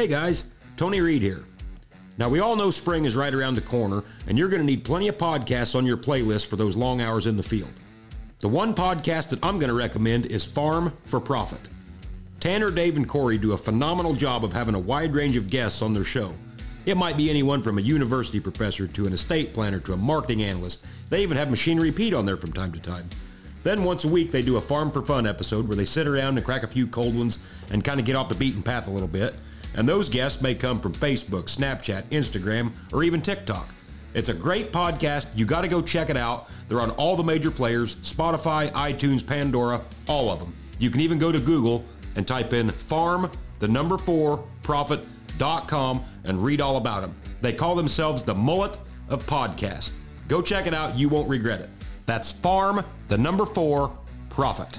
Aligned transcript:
Hey 0.00 0.06
guys, 0.06 0.46
Tony 0.78 1.02
Reed 1.02 1.20
here. 1.20 1.44
Now 2.16 2.30
we 2.30 2.40
all 2.40 2.56
know 2.56 2.70
spring 2.70 3.04
is 3.04 3.14
right 3.14 3.34
around 3.34 3.52
the 3.52 3.60
corner 3.60 4.02
and 4.26 4.38
you're 4.38 4.48
going 4.48 4.62
to 4.62 4.66
need 4.66 4.82
plenty 4.82 5.08
of 5.08 5.18
podcasts 5.18 5.74
on 5.74 5.84
your 5.84 5.98
playlist 5.98 6.46
for 6.46 6.56
those 6.56 6.74
long 6.74 7.02
hours 7.02 7.26
in 7.26 7.36
the 7.36 7.42
field. 7.42 7.70
The 8.38 8.48
one 8.48 8.74
podcast 8.74 9.28
that 9.28 9.44
I'm 9.44 9.58
going 9.58 9.68
to 9.68 9.74
recommend 9.74 10.24
is 10.24 10.42
Farm 10.42 10.96
for 11.02 11.20
Profit. 11.20 11.60
Tanner, 12.40 12.70
Dave, 12.70 12.96
and 12.96 13.06
Corey 13.06 13.36
do 13.36 13.52
a 13.52 13.58
phenomenal 13.58 14.14
job 14.14 14.42
of 14.42 14.54
having 14.54 14.74
a 14.74 14.78
wide 14.78 15.12
range 15.12 15.36
of 15.36 15.50
guests 15.50 15.82
on 15.82 15.92
their 15.92 16.02
show. 16.02 16.32
It 16.86 16.96
might 16.96 17.18
be 17.18 17.28
anyone 17.28 17.60
from 17.60 17.76
a 17.76 17.82
university 17.82 18.40
professor 18.40 18.86
to 18.86 19.06
an 19.06 19.12
estate 19.12 19.52
planner 19.52 19.80
to 19.80 19.92
a 19.92 19.98
marketing 19.98 20.42
analyst. 20.42 20.82
They 21.10 21.22
even 21.22 21.36
have 21.36 21.50
Machinery 21.50 21.92
Pete 21.92 22.14
on 22.14 22.24
there 22.24 22.38
from 22.38 22.54
time 22.54 22.72
to 22.72 22.80
time. 22.80 23.10
Then 23.64 23.84
once 23.84 24.06
a 24.06 24.08
week 24.08 24.30
they 24.30 24.40
do 24.40 24.56
a 24.56 24.62
Farm 24.62 24.92
for 24.92 25.02
Fun 25.02 25.26
episode 25.26 25.68
where 25.68 25.76
they 25.76 25.84
sit 25.84 26.06
around 26.06 26.38
and 26.38 26.46
crack 26.46 26.62
a 26.62 26.68
few 26.68 26.86
cold 26.86 27.14
ones 27.14 27.38
and 27.70 27.84
kind 27.84 28.00
of 28.00 28.06
get 28.06 28.16
off 28.16 28.30
the 28.30 28.34
beaten 28.34 28.62
path 28.62 28.86
a 28.86 28.90
little 28.90 29.06
bit. 29.06 29.34
And 29.74 29.88
those 29.88 30.08
guests 30.08 30.42
may 30.42 30.54
come 30.54 30.80
from 30.80 30.92
Facebook, 30.92 31.44
Snapchat, 31.44 32.04
Instagram, 32.10 32.72
or 32.92 33.04
even 33.04 33.22
TikTok. 33.22 33.68
It's 34.12 34.28
a 34.28 34.34
great 34.34 34.72
podcast. 34.72 35.28
You 35.36 35.46
got 35.46 35.60
to 35.60 35.68
go 35.68 35.80
check 35.80 36.10
it 36.10 36.16
out. 36.16 36.48
They're 36.68 36.80
on 36.80 36.90
all 36.92 37.16
the 37.16 37.22
major 37.22 37.50
players, 37.50 37.94
Spotify, 37.96 38.70
iTunes, 38.72 39.24
Pandora, 39.24 39.82
all 40.08 40.30
of 40.30 40.40
them. 40.40 40.54
You 40.78 40.90
can 40.90 41.00
even 41.00 41.18
go 41.18 41.30
to 41.30 41.38
Google 41.38 41.84
and 42.16 42.26
type 42.26 42.52
in 42.52 42.70
farm, 42.70 43.30
the 43.60 43.68
number 43.68 43.98
four, 43.98 44.44
profit.com 44.62 46.04
and 46.24 46.44
read 46.44 46.60
all 46.60 46.76
about 46.76 47.02
them. 47.02 47.14
They 47.40 47.52
call 47.52 47.74
themselves 47.74 48.22
the 48.22 48.34
mullet 48.34 48.76
of 49.08 49.24
podcast. 49.26 49.92
Go 50.28 50.42
check 50.42 50.66
it 50.66 50.74
out. 50.74 50.96
You 50.96 51.08
won't 51.08 51.28
regret 51.28 51.60
it. 51.60 51.70
That's 52.06 52.32
farm, 52.32 52.84
the 53.08 53.18
number 53.18 53.46
four, 53.46 53.96
profit. 54.28 54.78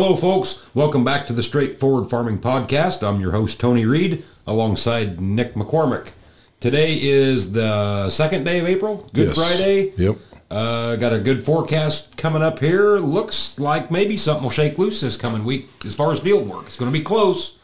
Hello, 0.00 0.14
folks. 0.14 0.64
Welcome 0.76 1.02
back 1.02 1.26
to 1.26 1.32
the 1.32 1.42
Straightforward 1.42 2.08
Farming 2.08 2.38
Podcast. 2.38 3.02
I'm 3.02 3.20
your 3.20 3.32
host, 3.32 3.58
Tony 3.58 3.84
Reed, 3.84 4.22
alongside 4.46 5.20
Nick 5.20 5.54
McCormick. 5.54 6.12
Today 6.60 6.96
is 7.02 7.50
the 7.50 8.08
second 8.08 8.44
day 8.44 8.60
of 8.60 8.66
April, 8.68 9.10
Good 9.12 9.26
Yes. 9.26 9.34
Friday. 9.34 9.92
Yep. 9.96 10.16
Uh, 10.52 10.94
got 10.94 11.12
a 11.12 11.18
good 11.18 11.42
forecast 11.44 12.16
coming 12.16 12.42
up 12.42 12.60
here. 12.60 12.98
Looks 12.98 13.58
like 13.58 13.90
maybe 13.90 14.16
something 14.16 14.44
will 14.44 14.50
shake 14.50 14.78
loose 14.78 15.00
this 15.00 15.16
coming 15.16 15.42
week 15.44 15.66
as 15.84 15.96
far 15.96 16.12
as 16.12 16.20
field 16.20 16.48
work. 16.48 16.66
It's 16.68 16.76
going 16.76 16.92
to 16.92 16.96
be 16.96 17.04
close. 17.04 17.58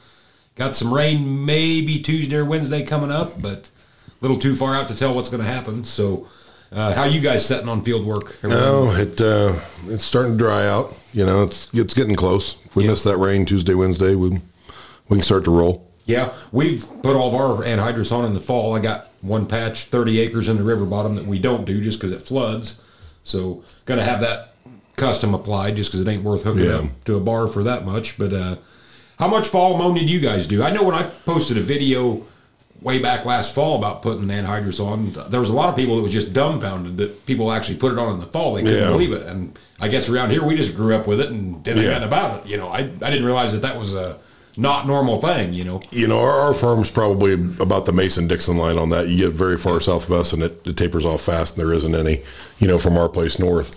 Got 0.57 0.75
some 0.75 0.93
rain 0.93 1.45
maybe 1.47 2.01
Tuesday 2.03 2.35
or 2.35 2.45
Wednesday 2.45 2.83
coming 2.85 3.13
up, 3.13 3.29
but 3.43 3.71
a 4.09 4.15
little 4.23 4.41
too 4.41 4.57
far 4.57 4.75
out 4.75 4.89
to 4.89 4.97
tell 4.97 5.15
what's 5.15 5.29
going 5.29 5.45
to 5.45 5.49
happen. 5.49 5.85
So, 5.85 6.27
uh, 6.75 6.93
how 6.95 7.05
you 7.05 7.21
guys 7.21 7.47
setting 7.47 7.69
on 7.69 7.83
field 7.83 8.05
work? 8.05 8.37
No, 8.43 8.91
it 8.93 9.21
uh, 9.21 9.55
it's 9.87 10.05
starting 10.05 10.33
to 10.33 10.39
dry 10.39 10.67
out. 10.67 10.95
You 11.13 11.25
know, 11.25 11.43
it's 11.45 11.69
it's 11.73 11.95
getting 11.95 12.17
close. 12.17 12.57
If 12.65 12.77
we 12.77 12.85
Yeah. 12.85 12.91
miss 12.91 13.03
that 13.05 13.17
rain 13.19 13.47
Tuesday, 13.47 13.75
Wednesday, 13.75 14.15
we 14.15 14.31
we 15.09 15.17
can 15.19 15.23
start 15.23 15.45
to 15.45 15.51
roll. 15.51 15.89
Yeah, 16.07 16.33
we've 16.53 16.87
put 17.03 17.17
all 17.17 17.29
of 17.29 17.35
our 17.35 17.65
anhydrous 17.65 18.13
on 18.13 18.25
in 18.27 18.35
the 18.35 18.41
fall. 18.41 18.75
I 18.75 18.79
got 18.81 19.09
one 19.23 19.47
patch, 19.47 19.85
30 19.85 20.21
acres 20.21 20.49
in 20.49 20.59
the 20.59 20.63
river 20.63 20.85
bottom 20.85 21.15
that 21.15 21.25
we 21.25 21.39
don't 21.39 21.65
do 21.65 21.81
just 21.81 21.99
because 21.99 22.15
it 22.15 22.21
floods. 22.21 22.79
So 23.23 23.65
got 23.87 23.95
to 23.97 24.03
have 24.05 24.21
that 24.21 24.53
custom 24.97 25.33
applied 25.33 25.77
just 25.77 25.91
because 25.91 26.07
it 26.07 26.11
ain't 26.11 26.23
worth 26.23 26.43
hooking 26.43 26.65
Yeah. 26.67 26.73
up 26.81 27.05
to 27.07 27.17
a 27.17 27.21
bar 27.21 27.49
for 27.49 27.63
that 27.63 27.87
much. 27.87 28.19
But 28.19 28.35
uh, 28.35 28.57
how 29.19 29.29
much 29.29 29.49
fall 29.49 29.79
mowing 29.79 29.95
did 29.95 30.11
you 30.11 30.21
guys 30.21 30.47
do? 30.47 30.63
I 30.63 30.71
know 30.73 30.83
when 30.83 30.95
I 30.95 31.05
posted 31.05 31.57
a 31.57 31.61
video 31.63 32.21
way 32.83 32.99
back 32.99 33.25
last 33.25 33.55
fall 33.55 33.79
about 33.79 34.03
putting 34.03 34.25
anhydrous 34.27 34.79
on, 34.85 35.31
there 35.31 35.41
was 35.41 35.49
a 35.49 35.53
lot 35.55 35.69
of 35.71 35.77
people 35.77 35.97
that 35.97 36.03
was 36.03 36.13
just 36.13 36.33
dumbfounded 36.33 36.97
that 36.99 37.25
people 37.27 37.51
actually 37.51 37.77
put 37.77 37.93
it 37.93 37.99
on 37.99 38.15
in 38.15 38.21
the 38.21 38.27
fall. 38.27 38.55
They 38.55 38.63
couldn't 38.63 38.79
Yeah. 38.79 38.91
believe 38.91 39.13
it. 39.13 39.27
And 39.27 39.59
I 39.81 39.89
guess 39.89 40.09
around 40.09 40.31
here 40.31 40.45
we 40.45 40.55
just 40.55 40.77
grew 40.77 40.95
up 40.95 41.07
with 41.07 41.21
it 41.21 41.31
and 41.31 41.63
didn't 41.63 41.79
know 41.83 41.89
Yeah. 41.89 41.95
nothing 41.95 42.09
about 42.09 42.41
it. 42.45 42.51
You 42.51 42.59
know, 42.59 42.69
I, 42.69 42.81
I 42.81 43.11
didn't 43.11 43.25
realize 43.25 43.53
that 43.53 43.63
that 43.63 43.79
was 43.79 43.95
a 43.95 44.17
not 44.57 44.87
normal 44.87 45.21
thing, 45.21 45.53
you 45.55 45.65
know. 45.65 45.81
You 45.91 46.07
know, 46.07 46.21
our, 46.21 46.31
our 46.31 46.55
farm's 46.55 46.91
probably 46.91 47.33
about 47.33 47.87
the 47.87 47.93
Mason 47.93 48.29
Dixon 48.29 48.57
line 48.57 48.77
on 48.79 48.91
that. 48.91 49.09
You 49.09 49.17
get 49.17 49.33
very 49.33 49.57
far 49.59 49.81
south 49.81 50.05
of 50.07 50.13
us, 50.13 50.33
and 50.33 50.43
it, 50.43 50.67
it 50.67 50.77
tapers 50.77 51.05
off 51.05 51.23
fast, 51.23 51.57
and 51.59 51.67
there 51.67 51.75
isn't 51.75 51.95
any. 51.95 52.21
You 52.61 52.69
know, 52.69 52.79
from 52.79 52.97
our 52.97 53.09
place 53.09 53.39
north, 53.39 53.75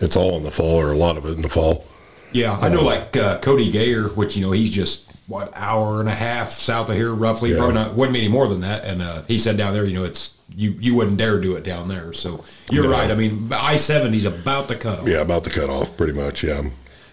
it's 0.00 0.16
all 0.16 0.36
in 0.36 0.42
the 0.42 0.50
fall, 0.50 0.80
or 0.80 0.90
a 0.92 0.96
lot 0.96 1.16
of 1.16 1.26
it 1.26 1.32
in 1.36 1.42
the 1.42 1.48
fall. 1.48 1.84
Yeah, 2.32 2.58
I 2.60 2.68
know 2.70 2.82
like 2.82 3.16
uh, 3.16 3.38
Cody 3.38 3.70
Gayer, 3.70 4.08
which 4.08 4.36
you 4.36 4.42
know 4.44 4.50
he's 4.50 4.70
just 4.72 5.05
what 5.28 5.52
hour 5.54 6.00
and 6.00 6.08
a 6.08 6.14
half 6.14 6.50
south 6.50 6.88
of 6.88 6.96
here, 6.96 7.12
roughly. 7.12 7.50
Yeah. 7.50 7.56
Probably 7.58 7.74
not 7.74 7.94
wouldn't 7.94 8.14
be 8.14 8.20
any 8.20 8.28
more 8.28 8.46
than 8.48 8.60
that. 8.60 8.84
And 8.84 9.02
uh, 9.02 9.22
he 9.28 9.38
said 9.38 9.56
down 9.56 9.72
there, 9.74 9.84
you 9.84 9.94
know, 9.94 10.04
it's 10.04 10.36
you 10.56 10.76
you 10.78 10.94
wouldn't 10.94 11.18
dare 11.18 11.40
do 11.40 11.56
it 11.56 11.64
down 11.64 11.88
there. 11.88 12.12
So 12.12 12.44
you're 12.70 12.84
No. 12.84 12.90
right. 12.90 13.10
I 13.10 13.14
mean, 13.14 13.50
I 13.52 13.76
seventy's 13.76 14.24
about 14.24 14.68
to 14.68 14.76
cut 14.76 15.00
off. 15.00 15.08
Yeah, 15.08 15.20
about 15.22 15.44
the 15.44 15.50
cutoff, 15.50 15.96
pretty 15.96 16.12
much. 16.12 16.42
Yeah. 16.44 16.62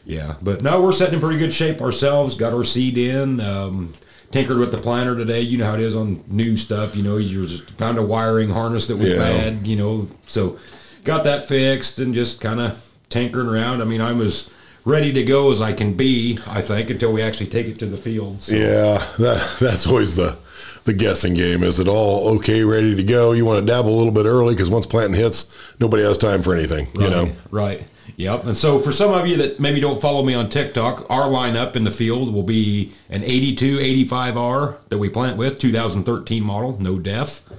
Yeah, 0.06 0.36
but 0.42 0.62
no, 0.62 0.82
we're 0.82 0.92
setting 0.92 1.16
in 1.16 1.22
pretty 1.22 1.40
good 1.40 1.54
shape 1.54 1.82
ourselves. 1.82 2.36
Got 2.36 2.54
our 2.54 2.66
seed 2.66 2.98
in. 2.98 3.40
Um, 3.40 3.94
tinkered 4.32 4.58
with 4.58 4.72
the 4.72 4.78
planter 4.80 5.16
today. 5.16 5.42
You 5.42 5.60
know 5.60 5.66
how 5.66 5.76
it 5.76 5.80
is 5.80 5.96
on 5.96 6.24
new 6.28 6.58
stuff. 6.58 6.96
You 6.96 7.04
know, 7.04 7.18
you 7.18 7.48
found 7.78 7.98
a 7.98 8.04
wiring 8.04 8.50
harness 8.50 8.88
that 8.88 8.98
was 8.98 9.10
Yeah. 9.10 9.18
bad. 9.18 9.66
You 9.68 9.76
know, 9.78 10.08
so 10.28 10.58
got 11.04 11.24
that 11.24 11.48
fixed 11.48 12.00
and 12.00 12.14
just 12.14 12.42
kind 12.42 12.60
of 12.60 12.82
tinkering 13.10 13.48
around. 13.48 13.82
I 13.82 13.86
mean, 13.86 14.02
I'm 14.02 14.20
as 14.22 14.50
ready 14.86 15.14
to 15.14 15.24
go 15.24 15.52
as 15.52 15.62
I 15.62 15.74
can 15.74 15.94
be. 15.94 16.40
I 16.48 16.62
think 16.62 16.90
until 16.90 17.14
we 17.14 17.22
actually 17.22 17.48
take 17.48 17.68
it 17.68 17.80
to 17.80 17.86
the 17.86 17.98
field. 17.98 18.44
So, 18.44 18.54
Yeah, 18.56 19.06
that 19.20 19.58
that's 19.60 19.88
always 19.88 20.16
the 20.16 20.38
the 20.86 20.94
guessing 20.94 21.34
game. 21.34 21.64
Is 21.64 21.80
it 21.80 21.88
all 21.88 22.28
okay, 22.36 22.64
ready 22.64 22.96
to 22.96 23.04
go? 23.04 23.32
You 23.32 23.46
want 23.46 23.66
to 23.66 23.66
dabble 23.66 23.90
a 23.90 23.98
little 23.98 24.12
bit 24.12 24.26
early 24.26 24.54
because 24.54 24.70
once 24.70 24.86
planting 24.86 25.20
hits, 25.20 25.54
nobody 25.80 26.04
has 26.04 26.18
time 26.18 26.44
for 26.44 26.56
anything. 26.56 26.88
You 26.96 27.10
know. 27.10 27.32
Right. 27.52 27.88
Yep. 28.18 28.46
And 28.46 28.58
so 28.58 28.80
for 28.80 28.92
some 28.92 29.12
of 29.12 29.26
you 29.26 29.38
that 29.38 29.60
maybe 29.60 29.80
don't 29.80 30.02
follow 30.02 30.24
me 30.24 30.34
on 30.34 30.50
TikTok, 30.50 31.10
our 31.10 31.24
lineup 31.30 31.76
in 31.76 31.84
the 31.84 31.92
field 31.92 32.34
will 32.34 32.44
be 32.44 32.94
an 33.10 33.24
82 33.24 33.78
85R 33.78 34.78
that 34.90 34.98
we 35.00 35.10
plant 35.10 35.38
with, 35.38 35.58
2013 35.58 36.44
model, 36.44 36.80
no 36.80 37.00
def. 37.00 37.50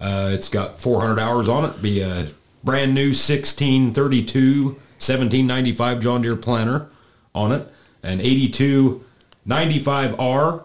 Uh, 0.00 0.30
it's 0.32 0.48
got 0.48 0.78
400 0.78 1.20
hours 1.20 1.48
on 1.48 1.68
it. 1.68 1.82
Be 1.82 2.00
a 2.00 2.28
brand 2.64 2.94
new 2.94 3.08
1632 3.08 4.80
1795 4.98 6.00
John 6.00 6.22
Deere 6.22 6.36
planter 6.36 6.88
on 7.34 7.52
it. 7.52 7.66
An 8.02 8.20
82 8.20 9.04
95R 9.46 10.64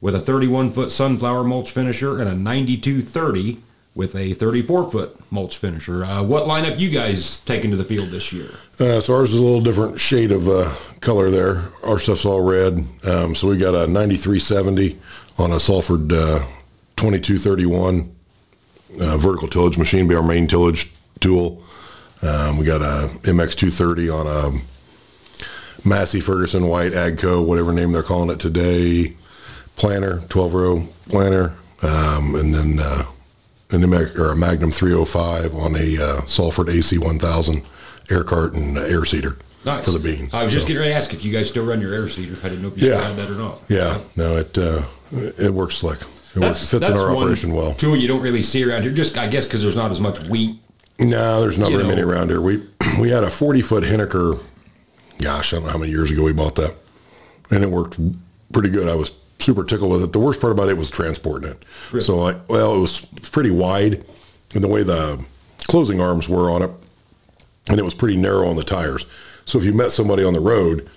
with 0.00 0.14
a 0.14 0.20
31 0.20 0.70
foot 0.70 0.90
sunflower 0.90 1.44
mulch 1.44 1.70
finisher 1.70 2.20
and 2.20 2.28
a 2.28 2.34
9230 2.34 3.60
with 3.94 4.16
a 4.16 4.32
34 4.34 4.90
foot 4.90 5.32
mulch 5.32 5.56
finisher. 5.56 6.04
Uh, 6.04 6.22
what 6.22 6.44
lineup 6.44 6.78
you 6.78 6.90
guys 6.90 7.38
taking 7.40 7.70
to 7.70 7.76
the 7.76 7.84
field 7.84 8.10
this 8.10 8.32
year? 8.32 8.50
Uh, 8.80 9.00
so 9.00 9.14
ours 9.14 9.32
is 9.32 9.38
a 9.38 9.42
little 9.42 9.60
different 9.60 10.00
shade 10.00 10.32
of 10.32 10.48
uh, 10.48 10.74
color 11.00 11.30
there. 11.30 11.64
Our 11.84 11.98
stuff's 11.98 12.24
all 12.24 12.40
red. 12.40 12.84
Um, 13.04 13.34
so 13.34 13.48
we 13.48 13.56
got 13.56 13.74
a 13.74 13.86
9370 13.86 14.98
on 15.38 15.52
a 15.52 15.60
Salford 15.60 16.12
uh, 16.12 16.40
2231 16.96 18.14
uh, 19.00 19.16
vertical 19.16 19.48
tillage 19.48 19.78
machine, 19.78 20.08
be 20.08 20.14
our 20.14 20.22
main 20.22 20.46
tillage 20.46 20.92
tool. 21.20 21.63
Um, 22.22 22.58
we 22.58 22.64
got 22.64 22.80
a 22.80 23.08
MX230 23.22 24.10
on 24.12 24.26
a 24.26 25.86
Massey 25.88 26.20
Ferguson 26.20 26.66
White 26.66 26.92
Agco, 26.92 27.44
whatever 27.46 27.72
name 27.72 27.92
they're 27.92 28.02
calling 28.02 28.30
it 28.30 28.40
today, 28.40 29.14
planter, 29.76 30.22
12 30.28 30.54
row 30.54 30.82
planter, 31.08 31.52
um, 31.82 32.34
and 32.36 32.54
then 32.54 32.78
uh, 32.80 33.04
an 33.70 33.82
MX, 33.82 34.18
or 34.18 34.32
a 34.32 34.36
Magnum 34.36 34.70
305 34.70 35.54
on 35.54 35.74
a 35.76 35.96
uh, 36.02 36.20
Salford 36.26 36.70
AC 36.70 36.96
1000 36.96 37.62
air 38.10 38.24
cart 38.24 38.54
and 38.54 38.78
uh, 38.78 38.82
air 38.82 39.04
seeder 39.04 39.36
Nice. 39.64 39.84
for 39.84 39.90
the 39.90 39.98
beans. 39.98 40.32
I 40.32 40.44
was 40.44 40.52
just 40.52 40.66
getting 40.66 40.80
ready 40.80 40.92
to 40.92 40.96
ask 40.96 41.12
if 41.12 41.24
you 41.24 41.32
guys 41.32 41.48
still 41.50 41.66
run 41.66 41.80
your 41.80 41.92
air 41.92 42.08
seeder. 42.08 42.36
I 42.42 42.48
didn't 42.48 42.62
know 42.62 42.68
if 42.68 42.80
you 42.80 42.88
Yeah. 42.90 43.12
that 43.12 43.30
or 43.30 43.34
not. 43.34 43.60
yeah, 43.68 43.98
no, 44.16 44.36
it 44.38 44.56
uh, 44.56 44.82
it 45.12 45.50
works 45.52 45.76
slick. 45.76 45.98
It 46.34 46.40
works, 46.40 46.60
fits 46.70 46.72
in 46.74 46.80
that's 46.80 47.00
our 47.00 47.14
operation 47.14 47.52
well. 47.52 47.74
Tool 47.74 47.94
you 47.96 48.08
don't 48.08 48.22
really 48.22 48.42
see 48.42 48.64
around 48.64 48.82
here, 48.82 48.92
just 48.92 49.16
I 49.18 49.28
guess 49.28 49.46
because 49.46 49.60
there's 49.62 49.76
not 49.76 49.90
as 49.90 50.00
much 50.00 50.18
wheat. 50.28 50.58
No, 50.98 51.40
there's 51.40 51.58
not 51.58 51.70
You 51.70 51.78
very 51.78 51.88
many 51.88 52.02
around 52.02 52.28
here. 52.30 52.40
We 52.40 52.62
we 53.00 53.10
had 53.10 53.24
a 53.24 53.30
40 53.30 53.62
foot 53.62 53.84
Henniker. 53.84 54.40
Gosh, 55.18 55.52
I 55.52 55.56
don't 55.56 55.66
know 55.66 55.72
how 55.72 55.78
many 55.78 55.90
years 55.90 56.10
ago 56.10 56.22
we 56.24 56.32
bought 56.32 56.54
that, 56.56 56.74
and 57.50 57.62
it 57.64 57.70
worked 57.70 57.98
pretty 58.52 58.68
good. 58.70 58.88
I 58.88 58.94
was 58.94 59.10
super 59.38 59.64
tickled 59.64 59.90
with 59.90 60.02
it. 60.02 60.12
The 60.12 60.18
worst 60.20 60.40
part 60.40 60.52
about 60.52 60.68
it 60.68 60.76
was 60.76 60.90
transporting 60.90 61.50
it. 61.50 61.62
Really? 61.92 62.04
So 62.04 62.20
I 62.20 62.36
well, 62.48 62.74
it 62.76 62.80
was 62.80 63.00
pretty 63.30 63.50
wide, 63.50 64.04
and 64.54 64.62
the 64.62 64.68
way 64.68 64.82
the 64.82 65.24
closing 65.66 66.00
arms 66.00 66.28
were 66.28 66.50
on 66.50 66.62
it, 66.62 66.70
and 67.68 67.78
it 67.78 67.84
was 67.84 67.94
pretty 67.94 68.16
narrow 68.16 68.48
on 68.48 68.56
the 68.56 68.64
tires. 68.64 69.06
So 69.46 69.58
if 69.58 69.64
you 69.64 69.72
met 69.72 69.90
somebody 69.92 70.24
on 70.24 70.32
the 70.32 70.40
road, 70.40 70.88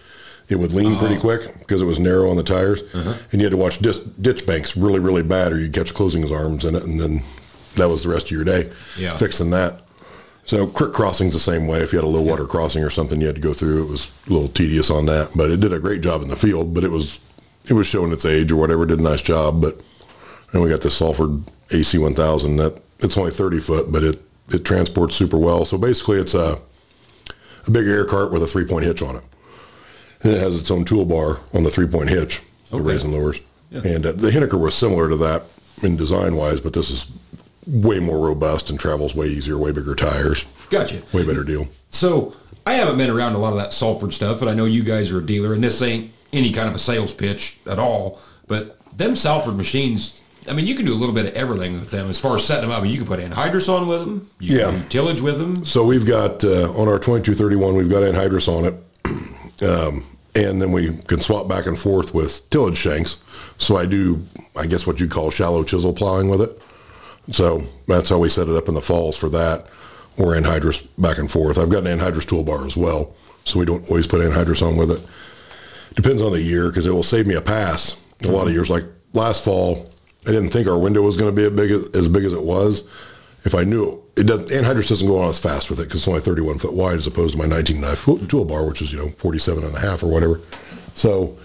it 0.50 0.56
would 0.58 0.74
lean 0.74 0.96
Oh. 0.96 1.00
pretty 1.00 1.18
quick 1.20 1.60
because 1.60 1.82
it 1.82 1.86
was 1.86 2.00
narrow 2.00 2.30
on 2.30 2.38
the 2.38 2.44
tires, 2.44 2.82
Uh-huh. 2.94 3.14
and 3.32 3.42
you 3.42 3.46
had 3.46 3.52
to 3.52 3.58
watch 3.58 3.80
dis- 3.80 4.00
ditch 4.22 4.46
banks 4.46 4.78
really, 4.78 5.00
really 5.00 5.24
bad, 5.24 5.52
or 5.52 5.60
you'd 5.60 5.74
catch 5.74 5.94
closing 5.94 6.30
arms 6.34 6.64
in 6.66 6.76
it, 6.76 6.84
and 6.84 7.00
then 7.00 7.22
that 7.76 7.90
was 7.90 8.04
the 8.04 8.10
rest 8.10 8.26
of 8.28 8.32
your 8.32 8.44
day 8.46 8.70
Yeah. 8.98 9.18
fixing 9.18 9.50
that. 9.52 9.82
So 10.48 10.66
creek 10.66 10.94
crossing's 10.94 11.34
the 11.34 11.40
same 11.40 11.68
way. 11.68 11.80
If 11.80 11.92
you 11.92 12.00
had 12.00 12.06
a 12.06 12.10
low 12.10 12.22
water 12.22 12.46
crossing 12.46 12.82
or 12.84 12.90
something 12.90 13.20
you 13.20 13.28
had 13.28 13.36
to 13.36 13.42
go 13.42 13.52
through, 13.54 13.84
it 13.84 13.90
was 13.90 14.10
a 14.28 14.34
little 14.34 14.48
tedious 14.48 14.90
on 14.90 15.06
that. 15.08 15.32
But 15.36 15.52
it 15.52 15.60
did 15.60 15.74
a 15.74 15.80
great 15.80 16.00
job 16.02 16.22
in 16.22 16.30
the 16.30 16.36
field. 16.38 16.74
But 16.74 16.84
it 16.86 16.90
was 16.92 17.20
it 17.68 17.74
was 17.74 17.86
showing 17.86 18.14
its 18.14 18.24
age 18.26 18.50
or 18.52 18.56
whatever. 18.56 18.86
Did 18.86 19.00
a 19.00 19.04
nice 19.04 19.22
job. 19.22 19.62
But 19.62 19.80
and 20.54 20.64
we 20.64 20.70
got 20.70 20.82
this 20.82 20.98
Salford 20.98 21.44
AC1000. 21.70 22.58
That 22.58 22.82
it's 23.00 23.18
only 23.18 23.32
30 23.32 23.60
foot, 23.60 23.92
but 23.92 24.04
it 24.04 24.22
it 24.50 24.64
transports 24.64 25.18
super 25.18 25.38
well. 25.38 25.66
So 25.66 25.78
basically, 25.78 26.18
it's 26.18 26.34
a 26.34 26.58
a 27.68 27.72
big 27.72 27.86
air 27.86 28.06
cart 28.06 28.32
with 28.32 28.42
a 28.42 28.48
three 28.48 28.64
point 28.66 28.86
hitch 28.86 29.02
on 29.02 29.18
it, 29.18 29.24
and 30.24 30.32
it 30.34 30.40
has 30.40 30.58
its 30.60 30.72
own 30.72 30.86
toolbar 30.86 31.42
on 31.54 31.64
the 31.64 31.70
three 31.70 31.88
point 31.88 32.08
hitch, 32.10 32.42
the 32.70 32.78
Okay. 32.78 32.86
raise 32.86 33.04
and 33.04 33.12
lowers. 33.14 33.42
And 33.74 34.06
uh, 34.06 34.14
the 34.14 34.30
Hinneker 34.32 34.58
was 34.58 34.76
similar 34.76 35.10
to 35.10 35.18
that 35.18 35.44
in 35.84 35.98
design 35.98 36.38
wise, 36.38 36.62
but 36.62 36.72
this 36.72 36.90
is 36.90 37.06
way 37.68 38.00
more 38.00 38.26
robust 38.28 38.70
and 38.70 38.80
travels 38.80 39.14
way 39.14 39.28
easier, 39.28 39.58
way 39.58 39.72
bigger 39.72 39.94
tires, 39.96 40.46
Gotcha. 40.70 41.02
way 41.14 41.26
better 41.26 41.44
deal. 41.44 41.68
So 41.90 42.34
I 42.66 42.74
haven't 42.74 42.98
been 42.98 43.10
around 43.10 43.34
a 43.34 43.38
lot 43.40 43.52
of 43.54 43.60
that 43.60 43.74
Salford 43.74 44.14
stuff, 44.14 44.42
and 44.42 44.50
I 44.50 44.54
know 44.54 44.66
you 44.66 44.84
guys 44.84 45.12
are 45.12 45.20
a 45.20 45.26
dealer, 45.26 45.54
and 45.54 45.64
this 45.64 45.82
ain't 45.82 46.12
any 46.34 46.52
kind 46.52 46.68
of 46.70 46.76
a 46.76 46.80
sales 46.80 47.14
pitch 47.14 47.58
at 47.66 47.80
all. 47.80 48.20
But 48.48 48.78
them 48.98 49.16
Salford 49.16 49.56
machines, 49.58 50.20
I 50.50 50.54
mean, 50.54 50.66
you 50.68 50.76
can 50.76 50.86
do 50.86 50.94
a 50.94 50.96
little 51.00 51.14
bit 51.16 51.26
of 51.26 51.34
everything 51.34 51.80
with 51.80 51.92
them 51.92 52.10
as 52.10 52.20
far 52.20 52.36
as 52.38 52.46
setting 52.46 52.70
them 52.70 52.78
up. 52.78 52.86
You 52.86 52.98
can 52.98 53.06
put 53.06 53.20
anhydrous 53.20 53.68
on 53.68 53.88
with 53.88 54.00
them. 54.02 54.30
You 54.40 54.60
Yeah. 54.60 54.82
tillage 54.90 55.20
with 55.22 55.38
them. 55.40 55.66
So 55.66 55.84
we've 55.86 56.06
got 56.06 56.44
uh, 56.44 56.72
on 56.72 56.88
our 56.88 57.00
2231, 57.00 57.76
we've 57.76 57.90
got 57.90 58.04
anhydrous 58.04 58.48
on 58.48 58.66
it, 58.66 58.76
um, 59.68 60.04
and 60.36 60.62
then 60.62 60.72
we 60.72 60.96
can 61.08 61.20
swap 61.22 61.48
back 61.48 61.66
and 61.66 61.78
forth 61.78 62.14
with 62.14 62.50
tillage 62.50 62.78
shanks. 62.78 63.18
So 63.58 63.76
I 63.76 63.86
do, 63.86 64.24
I 64.56 64.68
guess, 64.68 64.86
what 64.86 65.00
you 65.00 65.08
call 65.08 65.32
shallow 65.32 65.64
chisel 65.64 65.94
plowing 65.94 66.30
with 66.30 66.42
it. 66.42 66.62
So 67.32 67.62
that's 67.88 68.10
how 68.10 68.20
we 68.20 68.30
set 68.30 68.48
it 68.48 68.56
up 68.56 68.68
in 68.68 68.74
the 68.74 68.82
falls 68.82 69.18
for 69.18 69.30
that, 69.30 69.66
or 70.18 70.34
anhydrous 70.34 70.88
back 70.98 71.18
and 71.18 71.30
forth. 71.30 71.58
I've 71.58 71.70
got 71.70 71.86
an 71.86 72.00
anhydrous 72.00 72.26
toolbar 72.26 72.66
as 72.66 72.78
well, 72.78 73.14
so 73.44 73.60
we 73.60 73.66
don't 73.66 73.88
always 73.90 74.08
put 74.08 74.22
anhydrous 74.22 74.66
on 74.66 74.78
with 74.78 74.92
it. 74.92 75.02
Depends 75.96 76.22
on 76.22 76.32
the 76.32 76.42
year 76.42 76.70
because 76.70 76.86
it 76.86 76.92
will 76.92 77.04
save 77.04 77.28
me 77.28 77.36
a 77.36 77.42
pass. 77.42 78.04
A 78.24 78.30
lot 78.30 78.48
of 78.48 78.54
years, 78.54 78.70
like 78.70 78.84
last 79.14 79.44
fall, 79.44 79.90
I 80.26 80.32
didn't 80.32 80.50
think 80.50 80.68
our 80.68 80.78
window 80.78 81.02
was 81.02 81.18
going 81.18 81.34
to 81.34 81.36
be 81.36 81.46
as 81.46 81.52
big 81.52 81.72
as, 81.72 81.96
as 81.96 82.10
big 82.10 82.26
as 82.26 82.34
it 82.34 82.44
was. 82.44 82.88
If 83.44 83.56
I 83.56 83.64
knew 83.64 84.04
it, 84.16 84.26
doesn't, 84.26 84.50
anhydrous 84.50 84.90
doesn't 84.90 85.08
go 85.08 85.20
on 85.20 85.30
as 85.30 85.40
fast 85.40 85.70
with 85.70 85.80
it 85.80 85.84
because 85.84 86.02
it's 86.02 86.08
only 86.08 86.20
31 86.20 86.58
foot 86.58 86.74
wide 86.74 86.98
as 86.98 87.08
opposed 87.08 87.34
to 87.34 87.38
my 87.38 87.46
19 87.46 87.80
knife 87.80 88.06
toolbar, 88.06 88.68
which 88.68 88.82
is 88.82 88.92
you 88.92 89.00
know 89.00 89.10
47 89.10 89.64
and 89.64 89.76
a 89.76 89.80
half 89.80 90.04
or 90.04 90.08
whatever. 90.08 90.40
So 90.96 91.38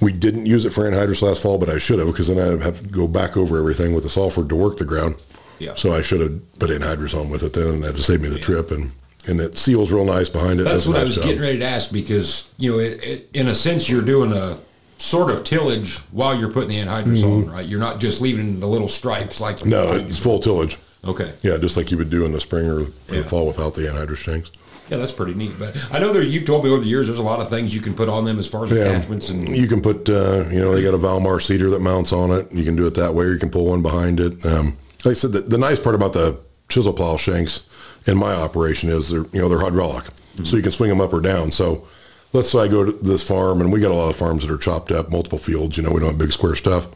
we 0.00 0.12
didn't 0.12 0.46
use 0.46 0.64
it 0.64 0.70
for 0.70 0.82
anhydrous 0.90 1.22
last 1.22 1.42
fall, 1.42 1.58
but 1.58 1.68
I 1.68 1.78
should 1.78 1.98
have 1.98 2.08
because 2.08 2.28
then 2.28 2.38
I'd 2.38 2.62
have 2.62 2.80
to 2.82 2.88
go 2.88 3.06
back 3.06 3.36
over 3.36 3.58
everything 3.58 3.94
with 3.94 4.04
the 4.04 4.10
Salford 4.10 4.48
to 4.48 4.56
work 4.56 4.78
the 4.78 4.84
ground. 4.84 5.16
Yeah. 5.58 5.74
So 5.74 5.92
I 5.92 6.00
should 6.02 6.20
have 6.20 6.58
put 6.58 6.70
anhydrous 6.70 7.18
on 7.18 7.28
with 7.30 7.42
it 7.42 7.52
then, 7.52 7.68
and 7.68 7.82
that 7.84 7.96
to 7.96 8.02
save 8.02 8.20
me 8.22 8.28
the 8.28 8.38
trip. 8.38 8.70
And 8.70 8.92
and 9.28 9.38
it 9.40 9.58
seals 9.58 9.92
real 9.92 10.06
nice 10.06 10.30
behind 10.30 10.60
it. 10.60 10.64
That's 10.64 10.86
what 10.86 10.96
I 10.96 11.04
was 11.04 11.16
job. 11.16 11.24
getting 11.24 11.42
ready 11.42 11.58
to 11.58 11.64
ask 11.66 11.92
because 11.92 12.50
you 12.56 12.72
know, 12.72 12.78
it, 12.78 13.04
it, 13.04 13.30
in 13.34 13.48
a 13.48 13.54
sense, 13.54 13.88
you're 13.88 14.00
doing 14.00 14.32
a 14.32 14.56
sort 14.98 15.30
of 15.30 15.44
tillage 15.44 15.96
while 16.12 16.34
you're 16.38 16.50
putting 16.50 16.70
the 16.70 16.76
anhydrous 16.78 17.22
on, 17.22 17.50
right? 17.50 17.66
You're 17.66 17.80
not 17.80 18.00
just 18.00 18.20
leaving 18.22 18.60
the 18.60 18.66
little 18.66 18.88
stripes 18.88 19.40
like 19.40 19.56
Mm-hmm. 19.56 19.68
No, 19.70 19.92
it's 19.92 20.18
full 20.18 20.40
tillage. 20.40 20.78
okay. 21.04 21.32
Yeah, 21.42 21.58
just 21.58 21.76
like 21.76 21.90
you 21.90 21.98
would 21.98 22.10
do 22.10 22.24
in 22.24 22.32
the 22.32 22.40
spring 22.40 22.66
or, 22.66 22.80
or 22.80 22.86
Yeah. 23.08 23.20
the 23.20 23.24
fall 23.24 23.46
without 23.46 23.74
the 23.74 23.82
anhydrous 23.82 24.24
tanks. 24.24 24.50
Yeah, 24.90 24.96
that's 24.96 25.12
pretty 25.12 25.34
neat. 25.34 25.58
But 25.58 25.76
I 25.92 25.98
know 26.00 26.12
there 26.12 26.22
you've 26.22 26.44
told 26.44 26.64
me 26.64 26.70
over 26.70 26.80
the 26.80 26.88
years 26.88 27.06
there's 27.06 27.18
a 27.18 27.22
lot 27.22 27.40
of 27.40 27.48
things 27.48 27.72
you 27.74 27.80
can 27.80 27.94
put 27.94 28.08
on 28.08 28.24
them 28.24 28.38
as 28.38 28.48
far 28.48 28.64
as 28.64 28.70
Yeah. 28.72 28.78
attachments 28.86 29.28
and 29.28 29.56
You 29.56 29.66
can 29.68 29.80
put, 29.80 30.08
uh, 30.08 30.44
you 30.50 30.58
know, 30.60 30.72
they 30.74 30.82
got 30.82 30.94
a 30.94 30.98
Valmar 30.98 31.40
seeder 31.40 31.70
that 31.70 31.80
mounts 31.80 32.12
on 32.12 32.30
it. 32.32 32.50
You 32.52 32.64
can 32.64 32.74
do 32.76 32.86
it 32.86 32.94
that 32.94 33.14
way, 33.14 33.26
or 33.26 33.32
you 33.32 33.38
can 33.38 33.50
pull 33.50 33.66
one 33.66 33.82
behind 33.82 34.18
it. 34.20 34.44
Um, 34.44 34.76
like 35.04 35.12
I 35.12 35.14
said, 35.14 35.32
the, 35.32 35.40
the 35.40 35.58
nice 35.58 35.78
part 35.78 35.94
about 35.94 36.12
the 36.12 36.38
chisel 36.68 36.92
plow 36.92 37.16
shanks 37.16 37.60
in 38.06 38.16
my 38.18 38.32
operation 38.34 38.90
is 38.90 39.10
they're, 39.10 39.24
you 39.32 39.40
know, 39.40 39.48
they're 39.48 39.60
hydraulic, 39.60 40.04
so 40.44 40.56
you 40.56 40.62
can 40.62 40.72
swing 40.72 40.88
them 40.90 41.00
up 41.00 41.12
or 41.12 41.20
down. 41.20 41.50
So 41.52 41.86
let's 42.32 42.50
say 42.50 42.58
I 42.60 42.68
go 42.68 42.84
to 42.84 42.92
this 42.92 43.22
farm, 43.22 43.60
and 43.60 43.72
we 43.72 43.80
got 43.80 43.90
a 43.92 43.94
lot 43.94 44.08
of 44.10 44.16
farms 44.16 44.44
that 44.46 44.52
are 44.52 44.58
chopped 44.58 44.90
up, 44.90 45.10
multiple 45.10 45.38
fields. 45.38 45.76
You 45.76 45.82
know, 45.84 45.90
we 45.90 46.00
don't 46.00 46.10
have 46.10 46.18
big 46.18 46.32
square 46.32 46.54
stuff. 46.56 46.88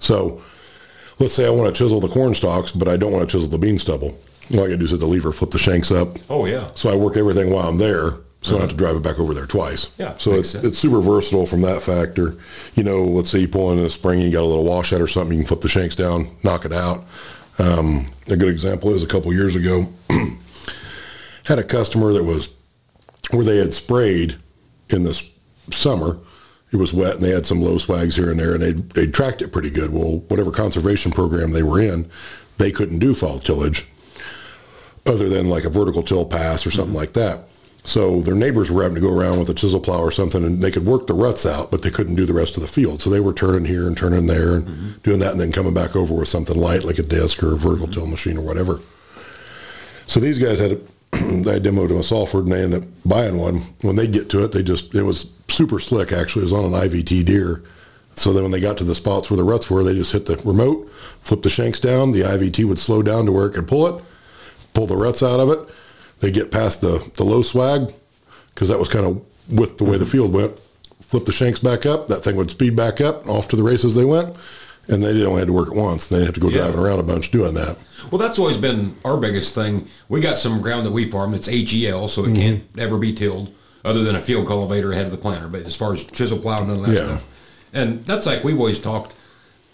So 0.00 0.42
let's 1.18 1.34
say 1.34 1.46
I 1.46 1.50
want 1.50 1.74
to 1.74 1.78
chisel 1.82 2.00
the 2.00 2.08
corn 2.08 2.34
stalks, 2.34 2.72
but 2.72 2.88
I 2.88 2.96
don't 2.96 3.12
want 3.12 3.28
to 3.28 3.32
chisel 3.32 3.48
the 3.48 3.58
bean 3.58 3.78
stubble. 3.78 4.18
All 4.52 4.60
I 4.60 4.64
got 4.64 4.72
to 4.72 4.76
do 4.78 4.84
is 4.84 4.90
hit 4.90 5.00
the 5.00 5.06
lever, 5.06 5.32
flip 5.32 5.50
the 5.50 5.58
shanks 5.58 5.90
up, 5.90 6.16
oh 6.28 6.44
yeah, 6.46 6.68
so 6.74 6.90
I 6.90 6.96
work 6.96 7.16
everything 7.16 7.50
while 7.50 7.68
I'm 7.68 7.78
there, 7.78 8.10
so 8.42 8.50
I 8.50 8.50
don't 8.50 8.60
have 8.62 8.70
to 8.70 8.76
drive 8.76 8.96
it 8.96 9.02
back 9.02 9.18
over 9.18 9.32
there 9.34 9.46
twice. 9.46 9.90
Yeah, 9.98 10.16
So 10.18 10.32
it's 10.32 10.50
sense. 10.50 10.66
it's 10.66 10.78
super 10.78 11.00
versatile 11.00 11.46
from 11.46 11.62
that 11.62 11.80
factor. 11.80 12.36
You 12.74 12.82
know, 12.84 13.02
let's 13.04 13.30
say 13.30 13.38
you 13.38 13.48
pull 13.48 13.70
in 13.72 13.82
the 13.82 13.88
spring, 13.88 14.20
you 14.20 14.30
got 14.30 14.42
a 14.42 14.46
little 14.46 14.64
washout 14.64 15.00
or 15.00 15.06
something, 15.08 15.36
you 15.38 15.44
can 15.44 15.48
flip 15.48 15.60
the 15.62 15.68
shanks 15.68 15.94
down, 15.96 16.28
knock 16.42 16.64
it 16.64 16.72
out. 16.72 17.04
Um, 17.58 18.06
a 18.28 18.36
good 18.36 18.48
example 18.48 18.92
is 18.92 19.02
a 19.02 19.06
couple 19.06 19.32
years 19.32 19.54
ago, 19.56 19.82
had 21.44 21.58
a 21.58 21.64
customer 21.64 22.12
that 22.12 22.24
was 22.24 22.52
where 23.30 23.44
they 23.44 23.56
had 23.58 23.74
sprayed 23.74 24.36
in 24.90 25.04
this 25.04 25.28
summer. 25.70 26.18
It 26.72 26.76
was 26.76 26.92
wet 26.92 27.16
and 27.16 27.22
they 27.22 27.30
had 27.30 27.46
some 27.46 27.60
low 27.60 27.78
swags 27.78 28.16
here 28.16 28.30
and 28.30 28.40
there 28.40 28.54
and 28.54 28.62
they 28.62 28.72
they 28.72 29.06
tracked 29.10 29.42
it 29.42 29.52
pretty 29.52 29.70
good. 29.70 29.92
Well, 29.92 30.18
whatever 30.28 30.50
conservation 30.50 31.12
program 31.12 31.52
they 31.52 31.62
were 31.62 31.80
in, 31.80 32.10
they 32.58 32.70
couldn't 32.72 32.98
do 32.98 33.14
fall 33.14 33.38
tillage 33.38 33.86
other 35.06 35.28
than 35.28 35.48
like 35.48 35.64
a 35.64 35.70
vertical 35.70 36.02
till 36.02 36.24
pass 36.24 36.66
or 36.66 36.70
something 36.70 36.94
like 36.94 37.12
that. 37.14 37.48
So 37.84 38.20
their 38.20 38.36
neighbors 38.36 38.70
were 38.70 38.82
having 38.82 38.94
to 38.94 39.00
go 39.00 39.12
around 39.12 39.40
with 39.40 39.48
a 39.48 39.54
chisel 39.54 39.80
plow 39.80 39.98
or 39.98 40.12
something, 40.12 40.44
and 40.44 40.62
they 40.62 40.70
could 40.70 40.86
work 40.86 41.08
the 41.08 41.14
ruts 41.14 41.44
out, 41.44 41.70
but 41.70 41.82
they 41.82 41.90
couldn't 41.90 42.14
do 42.14 42.24
the 42.24 42.32
rest 42.32 42.56
of 42.56 42.62
the 42.62 42.68
field. 42.68 43.02
So 43.02 43.10
they 43.10 43.18
were 43.18 43.32
turning 43.32 43.64
here 43.64 43.88
and 43.88 43.96
turning 43.96 44.26
there 44.26 44.54
and 44.54 44.66
mm-hmm. 44.66 44.90
doing 45.02 45.18
that, 45.18 45.32
and 45.32 45.40
then 45.40 45.50
coming 45.50 45.74
back 45.74 45.96
over 45.96 46.14
with 46.14 46.28
something 46.28 46.56
light 46.56 46.84
like 46.84 46.98
a 46.98 47.02
disc 47.02 47.42
or 47.42 47.54
a 47.54 47.56
vertical 47.56 47.88
till 47.88 48.06
machine 48.06 48.38
or 48.38 48.42
whatever. 48.42 48.78
So 50.06 50.20
these 50.20 50.38
guys 50.38 50.60
had, 50.60 50.72
a, 50.72 50.74
I 51.12 51.58
demoed 51.58 51.88
them 51.88 51.98
a 51.98 52.04
Salford, 52.04 52.44
and 52.44 52.52
they 52.52 52.62
ended 52.62 52.84
up 52.84 52.88
buying 53.04 53.36
one. 53.36 53.62
When 53.80 53.96
they 53.96 54.06
get 54.06 54.30
to 54.30 54.44
it, 54.44 54.52
they 54.52 54.62
just 54.62 54.94
it 54.94 55.02
was 55.02 55.32
super 55.48 55.80
slick. 55.80 56.12
Actually, 56.12 56.42
it 56.42 56.52
was 56.52 56.52
on 56.52 56.64
an 56.64 56.88
IVT 56.88 57.26
Deere. 57.26 57.64
So 58.14 58.32
then 58.32 58.42
when 58.42 58.52
they 58.52 58.60
got 58.60 58.78
to 58.78 58.84
the 58.84 58.94
spots 58.94 59.30
where 59.30 59.38
the 59.38 59.44
ruts 59.44 59.70
were, 59.70 59.82
they 59.82 59.94
just 59.94 60.12
hit 60.12 60.26
the 60.26 60.36
remote, 60.44 60.88
flip 61.22 61.42
the 61.42 61.50
shanks 61.50 61.80
down. 61.80 62.12
The 62.12 62.20
IVT 62.20 62.64
would 62.66 62.78
slow 62.78 63.02
down 63.02 63.24
to 63.24 63.32
where 63.32 63.46
it 63.46 63.54
could 63.54 63.66
pull 63.66 63.86
it 63.86 64.04
pull 64.74 64.86
the 64.86 64.96
ruts 64.96 65.22
out 65.22 65.40
of 65.40 65.48
it. 65.50 65.58
They 66.20 66.30
get 66.30 66.50
past 66.50 66.80
the, 66.80 67.10
the 67.16 67.24
low 67.24 67.42
swag 67.42 67.92
because 68.54 68.68
that 68.68 68.78
was 68.78 68.88
kind 68.88 69.04
of 69.06 69.22
with 69.50 69.78
the 69.78 69.84
way 69.84 69.98
the 69.98 70.06
field 70.06 70.32
went. 70.32 70.58
Flip 71.00 71.24
the 71.26 71.32
shanks 71.32 71.58
back 71.58 71.84
up. 71.84 72.08
That 72.08 72.22
thing 72.24 72.36
would 72.36 72.50
speed 72.50 72.76
back 72.76 73.00
up. 73.00 73.22
and 73.22 73.30
Off 73.30 73.48
to 73.48 73.56
the 73.56 73.62
races 73.62 73.94
they 73.94 74.04
went. 74.04 74.34
And 74.88 75.02
they 75.02 75.24
only 75.24 75.40
had 75.40 75.46
to 75.48 75.52
work 75.52 75.68
it 75.68 75.76
once. 75.76 76.06
They 76.06 76.16
didn't 76.16 76.26
have 76.26 76.34
to 76.34 76.40
go 76.40 76.48
Yeah. 76.48 76.62
driving 76.62 76.80
around 76.80 76.98
a 77.00 77.02
bunch 77.04 77.30
doing 77.30 77.54
that. 77.54 77.76
Well, 78.10 78.18
that's 78.18 78.38
always 78.38 78.56
been 78.56 78.96
our 79.04 79.16
biggest 79.16 79.54
thing. 79.54 79.86
We 80.08 80.20
got 80.20 80.38
some 80.38 80.60
ground 80.60 80.86
that 80.86 80.90
we 80.92 81.08
farm 81.10 81.32
that's 81.32 81.46
HEL, 81.46 82.08
so 82.08 82.22
it 82.24 82.28
Mm-hmm. 82.28 82.34
can't 82.36 82.62
ever 82.78 82.98
be 82.98 83.12
tilled 83.12 83.52
other 83.84 84.02
than 84.02 84.16
a 84.16 84.20
field 84.22 84.46
cultivator 84.48 84.92
ahead 84.92 85.04
of 85.06 85.12
the 85.12 85.18
planter. 85.18 85.48
But 85.48 85.62
as 85.62 85.76
far 85.76 85.92
as 85.92 86.04
chisel 86.04 86.38
plow, 86.38 86.58
none 86.64 86.70
of 86.78 86.86
that 86.86 86.94
Yeah. 86.94 87.04
stuff. 87.16 87.28
And 87.72 88.04
that's 88.06 88.26
like 88.26 88.42
we've 88.44 88.58
always 88.58 88.78
talked 88.78 89.14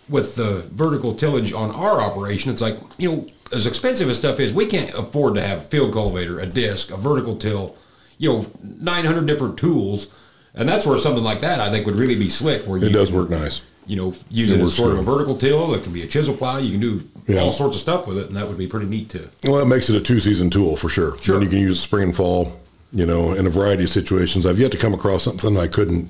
with 0.08 0.34
the 0.36 0.66
vertical 0.72 1.14
tillage 1.14 1.52
on 1.52 1.70
our 1.70 2.00
operation. 2.00 2.50
It's 2.50 2.60
like, 2.62 2.78
you 2.98 3.08
know, 3.10 3.26
as 3.52 3.66
expensive 3.66 4.08
as 4.10 4.18
stuff 4.18 4.40
is, 4.40 4.52
we 4.54 4.66
can't 4.66 4.94
afford 4.94 5.34
to 5.37 5.42
have 5.46 5.58
a 5.58 5.62
field 5.62 5.92
cultivator, 5.92 6.38
a 6.40 6.46
disc, 6.46 6.90
a 6.90 6.96
vertical 6.96 7.37
till, 7.37 7.76
you 8.18 8.30
know, 8.32 8.46
900 8.62 9.26
different 9.26 9.56
tools. 9.58 10.08
And 10.54 10.68
that's 10.68 10.87
where 10.87 10.99
something 10.99 11.23
like 11.25 11.40
that 11.42 11.61
I 11.61 11.70
think 11.70 11.87
would 11.87 11.99
really 11.99 12.16
be 12.16 12.28
slick. 12.30 12.62
Where 12.64 12.82
It 12.82 12.90
does 12.92 13.08
can, 13.11 13.16
work 13.18 13.30
nice. 13.30 13.61
you 13.87 13.96
know, 13.96 14.14
use 14.30 14.50
it, 14.50 14.56
as 14.56 14.62
works 14.62 14.75
sort 14.75 14.92
of 14.92 14.99
a 14.99 15.02
vertical 15.02 15.37
till. 15.37 15.75
It 15.75 15.82
can 15.84 15.92
be 15.92 16.02
a 16.02 16.06
chisel 16.06 16.34
plow. 16.34 16.58
You 16.58 16.73
can 16.73 16.80
do 16.80 17.04
Yeah. 17.26 17.40
all 17.40 17.52
sorts 17.52 17.76
of 17.76 17.80
stuff 17.82 18.06
with 18.06 18.18
it, 18.18 18.26
and 18.28 18.37
that 18.37 18.49
would 18.49 18.58
be 18.58 18.66
pretty 18.66 18.87
neat 18.87 19.08
too. 19.11 19.28
Well, 19.44 19.54
that 19.58 19.66
makes 19.66 19.88
it 19.88 19.96
a 19.96 20.00
two 20.00 20.20
season 20.20 20.50
tool 20.50 20.76
for 20.76 20.88
sure. 20.88 21.16
Sure. 21.20 21.37
Then 21.37 21.44
you 21.44 21.49
can 21.50 21.58
use 21.61 21.80
spring 21.80 22.04
and 22.04 22.16
fall, 22.16 22.61
you 22.92 23.06
know, 23.06 23.32
in 23.34 23.46
a 23.46 23.50
variety 23.50 23.84
of 23.84 23.90
situations. 23.90 24.46
I've 24.46 24.58
yet 24.58 24.73
to 24.73 24.78
come 24.78 24.94
across 24.94 25.23
something 25.25 25.56
I 25.58 25.68
couldn't 25.68 26.08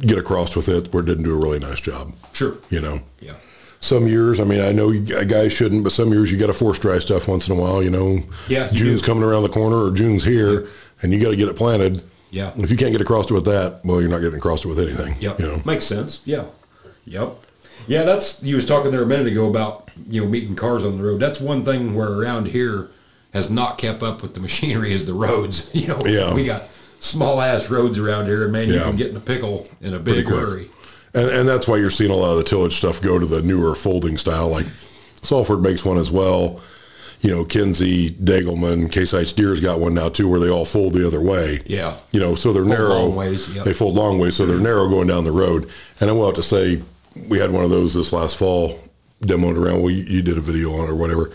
get 0.00 0.18
across 0.18 0.56
with 0.56 0.68
it 0.68 0.92
where 0.92 1.02
it 1.02 1.06
didn't 1.06 1.24
do 1.24 1.32
a 1.34 1.38
really 1.38 1.58
nice 1.60 1.78
job, 1.80 2.12
Sure. 2.32 2.54
you 2.70 2.80
know. 2.80 3.00
Yeah. 3.20 3.34
Some 3.82 4.06
years, 4.06 4.38
I 4.38 4.44
mean, 4.44 4.60
I 4.60 4.70
know 4.70 4.90
you 4.90 5.02
guys 5.26 5.52
shouldn't, 5.52 5.82
but 5.82 5.90
some 5.92 6.12
years 6.12 6.30
you 6.30 6.38
got 6.38 6.46
to 6.46 6.52
force 6.54 6.78
dry 6.78 7.00
stuff 7.00 7.26
once 7.26 7.48
in 7.48 7.58
a 7.58 7.60
while. 7.60 7.82
You 7.82 7.90
know, 7.90 8.20
Yeah, 8.48 8.70
you 8.70 8.76
June's 8.76 9.02
do. 9.02 9.06
coming 9.08 9.24
around 9.24 9.42
the 9.42 9.48
corner 9.48 9.76
or 9.76 9.90
June's 9.90 10.22
here, 10.22 10.68
and 11.02 11.12
you 11.12 11.20
got 11.20 11.30
to 11.30 11.36
get 11.36 11.48
it 11.48 11.56
planted. 11.56 12.00
Yeah. 12.30 12.52
And 12.54 12.62
if 12.62 12.70
you 12.70 12.76
can't 12.76 12.92
get 12.92 13.00
across 13.00 13.28
it 13.28 13.34
with 13.34 13.44
that, 13.46 13.80
well, 13.84 14.00
you're 14.00 14.08
not 14.08 14.20
getting 14.20 14.38
across 14.38 14.64
it 14.64 14.68
with 14.68 14.78
anything. 14.78 15.16
Yep. 15.20 15.40
You 15.40 15.46
know, 15.48 15.62
Makes 15.64 15.84
sense. 15.84 16.20
Yeah. 16.24 16.44
Yep. 17.06 17.32
Yeah, 17.88 18.04
that's 18.04 18.40
you 18.44 18.54
was 18.54 18.64
talking 18.64 18.92
there 18.92 19.02
a 19.02 19.06
minute 19.06 19.26
ago 19.26 19.50
about 19.50 19.90
you 20.08 20.22
know 20.22 20.28
meeting 20.28 20.54
cars 20.54 20.84
on 20.84 20.96
the 20.96 21.02
road. 21.02 21.18
That's 21.20 21.40
one 21.40 21.64
thing 21.64 21.96
where 21.96 22.08
around 22.08 22.46
here 22.46 22.88
has 23.34 23.50
not 23.50 23.76
kept 23.78 24.04
up 24.04 24.22
with 24.22 24.34
the 24.34 24.40
machinery 24.48 24.92
is 24.92 25.04
the 25.06 25.12
roads. 25.14 25.68
You 25.74 25.88
know, 25.88 26.00
Yeah. 26.06 26.32
we 26.32 26.44
got 26.44 26.62
small 27.00 27.40
ass 27.40 27.68
roads 27.68 27.98
around 27.98 28.26
here, 28.26 28.44
and 28.44 28.52
man, 28.52 28.68
you 28.68 28.74
Yeah. 28.74 28.82
can 28.84 28.96
get 28.96 29.10
in 29.10 29.16
a 29.16 29.20
pickle 29.20 29.68
in 29.80 29.92
a 29.92 29.98
big 29.98 30.28
hurry. 30.28 30.68
And 31.14 31.28
and 31.30 31.48
that's 31.48 31.68
why 31.68 31.76
you're 31.76 31.90
seeing 31.90 32.10
a 32.10 32.16
lot 32.16 32.30
of 32.32 32.38
the 32.38 32.44
tillage 32.44 32.76
stuff 32.76 33.00
go 33.02 33.18
to 33.18 33.26
the 33.26 33.42
newer 33.42 33.74
folding 33.74 34.16
style. 34.16 34.48
Like 34.48 34.66
Salford 35.22 35.60
makes 35.62 35.84
one 35.84 35.98
as 35.98 36.10
well. 36.10 36.60
You 37.20 37.30
know, 37.30 37.44
Kinze, 37.44 38.10
Degelman, 38.10 38.90
Case 38.90 39.12
IH 39.14 39.36
Deere's 39.36 39.60
got 39.60 39.78
one 39.78 39.94
now 39.94 40.08
too, 40.08 40.28
where 40.28 40.40
they 40.40 40.50
all 40.50 40.64
fold 40.64 40.92
the 40.94 41.06
other 41.06 41.20
way. 41.20 41.60
Yeah. 41.66 41.96
You 42.10 42.18
know, 42.18 42.34
so 42.34 42.52
they're 42.52 42.64
Fold 42.64 42.76
narrow. 42.76 42.88
long 43.06 43.14
ways, 43.14 43.48
yep. 43.54 43.64
They 43.64 43.72
fold 43.72 43.94
long 43.94 44.18
ways, 44.18 44.34
so 44.34 44.44
they're 44.44 44.58
narrow 44.58 44.88
going 44.88 45.06
down 45.06 45.22
the 45.22 45.30
road. 45.30 45.70
And 46.00 46.10
I 46.10 46.14
will 46.14 46.26
have 46.26 46.34
to 46.34 46.42
say, 46.42 46.82
we 47.28 47.38
had 47.38 47.52
one 47.52 47.62
of 47.62 47.70
those 47.70 47.94
this 47.94 48.12
last 48.12 48.36
fall, 48.36 48.76
demoed 49.22 49.56
around. 49.56 49.82
Well, 49.82 49.90
you, 49.92 50.02
you 50.02 50.20
did 50.22 50.36
a 50.36 50.40
video 50.40 50.72
on 50.72 50.88
it 50.88 50.90
or 50.90 50.96
whatever. 50.96 51.30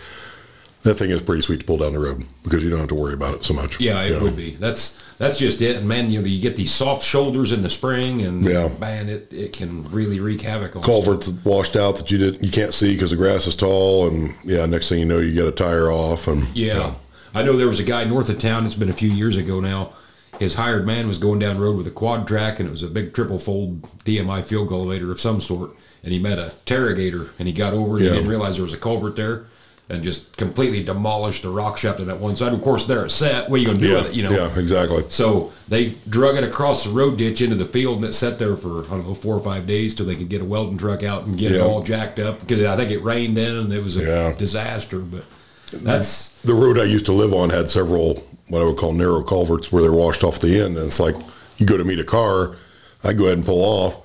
that 0.84 0.96
thing 0.96 1.10
is 1.12 1.22
pretty 1.22 1.42
sweet 1.42 1.62
to 1.62 1.66
pull 1.66 1.78
down 1.78 1.94
the 1.94 2.00
road 2.00 2.22
because 2.44 2.66
you 2.66 2.70
don't 2.70 2.80
have 2.80 2.90
to 2.90 2.96
worry 2.96 3.14
about 3.14 3.36
it 3.36 3.46
so 3.46 3.54
much. 3.54 3.80
Yeah, 3.80 4.04
it 4.04 4.12
know. 4.12 4.24
would 4.24 4.36
be. 4.36 4.56
That's 4.56 5.02
that's 5.18 5.38
just 5.38 5.62
it. 5.62 5.76
And 5.78 5.88
man, 5.88 6.12
you 6.12 6.22
know, 6.22 6.28
you 6.28 6.42
get 6.42 6.56
these 6.56 6.72
soft 6.72 7.04
shoulders 7.04 7.52
in 7.52 7.62
the 7.64 7.70
spring, 7.70 8.22
and 8.22 8.44
Yeah. 8.44 8.70
man, 8.80 9.10
it, 9.10 9.28
it 9.32 9.54
can 9.54 9.90
really 9.92 10.20
wreak 10.20 10.42
havoc 10.42 10.76
on. 10.76 10.82
Culverts 10.84 11.28
washed 11.44 11.76
out 11.76 11.98
that 11.98 12.12
you 12.12 12.18
did 12.18 12.44
you 12.44 12.52
can't 12.52 12.74
see 12.74 12.94
because 12.94 13.12
the 13.12 13.18
grass 13.18 13.48
is 13.48 13.56
tall, 13.56 14.08
and 14.08 14.34
yeah, 14.44 14.66
next 14.66 14.90
thing 14.90 15.00
you 15.00 15.06
know, 15.06 15.20
you 15.20 15.34
get 15.34 15.48
a 15.48 15.52
tire 15.52 15.92
off, 15.92 16.28
and 16.28 16.48
Yeah. 16.56 16.94
I 17.36 17.44
know 17.44 17.56
there 17.58 17.68
was 17.68 17.80
a 17.80 17.84
guy 17.84 18.04
north 18.06 18.30
of 18.30 18.40
town. 18.40 18.66
It's 18.66 18.74
been 18.76 18.90
a 18.90 18.94
few 18.94 19.10
years 19.10 19.36
ago 19.36 19.60
now. 19.60 19.92
His 20.40 20.54
hired 20.56 20.86
man 20.86 21.08
was 21.08 21.18
going 21.18 21.40
down 21.40 21.56
the 21.58 21.62
road 21.62 21.78
with 21.78 21.88
a 21.88 21.92
quad 21.92 22.28
track, 22.28 22.60
and 22.60 22.68
it 22.68 22.72
was 22.72 22.84
a 22.84 22.88
big 22.88 23.14
triple 23.14 23.40
fold 23.40 23.82
DMI 24.06 24.44
field 24.44 24.72
elevator 24.72 25.12
of 25.12 25.20
some 25.20 25.42
sort. 25.42 25.72
And 26.04 26.14
he 26.14 26.20
met 26.20 26.38
a 26.40 26.54
TerraGator, 26.66 27.30
and 27.40 27.48
he 27.48 27.54
got 27.54 27.74
over, 27.74 27.96
and 27.98 28.06
Yeah. 28.06 28.12
he 28.12 28.16
didn't 28.18 28.30
realize 28.30 28.56
there 28.56 28.64
was 28.66 28.74
a 28.74 28.78
culvert 28.78 29.16
there, 29.16 29.46
and 29.90 30.04
just 30.04 30.36
completely 30.36 30.84
demolished 30.84 31.44
the 31.44 31.50
rock 31.50 31.78
shaft 31.78 32.00
on 32.02 32.08
that 32.08 32.20
one 32.20 32.36
side. 32.36 32.54
Of 32.54 32.62
course, 32.62 32.86
they're 32.86 33.06
a 33.06 33.10
set. 33.10 33.50
What 33.50 33.56
are 33.58 33.60
you 33.60 33.68
going 33.68 33.80
to 33.80 33.84
do 33.86 33.92
yeah, 33.94 34.02
with 34.02 34.12
it? 34.12 34.16
You 34.16 34.24
know. 34.24 34.32
yeah, 34.32 34.60
exactly. 34.60 35.04
So 35.10 35.54
they 35.70 35.96
drug 36.10 36.36
it 36.36 36.44
across 36.44 36.84
the 36.84 36.90
road 36.90 37.18
ditch 37.18 37.42
into 37.42 37.56
the 37.56 37.66
field, 37.66 37.98
and 37.98 38.06
it 38.06 38.14
sat 38.14 38.38
there 38.38 38.56
for 38.58 38.84
I 38.86 38.90
don't 38.90 39.08
know 39.08 39.14
four 39.14 39.36
or 39.36 39.42
five 39.42 39.66
days 39.66 39.96
till 39.96 40.06
they 40.06 40.16
could 40.16 40.30
get 40.30 40.42
a 40.42 40.46
welding 40.46 40.78
truck 40.78 41.04
out 41.04 41.26
and 41.26 41.38
get 41.38 41.54
it 41.54 41.62
all 41.62 41.84
jacked 41.84 42.20
up 42.20 42.40
because 42.42 42.62
I 42.62 42.76
think 42.76 42.92
it 42.92 43.02
rained 43.04 43.38
then 43.38 43.56
and 43.56 43.72
it 43.72 43.84
was 43.84 43.96
a 43.96 44.04
Yeah. 44.04 44.34
disaster. 44.38 45.00
But 45.00 45.24
that's 45.72 46.30
The 46.42 46.54
road 46.54 46.78
I 46.78 46.84
used 46.84 47.06
to 47.08 47.14
live 47.14 47.34
on 47.34 47.50
had 47.50 47.72
several 47.72 48.24
what 48.50 48.62
I 48.62 48.66
would 48.66 48.78
call 48.78 48.94
narrow 48.94 49.22
culverts 49.24 49.72
where 49.72 49.82
they're 49.82 49.92
washed 49.92 50.24
off 50.24 50.40
the 50.40 50.60
end, 50.62 50.78
and 50.78 50.88
it's 50.88 51.00
like 51.00 51.16
you 51.58 51.66
go 51.66 51.78
to 51.78 51.84
meet 51.84 52.00
a 52.00 52.04
car, 52.06 52.56
I 53.04 53.14
go 53.14 53.26
ahead 53.26 53.38
and 53.38 53.46
pull 53.46 53.62
off, 53.64 53.96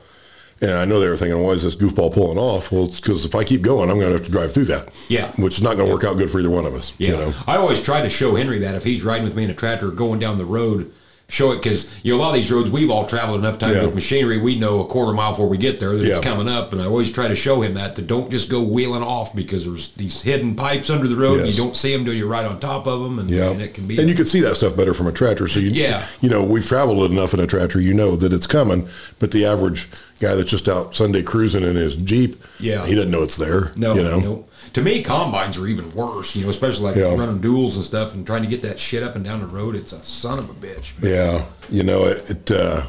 and 0.62 0.72
I 0.72 0.84
know 0.86 1.00
they 1.00 1.08
were 1.08 1.16
thinking, 1.16 1.42
"Why 1.42 1.50
is 1.52 1.62
this 1.64 1.74
goofball 1.74 2.14
pulling 2.14 2.38
off?" 2.38 2.72
Well, 2.72 2.84
it's 2.84 3.00
because 3.00 3.24
if 3.26 3.34
I 3.34 3.44
keep 3.44 3.60
going, 3.62 3.90
I'm 3.90 3.98
going 3.98 4.12
to 4.12 4.16
have 4.18 4.26
to 4.26 4.32
drive 4.32 4.52
through 4.54 4.66
that. 4.66 4.88
Yeah. 5.08 5.32
which 5.36 5.56
is 5.58 5.62
not 5.62 5.76
going 5.76 5.88
to 5.88 5.92
work 5.94 6.04
out 6.04 6.16
good 6.16 6.30
for 6.30 6.38
either 6.40 6.50
one 6.50 6.64
of 6.66 6.74
us. 6.74 6.92
yeah. 6.98 7.10
You 7.10 7.16
know. 7.16 7.34
I 7.46 7.56
always 7.56 7.82
try 7.82 8.00
to 8.02 8.08
show 8.10 8.34
Henry 8.36 8.60
that 8.60 8.74
if 8.74 8.84
he's 8.84 9.02
riding 9.04 9.24
with 9.24 9.36
me 9.36 9.44
in 9.44 9.50
a 9.50 9.54
tractor 9.54 9.90
going 9.90 10.20
down 10.20 10.38
the 10.38 10.44
road. 10.46 10.90
Show 11.28 11.52
it 11.52 11.62
because 11.62 11.88
you 12.04 12.12
know 12.12 12.18
a 12.18 12.20
lot 12.20 12.28
of 12.30 12.34
these 12.34 12.52
roads 12.52 12.68
we've 12.70 12.90
all 12.90 13.06
traveled 13.06 13.38
enough 13.40 13.58
times 13.58 13.76
Yeah. 13.76 13.86
with 13.86 13.94
machinery. 13.94 14.38
We 14.38 14.58
know 14.58 14.80
a 14.80 14.84
quarter 14.84 15.14
mile 15.14 15.30
before 15.30 15.48
we 15.48 15.56
get 15.56 15.80
there 15.80 15.96
that 15.96 16.04
it's 16.06 16.20
coming 16.20 16.46
up, 16.46 16.74
and 16.74 16.82
I 16.82 16.84
always 16.84 17.10
try 17.10 17.26
to 17.26 17.36
show 17.36 17.62
him 17.62 17.72
that 17.74 17.96
to 17.96 18.02
don't 18.02 18.30
just 18.30 18.50
go 18.50 18.62
wheeling 18.62 19.02
off 19.02 19.34
because 19.34 19.64
there's 19.64 19.88
these 19.94 20.20
hidden 20.20 20.54
pipes 20.56 20.90
under 20.90 21.08
the 21.08 21.16
road. 21.16 21.38
and 21.40 21.48
You 21.48 21.54
don't 21.54 21.74
see 21.74 21.90
them 21.90 22.04
till 22.04 22.12
you're 22.12 22.26
right 22.28 22.44
on 22.44 22.60
top 22.60 22.86
of 22.86 23.00
them, 23.02 23.18
and, 23.18 23.30
Yeah, 23.30 23.50
and 23.50 23.62
it 23.62 23.72
can 23.72 23.86
be 23.86 23.98
and 23.98 24.10
you 24.10 24.14
can 24.14 24.26
see 24.26 24.40
that 24.42 24.56
stuff 24.56 24.76
better 24.76 24.92
from 24.92 25.06
a 25.06 25.12
tractor. 25.12 25.48
So 25.48 25.58
you, 25.60 25.70
Yeah. 25.70 26.04
you 26.20 26.28
know, 26.28 26.42
we've 26.42 26.66
traveled 26.66 27.10
enough 27.10 27.32
in 27.32 27.40
a 27.40 27.46
tractor, 27.46 27.80
you 27.80 27.94
know 27.94 28.14
that 28.16 28.30
it's 28.34 28.46
coming. 28.46 28.86
But 29.18 29.30
the 29.30 29.46
average 29.46 29.88
guy 30.22 30.34
that's 30.34 30.48
just 30.50 30.68
out 30.68 30.94
Sunday 30.94 31.22
cruising 31.22 31.62
in 31.64 31.76
his 31.76 31.96
Jeep, 31.96 32.42
Yeah. 32.60 32.86
he 32.86 32.94
doesn't 32.94 33.10
know 33.10 33.22
it's 33.22 33.36
there. 33.36 33.72
No, 33.76 33.94
you 33.94 34.02
know, 34.02 34.20
no. 34.20 34.44
To 34.74 34.80
me, 34.80 35.02
combines 35.02 35.58
are 35.58 35.66
even 35.66 35.90
worse. 35.92 36.34
You 36.34 36.44
know, 36.44 36.50
especially 36.50 36.84
like 36.84 36.96
Yeah. 36.96 37.14
running 37.14 37.40
duels 37.40 37.76
and 37.76 37.84
stuff, 37.84 38.14
and 38.14 38.26
trying 38.26 38.42
to 38.42 38.48
get 38.48 38.62
that 38.62 38.80
shit 38.80 39.02
up 39.02 39.16
and 39.16 39.24
down 39.24 39.40
the 39.40 39.46
road. 39.46 39.74
It's 39.76 39.92
a 39.92 40.02
son 40.02 40.38
of 40.38 40.48
a 40.48 40.54
bitch. 40.54 40.92
yeah, 41.02 41.44
you 41.70 41.82
know, 41.82 42.04
it. 42.04 42.30
it 42.30 42.50
uh, 42.50 42.82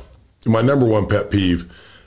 my 0.46 0.62
number 0.62 0.86
one 0.86 1.08
pet 1.08 1.30
peeve 1.32 1.66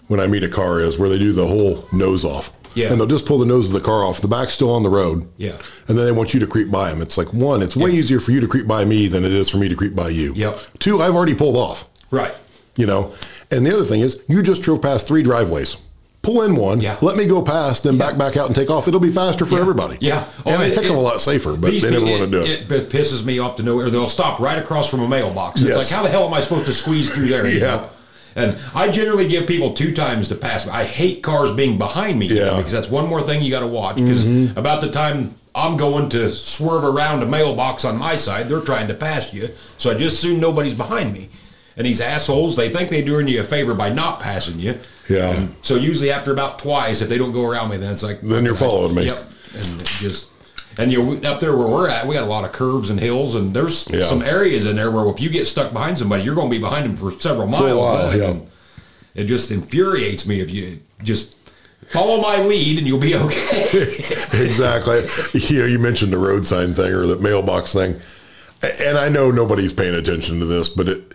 when 0.08 0.20
I 0.20 0.26
meet 0.26 0.44
a 0.44 0.48
car 0.48 0.80
is 0.80 0.98
where 0.98 1.08
they 1.08 1.18
do 1.18 1.32
the 1.32 1.46
whole 1.46 1.86
nose 1.92 2.24
off. 2.24 2.52
Yeah. 2.74 2.90
and 2.92 3.00
they'll 3.00 3.06
just 3.06 3.24
pull 3.24 3.38
the 3.38 3.46
nose 3.46 3.66
of 3.68 3.72
the 3.72 3.80
car 3.80 4.04
off. 4.04 4.20
The 4.20 4.28
back's 4.28 4.52
still 4.52 4.70
on 4.70 4.82
the 4.82 4.90
road. 4.90 5.26
Yeah. 5.38 5.52
and 5.88 5.96
then 5.98 6.04
they 6.04 6.12
want 6.12 6.34
you 6.34 6.40
to 6.40 6.46
creep 6.46 6.70
by 6.70 6.90
them. 6.90 7.00
It's 7.00 7.16
like 7.16 7.32
one, 7.32 7.62
it's 7.62 7.74
way 7.74 7.90
Yeah. 7.90 7.98
easier 8.00 8.20
for 8.20 8.32
you 8.32 8.40
to 8.42 8.46
creep 8.46 8.66
by 8.66 8.84
me 8.84 9.08
than 9.08 9.24
it 9.24 9.32
is 9.32 9.48
for 9.48 9.56
me 9.56 9.68
to 9.70 9.74
creep 9.74 9.94
by 9.96 10.10
you. 10.10 10.32
Yep. 10.34 10.58
Two, 10.78 11.00
I've 11.00 11.14
already 11.16 11.34
pulled 11.34 11.56
off. 11.56 11.86
Right. 12.10 12.34
you 12.76 12.84
know. 12.84 13.12
And 13.50 13.64
the 13.66 13.72
other 13.74 13.84
thing 13.84 14.00
is, 14.00 14.20
you 14.28 14.42
just 14.42 14.62
drove 14.62 14.82
past 14.82 15.06
three 15.06 15.22
driveways. 15.22 15.76
Pull 16.22 16.42
in 16.42 16.56
one, 16.56 16.80
Yeah. 16.80 16.96
let 17.02 17.16
me 17.16 17.24
go 17.26 17.40
past, 17.40 17.84
then 17.84 17.98
back 17.98 18.18
back 18.18 18.36
out 18.36 18.46
and 18.46 18.54
take 18.56 18.68
off. 18.68 18.88
It'll 18.88 18.98
be 18.98 19.12
faster 19.12 19.46
for 19.46 19.60
everybody. 19.60 19.96
Yeah. 20.00 20.24
and 20.44 20.56
Oh, 20.56 20.60
a 20.60 20.66
it- 20.66 20.74
heck 20.74 20.84
of 20.90 20.96
a 20.96 21.00
lot 21.00 21.20
safer. 21.20 21.52
But 21.54 21.70
they 21.70 21.88
never 21.90 22.04
want 22.04 22.22
to 22.22 22.26
do 22.26 22.40
it. 22.42 22.70
It 22.70 22.90
pisses 22.90 23.24
me 23.24 23.38
off 23.38 23.54
to 23.56 23.62
know, 23.62 23.78
or 23.78 23.90
they'll 23.90 24.08
stop 24.08 24.40
right 24.40 24.58
across 24.58 24.88
from 24.88 25.00
a 25.02 25.08
mailbox. 25.08 25.60
It's 25.60 25.68
Yes. 25.70 25.76
like, 25.78 25.88
how 25.88 26.02
the 26.02 26.08
hell 26.08 26.26
am 26.26 26.34
I 26.34 26.40
supposed 26.40 26.66
to 26.66 26.72
squeeze 26.72 27.10
through 27.10 27.28
there? 27.28 27.46
Yeah. 27.46 27.60
know? 27.60 27.82
And 28.34 28.56
I 28.74 28.88
generally 28.88 29.28
give 29.28 29.46
people 29.46 29.72
two 29.72 29.94
times 29.94 30.26
to 30.28 30.34
pass. 30.34 30.66
I 30.68 30.82
hate 30.84 31.22
cars 31.22 31.52
being 31.52 31.78
behind 31.78 32.18
me, 32.18 32.26
you 32.26 32.34
know, 32.34 32.40
Yeah. 32.40 32.46
Mm-hmm. 32.48 32.56
because 32.58 32.72
that's 32.72 32.90
one 32.90 33.06
more 33.08 33.22
thing 33.22 33.42
you 33.42 33.50
got 33.52 33.60
to 33.60 33.66
watch. 33.68 33.96
Because 33.96 34.24
about 34.56 34.80
the 34.82 34.90
time 34.90 35.34
I'm 35.54 35.76
going 35.78 36.08
to 36.10 36.32
swerve 36.32 36.84
around 36.84 37.22
a 37.22 37.26
mailbox 37.26 37.84
on 37.84 37.96
my 37.96 38.16
side, 38.16 38.48
they're 38.48 38.60
trying 38.60 38.88
to 38.88 38.94
pass 38.94 39.32
you. 39.32 39.48
So 39.78 39.90
I 39.90 39.94
just 39.94 40.16
assume 40.16 40.38
nobody's 40.40 40.74
behind 40.74 41.12
me. 41.14 41.28
And 41.76 41.86
these 41.86 42.00
assholes, 42.00 42.56
they 42.56 42.70
think 42.70 42.88
they're 42.90 43.04
doing 43.04 43.28
you 43.28 43.40
a 43.40 43.44
favor 43.44 43.74
by 43.74 43.90
not 43.90 44.20
passing 44.20 44.58
you. 44.58 44.78
Yeah. 45.08 45.34
And 45.34 45.54
so 45.60 45.76
usually 45.76 46.10
after 46.10 46.32
about 46.32 46.58
twice, 46.58 47.02
if 47.02 47.08
they 47.08 47.18
don't 47.18 47.32
go 47.32 47.46
around 47.48 47.70
me, 47.70 47.76
then 47.76 47.92
it's 47.92 48.02
like 48.02 48.20
Then 48.22 48.44
you're 48.44 48.54
following 48.54 48.94
me. 48.94 49.06
Yep. 49.06 49.18
And 49.54 49.84
just 49.84 50.28
and 50.78 50.92
you 50.92 51.20
know 51.20 51.30
up 51.30 51.40
there 51.40 51.56
where 51.56 51.66
we're 51.68 51.88
at, 51.88 52.06
we 52.06 52.14
got 52.14 52.24
a 52.24 52.26
lot 52.30 52.44
of 52.44 52.52
curves 52.52 52.90
and 52.90 52.98
hills, 53.00 53.34
and 53.34 53.54
there's 53.54 53.88
Yeah. 53.90 54.04
some 54.04 54.22
areas 54.22 54.66
in 54.66 54.76
there 54.76 54.90
where 54.90 55.06
if 55.08 55.20
you 55.20 55.30
get 55.30 55.46
stuck 55.46 55.72
behind 55.72 55.98
somebody, 55.98 56.22
you're 56.22 56.34
going 56.34 56.48
to 56.50 56.54
be 56.54 56.60
behind 56.60 56.86
them 56.86 56.96
for 56.96 57.12
several 57.20 57.46
miles. 57.46 57.62
For 57.62 57.68
a 57.70 57.76
while, 57.76 58.10
it. 58.10 58.18
yeah. 58.18 58.34
It 59.14 59.24
just 59.24 59.50
infuriates 59.50 60.26
me 60.26 60.40
if 60.40 60.50
you 60.50 60.80
just 61.02 61.34
follow 61.88 62.20
my 62.20 62.42
lead 62.42 62.78
and 62.78 62.86
you'll 62.86 62.98
be 63.00 63.14
okay. 63.16 63.68
exactly. 64.32 65.02
You 65.32 65.60
know, 65.60 65.66
you 65.66 65.78
mentioned 65.78 66.12
the 66.12 66.18
road 66.18 66.46
sign 66.46 66.74
thing 66.74 66.92
or 66.92 67.06
the 67.06 67.16
mailbox 67.16 67.72
thing, 67.72 67.96
and 68.82 68.98
I 68.98 69.08
know 69.08 69.30
nobody's 69.30 69.72
paying 69.72 69.94
attention 69.94 70.40
to 70.40 70.46
this, 70.46 70.68
but 70.68 70.88
it 70.88 71.14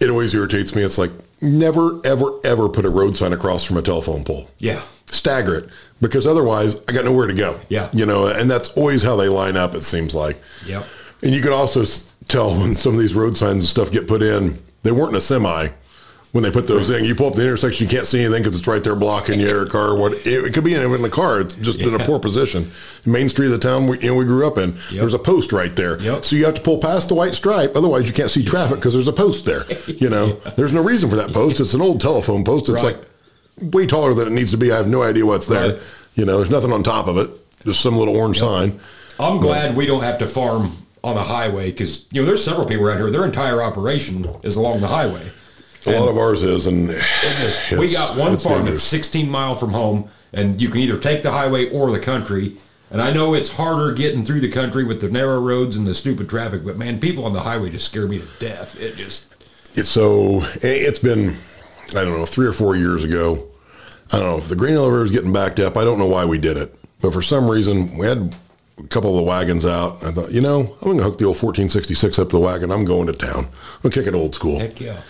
it 0.00 0.10
always 0.10 0.34
irritates 0.34 0.74
me. 0.74 0.82
It's 0.82 0.98
like 0.98 1.10
never, 1.40 2.00
ever, 2.04 2.30
ever 2.44 2.68
put 2.68 2.84
a 2.84 2.90
road 2.90 3.16
sign 3.16 3.32
across 3.32 3.64
from 3.64 3.76
a 3.76 3.82
telephone 3.82 4.24
pole. 4.24 4.48
yeah. 4.58 4.82
stagger 5.06 5.54
it 5.56 5.68
because 6.00 6.26
otherwise 6.26 6.76
I 6.88 6.92
got 6.92 7.04
nowhere 7.04 7.26
to 7.26 7.34
go. 7.34 7.58
Yeah. 7.68 7.88
You 7.92 8.06
know, 8.06 8.26
and 8.26 8.50
that's 8.50 8.68
always 8.70 9.02
how 9.02 9.16
they 9.16 9.28
line 9.28 9.56
up, 9.56 9.74
it 9.74 9.82
seems 9.82 10.14
like. 10.14 10.36
Yep. 10.66 10.86
And 11.22 11.34
you 11.34 11.40
can 11.42 11.52
also 11.52 11.84
tell 12.28 12.54
when 12.54 12.76
some 12.76 12.94
of 12.94 13.00
these 13.00 13.14
road 13.14 13.36
signs 13.36 13.62
and 13.62 13.64
stuff 13.64 13.90
get 13.90 14.06
put 14.06 14.22
in, 14.22 14.58
they 14.82 14.92
weren't 14.92 15.10
in 15.10 15.16
a 15.16 15.20
semi 15.20 15.68
when 16.32 16.44
they 16.44 16.50
put 16.50 16.66
those 16.68 16.90
in. 16.90 17.04
You 17.04 17.14
pull 17.14 17.28
up 17.28 17.34
the 17.34 17.42
intersection, 17.42 17.86
you 17.86 17.90
can't 17.90 18.06
see 18.06 18.20
anything 18.22 18.42
because 18.42 18.58
it's 18.58 18.66
right 18.66 18.82
there 18.84 18.94
blocking 18.94 19.40
your 19.40 19.64
car. 19.70 19.94
What 19.96 20.12
it, 20.12 20.26
it 20.26 20.54
could 20.54 20.64
be 20.64 20.74
in, 20.74 20.82
in 20.92 21.02
the 21.02 21.08
car, 21.10 21.40
it's 21.40 21.54
just 21.56 21.80
in 21.80 21.94
a 21.94 21.98
poor 21.98 22.18
position. 22.18 22.70
Main 23.06 23.28
street 23.28 23.46
of 23.46 23.52
the 23.52 23.58
town 23.58 23.86
we, 23.86 23.98
you 24.00 24.08
know, 24.08 24.14
we 24.14 24.24
grew 24.24 24.46
up 24.46 24.58
in, 24.58 24.76
there's 24.92 25.14
a 25.14 25.18
post 25.18 25.52
right 25.52 25.74
there. 25.74 26.00
Yep. 26.00 26.24
So 26.24 26.36
you 26.36 26.44
have 26.44 26.54
to 26.54 26.60
pull 26.60 26.78
past 26.78 27.08
the 27.08 27.14
white 27.14 27.34
stripe. 27.34 27.74
Otherwise, 27.76 28.06
you 28.06 28.12
can't 28.12 28.30
see 28.30 28.44
traffic 28.44 28.76
because 28.76 28.92
there's 28.92 29.08
a 29.08 29.12
post 29.12 29.44
there. 29.44 29.64
You 29.98 30.10
know, 30.10 30.34
there's 30.56 30.72
no 30.72 30.82
reason 30.82 31.10
for 31.10 31.16
that 31.16 31.32
post. 31.32 31.58
It's 31.60 31.74
an 31.74 31.80
old 31.80 32.00
telephone 32.00 32.44
post. 32.44 32.68
It's 32.68 32.82
Right. 32.84 32.96
like 33.60 33.72
way 33.74 33.86
taller 33.86 34.14
than 34.14 34.28
it 34.28 34.32
needs 34.32 34.50
to 34.52 34.56
be. 34.58 34.70
I 34.70 34.76
have 34.76 34.86
no 34.86 35.02
idea 35.02 35.26
what's 35.26 35.46
there. 35.48 35.72
Right. 35.72 35.82
You 36.14 36.24
know, 36.24 36.36
there's 36.36 36.50
nothing 36.50 36.72
on 36.72 36.82
top 36.84 37.08
of 37.08 37.16
it. 37.18 37.30
Just 37.64 37.80
some 37.80 37.96
little 37.96 38.16
orange 38.16 38.38
sign. 38.38 38.78
I'm 39.18 39.38
glad 39.40 39.76
we 39.76 39.86
don't 39.86 40.02
have 40.02 40.18
to 40.18 40.26
farm 40.26 40.70
on 41.02 41.16
a 41.16 41.22
highway 41.24 41.70
because 41.72 42.06
you 42.12 42.20
know 42.20 42.26
there's 42.26 42.44
several 42.44 42.66
people 42.66 42.86
around 42.86 42.98
here. 42.98 43.10
Their 43.10 43.24
entire 43.24 43.60
operation 43.62 44.28
is 44.44 44.54
along 44.56 44.80
the 44.82 44.86
highway. 44.88 45.22
A 45.94 46.00
lot 46.00 46.08
of 46.08 46.18
ours 46.18 46.42
is, 46.42 46.66
and 46.66 46.90
is. 46.90 47.60
we 47.78 47.92
got 47.92 48.16
one 48.16 48.38
farm 48.38 48.64
dangerous. 48.64 48.82
that's 48.82 49.06
16 49.06 49.30
mile 49.30 49.54
from 49.54 49.70
home, 49.70 50.08
and 50.32 50.60
you 50.60 50.68
can 50.68 50.80
either 50.80 50.98
take 50.98 51.22
the 51.22 51.30
highway 51.30 51.70
or 51.70 51.90
the 51.90 52.00
country. 52.00 52.56
And 52.90 53.02
I 53.02 53.12
know 53.12 53.34
it's 53.34 53.50
harder 53.50 53.92
getting 53.92 54.24
through 54.24 54.40
the 54.40 54.50
country 54.50 54.82
with 54.82 55.00
the 55.00 55.10
narrow 55.10 55.40
roads 55.40 55.76
and 55.76 55.86
the 55.86 55.94
stupid 55.94 56.28
traffic, 56.28 56.64
but 56.64 56.76
man, 56.78 56.98
people 56.98 57.26
on 57.26 57.34
the 57.34 57.40
highway 57.42 57.70
just 57.70 57.86
scare 57.86 58.06
me 58.06 58.18
to 58.18 58.26
death. 58.38 58.80
It 58.80 58.96
just 58.96 59.44
It's 59.74 59.90
so 59.90 60.42
it's 60.62 60.98
been 60.98 61.36
I 61.90 62.04
don't 62.04 62.18
know 62.18 62.24
three 62.24 62.46
or 62.46 62.52
four 62.52 62.76
years 62.76 63.04
ago. 63.04 63.46
I 64.10 64.18
don't 64.18 64.26
know 64.26 64.38
if 64.38 64.48
the 64.48 64.56
grain 64.56 64.74
elevator 64.74 65.04
is 65.04 65.10
getting 65.10 65.32
backed 65.34 65.60
up. 65.60 65.76
I 65.76 65.84
don't 65.84 65.98
know 65.98 66.06
why 66.06 66.24
we 66.24 66.38
did 66.38 66.56
it, 66.56 66.74
but 67.02 67.12
for 67.12 67.20
some 67.20 67.48
reason 67.48 67.98
we 67.98 68.06
had 68.06 68.34
a 68.78 68.86
couple 68.86 69.10
of 69.10 69.16
the 69.16 69.22
wagons 69.22 69.66
out. 69.66 70.02
I 70.02 70.10
thought, 70.10 70.30
you 70.30 70.40
know, 70.40 70.60
I'm 70.60 70.84
going 70.84 70.98
to 70.98 71.04
hook 71.04 71.18
the 71.18 71.24
old 71.24 71.36
1466 71.36 72.18
up 72.18 72.28
to 72.28 72.36
the 72.36 72.40
wagon. 72.40 72.70
I'm 72.70 72.84
going 72.84 73.06
to 73.08 73.12
town. 73.12 73.48
I'm 73.82 73.90
kick 73.90 74.06
it 74.06 74.14
old 74.14 74.34
school. 74.34 74.58
heck 74.58 74.80
yeah. 74.80 75.00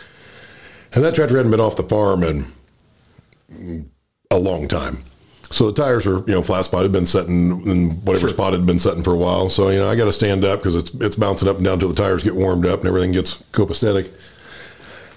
And 0.92 1.04
that 1.04 1.14
tractor 1.14 1.36
hadn't 1.36 1.50
been 1.50 1.60
off 1.60 1.76
the 1.76 1.82
farm 1.82 2.22
in 2.22 3.90
a 4.30 4.38
long 4.38 4.68
time. 4.68 5.04
So 5.50 5.70
the 5.70 5.82
tires 5.82 6.06
are, 6.06 6.18
you 6.18 6.34
know, 6.34 6.42
flat 6.42 6.66
spot 6.66 6.82
had 6.82 6.92
been 6.92 7.06
setting 7.06 7.66
and 7.66 8.02
whatever 8.04 8.28
spot 8.28 8.52
had 8.52 8.66
been 8.66 8.78
setting 8.78 9.02
for 9.02 9.14
a 9.14 9.16
while. 9.16 9.48
So, 9.48 9.70
you 9.70 9.78
know, 9.78 9.88
I 9.88 9.96
got 9.96 10.04
to 10.04 10.12
stand 10.12 10.44
up 10.44 10.60
because 10.60 10.74
it's, 10.74 10.90
it's 10.94 11.16
bouncing 11.16 11.48
up 11.48 11.56
and 11.56 11.64
down 11.64 11.78
till 11.78 11.88
the 11.88 11.94
tires 11.94 12.22
get 12.22 12.36
warmed 12.36 12.66
up 12.66 12.80
and 12.80 12.88
everything 12.88 13.12
gets 13.12 13.42
copacetic. 13.52 14.10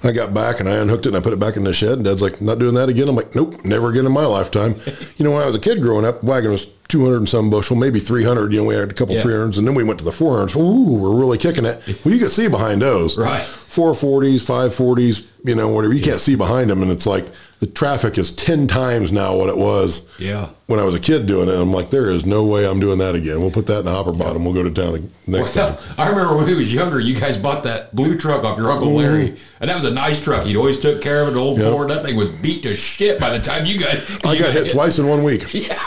I 0.04 0.12
got 0.12 0.34
back 0.34 0.60
and 0.60 0.68
I 0.68 0.78
unhooked 0.78 1.06
it 1.06 1.10
and 1.10 1.18
I 1.18 1.20
put 1.20 1.34
it 1.34 1.40
back 1.40 1.58
in 1.58 1.64
the 1.64 1.74
shed. 1.74 1.94
And 1.94 2.04
Dad's 2.06 2.22
like, 2.22 2.42
not 2.42 2.58
doing 2.60 2.74
that 2.76 2.90
again. 2.90 3.08
I'm 3.08 3.16
like, 3.16 3.36
nope, 3.36 3.64
never 3.64 3.90
again 3.92 4.06
in 4.06 4.12
my 4.12 4.26
lifetime. 4.26 4.76
you 5.18 5.24
know, 5.24 5.32
when 5.32 5.42
I 5.44 5.46
was 5.46 5.56
a 5.56 5.60
kid 5.60 5.82
growing 5.82 6.06
up, 6.06 6.22
the 6.22 6.26
wagon 6.26 6.52
was 6.52 6.66
200 6.88 7.18
and 7.18 7.30
some 7.30 7.50
bushel, 7.50 7.76
maybe 7.76 8.00
300. 8.00 8.52
You 8.52 8.62
know, 8.62 8.66
we 8.66 8.76
had 8.76 8.90
a 8.90 8.94
couple 8.94 9.16
Yeah. 9.16 9.22
300s 9.22 9.58
and 9.60 9.68
then 9.68 9.76
we 9.76 9.84
went 9.84 10.00
to 10.00 10.06
the 10.06 10.12
400s. 10.12 10.56
Ooh, 10.56 10.96
we're 10.96 11.16
really 11.16 11.38
kicking 11.38 11.66
it. 11.66 11.82
Well, 12.04 12.14
you 12.14 12.20
can 12.20 12.30
see 12.30 12.48
behind 12.48 12.82
those. 12.82 13.18
Right. 13.18 13.44
440s, 13.44 14.42
540s, 14.44 15.28
you 15.46 15.56
know, 15.56 15.70
whatever. 15.70 15.94
You 15.94 16.04
can't 16.04 16.20
see 16.20 16.36
behind 16.36 16.70
them. 16.70 16.82
And 16.82 16.92
it's 16.92 17.06
like 17.06 17.26
the 17.62 17.68
traffic 17.68 18.18
is 18.18 18.32
10 18.36 18.66
times 18.68 19.12
now 19.12 19.36
what 19.36 19.48
it 19.48 19.56
was 19.56 20.10
Yeah. 20.18 20.50
when 20.66 20.80
I 20.80 20.84
was 20.84 20.96
a 20.96 21.00
kid 21.00 21.28
doing 21.28 21.48
it. 21.48 21.54
I'm 21.54 21.72
like, 21.72 21.92
there 21.92 22.10
is 22.10 22.26
no 22.26 22.44
way 22.44 22.68
I'm 22.68 22.80
doing 22.80 22.98
that 22.98 23.14
again. 23.16 23.40
We'll 23.40 23.52
put 23.52 23.68
that 23.68 23.80
in 23.80 23.86
the 23.86 23.92
hopper 23.92 24.12
bottom. 24.12 24.44
We'll 24.44 24.56
go 24.56 24.64
to 24.64 24.72
town 24.72 25.10
next 25.28 25.54
time. 25.54 25.76
Well, 25.76 25.80
I 26.00 26.10
remember 26.10 26.36
when 26.36 26.48
we 26.48 26.56
was 26.56 26.74
younger, 26.74 27.00
you 27.00 27.18
guys 27.20 27.38
bought 27.38 27.62
that 27.64 27.96
blue 27.96 28.18
truck 28.18 28.44
off 28.44 28.58
your 28.58 28.72
Uncle 28.72 28.92
Larry, 28.96 29.38
and 29.60 29.70
that 29.70 29.76
was 29.76 29.86
a 29.86 29.92
nice 29.94 30.20
truck. 30.20 30.46
He'd 30.48 30.58
always 30.58 30.80
took 30.80 31.02
care 31.04 31.22
of 31.22 31.28
it, 31.28 31.32
an 31.34 31.38
old 31.38 31.60
Mm-hmm. 31.60 31.72
Ford. 31.72 31.90
That 31.92 32.04
thing 32.04 32.16
was 32.18 32.30
beat 32.30 32.64
to 32.64 32.76
shit 32.76 33.20
by 33.20 33.30
the 33.30 33.40
time 33.40 33.66
you 33.68 33.80
guys. 33.80 34.20
I 34.26 34.34
you 34.34 34.40
got 34.40 34.54
hit 34.54 34.72
twice 34.72 34.98
in 35.00 35.08
one 35.08 35.24
week. 35.24 35.54
Yeah. 35.54 35.80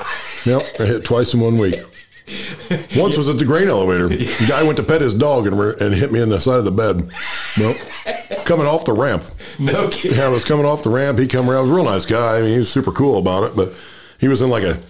Yep, 0.46 0.66
I 0.80 0.84
hit 0.84 1.04
twice 1.04 1.34
in 1.34 1.40
one 1.40 1.58
week. 1.58 1.74
Once 2.96 3.16
was 3.18 3.28
at 3.28 3.38
the 3.38 3.44
grain 3.44 3.68
elevator. 3.68 4.08
The 4.08 4.46
guy 4.48 4.62
went 4.62 4.76
to 4.78 4.82
pet 4.82 5.00
his 5.02 5.12
dog 5.14 5.46
and, 5.46 5.58
re- 5.58 5.74
and 5.80 5.94
hit 5.94 6.10
me 6.10 6.20
in 6.20 6.30
the 6.30 6.40
side 6.40 6.58
of 6.58 6.64
the 6.64 6.70
bed. 6.70 7.10
Well, 7.58 7.74
coming 8.44 8.66
off 8.66 8.86
the 8.86 8.92
ramp. 8.94 9.24
No 9.60 9.88
kidding. 9.90 10.16
Yeah, 10.18 10.26
I 10.26 10.28
was 10.28 10.44
coming 10.44 10.64
off 10.64 10.82
the 10.82 10.90
ramp. 10.90 11.18
He 11.18 11.26
come 11.26 11.50
around. 11.50 11.66
He 11.66 11.70
was 11.70 11.72
a 11.72 11.82
real 11.82 11.92
nice 11.92 12.06
guy. 12.06 12.38
I 12.38 12.40
mean, 12.40 12.52
he 12.52 12.58
was 12.58 12.72
super 12.72 12.92
cool 12.92 13.18
about 13.18 13.44
it. 13.44 13.56
But 13.56 13.78
he 14.18 14.28
was 14.28 14.40
in 14.40 14.48
like 14.48 14.62
a 14.62 14.80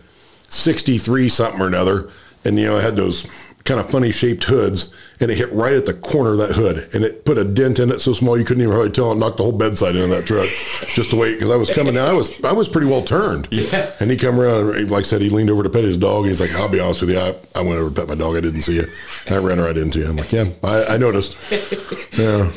63 0.49 1.29
something 1.29 1.61
or 1.61 1.67
another. 1.67 2.09
And, 2.45 2.59
you 2.59 2.67
know, 2.67 2.77
I 2.77 2.83
had 2.83 2.95
those 2.97 3.27
kind 3.65 3.81
of 3.81 3.91
funny 3.91 4.13
shaped 4.13 4.45
hoods. 4.45 4.95
And 5.21 5.31
it 5.31 5.37
hit 5.37 5.53
right 5.53 5.75
at 5.75 5.85
the 5.87 5.95
corner 5.95 6.33
of 6.33 6.39
that 6.39 6.53
hood. 6.55 6.89
And 6.95 7.05
it 7.05 7.25
put 7.25 7.39
a 7.39 7.45
dent 7.45 7.79
in 7.79 7.91
it 7.91 8.01
so 8.01 8.13
small 8.13 8.37
you 8.39 8.45
couldn't 8.45 8.63
even 8.63 8.75
really 8.75 8.91
tell. 8.91 9.13
It 9.13 9.17
knocked 9.17 9.37
the 9.37 9.45
whole 9.45 9.53
bedside 9.53 9.95
into 9.97 10.09
that 10.15 10.27
truck. 10.27 10.49
Just 10.95 11.11
to 11.11 11.17
wait. 11.17 11.35
Because 11.35 11.51
I 11.51 11.57
was 11.57 11.71
coming 11.71 11.95
down. 11.95 12.09
I 12.09 12.13
was 12.13 12.43
I 12.45 12.53
was 12.53 12.69
pretty 12.69 12.87
well 12.89 13.03
turned. 13.03 13.49
Yeah. 13.51 13.93
And 14.01 14.11
he 14.11 14.17
come 14.17 14.41
around. 14.41 14.75
And 14.77 14.91
like 14.91 15.05
I 15.05 15.07
said, 15.07 15.21
he 15.21 15.31
leaned 15.31 15.51
over 15.51 15.63
to 15.63 15.71
pet 15.71 15.85
his 15.85 15.97
dog. 15.97 16.25
And 16.25 16.29
he's 16.29 16.41
like, 16.41 16.53
I'll 16.55 16.69
be 16.69 16.81
honest 16.81 17.01
with 17.03 17.11
you. 17.11 17.19
I, 17.19 17.35
I 17.55 17.63
went 17.63 17.79
over 17.79 17.91
to 17.91 17.95
pet 17.95 18.09
my 18.09 18.15
dog. 18.17 18.37
I 18.37 18.41
didn't 18.41 18.63
see 18.63 18.75
you. 18.77 18.87
And 19.27 19.37
I 19.37 19.39
ran 19.39 19.61
right 19.61 19.77
into 19.77 20.01
you. 20.01 20.07
I'm 20.09 20.17
like, 20.17 20.33
yeah, 20.33 20.47
I, 20.63 20.85
I 20.85 20.97
noticed. 20.97 21.37
Yeah. 22.15 22.53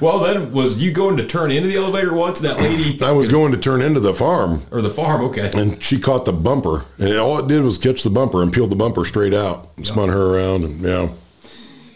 Well, 0.00 0.20
then 0.20 0.52
was 0.52 0.82
you 0.82 0.90
going 0.90 1.18
to 1.18 1.26
turn 1.26 1.50
into 1.50 1.68
the 1.68 1.76
elevator 1.76 2.14
once? 2.14 2.40
That 2.40 2.56
lady 2.56 2.98
I 3.04 3.12
was 3.12 3.30
going 3.30 3.52
to 3.52 3.58
turn 3.58 3.82
into 3.82 4.00
the 4.00 4.14
farm. 4.14 4.62
or 4.70 4.80
the 4.80 4.88
farm? 4.90 5.20
Okay. 5.26 5.50
and 5.54 5.82
she 5.82 5.98
caught 6.00 6.24
the 6.24 6.32
bumper, 6.32 6.86
and 6.98 7.14
all 7.18 7.38
it 7.38 7.46
did 7.46 7.62
was 7.62 7.76
catch 7.76 8.02
the 8.04 8.08
bumper 8.08 8.42
and 8.42 8.50
peeled 8.50 8.70
the 8.70 8.76
bumper 8.76 9.04
straight 9.04 9.34
out, 9.34 9.68
and 9.76 9.86
spun 9.86 10.08
her 10.08 10.34
around, 10.34 10.64
and 10.64 10.80
yeah, 10.80 11.08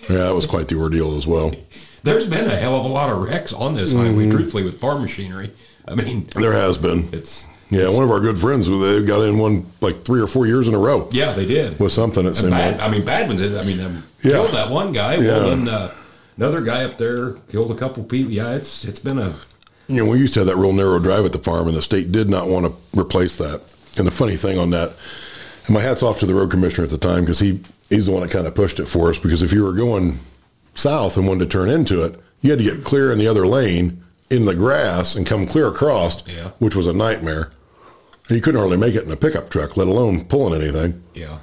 yeah, 0.08 0.16
that 0.24 0.34
was 0.34 0.46
quite 0.46 0.68
the 0.68 0.76
ordeal 0.76 1.16
as 1.16 1.26
well. 1.26 1.52
There's 2.02 2.26
been 2.26 2.46
a 2.46 2.56
hell 2.56 2.76
of 2.76 2.84
a 2.84 2.88
lot 2.88 3.10
of 3.10 3.22
wrecks 3.22 3.52
on 3.52 3.74
this 3.74 3.92
highway, 3.92 4.30
truthfully, 4.30 4.62
with 4.64 4.80
farm 4.80 5.02
machinery. 5.02 5.50
I 5.88 5.94
mean, 5.94 6.24
There 6.34 6.52
has 6.52 6.78
been, 6.78 7.08
it's 7.12 7.44
yeah, 7.70 7.88
one 7.88 8.04
of 8.04 8.10
our 8.10 8.20
good 8.20 8.38
friends, 8.38 8.68
they 8.68 9.02
got 9.04 9.22
in 9.22 9.38
one 9.38 9.66
like 9.80 10.04
three 10.04 10.20
or 10.20 10.26
four 10.28 10.46
years 10.46 10.68
in 10.68 10.74
a 10.74 10.78
row 10.78 11.08
yeah, 11.12 11.32
they 11.32 11.46
did. 11.46 11.78
with 11.80 11.90
something 11.92 12.24
that 12.24 12.36
seemed 12.36 12.52
bad, 12.52 12.78
like. 12.78 12.88
I 12.88 12.90
mean, 12.90 13.04
bad 13.04 13.26
ones. 13.28 13.40
I 13.42 13.64
mean, 13.64 13.80
um, 13.80 14.04
Yeah. 14.22 14.32
killed 14.32 14.52
that 14.52 14.70
one 14.70 14.92
guy. 14.92 15.16
Yeah. 15.16 15.26
Well, 15.38 15.48
then 15.50 15.68
uh, 15.68 15.92
another 16.36 16.60
guy 16.60 16.84
up 16.84 16.96
there 16.98 17.32
killed 17.50 17.70
a 17.72 17.74
couple 17.74 18.04
people. 18.04 18.30
Yeah, 18.32 18.54
it's 18.54 18.84
it's 18.84 19.00
been 19.00 19.18
a 19.18 19.34
You 19.88 20.04
know, 20.04 20.10
we 20.10 20.18
used 20.18 20.34
to 20.34 20.40
have 20.40 20.46
that 20.46 20.56
real 20.56 20.72
narrow 20.72 20.98
drive 21.00 21.24
at 21.24 21.32
the 21.32 21.38
farm, 21.40 21.66
and 21.66 21.76
the 21.76 21.82
state 21.82 22.12
did 22.12 22.30
not 22.30 22.46
want 22.48 22.66
to 22.66 23.00
replace 23.00 23.36
that. 23.38 23.62
And 23.98 24.06
the 24.06 24.12
funny 24.12 24.36
thing 24.36 24.58
on 24.58 24.70
that, 24.70 24.94
and 25.66 25.74
my 25.74 25.80
hat's 25.80 26.02
off 26.04 26.20
to 26.20 26.26
the 26.26 26.34
road 26.34 26.50
commissioner 26.52 26.84
at 26.84 26.90
the 26.90 26.98
time 26.98 27.20
because 27.24 27.40
he 27.40 27.60
he's 27.90 28.06
the 28.06 28.12
one 28.12 28.22
that 28.22 28.30
kind 28.30 28.46
of 28.46 28.54
pushed 28.54 28.78
it 28.80 28.86
for 28.86 29.08
us. 29.10 29.18
Because 29.18 29.42
if 29.42 29.52
you 29.52 29.62
were 29.64 29.72
going 29.72 30.18
south 30.74 31.16
and 31.16 31.26
wanted 31.26 31.40
to 31.40 31.46
turn 31.58 31.68
into 31.70 32.02
it, 32.04 32.18
you 32.42 32.50
had 32.50 32.58
to 32.58 32.64
get 32.64 32.84
clear 32.84 33.12
in 33.12 33.18
the 33.18 33.26
other 33.26 33.46
lane 33.46 34.02
in 34.30 34.44
the 34.44 34.54
grass 34.54 35.14
and 35.14 35.26
come 35.26 35.46
clear 35.46 35.68
across, 35.68 36.26
Yeah. 36.26 36.50
which 36.58 36.74
was 36.76 36.86
a 36.86 36.92
nightmare. 36.92 37.50
You 38.28 38.40
couldn't 38.40 38.58
hardly 38.58 38.76
make 38.76 38.94
it 38.94 39.04
in 39.04 39.10
a 39.12 39.16
pickup 39.16 39.50
truck, 39.50 39.76
let 39.76 39.86
alone 39.88 40.24
pulling 40.24 40.60
anything. 40.60 41.02
yeah. 41.14 41.38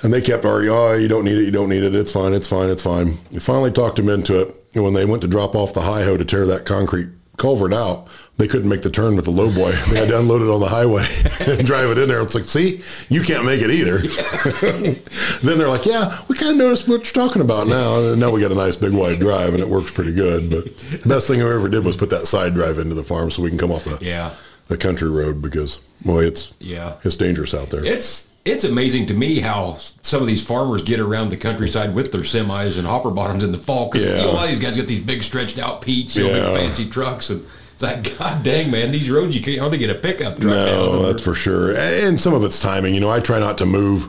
And 0.00 0.12
they 0.14 0.20
kept 0.20 0.44
arguing, 0.44 0.76
oh, 0.76 0.94
you 0.94 1.08
don't 1.08 1.24
need 1.24 1.38
it, 1.38 1.42
you 1.44 1.50
don't 1.50 1.68
need 1.68 1.82
it, 1.82 1.92
it's 1.92 2.12
fine, 2.12 2.32
it's 2.32 2.46
fine, 2.46 2.68
it's 2.70 2.82
fine. 2.84 3.14
You 3.32 3.40
finally 3.40 3.72
talked 3.72 3.96
them 3.96 4.08
into 4.08 4.40
it. 4.40 4.54
And 4.74 4.84
when 4.84 4.92
they 4.94 5.04
went 5.04 5.22
to 5.22 5.28
drop 5.28 5.56
off 5.56 5.72
the 5.74 5.80
high 5.80 6.04
hoe 6.04 6.16
to 6.16 6.24
tear 6.24 6.46
that 6.46 6.64
concrete 6.66 7.08
culvert 7.38 7.72
out, 7.72 8.06
they 8.36 8.46
couldn't 8.46 8.68
make 8.68 8.82
the 8.82 8.90
turn 8.90 9.16
with 9.16 9.24
the 9.24 9.30
low 9.32 9.52
boy. 9.52 9.72
They 9.88 9.98
had 9.98 10.08
to 10.08 10.18
unload 10.20 10.42
it 10.42 10.50
on 10.50 10.60
the 10.60 10.68
highway 10.68 11.06
and 11.58 11.66
drive 11.66 11.90
it 11.90 11.98
in 11.98 12.08
there. 12.08 12.20
It's 12.22 12.34
like, 12.34 12.44
see, 12.44 12.82
you 13.08 13.22
can't 13.22 13.44
make 13.44 13.62
it 13.62 13.70
either. 13.70 13.98
then 15.42 15.58
they're 15.58 15.68
like, 15.68 15.86
yeah, 15.86 16.18
we 16.28 16.36
kind 16.36 16.52
of 16.52 16.56
noticed 16.56 16.88
what 16.88 17.04
you're 17.04 17.26
talking 17.26 17.42
about 17.42 17.66
now. 17.66 18.00
And 18.00 18.20
now 18.20 18.30
we 18.30 18.40
got 18.40 18.52
a 18.52 18.56
nice 18.56 18.76
big 18.76 18.92
wide 18.92 19.18
drive 19.20 19.54
and 19.54 19.60
it 19.62 19.68
works 19.68 19.90
pretty 19.92 20.12
good. 20.14 20.50
But 20.50 20.76
the 21.02 21.08
best 21.08 21.26
thing 21.28 21.42
I 21.42 21.52
ever 21.52 21.68
did 21.68 21.84
was 21.84 21.96
put 21.96 22.10
that 22.10 22.26
side 22.26 22.54
drive 22.54 22.78
into 22.78 22.94
the 22.94 23.02
farm 23.04 23.30
so 23.30 23.42
we 23.42 23.48
can 23.48 23.58
come 23.58 23.72
off 23.72 23.84
the, 23.84 23.98
Yeah. 24.00 24.34
the 24.68 24.76
country 24.76 25.10
road 25.10 25.42
because, 25.42 25.78
boy, 26.04 26.24
it's, 26.24 26.52
Yeah. 26.60 26.94
it's 27.04 27.16
dangerous 27.16 27.54
out 27.54 27.70
there. 27.70 27.84
It's 27.84 28.27
it's 28.48 28.64
amazing 28.64 29.06
to 29.06 29.14
me 29.14 29.40
how 29.40 29.76
some 30.02 30.20
of 30.22 30.28
these 30.28 30.44
farmers 30.44 30.82
get 30.82 31.00
around 31.00 31.28
the 31.30 31.36
countryside 31.36 31.94
with 31.94 32.12
their 32.12 32.22
semis 32.22 32.76
and 32.78 32.86
hopper 32.86 33.10
bottoms 33.10 33.44
in 33.44 33.52
the 33.52 33.58
fall 33.58 33.90
because 33.90 34.06
Yeah. 34.06 34.16
you 34.18 34.22
know, 34.24 34.30
a 34.30 34.32
lot 34.32 34.44
of 34.44 34.50
these 34.50 34.58
guys 34.60 34.76
got 34.76 34.86
these 34.86 35.00
big 35.00 35.22
stretched 35.22 35.58
out 35.58 35.82
Petes, 35.82 36.16
you 36.16 36.24
know, 36.24 36.30
Yeah. 36.30 36.52
big 36.52 36.60
fancy 36.60 36.86
trucks, 36.86 37.30
and 37.30 37.42
it's 37.74 37.82
like, 37.82 38.18
God 38.18 38.42
dang, 38.42 38.70
man, 38.70 38.90
these 38.92 39.08
roads 39.10 39.34
you 39.36 39.42
can't 39.42 39.58
hardly 39.58 39.78
get 39.78 39.90
a 39.90 39.94
pickup 39.94 40.34
truck. 40.40 40.44
No, 40.54 41.10
that's 41.10 41.22
for 41.22 41.34
sure. 41.34 41.72
And 41.76 42.20
some 42.20 42.34
of 42.34 42.42
it's 42.44 42.58
timing. 42.58 42.94
You 42.94 43.00
know, 43.00 43.10
I 43.10 43.20
try 43.20 43.38
not 43.38 43.58
to 43.58 43.66
move 43.66 44.08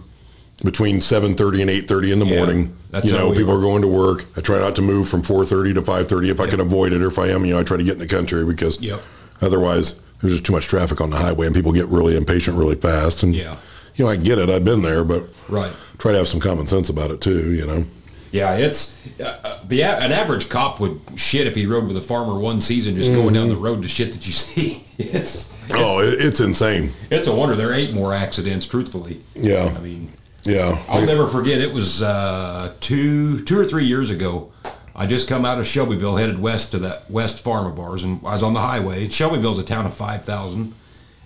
between 0.64 1.00
7.30 1.00 1.62
and 1.62 1.70
8.30 1.70 2.12
in 2.12 2.20
the 2.20 2.26
Yeah, 2.26 2.36
morning. 2.38 2.74
that's 2.92 3.06
you 3.10 3.14
know, 3.18 3.32
people 3.32 3.52
are. 3.54 3.58
are 3.60 3.62
going 3.62 3.82
to 3.82 3.88
work. 3.88 4.26
I 4.36 4.42
try 4.42 4.60
not 4.60 4.76
to 4.76 4.82
move 4.82 5.08
from 5.08 5.22
4.30 5.24 5.74
to 5.76 5.82
5.30 5.82 6.30
if 6.32 6.40
I 6.42 6.48
can 6.48 6.60
avoid 6.60 6.92
it 6.92 7.02
or 7.02 7.08
if 7.08 7.18
I 7.20 7.28
am, 7.30 7.46
you 7.46 7.54
know, 7.54 7.60
I 7.60 7.64
try 7.64 7.78
to 7.78 7.84
get 7.84 7.94
in 7.94 8.00
the 8.00 8.08
country 8.08 8.44
because 8.44 8.78
Yep. 8.82 9.02
otherwise 9.42 9.96
there's 10.22 10.34
just 10.34 10.46
too 10.46 10.52
much 10.52 10.68
traffic 10.68 11.00
on 11.00 11.12
the 11.12 11.16
highway 11.16 11.46
and 11.48 11.56
people 11.56 11.72
get 11.72 11.88
really 11.88 12.18
impatient 12.18 12.58
really 12.58 12.76
fast. 12.76 13.24
And, 13.24 13.34
Yeah. 13.34 13.56
You 14.00 14.06
know, 14.06 14.12
I 14.12 14.16
get 14.16 14.40
it. 14.40 14.50
I've 14.50 14.64
been 14.64 14.82
there, 14.82 15.04
but 15.04 15.28
Right. 15.50 15.74
try 15.98 16.14
to 16.14 16.18
have 16.18 16.28
some 16.28 16.40
common 16.40 16.68
sense 16.68 16.88
about 16.90 17.12
it 17.12 17.20
too, 17.20 17.54
you 17.54 17.68
know. 17.68 17.84
Yeah, 18.32 18.56
it's 18.56 18.96
uh, 19.20 19.58
the 19.68 19.82
a- 19.82 19.98
an 20.00 20.12
average 20.12 20.48
cop 20.50 20.80
would 20.80 21.00
shit 21.16 21.48
if 21.48 21.56
he 21.56 21.66
rode 21.66 21.88
with 21.88 21.98
a 21.98 22.02
farmer 22.02 22.40
one 22.40 22.62
season 22.62 22.96
just 22.96 23.12
going 23.12 23.34
down 23.34 23.50
the 23.50 23.58
road 23.58 23.82
to 23.82 23.88
shit 23.90 24.14
that 24.14 24.26
you 24.26 24.34
see. 24.34 24.84
It's 25.00 25.50
Oh, 25.72 26.00
it's 26.00 26.40
insane. 26.42 26.92
it's 27.10 27.28
a 27.28 27.34
wonder 27.34 27.56
there 27.56 27.74
ain't 27.74 27.94
more 27.94 28.14
accidents. 28.14 28.66
Truthfully, 28.66 29.22
Yeah. 29.36 29.74
I 29.76 29.80
mean, 29.82 30.10
Yeah. 30.44 30.78
I'll 30.90 31.06
never 31.06 31.28
forget. 31.28 31.60
It 31.62 31.74
was 31.74 32.02
uh, 32.02 32.74
two 32.82 33.40
two 33.46 33.58
or 33.60 33.66
three 33.66 33.86
years 33.86 34.10
ago. 34.10 34.52
I 34.96 35.06
just 35.08 35.28
come 35.30 35.46
out 35.46 35.58
of 35.60 35.66
Shelbyville, 35.68 36.18
headed 36.18 36.40
west 36.40 36.72
to 36.72 36.80
that 36.80 37.10
west 37.10 37.40
farm 37.40 37.66
of 37.66 37.80
ours, 37.80 38.04
and 38.04 38.20
I 38.26 38.34
was 38.34 38.44
on 38.44 38.54
the 38.54 38.60
highway. 38.62 39.08
Shelbyville's 39.10 39.58
a 39.60 39.64
town 39.64 39.86
of 39.86 39.94
five 39.94 40.24
thousand, 40.26 40.74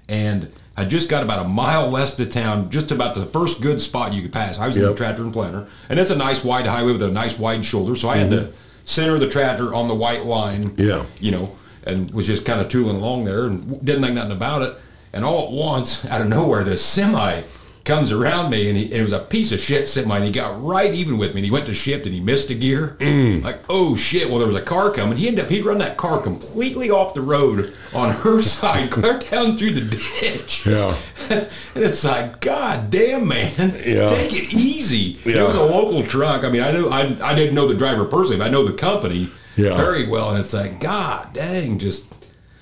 and 0.07 0.49
I 0.75 0.86
just 0.86 1.07
got 1.07 1.23
about 1.23 1.45
a 1.45 1.47
mile 1.47 1.91
west 1.91 2.19
of 2.19 2.31
town, 2.31 2.69
just 2.71 2.91
about 2.91 3.13
the 3.13 3.25
first 3.27 3.62
good 3.62 3.79
spot 3.81 4.13
you 4.13 4.23
could 4.23 4.33
pass. 4.33 4.57
I 4.57 4.67
was 4.67 4.75
in 4.75 4.83
the 4.83 4.95
tractor 4.95 5.21
and 5.21 5.31
planter, 5.31 5.67
and 5.88 5.99
it's 5.99 6.09
a 6.09 6.15
nice 6.15 6.43
wide 6.43 6.65
highway 6.65 6.93
with 6.93 7.03
a 7.03 7.12
nice 7.12 7.38
wide 7.38 7.63
shoulder. 7.63 7.95
So 7.95 8.09
I 8.09 8.17
had 8.17 8.29
the 8.31 8.51
center 8.86 9.13
of 9.13 9.21
the 9.21 9.29
tractor 9.29 9.73
on 9.73 9.88
the 9.88 9.95
white 9.95 10.25
line. 10.25 10.71
Mm-hmm. 10.71 10.81
Yeah. 10.81 11.05
you 11.19 11.31
know, 11.31 11.55
and 11.86 12.12
was 12.12 12.27
just 12.27 12.45
kind 12.45 12.59
of 12.62 12.69
tooling 12.69 12.95
along 12.95 13.25
there 13.25 13.45
and 13.45 13.83
didn't 13.86 14.01
think 14.01 14.15
nothing 14.15 14.31
about 14.31 14.62
it. 14.63 14.73
And 15.12 15.23
all 15.23 15.45
at 15.45 15.51
once, 15.51 16.05
out 16.05 16.21
of 16.21 16.27
nowhere, 16.27 16.63
this 16.63 16.83
semi 16.83 17.43
comes 17.85 18.11
around 18.13 18.49
me, 18.49 18.69
and, 18.69 18.77
he, 18.77 18.85
and 18.85 18.93
it 18.93 19.03
was 19.03 19.11
a 19.11 19.19
piece 19.19 19.51
of 19.51 19.59
shit 19.59 19.87
semi, 19.89 20.15
and 20.15 20.25
he 20.25 20.31
got 20.31 20.63
right 20.63 20.93
even 20.93 21.17
with 21.17 21.33
me. 21.33 21.41
And 21.41 21.45
he 21.45 21.51
went 21.51 21.65
to 21.65 21.73
shift, 21.73 22.05
and 22.05 22.15
he 22.15 22.21
missed 22.21 22.49
a 22.49 22.55
gear. 22.55 22.95
Like, 22.99 23.59
oh 23.69 23.95
shit! 23.97 24.29
Well, 24.29 24.39
there 24.39 24.47
was 24.47 24.55
a 24.55 24.61
car 24.61 24.89
coming. 24.91 25.17
He 25.17 25.27
ended 25.27 25.43
up 25.45 25.51
he'd 25.51 25.65
run 25.65 25.79
that 25.79 25.97
car 25.97 26.21
completely 26.21 26.89
off 26.89 27.13
the 27.13 27.21
road 27.21 27.73
on 27.93 28.11
her 28.11 28.41
side, 28.55 28.91
clear 28.91 29.19
down 29.19 29.57
through 29.57 29.71
the 29.71 29.81
ditch. 30.21 30.65
Yeah. 30.65 30.95
and 31.29 31.83
it's 31.83 32.03
like, 32.03 32.39
God 32.39 32.89
damn, 32.89 33.27
man, 33.27 33.51
Yeah. 33.85 34.07
take 34.07 34.31
it 34.33 34.53
easy. 34.53 35.17
It 35.29 35.45
was 35.45 35.55
a 35.55 35.63
local 35.63 36.05
truck. 36.05 36.43
I 36.43 36.49
mean, 36.49 36.61
I 36.63 36.71
knew 36.71 36.87
I, 36.89 37.15
I 37.21 37.35
didn't 37.35 37.55
know 37.55 37.67
the 37.67 37.75
driver 37.75 38.05
personally, 38.05 38.37
but 38.37 38.47
I 38.47 38.49
know 38.49 38.63
the 38.65 38.73
company 38.73 39.29
Yeah. 39.57 39.75
very 39.77 40.07
well, 40.07 40.29
and 40.31 40.39
it's 40.39 40.53
like, 40.53 40.79
God 40.79 41.33
dang, 41.33 41.79
just 41.79 42.05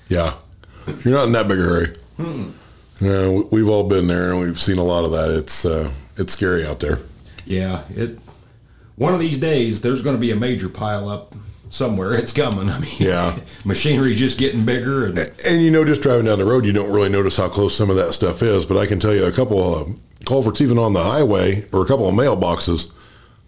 Yeah. 0.08 0.34
You're 1.04 1.14
not 1.14 1.24
in 1.26 1.32
that 1.32 1.46
big 1.48 1.58
a 1.60 1.62
hurry. 1.62 1.88
Hmm. 2.16 2.50
No, 3.02 3.48
we've 3.50 3.68
all 3.68 3.84
been 3.84 4.06
there 4.06 4.30
and 4.30 4.40
we've 4.40 4.60
seen 4.60 4.78
a 4.78 4.84
lot 4.84 5.04
of 5.04 5.10
that. 5.10 5.30
It's 5.30 5.64
uh, 5.64 5.90
it's 6.16 6.32
scary 6.32 6.64
out 6.64 6.80
there. 6.80 6.98
yeah. 7.44 7.84
It 7.94 8.18
one 8.96 9.12
of 9.14 9.20
these 9.20 9.38
days 9.38 9.80
there's 9.80 10.02
going 10.02 10.16
to 10.16 10.20
be 10.20 10.30
a 10.30 10.36
major 10.36 10.68
pile 10.68 11.08
up 11.08 11.34
somewhere. 11.70 12.14
It's 12.14 12.32
coming. 12.32 12.68
I 12.70 12.78
mean, 12.78 12.94
Yeah. 12.98 13.36
machinery's 13.64 14.18
just 14.18 14.38
getting 14.38 14.64
bigger, 14.64 15.06
and 15.06 15.18
And 15.46 15.62
you 15.62 15.70
know, 15.70 15.84
just 15.84 16.02
driving 16.02 16.26
down 16.26 16.38
the 16.38 16.44
road, 16.44 16.64
you 16.64 16.72
don't 16.72 16.92
really 16.92 17.08
notice 17.08 17.36
how 17.36 17.48
close 17.48 17.76
some 17.76 17.90
of 17.90 17.96
that 17.96 18.12
stuff 18.12 18.42
is. 18.42 18.64
But 18.64 18.76
I 18.76 18.86
can 18.86 19.00
tell 19.00 19.14
you, 19.14 19.24
a 19.24 19.32
couple 19.32 19.74
of 19.74 19.98
culverts, 20.24 20.60
even 20.60 20.78
on 20.78 20.92
the 20.92 21.02
highway, 21.02 21.66
or 21.72 21.82
a 21.82 21.86
couple 21.86 22.08
of 22.08 22.14
mailboxes, 22.14 22.92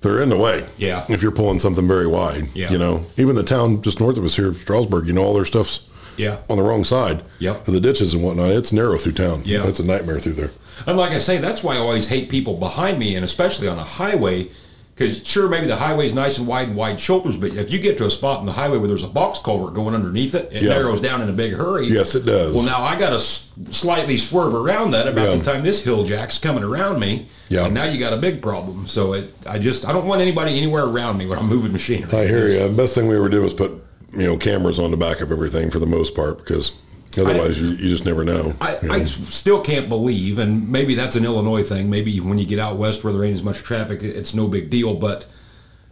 they're 0.00 0.20
in 0.20 0.30
the 0.30 0.36
way. 0.36 0.66
Yeah. 0.78 1.04
If 1.08 1.22
you're 1.22 1.30
pulling 1.32 1.60
something 1.60 1.86
very 1.86 2.06
wide. 2.08 2.48
Yeah. 2.54 2.72
You 2.72 2.78
know, 2.78 3.06
even 3.16 3.36
the 3.36 3.44
town 3.44 3.82
just 3.82 4.00
north 4.00 4.16
of 4.18 4.24
us 4.24 4.34
here, 4.36 4.52
Strasburg, 4.54 5.06
you 5.06 5.12
know, 5.12 5.22
all 5.22 5.34
their 5.34 5.44
stuff's 5.44 5.88
yeah. 6.16 6.38
on 6.48 6.56
the 6.56 6.62
wrong 6.62 6.84
side. 6.84 7.22
Yep. 7.38 7.68
Of 7.68 7.74
the 7.74 7.80
ditches 7.80 8.14
and 8.14 8.22
whatnot. 8.22 8.50
It's 8.50 8.72
narrow 8.72 8.98
through 8.98 9.12
town. 9.12 9.42
Yeah. 9.44 9.66
It's 9.66 9.80
a 9.80 9.84
nightmare 9.84 10.18
through 10.20 10.34
there. 10.34 10.50
And 10.86 10.96
like 10.98 11.12
I 11.12 11.18
say, 11.18 11.38
that's 11.38 11.62
why 11.62 11.74
I 11.76 11.78
always 11.78 12.08
hate 12.08 12.28
people 12.28 12.54
behind 12.54 12.98
me, 12.98 13.14
and 13.16 13.24
especially 13.24 13.68
on 13.68 13.78
a 13.78 13.84
highway, 13.84 14.48
because 14.94 15.26
sure, 15.26 15.48
maybe 15.48 15.66
the 15.66 15.76
highway's 15.76 16.14
nice 16.14 16.38
and 16.38 16.46
wide 16.46 16.68
and 16.68 16.76
wide 16.76 17.00
shoulders, 17.00 17.36
but 17.36 17.54
if 17.54 17.70
you 17.72 17.78
get 17.80 17.96
to 17.98 18.06
a 18.06 18.10
spot 18.10 18.40
in 18.40 18.46
the 18.46 18.52
highway 18.52 18.78
where 18.78 18.86
there's 18.88 19.02
a 19.02 19.08
box 19.08 19.38
culvert 19.40 19.74
going 19.74 19.94
underneath 19.94 20.34
it, 20.34 20.48
it 20.52 20.62
Yeah. 20.62 20.70
narrows 20.70 21.00
down 21.00 21.20
in 21.22 21.28
a 21.28 21.32
big 21.32 21.52
hurry. 21.54 21.86
Yes, 21.86 22.14
it 22.14 22.24
does. 22.24 22.54
Well, 22.54 22.64
now 22.64 22.80
I 22.82 22.96
got 22.98 23.10
to 23.10 23.16
s- 23.16 23.50
slightly 23.70 24.16
swerve 24.16 24.54
around 24.54 24.92
that 24.92 25.08
about 25.08 25.30
Yeah. 25.30 25.36
the 25.36 25.44
time 25.44 25.62
this 25.64 25.82
hill 25.82 26.04
jack's 26.04 26.38
coming 26.38 26.62
around 26.62 27.00
me. 27.00 27.26
Yeah. 27.48 27.64
And 27.66 27.74
now 27.74 27.84
you 27.84 27.98
got 27.98 28.12
a 28.12 28.16
big 28.16 28.40
problem. 28.42 28.86
So 28.86 29.14
it, 29.14 29.32
I 29.46 29.58
just, 29.58 29.84
I 29.88 29.92
don't 29.92 30.06
want 30.06 30.20
anybody 30.20 30.56
anywhere 30.58 30.84
around 30.84 31.18
me 31.18 31.26
when 31.26 31.38
I'm 31.38 31.48
moving 31.48 31.72
machinery. 31.72 32.12
I 32.16 32.26
hear 32.26 32.48
you. 32.48 32.60
The 32.60 32.68
best 32.68 32.94
thing 32.94 33.08
we 33.08 33.16
ever 33.16 33.28
did 33.28 33.42
was 33.42 33.54
put, 33.54 33.72
you 34.16 34.26
know, 34.26 34.36
cameras 34.36 34.78
on 34.78 34.90
the 34.90 34.96
back 34.96 35.20
of 35.20 35.30
everything 35.32 35.70
for 35.70 35.78
the 35.78 35.86
most 35.86 36.14
part 36.14 36.38
because 36.38 36.72
otherwise 37.16 37.60
you, 37.60 37.68
you 37.70 37.88
just 37.88 38.04
never 38.04 38.24
know. 38.24 38.54
I, 38.60 38.78
you 38.80 38.88
know. 38.88 38.94
I 38.94 39.04
still 39.04 39.60
can't 39.60 39.88
believe, 39.88 40.38
and 40.38 40.68
maybe 40.70 40.94
that's 40.94 41.16
an 41.16 41.24
Illinois 41.24 41.62
thing. 41.62 41.90
Maybe 41.90 42.18
when 42.20 42.38
you 42.38 42.46
get 42.46 42.58
out 42.58 42.76
west 42.76 43.04
where 43.04 43.12
there 43.12 43.24
ain't 43.24 43.36
as 43.36 43.42
much 43.42 43.58
traffic, 43.58 44.02
it's 44.02 44.34
no 44.34 44.48
big 44.48 44.70
deal. 44.70 44.94
But 44.94 45.26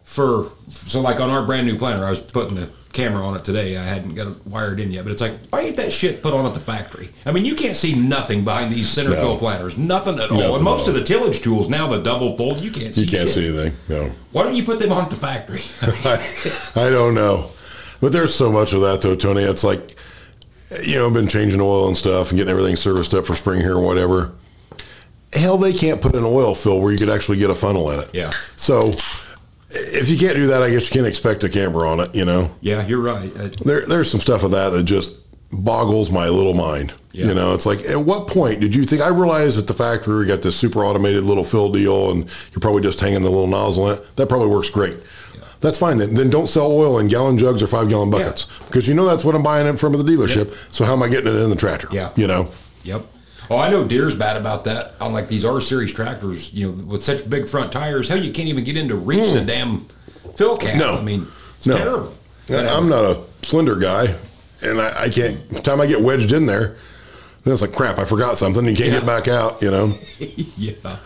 for 0.05 0.51
so 0.69 1.01
like 1.01 1.21
on 1.21 1.31
our 1.31 1.45
brand 1.45 1.67
new 1.67 1.79
planter, 1.79 2.05
I 2.05 2.11
was 2.11 2.21
putting 2.21 2.57
the 2.57 2.71
camera 2.93 3.27
on 3.27 3.35
it 3.37 3.45
today. 3.45 3.77
I 3.77 3.83
hadn't 3.85 4.15
got 4.15 4.27
it 4.29 4.47
wired 4.47 4.79
in 4.79 4.91
yet, 4.91 5.05
but 5.05 5.13
it's 5.13 5.21
like, 5.21 5.33
why 5.51 5.63
ain't 5.63 5.77
that 5.77 5.93
shit 5.93 6.23
put 6.23 6.35
on 6.35 6.45
at 6.45 6.55
the 6.55 6.61
factory? 6.61 7.09
I 7.25 7.33
mean, 7.33 7.45
you 7.45 7.55
can't 7.55 7.77
see 7.77 7.95
nothing 7.95 8.45
behind 8.45 8.73
these 8.73 8.89
center 8.89 9.11
No. 9.11 9.37
planters, 9.37 9.79
nothing 9.79 10.19
at 10.19 10.31
all. 10.31 10.39
Nothing 10.39 10.55
and 10.57 10.65
most 10.65 10.83
at 10.83 10.89
of 10.89 10.95
the 10.95 11.05
tillage 11.05 11.41
tools 11.41 11.69
now, 11.69 11.87
the 11.89 12.03
double 12.03 12.37
fold, 12.37 12.61
you 12.61 12.71
can't 12.71 12.95
see. 12.95 13.03
You 13.03 13.07
can't 13.07 13.29
shit. 13.29 13.31
see 13.31 13.47
anything. 13.49 13.73
No. 13.89 14.11
Why 14.33 14.43
don't 14.45 14.55
you 14.55 14.65
put 14.65 14.79
them 14.79 14.93
on 14.93 15.05
at 15.05 15.11
the 15.11 15.17
factory? 15.17 15.63
I, 15.83 16.87
I 16.87 16.91
don't 16.91 17.15
know. 17.15 17.51
But 18.03 18.11
there's 18.13 18.35
so 18.35 18.51
much 18.51 18.73
of 18.73 18.81
that 18.81 19.01
though, 19.01 19.15
Tony. 19.15 19.43
It's 19.43 19.63
like, 19.63 19.97
you 20.83 20.97
know, 20.97 21.07
I've 21.07 21.13
been 21.13 21.29
changing 21.29 21.61
oil 21.61 21.87
and 21.87 21.97
stuff 21.97 22.31
and 22.31 22.37
getting 22.37 22.51
everything 22.51 22.75
serviced 22.75 23.15
up 23.15 23.25
for 23.25 23.37
spring 23.37 23.61
here 23.61 23.77
or 23.77 23.81
whatever. 23.81 24.33
Hell, 25.33 25.57
they 25.57 25.73
can't 25.73 26.03
put 26.03 26.17
an 26.17 26.25
oil 26.25 26.55
fill 26.57 26.81
where 26.81 26.93
you 26.93 26.99
could 26.99 27.09
actually 27.09 27.39
get 27.39 27.49
a 27.49 27.55
funnel 27.55 27.91
in 27.93 28.01
it. 28.01 28.11
Yeah. 28.13 28.31
So 28.57 28.91
if 29.71 30.11
you 30.11 30.19
can't 30.19 30.35
do 30.35 30.49
that, 30.49 30.63
I 30.65 30.71
guess 30.71 30.89
you 30.89 30.93
can't 30.93 31.07
expect 31.07 31.45
a 31.45 31.49
camera 31.49 31.89
on 31.89 32.01
it, 32.01 32.13
you 32.15 32.25
know? 32.25 32.51
yeah, 32.61 32.85
you're 32.87 33.01
right. 33.01 33.31
Uh, 33.37 33.49
There, 33.65 33.87
there's 33.87 34.11
some 34.11 34.21
stuff 34.21 34.43
of 34.43 34.51
that 34.51 34.71
that 34.71 34.83
just 34.83 35.13
boggles 35.53 36.11
my 36.11 36.29
little 36.29 36.55
mind. 36.55 36.93
Yeah. 37.13 37.27
You 37.27 37.35
know, 37.35 37.55
it's 37.55 37.67
like, 37.67 37.81
at 37.83 38.01
what 38.01 38.27
point 38.27 38.61
did 38.61 38.75
you 38.75 38.85
think? 38.85 39.01
I 39.01 39.09
realized 39.09 39.59
at 39.59 39.69
the 39.69 39.75
factory 39.75 40.19
we 40.19 40.27
got 40.27 40.43
this 40.43 40.57
super 40.57 40.85
automated 40.85 41.23
little 41.23 41.45
fill 41.45 41.71
deal, 41.71 42.11
and 42.11 42.25
you're 42.51 42.61
probably 42.61 42.83
just 42.83 42.99
hanging 42.99 43.23
the 43.23 43.31
little 43.31 43.47
nozzle 43.47 43.91
in 43.91 43.99
it. 43.99 44.17
That 44.17 44.29
probably 44.29 44.49
works 44.49 44.71
great. 44.71 44.97
That's 45.63 45.79
fine. 45.79 45.99
Then, 45.99 46.15
then 46.15 46.29
don't 46.29 46.49
sell 46.49 46.71
oil 46.71 46.99
in 46.99 47.09
gallon 47.09 47.39
jugs 47.39 47.63
or 47.63 47.67
five 47.69 47.89
gallon 47.89 48.11
buckets 48.11 48.47
because 48.67 48.87
you 48.89 48.95
know 48.95 49.07
that's 49.07 49.25
what 49.25 49.35
I'm 49.35 49.43
buying 49.43 49.67
it 49.67 49.79
from 49.79 49.93
the 49.93 49.99
dealership. 49.99 50.55
So 50.75 50.85
how 50.85 50.93
am 50.93 51.03
I 51.03 51.09
getting 51.09 51.33
it 51.33 51.39
in 51.39 51.51
the 51.51 51.57
tractor? 51.57 51.89
Yeah. 51.93 52.13
You 52.17 52.27
know. 52.27 52.49
Yep. 52.83 53.07
Oh, 53.49 53.59
I 53.59 53.71
know 53.71 53.87
Deere's 53.87 54.17
bad 54.17 54.37
about 54.37 54.65
that. 54.65 54.95
On 55.01 55.13
like 55.13 55.29
these 55.29 55.45
R 55.45 55.61
series 55.61 55.93
tractors, 55.93 56.53
you 56.53 56.73
know, 56.73 56.85
with 56.85 57.03
such 57.03 57.29
big 57.29 57.49
front 57.49 57.73
tires, 57.73 58.09
hell, 58.09 58.23
you 58.23 58.33
can't 58.33 58.49
even 58.49 58.65
get 58.65 58.77
in 58.77 58.89
to 58.89 58.97
reach 58.97 59.31
the 59.31 59.41
mm. 59.41 59.47
damn 59.47 59.81
fill 60.37 60.57
cap. 60.57 60.77
No. 60.77 60.97
I 60.97 61.03
mean, 61.03 61.27
it's 61.57 61.67
No. 61.67 61.77
terrible. 61.77 62.15
I'm 62.51 62.89
not 62.89 63.05
a 63.05 63.21
slender 63.43 63.77
guy, 63.77 64.15
and 64.63 64.81
I, 64.81 65.05
I 65.05 65.09
can't. 65.09 65.49
The 65.49 65.61
time 65.61 65.81
I 65.81 65.87
get 65.87 66.01
wedged 66.01 66.33
in 66.33 66.47
there, 66.47 66.77
then 67.45 67.53
it's 67.53 67.63
like 67.63 67.73
crap. 67.73 67.99
I 67.99 68.05
forgot 68.05 68.39
something. 68.39 68.65
You 68.67 68.75
can't 68.77 68.91
get 68.93 69.07
back 69.07 69.29
out. 69.29 69.61
You 69.63 69.71
know. 69.71 69.95
yeah. 70.19 70.97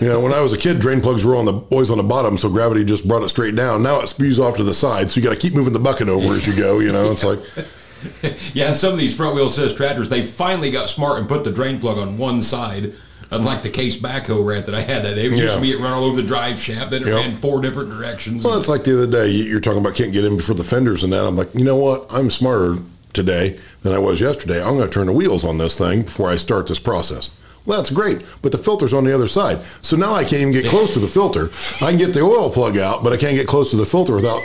You 0.00 0.08
know, 0.08 0.20
when 0.20 0.32
I 0.32 0.40
was 0.40 0.52
a 0.52 0.58
kid, 0.58 0.78
drain 0.78 1.00
plugs 1.00 1.24
were 1.24 1.36
on 1.36 1.44
the 1.44 1.54
always 1.70 1.90
on 1.90 1.96
the 1.98 2.02
bottom, 2.04 2.38
so 2.38 2.48
gravity 2.48 2.84
just 2.84 3.06
brought 3.06 3.22
it 3.22 3.28
straight 3.28 3.54
down. 3.56 3.82
Now 3.82 4.00
it 4.00 4.08
spews 4.08 4.38
off 4.38 4.56
to 4.56 4.64
the 4.64 4.74
side, 4.74 5.10
so 5.10 5.20
you 5.20 5.24
got 5.26 5.32
to 5.34 5.38
keep 5.38 5.54
moving 5.54 5.72
the 5.72 5.78
bucket 5.78 6.08
over 6.08 6.34
as 6.34 6.46
you 6.46 6.54
go. 6.56 6.78
You 6.78 6.92
know, 6.92 7.10
it's 7.12 7.24
like 7.24 7.38
Yeah, 8.54 8.68
and 8.68 8.76
some 8.76 8.92
of 8.94 8.98
these 8.98 9.14
front 9.14 9.34
wheel 9.34 9.48
assist 9.48 9.76
tractors, 9.76 10.08
they 10.08 10.22
finally 10.22 10.70
got 10.70 10.88
smart 10.88 11.18
and 11.18 11.28
put 11.28 11.44
the 11.44 11.50
drain 11.52 11.78
plug 11.80 11.98
on 11.98 12.16
one 12.18 12.40
side. 12.40 12.94
Unlike 13.32 13.62
the 13.62 13.70
case 13.70 13.96
backhoe 13.96 14.44
rant 14.44 14.66
that 14.66 14.74
I 14.74 14.80
had 14.80 15.04
that 15.04 15.14
day, 15.14 15.26
it 15.26 15.30
used 15.30 15.42
Yeah. 15.44 15.54
to 15.54 15.60
be 15.60 15.70
it 15.70 15.78
run 15.78 15.92
all 15.92 16.02
over 16.04 16.20
the 16.20 16.26
drive 16.26 16.58
shaft, 16.58 16.90
then 16.90 17.02
it 17.02 17.08
Yep. 17.08 17.14
ran 17.16 17.36
four 17.36 17.60
different 17.60 17.90
directions. 17.90 18.42
well, 18.42 18.58
it's 18.58 18.68
like 18.68 18.82
the 18.82 18.92
other 18.94 19.06
day 19.06 19.28
you- 19.28 19.44
you're 19.44 19.60
talking 19.60 19.78
about 19.80 19.94
can't 19.94 20.12
get 20.12 20.24
in 20.24 20.36
before 20.36 20.56
the 20.56 20.64
fenders 20.64 21.04
and 21.04 21.12
that. 21.12 21.24
I'm 21.24 21.36
like, 21.36 21.48
you 21.54 21.62
know 21.64 21.76
what? 21.76 22.06
I'm 22.12 22.28
smarter 22.30 22.78
today 23.12 23.58
than 23.82 23.92
I 23.92 23.98
was 23.98 24.20
yesterday. 24.20 24.62
I'm 24.62 24.76
going 24.76 24.88
to 24.88 24.92
turn 24.92 25.06
the 25.06 25.12
wheels 25.12 25.44
on 25.44 25.58
this 25.58 25.76
thing 25.76 26.02
before 26.02 26.30
I 26.30 26.36
start 26.36 26.66
this 26.66 26.80
process. 26.80 27.36
Well, 27.66 27.78
that's 27.78 27.90
great, 27.90 28.24
but 28.42 28.52
the 28.52 28.58
filter's 28.58 28.94
on 28.94 29.04
the 29.04 29.14
other 29.14 29.28
side, 29.28 29.62
so 29.82 29.96
now 29.96 30.14
I 30.14 30.22
can't 30.22 30.40
even 30.40 30.52
get 30.52 30.66
close 30.66 30.94
to 30.94 30.98
the 30.98 31.08
filter. 31.08 31.50
I 31.76 31.90
can 31.90 31.98
get 31.98 32.14
the 32.14 32.22
oil 32.22 32.50
plug 32.50 32.78
out, 32.78 33.04
but 33.04 33.12
I 33.12 33.16
can't 33.18 33.36
get 33.36 33.46
close 33.46 33.70
to 33.70 33.76
the 33.76 33.84
filter 33.84 34.14
without 34.14 34.42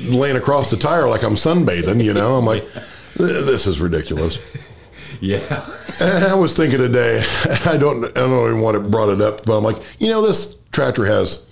laying 0.00 0.36
across 0.36 0.70
the 0.70 0.76
tire 0.76 1.08
like 1.08 1.22
I'm 1.24 1.34
sunbathing. 1.34 2.02
You 2.02 2.14
know, 2.14 2.36
I'm 2.36 2.46
like, 2.46 2.64
this 3.16 3.66
is 3.66 3.80
ridiculous. 3.80 4.38
yeah. 5.20 5.66
And 6.00 6.24
I 6.24 6.34
was 6.34 6.56
thinking 6.56 6.78
today, 6.78 7.24
I 7.66 7.76
don't, 7.76 8.04
I 8.04 8.20
don't 8.20 8.48
even 8.48 8.60
want 8.60 8.76
to 8.76 8.80
brought 8.80 9.10
it 9.10 9.20
up, 9.20 9.44
but 9.44 9.56
I'm 9.56 9.64
like, 9.64 9.82
you 9.98 10.08
know, 10.08 10.22
this 10.22 10.58
tractor 10.70 11.04
has 11.04 11.46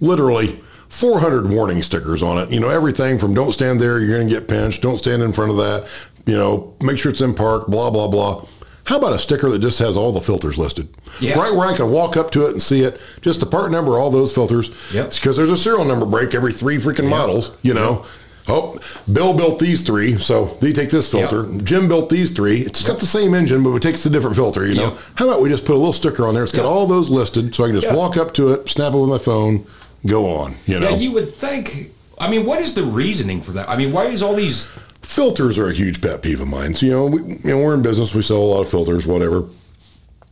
literally 0.00 0.60
400 0.90 1.48
warning 1.50 1.82
stickers 1.82 2.22
on 2.22 2.36
it. 2.38 2.50
You 2.50 2.60
know, 2.60 2.68
everything 2.68 3.18
from 3.18 3.32
don't 3.32 3.52
stand 3.52 3.80
there, 3.80 3.98
you're 4.00 4.18
going 4.18 4.28
to 4.28 4.34
get 4.34 4.48
pinched. 4.48 4.82
Don't 4.82 4.98
stand 4.98 5.22
in 5.22 5.32
front 5.32 5.50
of 5.50 5.56
that. 5.56 5.88
You 6.26 6.34
know, 6.36 6.74
make 6.82 6.98
sure 6.98 7.10
it's 7.10 7.20
in 7.20 7.32
park, 7.34 7.68
blah, 7.68 7.90
blah, 7.90 8.08
blah. 8.08 8.44
How 8.84 8.98
about 8.98 9.12
a 9.12 9.18
sticker 9.18 9.48
that 9.50 9.60
just 9.60 9.78
has 9.78 9.96
all 9.96 10.10
the 10.10 10.20
filters 10.20 10.58
listed? 10.58 10.88
Yeah. 11.20 11.38
Right 11.38 11.52
where 11.52 11.68
I 11.68 11.76
can 11.76 11.90
walk 11.90 12.16
up 12.16 12.32
to 12.32 12.46
it 12.46 12.50
and 12.50 12.60
see 12.60 12.82
it, 12.82 13.00
just 13.20 13.38
the 13.38 13.46
part 13.46 13.70
number, 13.70 13.98
all 13.98 14.10
those 14.10 14.34
filters. 14.34 14.70
Yep. 14.92 15.12
Because 15.12 15.36
there's 15.36 15.50
a 15.50 15.56
serial 15.56 15.84
number 15.84 16.04
break 16.04 16.34
every 16.34 16.52
three 16.52 16.76
freaking 16.78 17.08
models, 17.08 17.52
you 17.62 17.72
know. 17.72 18.04
Oh, 18.48 18.78
Bill 19.12 19.36
built 19.36 19.60
these 19.60 19.82
three, 19.82 20.18
so 20.18 20.46
they 20.60 20.72
take 20.72 20.90
this 20.90 21.08
filter. 21.08 21.46
Jim 21.62 21.86
built 21.86 22.10
these 22.10 22.32
three. 22.32 22.62
It's 22.62 22.82
got 22.82 22.98
the 22.98 23.06
same 23.06 23.32
engine, 23.32 23.62
but 23.62 23.72
it 23.74 23.82
takes 23.82 24.04
a 24.06 24.10
different 24.10 24.34
filter, 24.34 24.66
you 24.66 24.74
know. 24.74 24.90
Yep. 24.90 24.98
How 25.16 25.28
about 25.28 25.40
we 25.40 25.48
just 25.50 25.64
put 25.64 25.74
a 25.74 25.78
little 25.78 25.92
sticker 25.92 26.26
on 26.26 26.34
there? 26.34 26.42
It's 26.42 26.52
got 26.52 26.64
all 26.64 26.86
those 26.88 27.08
listed, 27.08 27.54
so 27.54 27.64
I 27.64 27.68
can 27.68 27.80
just 27.80 27.94
walk 27.94 28.16
up 28.16 28.34
to 28.34 28.52
it, 28.52 28.68
snap 28.68 28.92
it 28.92 28.98
with 28.98 29.08
my 29.08 29.18
phone, 29.18 29.66
go 30.06 30.26
on, 30.26 30.54
you 30.66 30.78
know. 30.78 30.90
Yeah, 30.90 30.96
you 30.96 31.12
would 31.12 31.34
think. 31.34 31.92
I 32.18 32.30
mean, 32.30 32.44
what 32.44 32.60
is 32.60 32.74
the 32.74 32.84
reasoning 32.84 33.40
for 33.40 33.52
that? 33.52 33.68
I 33.68 33.76
mean, 33.76 33.92
why 33.92 34.06
is 34.06 34.22
all 34.22 34.34
these? 34.34 34.68
filters 35.02 35.58
are 35.58 35.68
a 35.68 35.72
huge 35.72 36.00
pet 36.00 36.22
peeve 36.22 36.40
of 36.40 36.48
mine. 36.48 36.74
So, 36.74 36.86
you 36.86 36.92
know, 36.92 37.06
we, 37.06 37.20
you 37.20 37.38
know, 37.44 37.58
we're 37.58 37.74
in 37.74 37.82
business, 37.82 38.14
we 38.14 38.22
sell 38.22 38.36
a 38.36 38.38
lot 38.38 38.60
of 38.60 38.70
filters, 38.70 39.06
whatever. 39.06 39.38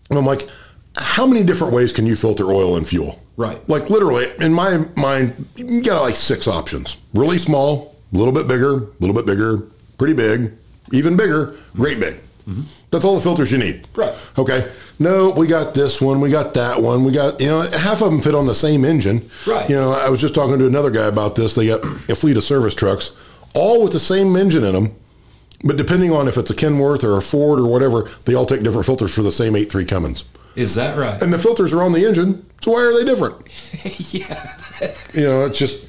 And 0.09 0.19
I'm 0.19 0.25
like, 0.25 0.49
how 0.97 1.27
many 1.27 1.43
different 1.43 1.73
ways 1.73 1.93
can 1.93 2.07
you 2.07 2.15
filter 2.15 2.45
oil 2.45 2.77
and 2.77 2.87
fuel? 2.87 3.21
Right. 3.37 3.61
Like 3.69 3.91
literally, 3.91 4.29
in 4.41 4.53
my 4.53 4.85
mind, 4.97 5.47
you 5.57 5.83
got 5.83 6.03
like 6.03 6.17
six 6.17 6.47
options. 6.47 6.97
Really 7.13 7.39
small, 7.39 7.97
a 8.13 8.17
little 8.17 8.33
bit 8.33 8.47
bigger, 8.49 8.75
a 8.75 8.87
little 9.01 9.15
bit 9.15 9.27
bigger, 9.27 9.59
pretty 9.97 10.15
big, 10.15 10.53
even 10.93 11.17
bigger, 11.17 11.57
great 11.75 12.01
big. 12.01 12.15
Mm-hmm. 12.49 12.63
That's 12.91 13.05
all 13.05 13.15
the 13.15 13.21
filters 13.21 13.53
you 13.53 13.59
need. 13.59 13.87
Right. 13.95 14.15
Okay. 14.39 14.71
No, 14.99 15.31
we 15.31 15.47
got 15.47 15.75
this 15.75 16.01
one, 16.01 16.21
we 16.21 16.31
got 16.31 16.55
that 16.55 16.83
one, 16.83 17.05
we 17.05 17.13
got, 17.13 17.41
you 17.41 17.47
know, 17.47 17.61
half 17.61 18.03
of 18.03 18.11
them 18.11 18.21
fit 18.21 18.35
on 18.35 18.47
the 18.47 18.55
same 18.55 18.85
engine. 18.85 19.29
Right. 19.47 19.69
You 19.69 19.77
know, 19.77 19.93
I 19.93 20.09
was 20.09 20.21
just 20.21 20.35
talking 20.35 20.59
to 20.59 20.67
another 20.67 20.91
guy 20.91 21.07
about 21.07 21.37
this. 21.37 21.55
They 21.55 21.69
got 21.69 21.85
a 21.85 22.17
fleet 22.17 22.37
of 22.37 22.45
service 22.45 22.75
trucks, 22.75 23.17
all 23.55 23.83
with 23.85 23.93
the 23.93 24.01
same 24.01 24.35
engine 24.37 24.65
in 24.65 24.75
them. 24.75 24.97
But 25.63 25.77
depending 25.77 26.13
on 26.13 26.29
if 26.29 26.37
it's 26.37 26.51
a 26.51 26.55
Kenworth 26.55 27.03
or 27.05 27.17
a 27.17 27.23
Ford 27.23 27.59
or 27.59 27.67
whatever, 27.67 28.11
they 28.25 28.35
all 28.35 28.47
take 28.47 28.63
different 28.63 28.87
filters 28.87 29.15
for 29.15 29.23
the 29.23 29.33
same 29.33 29.55
8.3 29.55 29.89
Cummins. 29.89 30.25
Is 30.55 30.75
that 30.75 30.99
right? 30.99 31.21
And 31.23 31.33
the 31.33 31.39
filters 31.39 31.73
are 31.73 31.83
on 31.83 31.93
the 31.93 32.05
engine, 32.05 32.45
so 32.61 32.73
why 32.73 32.81
are 32.81 32.93
they 32.93 33.05
different? 33.05 33.37
yeah. 34.13 34.57
You 35.13 35.23
know, 35.23 35.45
it's 35.45 35.59
just. 35.59 35.88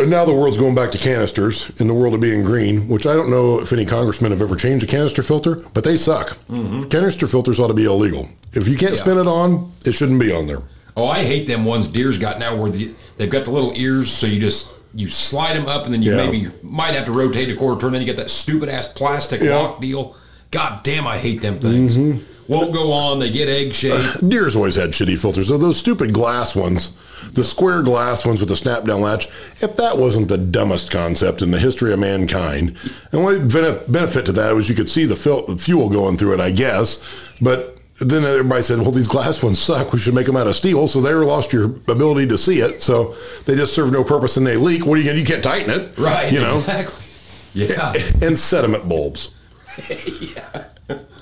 And 0.00 0.10
now 0.10 0.24
the 0.24 0.32
world's 0.34 0.56
going 0.56 0.74
back 0.74 0.90
to 0.92 0.98
canisters 0.98 1.70
in 1.78 1.86
the 1.86 1.94
world 1.94 2.14
of 2.14 2.20
being 2.20 2.42
green, 2.42 2.88
which 2.88 3.06
I 3.06 3.12
don't 3.12 3.30
know 3.30 3.60
if 3.60 3.72
any 3.72 3.84
congressmen 3.84 4.30
have 4.32 4.40
ever 4.42 4.56
changed 4.56 4.84
a 4.84 4.88
canister 4.88 5.22
filter, 5.22 5.56
but 5.74 5.84
they 5.84 5.96
suck. 5.96 6.38
Canister 6.48 7.26
filters 7.26 7.60
ought 7.60 7.68
to 7.68 7.74
be 7.74 7.84
illegal. 7.84 8.28
If 8.52 8.68
you 8.68 8.76
can't 8.76 8.92
Mm-hmm. 8.92 8.94
Yeah. 8.94 9.00
spin 9.00 9.18
it 9.18 9.26
on, 9.26 9.72
it 9.84 9.92
shouldn't 9.92 10.20
be 10.20 10.32
on 10.32 10.46
there. 10.46 10.60
Oh, 10.96 11.06
I 11.06 11.22
hate 11.24 11.46
them 11.46 11.64
ones 11.64 11.88
Deere's 11.88 12.18
got 12.18 12.38
now 12.38 12.54
where 12.56 12.70
the, 12.70 12.94
they've 13.16 13.30
got 13.30 13.44
the 13.44 13.50
little 13.50 13.72
ears, 13.76 14.10
so 14.10 14.26
you 14.26 14.40
just 14.40 14.70
you 14.94 15.08
slide 15.08 15.54
them 15.56 15.66
up, 15.66 15.86
and 15.86 15.94
then 15.94 16.02
you 16.02 16.10
Yeah. 16.14 16.18
maybe 16.26 16.48
might 16.62 16.92
have 16.94 17.06
to 17.06 17.12
rotate 17.12 17.48
a 17.50 17.54
quarter 17.56 17.80
turn. 17.80 17.92
Then 17.92 18.02
you 18.02 18.06
get 18.06 18.18
that 18.18 18.30
stupid 18.30 18.68
ass 18.68 18.88
plastic 18.88 19.40
Yeah. 19.40 19.56
lock 19.56 19.80
deal. 19.80 20.14
God 20.50 20.82
damn, 20.84 21.06
I 21.06 21.16
hate 21.16 21.40
them 21.40 21.54
things. 21.54 21.96
Won't 22.52 22.72
go 22.72 22.92
on. 22.92 23.18
They 23.18 23.30
get 23.30 23.48
egg 23.48 23.74
shaped. 23.74 24.28
Deere's 24.28 24.56
always 24.56 24.76
had 24.76 24.90
shitty 24.90 25.18
filters. 25.20 25.48
Though 25.48 25.58
those 25.58 25.78
stupid 25.78 26.12
glass 26.12 26.54
ones, 26.54 26.96
the 27.32 27.44
square 27.44 27.82
glass 27.82 28.24
ones 28.26 28.40
with 28.40 28.48
the 28.48 28.56
snap 28.56 28.84
down 28.84 29.00
latch, 29.00 29.26
if 29.62 29.76
that 29.76 29.96
wasn't 29.98 30.28
the 30.28 30.38
dumbest 30.38 30.90
concept 30.90 31.40
in 31.42 31.50
the 31.50 31.58
history 31.58 31.92
of 31.92 31.98
mankind, 31.98 32.76
and 33.12 33.50
bene- 33.52 33.80
benefit 33.88 34.26
to 34.26 34.32
that 34.32 34.54
was 34.54 34.68
you 34.68 34.74
could 34.74 34.88
see 34.88 35.04
the 35.04 35.16
fil- 35.16 35.56
fuel 35.58 35.88
going 35.88 36.16
through 36.16 36.34
it, 36.34 36.40
I 36.40 36.50
guess. 36.50 37.02
But 37.40 37.78
then 38.00 38.24
everybody 38.24 38.62
said, 38.62 38.80
well, 38.80 38.90
these 38.90 39.06
glass 39.06 39.40
ones 39.42 39.60
suck. 39.60 39.92
We 39.92 39.98
should 40.00 40.14
make 40.14 40.26
them 40.26 40.36
out 40.36 40.48
of 40.48 40.56
steel. 40.56 40.88
So 40.88 41.00
they 41.00 41.12
lost 41.14 41.52
your 41.52 41.64
ability 41.66 42.26
to 42.28 42.38
see 42.38 42.58
it. 42.58 42.82
So 42.82 43.14
they 43.46 43.54
just 43.54 43.74
serve 43.74 43.92
no 43.92 44.02
purpose 44.02 44.36
and 44.36 44.44
they 44.46 44.56
leak. 44.56 44.84
What 44.84 44.94
are 44.94 45.00
you 45.00 45.04
going 45.04 45.16
to 45.16 45.20
You 45.20 45.26
can't 45.26 45.44
tighten 45.44 45.70
it. 45.70 45.96
right. 45.96 46.32
You 46.32 46.40
know? 46.40 46.58
Exactly. 46.58 47.04
Yeah. 47.54 47.92
and 48.26 48.36
sediment 48.38 48.88
bulbs. 48.88 49.30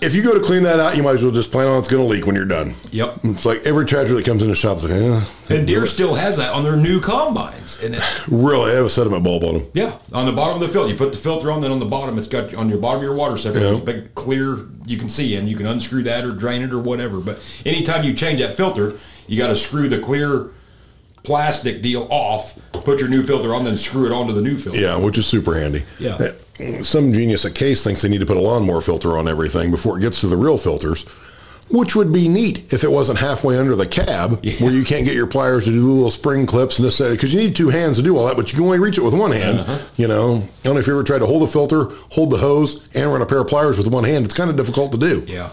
If 0.00 0.14
you 0.14 0.22
go 0.22 0.32
to 0.34 0.40
clean 0.44 0.62
that 0.64 0.80
out, 0.80 0.96
you 0.96 1.02
might 1.02 1.14
as 1.16 1.22
well 1.22 1.30
just 1.32 1.52
plan 1.52 1.68
on 1.68 1.78
it's 1.78 1.86
going 1.88 2.02
to 2.02 2.08
leak 2.08 2.26
when 2.26 2.34
you're 2.34 2.46
done. 2.46 2.72
Yep. 2.90 3.18
It's 3.24 3.44
like 3.44 3.66
every 3.66 3.84
tractor 3.84 4.14
that 4.14 4.24
comes 4.24 4.42
in 4.42 4.48
the 4.48 4.54
shop 4.54 4.78
is 4.78 4.84
like, 4.84 4.92
eh, 4.92 5.54
And 5.54 5.66
Deere 5.66 5.86
still 5.86 6.14
has 6.14 6.38
that 6.38 6.52
on 6.54 6.64
their 6.64 6.76
new 6.76 7.00
combines. 7.00 7.78
And 7.82 7.94
it, 7.94 8.02
really, 8.28 8.70
they 8.70 8.76
have 8.76 8.86
a 8.86 8.90
sediment 8.90 9.22
bulb 9.22 9.44
on 9.44 9.54
them. 9.54 9.70
yeah, 9.74 9.98
on 10.12 10.26
the 10.26 10.32
bottom 10.32 10.60
of 10.60 10.66
the 10.66 10.72
filter, 10.72 10.90
you 10.90 10.96
put 10.96 11.12
the 11.12 11.18
filter 11.18 11.52
on. 11.52 11.60
Then 11.60 11.70
on 11.70 11.78
the 11.78 11.84
bottom, 11.86 12.18
it's 12.18 12.26
got 12.26 12.52
on 12.54 12.68
your 12.68 12.78
bottom 12.78 12.98
of 13.00 13.04
your 13.04 13.14
water 13.14 13.36
separator, 13.36 13.74
Yeah. 13.74 13.80
big 13.80 14.14
clear 14.14 14.66
you 14.86 14.96
can 14.96 15.08
see 15.10 15.36
in. 15.36 15.46
You 15.46 15.56
can 15.56 15.66
unscrew 15.66 16.02
that 16.04 16.24
or 16.24 16.32
drain 16.32 16.62
it 16.62 16.72
or 16.72 16.80
whatever. 16.80 17.18
But 17.20 17.38
anytime 17.66 18.02
you 18.02 18.14
change 18.14 18.40
that 18.40 18.54
filter, 18.54 18.94
you 19.28 19.38
got 19.38 19.48
to 19.48 19.56
screw 19.56 19.88
the 19.88 19.98
clear 19.98 20.48
plastic 21.22 21.82
deal 21.82 22.06
off, 22.10 22.58
put 22.72 22.98
your 23.00 23.08
new 23.08 23.22
filter 23.22 23.54
on, 23.54 23.64
then 23.64 23.78
screw 23.78 24.06
it 24.06 24.12
onto 24.12 24.32
the 24.32 24.42
new 24.42 24.56
filter. 24.56 24.78
Yeah, 24.78 24.96
which 24.96 25.18
is 25.18 25.26
super 25.26 25.58
handy. 25.58 25.84
Yeah. 25.98 26.30
Some 26.82 27.12
genius 27.12 27.44
at 27.44 27.54
Case 27.54 27.82
thinks 27.82 28.02
they 28.02 28.08
need 28.08 28.20
to 28.20 28.26
put 28.26 28.36
a 28.36 28.40
lawnmower 28.40 28.80
filter 28.80 29.16
on 29.16 29.28
everything 29.28 29.70
before 29.70 29.98
it 29.98 30.02
gets 30.02 30.20
to 30.20 30.26
the 30.26 30.36
real 30.36 30.58
filters, 30.58 31.04
which 31.70 31.94
would 31.96 32.12
be 32.12 32.28
neat 32.28 32.72
if 32.72 32.84
it 32.84 32.90
wasn't 32.90 33.18
halfway 33.18 33.56
under 33.56 33.74
the 33.74 33.86
cab 33.86 34.44
where 34.58 34.72
you 34.72 34.84
can't 34.84 35.04
get 35.06 35.14
your 35.14 35.26
pliers 35.26 35.64
to 35.64 35.70
do 35.70 35.80
the 35.80 35.86
little 35.86 36.10
spring 36.10 36.44
clips 36.44 36.78
and 36.78 36.86
this 36.86 36.98
because 36.98 37.32
you 37.32 37.40
need 37.40 37.56
two 37.56 37.70
hands 37.70 37.96
to 37.96 38.02
do 38.02 38.16
all 38.18 38.26
that, 38.26 38.36
but 38.36 38.52
you 38.52 38.56
can 38.56 38.64
only 38.66 38.78
reach 38.78 38.98
it 38.98 39.02
with 39.02 39.14
one 39.14 39.32
hand. 39.32 39.60
Uh-huh. 39.60 39.78
You 39.96 40.08
know, 40.08 40.36
I 40.36 40.64
don't 40.64 40.74
know 40.74 40.80
if 40.80 40.86
you 40.86 40.92
ever 40.92 41.04
tried 41.04 41.20
to 41.20 41.26
hold 41.26 41.42
the 41.42 41.46
filter, 41.46 41.84
hold 42.10 42.30
the 42.30 42.38
hose, 42.38 42.86
and 42.94 43.10
run 43.10 43.22
a 43.22 43.26
pair 43.26 43.40
of 43.40 43.48
pliers 43.48 43.78
with 43.78 43.86
one 43.86 44.04
hand. 44.04 44.24
It's 44.24 44.34
kind 44.34 44.50
of 44.50 44.56
difficult 44.56 44.92
to 44.92 44.98
do. 44.98 45.24
Yeah. 45.26 45.50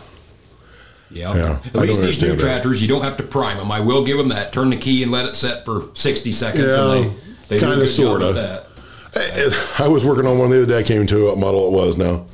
Yeah. 1.10 1.36
Yeah, 1.36 1.60
At 1.66 1.76
I 1.76 1.80
least 1.80 2.02
these 2.02 2.22
new 2.22 2.36
that. 2.36 2.40
tractors, 2.40 2.82
you 2.82 2.88
don't 2.88 3.04
have 3.04 3.18
to 3.18 3.24
prime 3.24 3.58
them. 3.58 3.72
I 3.72 3.80
will 3.80 4.04
give 4.06 4.18
them 4.18 4.30
that. 4.30 4.52
Turn 4.52 4.70
the 4.70 4.78
key 4.78 5.04
and 5.04 5.12
let 5.12 5.26
it 5.26 5.36
set 5.36 5.64
for 5.66 5.86
60 5.94 6.32
seconds. 6.32 6.64
Yeah, 6.66 6.94
and 6.96 7.12
they, 7.48 7.58
they 7.58 7.66
a 7.66 7.70
kinda, 7.70 7.88
sorta. 7.88 8.34
that. 8.34 8.68
I, 9.16 9.86
I 9.86 9.88
was 9.88 10.04
working 10.06 10.28
on 10.28 10.38
one 10.38 10.50
the 10.50 10.58
other 10.58 10.66
day. 10.66 10.80
I 10.80 10.84
came 10.84 11.08
to 11.08 11.28
what 11.28 11.38
model 11.38 11.68
it 11.68 11.72
was 11.72 11.98
now. 11.98 12.26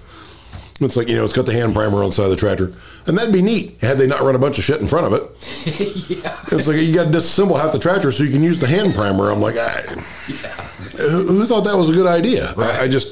It's 0.82 0.98
like, 0.98 1.08
you 1.08 1.16
know, 1.16 1.24
it's 1.24 1.34
got 1.34 1.46
the 1.46 1.54
hand 1.54 1.74
primer 1.74 2.04
on 2.04 2.10
the 2.10 2.16
side 2.16 2.26
of 2.26 2.32
the 2.32 2.36
tractor. 2.36 2.74
And 3.06 3.18
that'd 3.18 3.34
be 3.34 3.42
neat 3.42 3.82
had 3.82 3.98
they 3.98 4.08
not 4.08 4.22
run 4.22 4.34
a 4.36 4.40
bunch 4.40 4.58
of 4.58 4.64
shit 4.64 4.82
in 4.82 4.88
front 4.88 5.06
of 5.06 5.14
it. 5.14 6.10
yeah. 6.10 6.38
It's 6.52 6.68
like 6.68 6.78
you 6.78 6.96
got 6.96 7.06
to 7.06 7.10
disassemble 7.10 7.60
half 7.60 7.74
the 7.74 7.80
tractor 7.80 8.12
so 8.12 8.24
you 8.24 8.32
can 8.32 8.44
use 8.44 8.60
the 8.60 8.68
hand 8.68 8.96
primer. 8.96 9.30
I'm 9.30 9.42
like, 9.42 9.56
I, 9.58 9.84
yeah. 10.28 10.50
who, 10.98 11.28
who 11.28 11.46
thought 11.46 11.62
that 11.62 11.76
was 11.76 11.90
a 11.90 11.94
good 11.94 12.08
idea? 12.08 12.54
Right. 12.54 12.72
I, 12.76 12.84
I 12.84 12.88
just, 12.88 13.08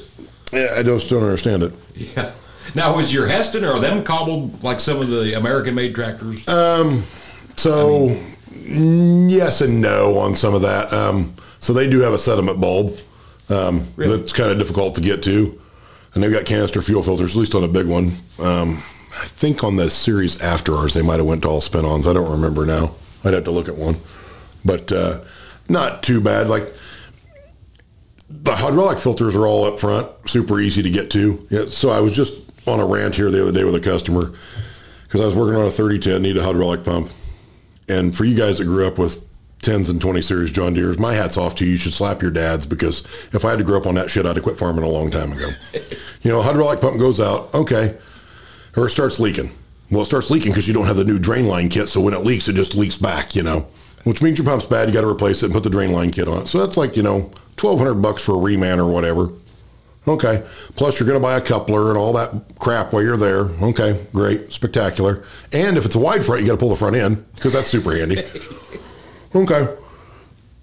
eh, 0.52 0.68
I 0.78 0.82
just 0.82 1.08
don't 1.08 1.22
understand 1.22 1.62
it. 1.62 1.72
Yeah. 1.94 2.32
Now, 2.74 2.96
was 2.96 3.12
your 3.12 3.28
Hesston 3.28 3.62
or 3.62 3.80
them 3.80 4.02
cobbled 4.02 4.62
like 4.62 4.80
some 4.80 5.00
of 5.00 5.08
the 5.08 5.36
American-made 5.36 5.94
tractors? 5.94 6.46
Um, 6.48 7.02
so 7.56 8.08
I 8.08 8.54
mean, 8.54 9.30
yes 9.30 9.60
and 9.60 9.80
no 9.80 10.18
on 10.18 10.36
some 10.36 10.54
of 10.54 10.62
that. 10.62 10.92
Um, 10.92 11.34
so 11.60 11.72
they 11.72 11.88
do 11.88 12.00
have 12.00 12.12
a 12.12 12.18
sediment 12.18 12.60
bulb 12.60 12.98
um, 13.48 13.86
really? 13.96 14.16
that's 14.16 14.32
kind 14.32 14.50
of 14.50 14.58
difficult 14.58 14.94
to 14.94 15.00
get 15.00 15.22
to, 15.24 15.60
and 16.14 16.22
they've 16.22 16.32
got 16.32 16.44
canister 16.44 16.80
fuel 16.82 17.02
filters, 17.02 17.36
at 17.36 17.38
least 17.38 17.54
on 17.54 17.64
a 17.64 17.68
big 17.68 17.86
one. 17.86 18.12
Um, 18.38 18.82
I 19.14 19.26
think 19.26 19.62
on 19.62 19.76
the 19.76 19.90
series 19.90 20.40
after 20.40 20.74
ours, 20.74 20.94
they 20.94 21.02
might 21.02 21.18
have 21.18 21.26
went 21.26 21.42
to 21.42 21.48
all 21.48 21.60
spin-ons. 21.60 22.06
I 22.06 22.14
don't 22.14 22.30
remember 22.30 22.64
now. 22.64 22.94
I'd 23.24 23.34
have 23.34 23.44
to 23.44 23.50
look 23.50 23.68
at 23.68 23.76
one, 23.76 23.96
but 24.64 24.90
uh, 24.90 25.20
not 25.68 26.02
too 26.02 26.20
bad. 26.20 26.48
Like 26.48 26.72
the 28.28 28.56
hydraulic 28.56 28.98
filters 28.98 29.36
are 29.36 29.46
all 29.46 29.64
up 29.64 29.78
front, 29.78 30.08
super 30.26 30.58
easy 30.58 30.82
to 30.82 30.90
get 30.90 31.10
to. 31.12 31.46
Yeah, 31.50 31.66
so 31.66 31.90
I 31.90 32.00
was 32.00 32.16
just 32.16 32.51
on 32.66 32.80
a 32.80 32.86
rant 32.86 33.14
here 33.14 33.30
the 33.30 33.42
other 33.42 33.52
day 33.52 33.64
with 33.64 33.74
a 33.74 33.80
customer 33.80 34.32
because 35.04 35.20
I 35.20 35.26
was 35.26 35.34
working 35.34 35.56
on 35.56 35.66
a 35.66 35.70
3010, 35.70 36.22
need 36.22 36.36
a 36.36 36.42
hydraulic 36.42 36.84
pump. 36.84 37.10
And 37.88 38.16
for 38.16 38.24
you 38.24 38.36
guys 38.36 38.58
that 38.58 38.64
grew 38.64 38.86
up 38.86 38.98
with 38.98 39.28
10s 39.60 39.90
and 39.90 40.00
20 40.00 40.22
series 40.22 40.50
John 40.50 40.74
Deere's, 40.74 40.98
my 40.98 41.14
hat's 41.14 41.36
off 41.36 41.54
to 41.56 41.64
you. 41.64 41.72
You 41.72 41.76
should 41.76 41.92
slap 41.94 42.22
your 42.22 42.30
dads 42.30 42.66
because 42.66 43.04
if 43.32 43.44
I 43.44 43.50
had 43.50 43.58
to 43.58 43.64
grow 43.64 43.78
up 43.78 43.86
on 43.86 43.94
that 43.96 44.10
shit, 44.10 44.26
I'd 44.26 44.36
have 44.36 44.42
quit 44.42 44.58
farming 44.58 44.84
a 44.84 44.88
long 44.88 45.10
time 45.10 45.32
ago. 45.32 45.50
you 46.22 46.30
know, 46.30 46.40
hydraulic 46.40 46.80
pump 46.80 46.98
goes 46.98 47.20
out, 47.20 47.52
okay, 47.54 47.96
or 48.76 48.86
it 48.86 48.90
starts 48.90 49.20
leaking. 49.20 49.50
Well, 49.90 50.02
it 50.02 50.06
starts 50.06 50.30
leaking 50.30 50.52
because 50.52 50.66
you 50.66 50.72
don't 50.72 50.86
have 50.86 50.96
the 50.96 51.04
new 51.04 51.18
drain 51.18 51.46
line 51.46 51.68
kit. 51.68 51.90
So 51.90 52.00
when 52.00 52.14
it 52.14 52.20
leaks, 52.20 52.48
it 52.48 52.54
just 52.54 52.74
leaks 52.74 52.96
back, 52.96 53.34
you 53.34 53.42
know, 53.42 53.66
which 54.04 54.22
means 54.22 54.38
your 54.38 54.46
pump's 54.46 54.64
bad. 54.64 54.88
You 54.88 54.94
got 54.94 55.02
to 55.02 55.08
replace 55.08 55.42
it 55.42 55.46
and 55.46 55.54
put 55.54 55.64
the 55.64 55.70
drain 55.70 55.92
line 55.92 56.10
kit 56.10 56.26
on 56.26 56.42
it. 56.42 56.48
So 56.48 56.64
that's 56.64 56.78
like, 56.78 56.96
you 56.96 57.02
know, 57.02 57.30
1200 57.60 57.94
bucks 57.96 58.24
for 58.24 58.32
a 58.32 58.38
reman 58.38 58.78
or 58.78 58.86
whatever. 58.86 59.28
Okay. 60.08 60.42
Plus, 60.74 60.98
you're 60.98 61.06
going 61.06 61.20
to 61.20 61.22
buy 61.22 61.36
a 61.36 61.40
coupler 61.40 61.90
and 61.90 61.98
all 61.98 62.12
that 62.14 62.32
crap 62.58 62.92
while 62.92 63.02
you're 63.02 63.16
there. 63.16 63.44
Okay, 63.62 64.04
great, 64.12 64.52
spectacular. 64.52 65.24
And 65.52 65.78
if 65.78 65.84
it's 65.86 65.94
a 65.94 65.98
wide 66.00 66.24
front, 66.24 66.40
you 66.40 66.46
got 66.48 66.54
to 66.54 66.58
pull 66.58 66.70
the 66.70 66.76
front 66.76 66.96
in 66.96 67.24
because 67.34 67.52
that's 67.52 67.68
super 67.70 67.94
handy. 67.94 68.22
Okay. 69.34 69.66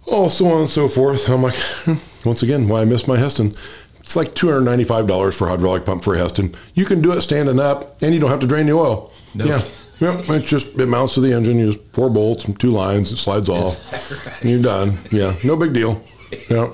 Oh, 0.06 0.28
so 0.28 0.47
on 0.47 0.60
and 0.62 0.69
so 0.69 0.88
forth. 0.88 1.28
I'm 1.28 1.41
like, 1.41 1.56
hmm, 1.56 1.95
once 2.23 2.43
again, 2.43 2.67
why 2.67 2.82
I 2.82 2.86
missed 2.86 3.08
my 3.08 3.17
Hesston. 3.17 3.58
It's 3.99 4.15
like 4.15 4.36
$295 4.36 5.34
for 5.36 5.47
a 5.47 5.49
hydraulic 5.49 5.86
pump 5.86 6.04
for 6.04 6.13
a 6.13 6.19
Hesston. 6.19 6.56
You 6.75 6.86
can 6.86 7.02
do 7.02 7.12
it 7.12 7.21
standing 7.21 7.60
up, 7.60 7.99
and 8.04 8.13
you 8.13 8.19
don't 8.19 8.30
have 8.30 8.39
to 8.41 8.47
drain 8.47 8.67
the 8.67 8.73
oil. 8.73 9.12
No. 9.34 9.45
Yeah. 9.45 9.62
Yeah, 9.99 10.21
it's 10.30 10.47
just 10.49 10.80
it 10.80 10.86
mounts 10.86 11.15
to 11.15 11.21
the 11.21 11.34
engine. 11.34 11.58
You 11.60 11.73
just 11.73 11.84
four 11.93 12.10
bolts 12.10 12.45
and 12.45 12.58
two 12.60 12.69
lines. 12.69 13.12
It 13.12 13.17
slides 13.17 13.49
off. 13.49 14.02
Right? 14.28 14.41
And 14.41 14.49
you're 14.52 14.62
done. 14.62 14.97
Yeah, 15.12 15.36
no 15.43 15.56
big 15.58 15.73
deal. 15.73 16.04
Yeah. 16.47 16.71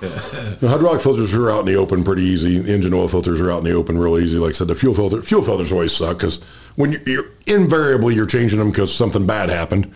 The 0.00 0.68
hydraulic 0.68 1.00
filters 1.00 1.34
are 1.34 1.50
out 1.50 1.60
in 1.60 1.66
the 1.66 1.74
open 1.74 2.04
pretty 2.04 2.22
easy. 2.22 2.56
Engine 2.72 2.94
oil 2.94 3.08
filters 3.08 3.40
are 3.40 3.50
out 3.50 3.58
in 3.58 3.64
the 3.64 3.72
open 3.72 3.98
real 3.98 4.18
easy. 4.18 4.38
Like 4.38 4.50
I 4.50 4.52
said, 4.52 4.68
the 4.68 4.74
fuel 4.74 4.94
filter 4.94 5.22
fuel 5.22 5.42
filters 5.42 5.72
always 5.72 5.92
suck 5.92 6.18
because 6.18 6.40
when 6.76 6.92
you're, 6.92 7.02
you're, 7.06 7.26
invariably 7.46 8.14
you're 8.14 8.26
changing 8.26 8.58
them 8.58 8.70
because 8.70 8.94
something 8.94 9.26
bad 9.26 9.50
happened, 9.50 9.92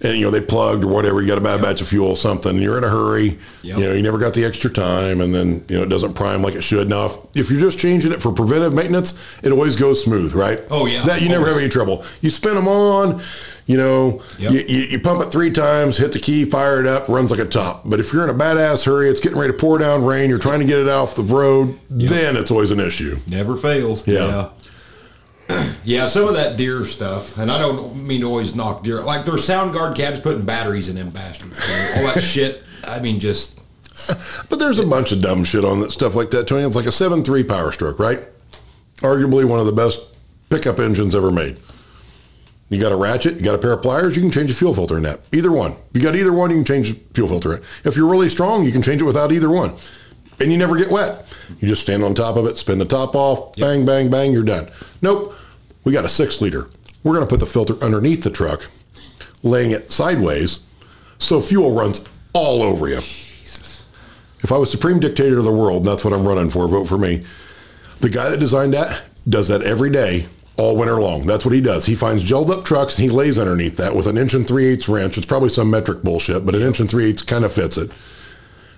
and 0.00 0.16
you 0.16 0.24
know 0.24 0.30
they 0.30 0.40
plugged 0.40 0.84
or 0.84 0.88
whatever. 0.88 1.20
You 1.20 1.28
got 1.28 1.38
a 1.38 1.42
bad 1.42 1.62
batch 1.62 1.80
of 1.80 1.88
fuel, 1.88 2.10
or 2.10 2.16
something. 2.16 2.56
You're 2.58 2.78
in 2.78 2.84
a 2.84 2.88
hurry. 2.88 3.38
Yep. 3.62 3.78
You 3.78 3.84
know 3.84 3.92
you 3.92 4.02
never 4.02 4.18
got 4.18 4.34
the 4.34 4.44
extra 4.44 4.70
time, 4.70 5.20
and 5.20 5.34
then 5.34 5.64
you 5.68 5.76
know 5.76 5.82
it 5.82 5.88
doesn't 5.88 6.14
prime 6.14 6.42
like 6.42 6.54
it 6.54 6.62
should. 6.62 6.88
Now, 6.88 7.06
if, 7.06 7.36
if 7.36 7.50
you're 7.50 7.60
just 7.60 7.78
changing 7.78 8.12
it 8.12 8.22
for 8.22 8.32
preventive 8.32 8.74
maintenance, 8.74 9.18
it 9.42 9.52
always 9.52 9.76
goes 9.76 10.02
smooth, 10.02 10.34
right? 10.34 10.60
Oh 10.70 10.86
yeah, 10.86 11.04
that 11.04 11.20
you 11.20 11.28
always. 11.28 11.28
never 11.28 11.46
have 11.48 11.58
any 11.58 11.68
trouble. 11.68 12.04
You 12.20 12.30
spin 12.30 12.54
them 12.54 12.68
on 12.68 13.22
you 13.68 13.76
know, 13.76 14.22
yep. 14.38 14.50
you, 14.50 14.60
you, 14.60 14.82
you, 14.84 14.98
pump 14.98 15.20
it 15.20 15.30
three 15.30 15.50
times, 15.50 15.98
hit 15.98 16.12
the 16.12 16.18
key, 16.18 16.46
fire 16.46 16.80
it 16.80 16.86
up, 16.86 17.06
runs 17.06 17.30
like 17.30 17.38
a 17.38 17.44
top. 17.44 17.82
But 17.84 18.00
if 18.00 18.14
you're 18.14 18.24
in 18.24 18.30
a 18.30 18.34
badass 18.34 18.86
hurry, 18.86 19.10
it's 19.10 19.20
getting 19.20 19.36
ready 19.36 19.52
to 19.52 19.58
pour 19.58 19.76
down 19.76 20.06
rain, 20.06 20.30
you're 20.30 20.38
trying 20.38 20.60
to 20.60 20.64
get 20.64 20.78
it 20.78 20.88
off 20.88 21.14
the 21.14 21.22
road, 21.22 21.78
yep. 21.90 22.08
then 22.08 22.36
it's 22.38 22.50
always 22.50 22.70
an 22.70 22.80
issue. 22.80 23.18
Never 23.26 23.58
fails. 23.58 24.06
Yeah. 24.06 24.14
yeah. 24.14 24.48
yeah. 25.84 26.06
some 26.06 26.28
of 26.28 26.34
that 26.34 26.56
Deere 26.56 26.84
stuff, 26.84 27.38
and 27.38 27.50
I 27.50 27.58
don't 27.58 28.06
mean 28.06 28.20
to 28.20 28.26
always 28.26 28.54
knock 28.54 28.84
Deere. 28.84 29.02
Like 29.02 29.24
their 29.24 29.38
sound 29.38 29.72
guard 29.72 29.96
cabs 29.96 30.20
putting 30.20 30.44
batteries 30.44 30.88
in 30.88 30.96
them 30.96 31.10
bastards. 31.10 31.60
all 31.60 32.14
that 32.14 32.20
shit. 32.22 32.62
I 32.84 33.00
mean, 33.00 33.20
just. 33.20 33.56
But 34.48 34.58
there's 34.58 34.78
a 34.78 34.86
bunch 34.86 35.10
of 35.10 35.20
dumb 35.20 35.44
shit 35.44 35.64
on 35.64 35.80
that 35.80 35.90
stuff 35.90 36.14
like 36.14 36.30
that, 36.30 36.46
Tony. 36.46 36.64
It's 36.64 36.76
like 36.76 36.86
a 36.86 36.90
7.3 36.90 37.48
Power 37.48 37.72
Stroke, 37.72 37.98
right? 37.98 38.20
Arguably 38.98 39.44
one 39.44 39.58
of 39.58 39.66
the 39.66 39.72
best 39.72 40.14
pickup 40.50 40.78
engines 40.78 41.14
ever 41.14 41.30
made. 41.30 41.56
You 42.70 42.78
got 42.78 42.92
a 42.92 42.96
ratchet, 42.96 43.36
you 43.36 43.42
got 43.42 43.54
a 43.54 43.58
pair 43.58 43.72
of 43.72 43.80
pliers, 43.80 44.14
you 44.14 44.22
can 44.22 44.30
change 44.30 44.50
the 44.50 44.54
fuel 44.54 44.74
filter 44.74 44.98
in 44.98 45.02
that. 45.04 45.20
Either 45.32 45.50
one. 45.50 45.74
You 45.94 46.02
got 46.02 46.14
either 46.14 46.32
one, 46.32 46.50
you 46.50 46.56
can 46.56 46.64
change 46.64 46.92
the 46.92 47.14
fuel 47.14 47.28
filter. 47.28 47.56
In. 47.56 47.62
If 47.84 47.96
you're 47.96 48.08
really 48.08 48.28
strong, 48.28 48.64
you 48.64 48.72
can 48.72 48.82
change 48.82 49.00
it 49.00 49.06
without 49.06 49.32
either 49.32 49.48
one. 49.48 49.74
And 50.40 50.52
you 50.52 50.58
never 50.58 50.76
get 50.76 50.90
wet. 50.90 51.34
You 51.60 51.68
just 51.68 51.82
stand 51.82 52.04
on 52.04 52.14
top 52.14 52.36
of 52.36 52.46
it, 52.46 52.58
spin 52.58 52.78
the 52.78 52.84
top 52.84 53.14
off, 53.14 53.56
yep. 53.56 53.66
bang, 53.66 53.86
bang, 53.86 54.10
bang, 54.10 54.32
you're 54.32 54.42
done. 54.42 54.68
Nope. 55.00 55.34
We 55.88 55.94
got 55.94 56.04
a 56.04 56.08
six 56.10 56.42
liter. 56.42 56.68
We're 57.02 57.14
going 57.14 57.26
to 57.26 57.30
put 57.30 57.40
the 57.40 57.46
filter 57.46 57.82
underneath 57.82 58.22
the 58.22 58.28
truck, 58.28 58.66
laying 59.42 59.70
it 59.70 59.90
sideways, 59.90 60.58
so 61.16 61.40
fuel 61.40 61.72
runs 61.72 62.06
all 62.34 62.62
over 62.62 62.88
you. 62.88 62.98
If 62.98 64.52
I 64.52 64.58
was 64.58 64.70
supreme 64.70 65.00
dictator 65.00 65.38
of 65.38 65.44
the 65.44 65.50
world, 65.50 65.84
that's 65.84 66.04
what 66.04 66.12
I'm 66.12 66.28
running 66.28 66.50
for, 66.50 66.68
vote 66.68 66.88
for 66.88 66.98
me. 66.98 67.22
The 68.00 68.10
guy 68.10 68.28
that 68.28 68.38
designed 68.38 68.74
that 68.74 69.02
does 69.26 69.48
that 69.48 69.62
every 69.62 69.88
day 69.88 70.26
all 70.58 70.76
winter 70.76 71.00
long. 71.00 71.26
That's 71.26 71.46
what 71.46 71.54
he 71.54 71.62
does. 71.62 71.86
He 71.86 71.94
finds 71.94 72.22
gelled 72.22 72.50
up 72.50 72.66
trucks 72.66 72.98
and 72.98 73.10
he 73.10 73.16
lays 73.16 73.38
underneath 73.38 73.78
that 73.78 73.96
with 73.96 74.06
an 74.06 74.18
inch 74.18 74.34
and 74.34 74.46
three 74.46 74.66
eighths 74.66 74.90
wrench. 74.90 75.16
It's 75.16 75.24
probably 75.24 75.48
some 75.48 75.70
metric 75.70 76.02
bullshit, 76.02 76.44
but 76.44 76.54
an 76.54 76.60
inch 76.60 76.80
and 76.80 76.90
three 76.90 77.06
eighths 77.06 77.22
kind 77.22 77.46
of 77.46 77.52
fits 77.54 77.78
it. 77.78 77.90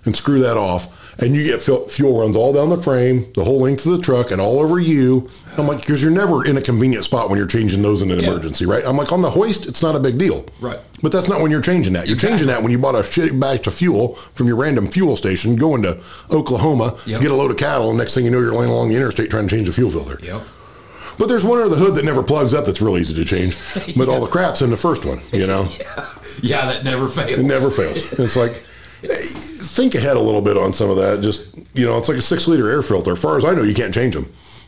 And 0.04 0.16
screw 0.16 0.38
that 0.42 0.56
off. 0.56 0.96
And 1.20 1.34
you 1.34 1.44
get 1.44 1.60
fuel 1.60 2.18
runs 2.18 2.36
all 2.36 2.52
down 2.52 2.70
the 2.70 2.82
frame, 2.82 3.30
the 3.34 3.44
whole 3.44 3.60
length 3.60 3.84
of 3.86 3.92
the 3.92 4.02
truck, 4.02 4.30
and 4.30 4.40
all 4.40 4.58
over 4.58 4.78
you. 4.78 5.28
I'm 5.58 5.66
like, 5.66 5.80
because 5.80 6.02
you're 6.02 6.10
never 6.10 6.46
in 6.46 6.56
a 6.56 6.62
convenient 6.62 7.04
spot 7.04 7.28
when 7.28 7.38
you're 7.38 7.46
changing 7.46 7.82
those 7.82 8.00
in 8.00 8.10
an 8.10 8.20
yeah. 8.20 8.28
emergency, 8.28 8.64
right? 8.64 8.84
I'm 8.86 8.96
like, 8.96 9.12
on 9.12 9.22
the 9.22 9.30
hoist, 9.30 9.66
it's 9.66 9.82
not 9.82 9.94
a 9.94 10.00
big 10.00 10.18
deal. 10.18 10.46
Right. 10.60 10.78
But 11.02 11.12
that's 11.12 11.28
not 11.28 11.40
when 11.40 11.50
you're 11.50 11.60
changing 11.60 11.92
that. 11.92 12.06
You're 12.06 12.14
exactly. 12.14 12.38
changing 12.38 12.48
that 12.48 12.62
when 12.62 12.72
you 12.72 12.78
bought 12.78 12.94
a 12.94 13.04
shit 13.04 13.38
batch 13.38 13.66
of 13.66 13.74
fuel 13.74 14.14
from 14.34 14.46
your 14.46 14.56
random 14.56 14.88
fuel 14.88 15.16
station, 15.16 15.56
going 15.56 15.82
to 15.82 16.00
Oklahoma, 16.30 16.98
yep. 17.06 17.20
get 17.20 17.30
a 17.30 17.34
load 17.34 17.50
of 17.50 17.56
cattle, 17.56 17.90
and 17.90 17.98
next 17.98 18.14
thing 18.14 18.24
you 18.24 18.30
know, 18.30 18.40
you're 18.40 18.54
laying 18.54 18.70
along 18.70 18.88
the 18.88 18.96
interstate 18.96 19.30
trying 19.30 19.48
to 19.48 19.54
change 19.54 19.68
a 19.68 19.72
fuel 19.72 19.90
filter. 19.90 20.18
Yep. 20.24 20.42
But 21.18 21.28
there's 21.28 21.44
one 21.44 21.58
under 21.58 21.68
the 21.68 21.76
hood 21.76 21.96
that 21.96 22.04
never 22.06 22.22
plugs 22.22 22.54
up 22.54 22.64
that's 22.64 22.80
real 22.80 22.96
easy 22.96 23.14
to 23.14 23.24
change. 23.26 23.56
But 23.96 24.08
yeah. 24.08 24.14
all 24.14 24.20
the 24.20 24.30
crap's 24.30 24.62
in 24.62 24.70
the 24.70 24.76
first 24.76 25.04
one, 25.04 25.20
you 25.32 25.46
know? 25.46 25.70
yeah. 25.80 26.08
yeah, 26.42 26.66
that 26.66 26.84
never 26.84 27.08
fails. 27.08 27.38
It 27.38 27.42
never 27.42 27.70
fails. 27.70 28.10
It's 28.18 28.36
like, 28.36 28.64
think 29.08 29.94
ahead 29.94 30.16
a 30.16 30.20
little 30.20 30.42
bit 30.42 30.56
on 30.56 30.72
some 30.72 30.90
of 30.90 30.96
that. 30.96 31.20
Just, 31.20 31.56
you 31.74 31.86
know, 31.86 31.96
it's 31.98 32.08
like 32.08 32.18
a 32.18 32.22
six 32.22 32.46
liter 32.46 32.70
air 32.70 32.82
filter. 32.82 33.12
As 33.12 33.20
far 33.20 33.36
as 33.36 33.44
I 33.44 33.54
know, 33.54 33.62
you 33.62 33.74
can't 33.74 33.94
change 33.94 34.14
them. 34.14 34.26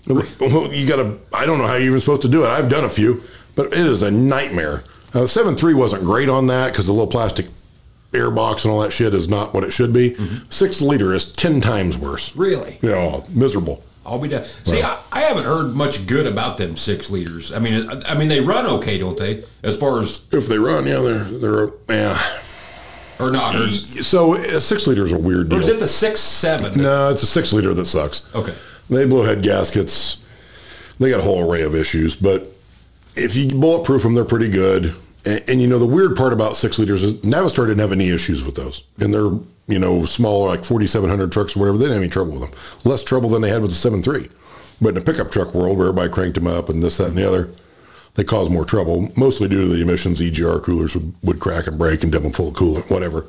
Well, 0.08 0.72
you 0.72 0.86
got 0.86 0.96
to, 0.96 1.18
I 1.32 1.46
don't 1.46 1.58
know 1.58 1.66
how 1.66 1.74
you're 1.74 1.88
even 1.88 2.00
supposed 2.00 2.22
to 2.22 2.28
do 2.28 2.44
it. 2.44 2.48
I've 2.48 2.68
done 2.68 2.84
a 2.84 2.88
few, 2.88 3.22
but 3.54 3.66
it 3.66 3.86
is 3.86 4.02
a 4.02 4.10
nightmare. 4.10 4.84
Uh, 5.14 5.20
7.3 5.20 5.74
wasn't 5.74 6.04
great 6.04 6.28
on 6.28 6.46
that 6.48 6.72
because 6.72 6.86
the 6.86 6.92
little 6.92 7.06
plastic 7.06 7.46
air 8.14 8.30
box 8.30 8.64
and 8.64 8.72
all 8.72 8.80
that 8.80 8.92
shit 8.92 9.14
is 9.14 9.28
not 9.28 9.54
what 9.54 9.64
it 9.64 9.72
should 9.72 9.92
be. 9.92 10.12
Mm-hmm. 10.12 10.50
Six 10.50 10.80
liter 10.80 11.14
is 11.14 11.30
10 11.32 11.60
times 11.60 11.96
worse. 11.96 12.34
Really? 12.34 12.78
Yeah, 12.82 12.88
you 12.88 13.10
know, 13.10 13.24
miserable. 13.30 13.84
I'll 14.04 14.18
be 14.18 14.28
done. 14.28 14.44
See, 14.44 14.82
I, 14.82 14.98
I, 15.12 15.20
haven't 15.20 15.44
heard 15.44 15.74
much 15.74 16.08
good 16.08 16.26
about 16.26 16.56
them 16.58 16.76
six 16.76 17.08
liters. 17.08 17.52
I 17.52 17.60
mean, 17.60 17.88
I, 18.04 18.16
mean 18.16 18.28
they 18.28 18.40
run 18.40 18.66
okay, 18.66 18.98
don't 18.98 19.16
they? 19.16 19.44
As 19.62 19.76
far 19.76 20.00
as 20.00 20.26
if 20.32 20.48
they 20.48 20.58
run, 20.58 20.86
yeah, 20.88 20.98
they're 20.98 21.22
they're 21.22 21.68
yeah. 21.88 22.20
Or 23.22 23.30
not? 23.30 23.54
Or 23.54 23.66
so 23.68 24.34
a 24.34 24.60
six 24.60 24.86
liter 24.86 25.04
is 25.04 25.12
a 25.12 25.18
weird 25.18 25.48
deal. 25.48 25.58
Or 25.58 25.62
is 25.62 25.68
it 25.68 25.80
the 25.80 25.88
six 25.88 26.20
seven? 26.20 26.80
No, 26.80 27.10
it's 27.10 27.22
a 27.22 27.26
six 27.26 27.52
liter 27.52 27.74
that 27.74 27.86
sucks. 27.86 28.32
Okay. 28.34 28.54
They 28.90 29.06
blow 29.06 29.22
head 29.22 29.42
gaskets. 29.42 30.24
They 30.98 31.10
got 31.10 31.20
a 31.20 31.22
whole 31.22 31.50
array 31.50 31.62
of 31.62 31.74
issues, 31.74 32.14
but 32.14 32.46
if 33.14 33.34
you 33.34 33.48
bulletproof 33.48 34.02
them, 34.02 34.14
they're 34.14 34.24
pretty 34.24 34.50
good. 34.50 34.94
And, 35.24 35.42
and, 35.48 35.60
you 35.60 35.68
know 35.68 35.78
the 35.78 35.86
weird 35.86 36.16
part 36.16 36.32
about 36.32 36.56
six 36.56 36.78
liters 36.78 37.02
is 37.02 37.14
Navistar 37.18 37.66
didn't 37.66 37.78
have 37.78 37.92
any 37.92 38.08
issues 38.08 38.44
with 38.44 38.56
those, 38.56 38.82
and 38.98 39.14
they're 39.14 39.30
you 39.68 39.78
know, 39.78 40.04
smaller, 40.04 40.48
like 40.48 40.64
4,700 40.64 41.32
trucks 41.32 41.56
or 41.56 41.60
whatever, 41.60 41.78
they 41.78 41.84
didn't 41.84 41.94
have 41.94 42.02
any 42.02 42.10
trouble 42.10 42.32
with 42.32 42.42
them. 42.42 42.52
Less 42.84 43.02
trouble 43.02 43.30
than 43.30 43.42
they 43.42 43.50
had 43.50 43.62
with 43.62 43.70
the 43.70 43.90
7.3. 43.90 44.30
But 44.80 44.90
in 44.90 44.96
a 44.98 45.00
pickup 45.04 45.30
truck 45.30 45.54
world, 45.54 45.78
where 45.78 45.88
everybody 45.88 46.12
cranked 46.12 46.34
them 46.34 46.46
up 46.46 46.68
and 46.68 46.82
this, 46.82 46.98
that, 46.98 47.08
and 47.08 47.16
the 47.16 47.26
other, 47.26 47.50
they 48.14 48.24
caused 48.24 48.52
more 48.52 48.64
trouble, 48.64 49.10
mostly 49.16 49.48
due 49.48 49.62
to 49.62 49.68
the 49.68 49.80
emissions. 49.80 50.20
EGR 50.20 50.62
coolers 50.62 50.94
would, 50.94 51.14
would 51.22 51.40
crack 51.40 51.66
and 51.66 51.78
break 51.78 52.02
and 52.02 52.12
dump 52.12 52.24
them 52.24 52.32
full 52.32 52.48
of 52.48 52.54
coolant, 52.54 52.90
whatever. 52.90 53.26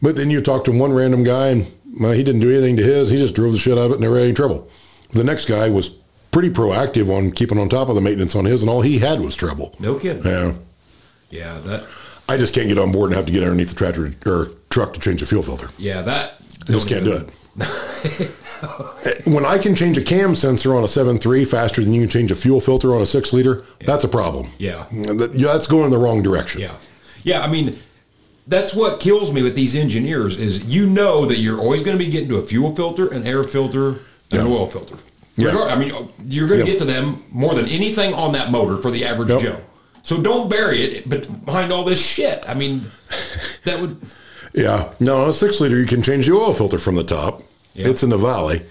But 0.00 0.16
then 0.16 0.30
you 0.30 0.40
talk 0.40 0.64
to 0.64 0.72
one 0.72 0.92
random 0.92 1.24
guy, 1.24 1.48
and 1.48 1.66
well, 2.00 2.12
he 2.12 2.22
didn't 2.22 2.40
do 2.40 2.50
anything 2.50 2.76
to 2.78 2.82
his. 2.82 3.10
He 3.10 3.18
just 3.18 3.34
drove 3.34 3.52
the 3.52 3.58
shit 3.58 3.78
out 3.78 3.86
of 3.86 3.90
it 3.92 3.94
and 3.94 4.02
never 4.02 4.16
had 4.16 4.24
any 4.24 4.34
trouble. 4.34 4.68
The 5.10 5.24
next 5.24 5.46
guy 5.46 5.68
was 5.68 5.90
pretty 6.30 6.48
proactive 6.50 7.14
on 7.14 7.30
keeping 7.32 7.58
on 7.58 7.68
top 7.68 7.88
of 7.88 7.94
the 7.94 8.00
maintenance 8.00 8.34
on 8.34 8.46
his, 8.46 8.62
and 8.62 8.70
all 8.70 8.80
he 8.80 8.98
had 8.98 9.20
was 9.20 9.36
trouble. 9.36 9.74
No 9.78 9.98
kidding. 9.98 10.24
Yeah. 10.24 10.54
Yeah, 11.30 11.58
that 11.60 11.84
I 12.28 12.36
just 12.36 12.54
can't 12.54 12.68
get 12.68 12.78
on 12.78 12.92
board 12.92 13.10
and 13.10 13.16
have 13.16 13.26
to 13.26 13.32
get 13.32 13.42
underneath 13.42 13.68
the 13.70 13.74
tractor 13.74 14.12
or 14.26 14.50
truck 14.70 14.94
to 14.94 15.00
change 15.00 15.20
the 15.20 15.26
fuel 15.26 15.42
filter. 15.42 15.68
Yeah, 15.78 16.02
that 16.02 16.34
I 16.68 16.72
just 16.72 16.88
can't 16.88 17.04
do 17.04 17.26
it. 17.58 18.30
when 19.24 19.44
I 19.44 19.58
can 19.58 19.74
change 19.74 19.98
a 19.98 20.02
cam 20.02 20.34
sensor 20.34 20.74
on 20.74 20.82
a 20.84 20.86
7.3 20.86 21.46
faster 21.46 21.82
than 21.82 21.92
you 21.92 22.02
can 22.02 22.10
change 22.10 22.30
a 22.32 22.36
fuel 22.36 22.60
filter 22.60 22.94
on 22.94 23.02
a 23.02 23.06
6 23.06 23.32
liter, 23.32 23.64
that's 23.84 24.04
a 24.04 24.08
problem. 24.08 24.48
Yeah. 24.58 24.86
That- 24.92 25.32
yeah, 25.34 25.52
That's 25.52 25.66
going 25.66 25.84
in 25.84 25.90
the 25.90 25.98
wrong 25.98 26.22
direction. 26.22 26.60
Yeah. 26.60 26.74
Yeah, 27.24 27.42
I 27.42 27.48
mean, 27.48 27.78
that's 28.46 28.74
what 28.74 29.00
kills 29.00 29.32
me 29.32 29.42
with 29.42 29.54
these 29.54 29.74
engineers 29.76 30.38
is 30.38 30.64
you 30.64 30.86
know 30.86 31.26
that 31.26 31.38
you're 31.38 31.58
always 31.60 31.82
going 31.82 31.96
to 31.98 32.04
be 32.04 32.10
getting 32.10 32.28
to 32.30 32.36
a 32.38 32.42
fuel 32.42 32.74
filter, 32.74 33.12
an 33.12 33.26
air 33.26 33.44
filter, 33.44 33.88
and 34.30 34.40
an 34.40 34.46
Yeah. 34.46 34.52
oil 34.52 34.66
filter. 34.68 34.96
Yeah. 35.36 35.56
I 35.68 35.76
mean, 35.76 35.92
you're 36.26 36.46
going 36.48 36.60
to 36.60 36.66
Yeah. 36.66 36.72
get 36.72 36.78
to 36.80 36.84
them 36.84 37.22
more 37.30 37.54
than 37.54 37.66
anything 37.68 38.12
on 38.14 38.32
that 38.32 38.50
motor 38.50 38.76
for 38.76 38.90
the 38.90 39.04
average 39.04 39.30
Yep. 39.30 39.40
Joe. 39.40 39.56
So 40.02 40.20
don't 40.20 40.50
bury 40.50 40.82
it 40.82 41.08
but 41.08 41.44
behind 41.44 41.72
all 41.72 41.84
this 41.84 42.00
shit. 42.00 42.42
I 42.46 42.54
mean, 42.54 42.86
that 43.64 43.80
would 43.80 43.96
Yeah. 44.54 44.88
No, 45.00 45.22
on 45.22 45.30
a 45.30 45.32
6 45.32 45.60
liter, 45.60 45.78
you 45.78 45.86
can 45.86 46.02
change 46.02 46.26
the 46.26 46.34
oil 46.34 46.52
filter 46.52 46.78
from 46.78 46.96
the 46.96 47.04
top. 47.04 47.42
Yeah. 47.74 47.88
It's 47.88 48.02
in 48.02 48.10
the 48.10 48.18
valley. 48.18 48.62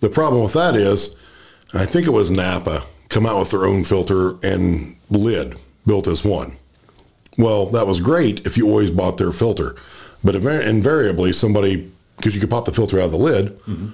The 0.00 0.08
problem 0.08 0.42
with 0.42 0.52
that 0.54 0.74
is, 0.74 1.16
I 1.74 1.84
think 1.86 2.06
it 2.06 2.10
was 2.10 2.30
Napa 2.30 2.82
come 3.08 3.26
out 3.26 3.38
with 3.40 3.50
their 3.50 3.64
own 3.64 3.84
filter 3.84 4.36
and 4.42 4.96
lid 5.10 5.56
built 5.86 6.06
as 6.06 6.24
one. 6.24 6.56
Well, 7.36 7.66
that 7.66 7.86
was 7.86 8.00
great 8.00 8.46
if 8.46 8.56
you 8.56 8.66
always 8.68 8.90
bought 8.90 9.18
their 9.18 9.32
filter, 9.32 9.76
but 10.24 10.34
inva- 10.34 10.66
invariably 10.66 11.32
somebody 11.32 11.90
because 12.16 12.34
you 12.34 12.40
could 12.40 12.50
pop 12.50 12.64
the 12.64 12.72
filter 12.72 12.98
out 12.98 13.06
of 13.06 13.12
the 13.12 13.18
lid. 13.18 13.58
Mm-hmm. 13.60 13.88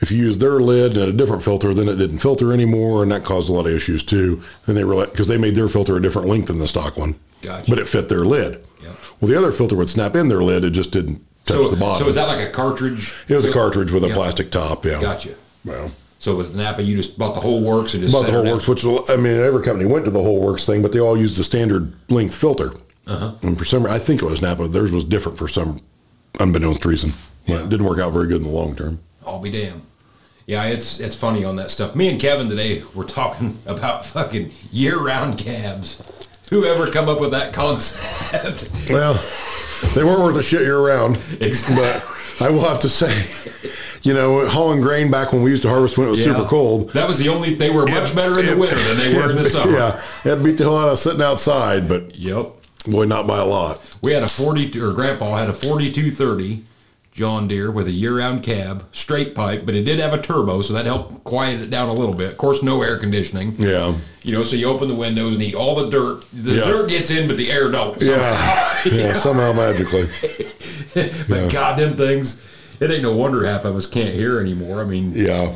If 0.00 0.10
you 0.10 0.18
use 0.18 0.38
their 0.38 0.58
lid 0.58 0.96
and 0.96 1.04
a 1.04 1.12
different 1.12 1.44
filter, 1.44 1.72
then 1.72 1.86
it 1.88 1.94
didn't 1.94 2.18
filter 2.18 2.52
anymore, 2.52 3.04
and 3.04 3.12
that 3.12 3.22
caused 3.24 3.48
a 3.48 3.52
lot 3.52 3.66
of 3.66 3.72
issues 3.72 4.02
too. 4.02 4.42
And 4.66 4.76
they 4.76 4.82
were 4.82 5.06
because 5.06 5.28
they 5.28 5.38
made 5.38 5.54
their 5.54 5.68
filter 5.68 5.96
a 5.96 6.02
different 6.02 6.26
length 6.26 6.48
than 6.48 6.58
the 6.58 6.66
stock 6.66 6.96
one, 6.96 7.14
Gotcha. 7.40 7.70
but 7.70 7.78
it 7.78 7.86
fit 7.86 8.08
their 8.08 8.24
lid. 8.24 8.64
Yeah. 8.82 8.94
Well, 9.20 9.30
the 9.30 9.38
other 9.38 9.52
filter 9.52 9.76
would 9.76 9.88
snap 9.90 10.16
in 10.16 10.26
their 10.26 10.42
lid; 10.42 10.64
it 10.64 10.70
just 10.70 10.90
didn't 10.90 11.24
so, 11.44 11.68
the 11.68 11.76
bottom. 11.76 12.02
so 12.04 12.08
is 12.08 12.14
that 12.16 12.26
like 12.26 12.46
a 12.46 12.50
cartridge? 12.50 13.14
it 13.28 13.34
was 13.34 13.44
a 13.44 13.52
cartridge 13.52 13.90
with 13.92 14.04
a 14.04 14.08
Yeah. 14.08 14.14
plastic 14.14 14.50
top. 14.50 14.84
Yeah, 14.84 15.00
Gotcha. 15.00 15.30
Well, 15.64 15.90
So 16.18 16.36
with 16.36 16.54
Napa, 16.54 16.82
you 16.82 16.96
just 16.96 17.18
bought 17.18 17.34
the 17.34 17.40
whole 17.40 17.60
works 17.62 17.94
and 17.94 18.02
just 18.02 18.14
About 18.14 18.26
the 18.26 18.32
whole 18.32 18.44
works, 18.44 18.68
which 18.68 18.84
I 18.84 19.16
mean, 19.16 19.38
every 19.40 19.62
company 19.64 19.86
went 19.90 20.04
to 20.04 20.10
the 20.12 20.22
whole 20.22 20.40
works 20.40 20.64
thing, 20.64 20.80
but 20.82 20.92
they 20.92 21.00
all 21.00 21.16
used 21.16 21.36
the 21.36 21.42
standard 21.44 21.92
length 22.08 22.34
filter. 22.36 22.72
Uh-huh. 23.08 23.32
And 23.42 23.58
for 23.58 23.64
some, 23.64 23.84
I 23.86 23.98
think 23.98 24.22
it 24.22 24.26
was 24.26 24.40
Napa. 24.40 24.68
Theirs 24.68 24.92
was 24.92 25.02
different 25.02 25.36
for 25.36 25.48
some 25.48 25.80
unbeknownst 26.38 26.84
reason. 26.84 27.12
Yeah. 27.46 27.64
It 27.64 27.68
didn't 27.70 27.86
work 27.86 27.98
out 27.98 28.12
very 28.12 28.28
good 28.28 28.36
in 28.38 28.44
the 28.44 28.50
long 28.50 28.76
term. 28.76 29.00
I'll 29.26 29.40
be 29.40 29.50
damned. 29.50 29.82
Yeah, 30.46 30.64
it's 30.64 30.98
it's 31.00 31.16
funny 31.16 31.44
on 31.44 31.56
that 31.56 31.70
stuff. 31.70 31.94
Me 31.96 32.08
and 32.08 32.20
Kevin 32.20 32.48
today 32.48 32.82
were 32.94 33.04
talking 33.04 33.58
about 33.66 34.04
fucking 34.06 34.50
year-round 34.72 35.38
cabs. 35.38 35.98
Whoever 36.52 36.90
come 36.90 37.08
up 37.08 37.18
with 37.20 37.30
that 37.30 37.52
concept? 37.54 38.68
Well, 38.90 39.14
they 39.94 40.04
weren't 40.04 40.20
worth 40.22 40.36
a 40.36 40.42
shit 40.42 40.60
year 40.62 40.78
round. 40.78 41.16
Exactly. 41.40 41.76
But 41.76 42.04
I 42.40 42.50
will 42.50 42.60
have 42.68 42.80
to 42.82 42.88
say, 42.88 43.12
you 44.02 44.12
know, 44.12 44.46
hauling 44.48 44.80
grain 44.80 45.10
back 45.10 45.32
when 45.32 45.42
we 45.42 45.50
used 45.50 45.62
to 45.62 45.68
harvest 45.70 45.96
when 45.96 46.06
it 46.08 46.10
was 46.10 46.22
super 46.22 46.44
cold. 46.44 46.90
That 46.92 47.08
was 47.08 47.18
the 47.18 47.28
only. 47.30 47.54
They 47.54 47.70
were 47.70 47.86
much 47.86 48.14
better 48.14 48.38
in 48.38 48.46
the 48.46 48.52
it- 48.52 48.58
winter 48.58 48.76
than 48.82 48.96
they 48.98 49.14
were 49.14 49.30
in 49.30 49.36
the 49.36 49.48
summer. 49.48 49.72
Yeah, 49.72 50.02
it 50.24 50.42
beat 50.44 50.58
the 50.58 50.64
hell 50.64 50.76
out 50.78 50.88
of 50.88 50.98
sitting 50.98 51.22
outside, 51.22 51.88
but 51.88 52.14
Yep. 52.16 52.52
boy, 52.86 53.04
not 53.06 53.26
by 53.26 53.38
a 53.38 53.44
lot. 53.46 53.80
We 54.02 54.12
had 54.12 54.22
a 54.22 54.28
forty, 54.28 54.66
or 54.80 54.92
Grandpa 54.92 55.36
had 55.36 55.48
a 55.48 55.52
forty-two 55.54 56.10
thirty 56.10 56.64
John 57.12 57.46
Deere 57.46 57.70
with 57.70 57.86
a 57.88 57.92
year-round 57.92 58.42
cab, 58.42 58.86
straight 58.92 59.34
pipe, 59.34 59.66
but 59.66 59.74
it 59.74 59.82
did 59.84 59.98
have 60.00 60.14
a 60.14 60.20
turbo, 60.22 60.62
so 60.62 60.72
that 60.72 60.86
helped 60.86 61.24
quiet 61.24 61.60
it 61.60 61.68
down 61.68 61.88
a 61.90 61.92
little 61.92 62.14
bit. 62.14 62.30
Of 62.32 62.38
course, 62.38 62.62
no 62.62 62.80
air 62.82 62.96
conditioning. 62.96 63.54
Yeah. 63.58 63.94
You 64.22 64.32
know, 64.32 64.44
so 64.44 64.56
you 64.56 64.66
open 64.66 64.88
the 64.88 64.94
windows 64.94 65.34
and 65.34 65.42
eat 65.42 65.54
all 65.54 65.74
the 65.74 65.90
dirt. 65.90 66.24
The 66.32 66.52
Yeah. 66.54 66.64
dirt 66.64 66.88
gets 66.88 67.10
in, 67.10 67.28
but 67.28 67.36
the 67.36 67.50
air 67.52 67.70
don't. 67.70 68.00
Yeah. 68.00 68.80
yeah, 68.86 69.12
somehow 69.12 69.52
magically. 69.52 70.08
But 70.94 71.50
God, 71.50 71.78
them 71.78 71.96
things, 71.96 72.38
it 72.78 72.90
ain't 72.90 73.02
no 73.02 73.16
wonder 73.16 73.46
half 73.46 73.64
of 73.64 73.76
us 73.76 73.86
can't 73.86 74.14
hear 74.14 74.38
anymore. 74.40 74.82
I 74.82 74.84
mean, 74.84 75.12
Yeah. 75.14 75.52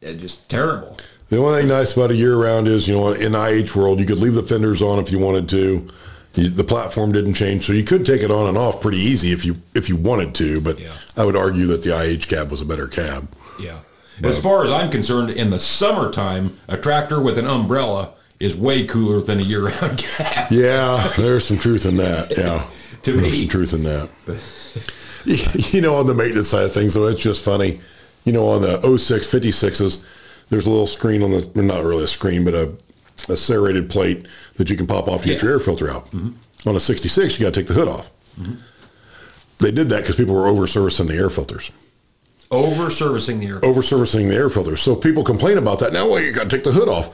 it's 0.00 0.20
just 0.20 0.48
terrible. 0.48 0.96
The 1.28 1.36
only 1.38 1.60
thing 1.60 1.68
nice 1.68 1.96
about 1.96 2.10
a 2.10 2.16
year 2.16 2.34
round 2.36 2.66
is, 2.66 2.88
you 2.88 2.94
know, 2.94 3.12
in 3.12 3.34
IH 3.36 3.76
world, 3.76 4.00
you 4.00 4.06
could 4.06 4.18
leave 4.18 4.34
the 4.34 4.42
fenders 4.42 4.82
on 4.82 4.98
if 4.98 5.12
you 5.12 5.18
wanted 5.20 5.48
to. 5.50 5.86
You, 6.34 6.48
the 6.50 6.64
platform 6.64 7.12
didn't 7.12 7.34
change, 7.34 7.66
so 7.66 7.72
you 7.72 7.82
could 7.84 8.04
take 8.06 8.22
it 8.22 8.30
on 8.30 8.46
and 8.48 8.56
off 8.58 8.80
pretty 8.80 8.98
easy 8.98 9.32
if 9.32 9.44
you 9.44 9.56
if 9.74 9.88
you 9.88 9.96
wanted 9.96 10.34
to. 10.36 10.60
But 10.60 10.78
Yeah. 10.78 10.92
I 11.16 11.24
would 11.24 11.36
argue 11.36 11.66
that 11.68 11.82
the 11.82 11.90
IH 11.98 12.26
cab 12.28 12.50
was 12.50 12.60
a 12.60 12.64
better 12.66 12.86
cab. 12.86 13.28
Yeah. 13.58 13.78
As 14.22 14.40
far 14.40 14.64
as 14.64 14.70
I'm 14.70 14.90
concerned, 14.90 15.30
in 15.30 15.50
the 15.50 15.60
summertime, 15.60 16.58
a 16.68 16.76
tractor 16.76 17.20
with 17.20 17.38
an 17.38 17.46
umbrella 17.46 18.10
is 18.40 18.56
way 18.56 18.84
cooler 18.86 19.20
than 19.20 19.38
a 19.38 19.42
year-round 19.42 19.98
cab. 19.98 20.50
Yeah, 20.50 21.12
there's 21.16 21.44
some 21.44 21.58
truth 21.58 21.86
in 21.86 21.96
that. 21.98 22.36
Yeah, 22.36 22.64
To 23.02 23.12
there's 23.12 23.22
me. 23.32 23.40
some 23.40 23.48
truth 23.48 23.72
in 23.74 23.82
that. 23.84 24.08
you 25.72 25.80
know, 25.80 25.96
on 25.96 26.06
the 26.06 26.14
maintenance 26.14 26.48
side 26.48 26.64
of 26.64 26.72
things, 26.72 26.94
though, 26.94 27.06
it's 27.06 27.22
just 27.22 27.44
funny. 27.44 27.80
You 28.24 28.32
know, 28.32 28.48
on 28.48 28.62
the 28.62 28.80
06 28.98 29.26
56s, 29.26 30.04
there's 30.50 30.66
a 30.66 30.70
little 30.70 30.86
screen 30.86 31.22
on 31.22 31.30
the, 31.30 31.50
not 31.62 31.82
really 31.84 32.04
a 32.04 32.08
screen, 32.08 32.44
but 32.44 32.54
a, 32.54 32.72
a 33.28 33.36
serrated 33.36 33.88
plate 33.90 34.26
that 34.58 34.68
you 34.70 34.76
can 34.76 34.86
pop 34.86 35.08
off 35.08 35.22
to 35.22 35.28
get 35.28 35.38
Yeah. 35.38 35.44
your 35.44 35.52
air 35.54 35.58
filter 35.60 35.90
out. 35.90 36.06
On 36.66 36.76
a 36.76 36.80
66, 36.80 37.38
you 37.38 37.46
got 37.46 37.54
to 37.54 37.60
take 37.60 37.68
the 37.68 37.74
hood 37.74 37.88
off. 37.88 38.10
They 39.58 39.70
did 39.70 39.88
that 39.88 40.02
because 40.02 40.16
people 40.16 40.34
were 40.34 40.46
over 40.46 40.66
servicing 40.66 41.06
the 41.06 41.14
air 41.14 41.30
filters, 41.30 41.70
Over 42.50 42.90
servicing 42.90 43.40
the 43.40 43.46
air. 43.46 43.64
over 43.64 43.82
servicing 43.82 44.28
the 44.28 44.36
air 44.36 44.48
filters. 44.48 44.80
So 44.82 44.94
people 44.94 45.24
complain 45.24 45.58
about 45.58 45.80
that. 45.80 45.92
Now, 45.92 46.08
well, 46.08 46.20
you 46.20 46.32
got 46.32 46.48
to 46.48 46.56
take 46.56 46.64
the 46.64 46.72
hood 46.72 46.88
off. 46.88 47.10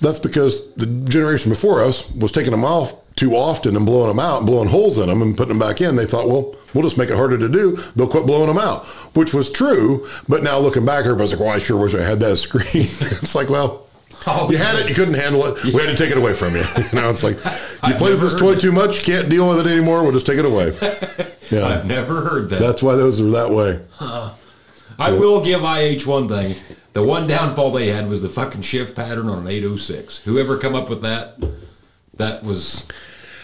That's 0.00 0.18
because 0.18 0.72
the 0.74 0.86
generation 0.86 1.50
before 1.50 1.82
us 1.82 2.10
was 2.10 2.32
taking 2.32 2.50
them 2.50 2.64
off 2.64 2.94
too 3.14 3.34
often 3.36 3.76
and 3.76 3.84
blowing 3.84 4.08
them 4.08 4.18
out, 4.18 4.38
and 4.38 4.46
blowing 4.46 4.68
holes 4.70 4.98
in 4.98 5.08
them 5.08 5.20
and 5.20 5.36
putting 5.36 5.50
them 5.50 5.58
back 5.58 5.82
in. 5.82 5.96
They 5.96 6.06
thought, 6.06 6.28
well, 6.28 6.56
we'll 6.72 6.82
just 6.82 6.96
make 6.96 7.10
it 7.10 7.16
harder 7.16 7.36
to 7.36 7.48
do. 7.48 7.76
They'll 7.94 8.08
quit 8.08 8.24
blowing 8.26 8.46
them 8.48 8.56
out, 8.58 8.86
which 9.14 9.34
was 9.34 9.50
true. 9.50 10.08
But 10.28 10.42
now 10.42 10.58
looking 10.58 10.86
back, 10.86 11.04
everybody's 11.04 11.32
like, 11.32 11.40
well, 11.40 11.50
I 11.50 11.58
sure 11.58 11.76
wish 11.78 11.94
I 11.94 12.00
had 12.02 12.20
that 12.20 12.38
screen. 12.38 12.64
it's 12.74 13.34
like, 13.34 13.50
well, 13.50 13.86
Oh, 14.26 14.48
you 14.50 14.56
had 14.56 14.76
it, 14.78 14.88
you 14.88 14.94
couldn't 14.94 15.14
handle 15.14 15.44
it. 15.46 15.62
We 15.64 15.72
had 15.72 15.86
to 15.86 15.96
take 15.96 16.10
it 16.10 16.16
away 16.18 16.32
from 16.34 16.54
you. 16.56 16.64
You 16.92 17.00
know, 17.00 17.10
it's 17.10 17.22
like 17.24 17.36
you 17.88 17.94
played 17.94 18.12
with 18.12 18.20
this 18.20 18.34
toy 18.34 18.54
too 18.56 18.72
much, 18.72 18.98
you 18.98 19.04
can't 19.04 19.28
deal 19.28 19.48
with 19.48 19.66
it 19.66 19.66
anymore. 19.70 20.02
We'll 20.02 20.12
just 20.12 20.26
take 20.26 20.38
it 20.38 20.44
away. 20.44 20.76
Yeah, 21.50 21.66
I've 21.66 21.84
never 21.84 22.22
heard 22.22 22.48
that. 22.48 22.60
that's 22.60 22.82
why 22.82 22.94
those 22.94 23.20
are 23.20 23.28
that 23.32 23.50
way. 23.50 23.82
I 24.98 25.10
will 25.10 25.44
give 25.44 25.60
IH 25.62 26.06
one 26.06 26.26
thing. 26.26 26.54
The 26.94 27.02
one 27.02 27.26
downfall 27.26 27.72
they 27.72 27.88
had 27.88 28.08
was 28.08 28.22
the 28.22 28.30
fucking 28.30 28.62
shift 28.62 28.96
pattern 28.96 29.28
on 29.28 29.40
an 29.40 29.48
806. 29.48 30.18
Whoever 30.20 30.56
come 30.56 30.74
up 30.74 30.88
with 30.88 31.02
that, 31.02 31.36
that 32.14 32.42
was 32.42 32.88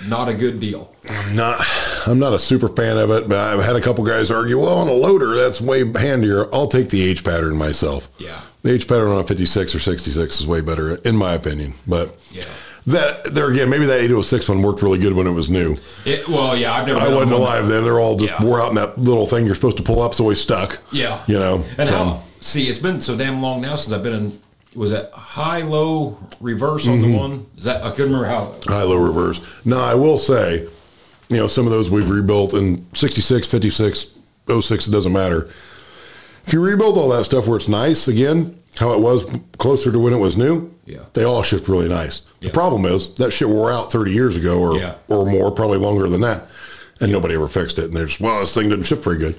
not 0.06 0.30
a 0.30 0.34
good 0.34 0.58
deal. 0.58 0.94
I'm 1.10 1.36
not 1.36 1.60
I'm 2.06 2.18
not 2.18 2.32
a 2.32 2.38
super 2.38 2.68
fan 2.70 2.96
of 2.96 3.10
it, 3.10 3.28
but 3.28 3.36
I've 3.36 3.62
had 3.62 3.76
a 3.76 3.80
couple 3.82 4.04
guys 4.04 4.30
argue, 4.30 4.58
well, 4.58 4.78
on 4.78 4.88
a 4.88 4.92
loader, 4.92 5.34
that's 5.36 5.60
way 5.60 5.84
handier. 5.84 6.46
I'll 6.54 6.68
take 6.68 6.88
the 6.88 7.02
H 7.02 7.24
pattern 7.24 7.56
myself. 7.58 8.08
Yeah. 8.18 8.40
The 8.62 8.73
H 8.73 8.88
pattern 8.88 9.09
on 9.09 9.18
a 9.21 9.25
56 9.27 9.75
or 9.75 9.81
66 9.81 10.40
is 10.40 10.47
way 10.47 10.61
better, 10.61 10.97
in 10.97 11.16
my 11.16 11.35
opinion. 11.35 11.75
But 11.87 12.16
Yeah. 12.33 12.44
that 12.88 13.33
there 13.35 13.49
again, 13.51 13.71
maybe 13.71 13.87
that 13.87 14.01
806 14.01 14.49
one 14.49 14.62
worked 14.62 14.83
really 14.83 14.99
good 14.99 15.12
when 15.12 15.27
it 15.27 15.33
was 15.33 15.49
new. 15.49 15.77
It, 16.05 16.29
well, 16.29 16.57
yeah, 16.57 16.73
I've 16.75 16.87
never. 16.87 16.99
I 17.01 17.09
wasn't 17.12 17.33
alive 17.33 17.68
then. 17.68 17.85
They're 17.85 18.01
all 18.01 18.16
just 18.16 18.35
Yeah. 18.38 18.44
wore 18.44 18.61
out 18.61 18.71
in 18.71 18.75
that 18.77 18.99
little 18.99 19.27
thing 19.27 19.47
you're 19.47 19.55
supposed 19.55 19.77
to 19.77 19.83
pull 19.83 20.03
up, 20.03 20.14
so 20.14 20.25
always 20.25 20.40
stuck. 20.40 20.79
Yeah. 20.90 21.18
You 21.27 21.38
know. 21.38 21.64
And 21.79 21.88
so- 21.88 21.94
how? 21.97 22.21
See, 22.40 22.64
it's 22.64 22.79
been 22.79 23.01
so 23.01 23.16
damn 23.16 23.42
long 23.42 23.61
now 23.61 23.77
since 23.77 23.92
I've 23.92 24.03
been 24.03 24.12
in. 24.14 24.38
Was 24.75 24.90
that 24.90 25.11
high 25.12 25.62
low 25.62 26.18
reverse 26.40 26.87
on 26.87 26.99
Mm-hmm. 27.01 27.12
the 27.12 27.16
one? 27.18 27.47
Is 27.57 27.64
that 27.64 27.85
I 27.85 27.90
couldn't 27.90 28.12
remember 28.12 28.27
how. 28.29 28.55
high 28.66 28.83
low 28.85 28.97
reverse. 28.97 29.40
Now 29.64 29.81
I 29.81 29.94
will 29.94 30.18
say, 30.18 30.66
you 31.29 31.37
know, 31.37 31.47
some 31.47 31.66
of 31.66 31.73
those 31.73 31.90
we've 31.90 32.09
rebuilt 32.09 32.55
in 32.55 32.87
66, 32.94 33.47
56, 33.47 34.07
06, 34.61 34.87
it 34.87 34.90
doesn't 34.90 35.12
matter. 35.12 35.49
If 36.48 36.54
you 36.54 36.62
rebuild 36.64 36.96
all 36.96 37.11
that 37.11 37.24
stuff 37.24 37.46
where 37.46 37.58
it's 37.58 37.68
nice 37.68 38.08
again, 38.08 38.58
how 38.78 38.94
it 38.94 39.00
was 39.00 39.26
closer 39.58 39.92
to 39.92 39.98
when 39.98 40.14
it 40.14 40.16
was 40.18 40.34
new, 40.34 40.70
Yeah. 40.87 41.00
they 41.12 41.22
all 41.22 41.42
shift 41.42 41.68
really 41.68 41.90
nice. 41.90 42.22
The 42.40 42.48
problem 42.48 42.87
is 42.87 43.08
that 43.16 43.34
shit 43.34 43.50
wore 43.50 43.70
out 43.70 43.92
30 43.92 44.12
years 44.12 44.34
ago 44.34 44.58
or 44.58 44.78
Yeah. 44.78 44.94
or 45.08 45.26
more, 45.26 45.50
probably 45.50 45.76
longer 45.76 46.08
than 46.08 46.22
that. 46.22 46.46
And 47.02 47.12
nobody 47.12 47.34
ever 47.34 47.48
fixed 47.48 47.78
it. 47.78 47.84
And 47.84 47.92
they're 47.92 48.06
just, 48.06 48.18
well, 48.18 48.40
this 48.40 48.54
thing 48.54 48.70
didn't 48.70 48.87
shift 48.87 49.04
very 49.04 49.18
good. 49.18 49.34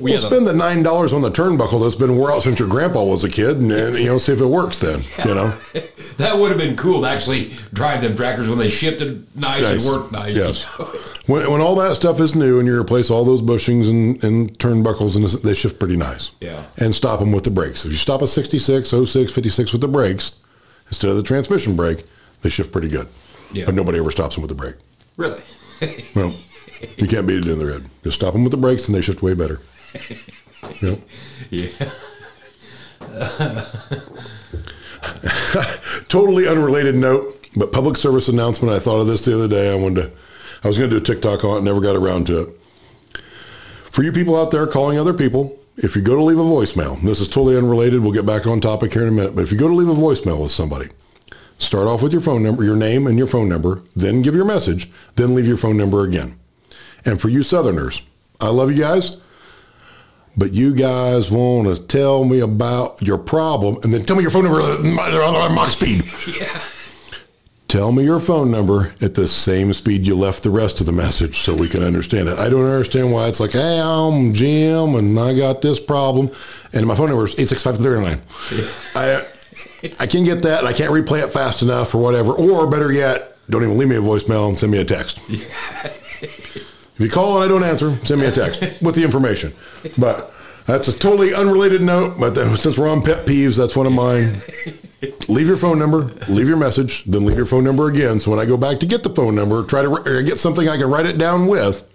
Well, 0.00 0.12
yeah, 0.12 0.18
the- 0.20 0.26
spend 0.26 0.46
the 0.46 0.52
nine 0.52 0.82
dollars 0.82 1.12
on 1.12 1.22
the 1.22 1.30
turnbuckle 1.30 1.82
that's 1.82 1.94
been 1.96 2.16
wore 2.16 2.32
out 2.32 2.42
since 2.42 2.58
your 2.58 2.68
grandpa 2.68 3.04
was 3.04 3.22
a 3.24 3.28
kid, 3.28 3.58
and, 3.58 3.70
and 3.72 3.96
you 3.96 4.06
know, 4.06 4.18
see 4.18 4.32
if 4.32 4.40
it 4.40 4.46
works. 4.46 4.78
Then 4.78 5.02
you 5.26 5.34
know, 5.34 5.54
That 6.18 6.36
would 6.38 6.50
have 6.50 6.58
been 6.58 6.76
cool 6.76 7.02
to 7.02 7.08
actually 7.08 7.52
drive 7.72 8.02
them 8.02 8.14
tractors 8.16 8.48
when 8.48 8.58
they 8.58 8.68
shifted 8.68 9.24
nice, 9.36 9.62
Nice. 9.62 9.86
and 9.86 9.96
worked 9.96 10.12
nice. 10.12 10.36
Yes. 10.36 10.66
When, 11.26 11.48
when 11.48 11.60
all 11.60 11.76
that 11.76 11.94
stuff 11.94 12.18
is 12.18 12.34
new 12.34 12.58
and 12.58 12.66
you 12.66 12.76
replace 12.80 13.08
all 13.08 13.24
those 13.24 13.40
bushings 13.40 13.88
and, 13.88 14.24
and 14.24 14.58
turnbuckles, 14.58 15.14
and 15.14 15.24
they 15.44 15.54
shift 15.54 15.78
pretty 15.78 15.94
nice. 15.94 16.32
Yeah. 16.40 16.64
And 16.78 16.92
stop 16.92 17.20
them 17.20 17.30
with 17.30 17.44
the 17.44 17.52
brakes. 17.52 17.84
If 17.84 17.92
you 17.92 17.98
stop 17.98 18.20
a 18.20 18.26
66, 18.26 18.88
06, 18.90 19.30
56 19.32 19.70
with 19.72 19.80
the 19.80 19.86
brakes 19.86 20.40
instead 20.88 21.08
of 21.08 21.16
the 21.16 21.22
transmission 21.22 21.76
brake, 21.76 22.04
they 22.42 22.48
shift 22.50 22.72
pretty 22.72 22.88
good. 22.88 23.06
Yeah. 23.52 23.66
But 23.66 23.76
nobody 23.76 24.00
ever 24.00 24.10
stops 24.10 24.34
them 24.34 24.42
with 24.42 24.48
the 24.48 24.56
brake. 24.56 24.74
Really? 25.16 25.40
Well, 26.16 26.34
you 26.96 27.06
can't 27.06 27.28
beat 27.28 27.44
it 27.44 27.46
in 27.46 27.60
the 27.60 27.66
red. 27.66 27.84
Just 28.02 28.16
stop 28.16 28.32
them 28.32 28.42
with 28.42 28.50
the 28.50 28.56
brakes 28.56 28.88
and 28.88 28.94
they 28.96 29.00
shift 29.02 29.22
way 29.22 29.34
better. 29.34 29.60
Yep. 30.82 31.00
yeah. 31.50 31.90
totally 36.08 36.48
unrelated 36.48 36.94
note, 36.94 37.34
but 37.56 37.72
public 37.72 37.96
service 37.96 38.28
announcement. 38.28 38.74
I 38.74 38.78
thought 38.78 39.00
of 39.00 39.06
this 39.06 39.24
the 39.24 39.34
other 39.34 39.48
day. 39.48 39.72
I 39.72 39.74
wanted 39.74 40.02
to, 40.02 40.10
I 40.64 40.68
was 40.68 40.78
going 40.78 40.90
to 40.90 40.98
do 40.98 41.02
a 41.02 41.04
TikTok 41.04 41.44
on 41.44 41.58
it, 41.58 41.62
never 41.62 41.80
got 41.80 41.96
around 41.96 42.26
to 42.28 42.42
it. 42.42 42.60
For 43.90 44.02
you 44.02 44.12
people 44.12 44.40
out 44.40 44.50
there 44.50 44.66
calling 44.66 44.98
other 44.98 45.12
people 45.12 45.60
if 45.82 45.96
you 45.96 46.02
go 46.02 46.14
to 46.14 46.22
leave 46.22 46.38
a 46.38 46.42
voicemail, 46.42 47.00
this 47.00 47.20
is 47.20 47.28
totally 47.28 47.56
unrelated. 47.56 48.00
We'll 48.00 48.12
get 48.12 48.26
back 48.26 48.46
on 48.46 48.60
topic 48.60 48.92
here 48.92 49.02
in 49.02 49.08
a 49.08 49.12
minute. 49.12 49.34
But 49.34 49.42
if 49.42 49.52
you 49.52 49.58
go 49.58 49.68
to 49.68 49.74
leave 49.74 49.88
a 49.88 49.98
voicemail 49.98 50.40
with 50.40 50.50
somebody, 50.50 50.90
start 51.58 51.88
off 51.88 52.02
with 52.02 52.12
your 52.12 52.20
phone 52.20 52.42
number, 52.42 52.64
your 52.64 52.76
name 52.76 53.06
and 53.06 53.16
your 53.16 53.26
phone 53.26 53.48
number, 53.48 53.82
then 53.96 54.20
give 54.20 54.34
your 54.34 54.44
message, 54.44 54.90
then 55.16 55.34
leave 55.34 55.46
your 55.46 55.56
phone 55.56 55.78
number 55.78 56.04
again. 56.04 56.38
And 57.06 57.20
for 57.20 57.30
you 57.30 57.42
Southerners, 57.42 58.02
I 58.40 58.48
love 58.48 58.70
you 58.70 58.78
guys, 58.78 59.16
but 60.40 60.54
you 60.54 60.74
guys 60.74 61.30
want 61.30 61.68
to 61.68 61.80
tell 61.86 62.24
me 62.24 62.40
about 62.40 63.00
your 63.02 63.18
problem 63.18 63.76
and 63.82 63.92
then 63.92 64.02
tell 64.04 64.16
me 64.16 64.22
your 64.22 64.30
phone 64.30 64.44
number 64.44 64.60
at 64.62 65.52
Mach 65.52 65.70
speed. 65.70 66.02
Yeah. 66.40 66.60
Tell 67.68 67.92
me 67.92 68.02
your 68.02 68.18
phone 68.18 68.50
number 68.50 68.92
at 69.00 69.14
the 69.14 69.28
same 69.28 69.72
speed 69.74 70.04
you 70.04 70.16
left 70.16 70.42
the 70.42 70.50
rest 70.50 70.80
of 70.80 70.86
the 70.86 70.92
message 70.92 71.38
so 71.38 71.54
we 71.54 71.68
can 71.68 71.84
understand 71.84 72.28
it. 72.28 72.36
I 72.36 72.48
don't 72.48 72.64
understand 72.64 73.12
why 73.12 73.28
it's 73.28 73.38
like, 73.38 73.52
hey, 73.52 73.80
I'm 73.80 74.32
Jim 74.32 74.96
and 74.96 75.16
I 75.20 75.34
got 75.34 75.62
this 75.62 75.78
problem. 75.78 76.30
And 76.72 76.84
my 76.86 76.96
phone 76.96 77.10
number 77.10 77.26
is 77.26 77.34
865 77.34 78.26
I, 78.96 79.24
I 80.00 80.06
can't 80.08 80.24
get 80.24 80.42
that 80.42 80.60
and 80.60 80.68
I 80.68 80.72
can't 80.72 80.90
replay 80.90 81.22
it 81.22 81.32
fast 81.32 81.62
enough 81.62 81.94
or 81.94 82.02
whatever. 82.02 82.32
Or 82.32 82.68
better 82.68 82.90
yet, 82.90 83.36
don't 83.48 83.62
even 83.62 83.78
leave 83.78 83.88
me 83.88 83.96
a 83.96 84.00
voicemail 84.00 84.48
and 84.48 84.58
send 84.58 84.72
me 84.72 84.78
a 84.78 84.84
text. 84.84 85.20
if 87.00 87.04
you 87.04 87.10
call 87.10 87.36
and 87.36 87.44
I 87.44 87.48
don't 87.48 87.64
answer, 87.64 87.96
send 88.04 88.20
me 88.20 88.26
a 88.26 88.30
text 88.30 88.60
with 88.82 88.94
the 88.94 89.02
information. 89.02 89.52
But 89.96 90.32
that's 90.66 90.88
a 90.88 90.98
totally 90.98 91.34
unrelated 91.34 91.80
note. 91.80 92.20
But 92.20 92.34
since 92.56 92.76
we're 92.76 92.90
on 92.90 93.02
pet 93.02 93.26
peeves, 93.26 93.56
that's 93.56 93.74
one 93.74 93.86
of 93.86 93.92
mine 93.92 94.42
leave 95.28 95.46
your 95.46 95.56
phone 95.56 95.78
number, 95.78 96.04
leave 96.28 96.48
your 96.48 96.56
message, 96.56 97.04
then 97.04 97.24
leave 97.24 97.36
your 97.36 97.46
phone 97.46 97.64
number 97.64 97.88
again. 97.88 98.20
So 98.20 98.30
when 98.30 98.40
I 98.40 98.44
go 98.44 98.56
back 98.56 98.80
to 98.80 98.86
get 98.86 99.02
the 99.02 99.10
phone 99.10 99.34
number, 99.34 99.64
try 99.64 99.82
to 99.82 100.22
get 100.22 100.38
something 100.38 100.68
I 100.68 100.76
can 100.76 100.90
write 100.90 101.06
it 101.06 101.18
down 101.18 101.46
with, 101.46 101.86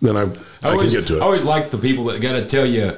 then 0.00 0.16
I, 0.16 0.22
I, 0.22 0.24
I 0.62 0.70
always, 0.70 0.92
can 0.92 1.00
get 1.00 1.08
to 1.08 1.16
it. 1.16 1.22
I 1.22 1.24
always 1.24 1.44
like 1.44 1.70
the 1.70 1.78
people 1.78 2.04
that 2.04 2.20
got 2.22 2.32
to 2.32 2.46
tell 2.46 2.66
you 2.66 2.96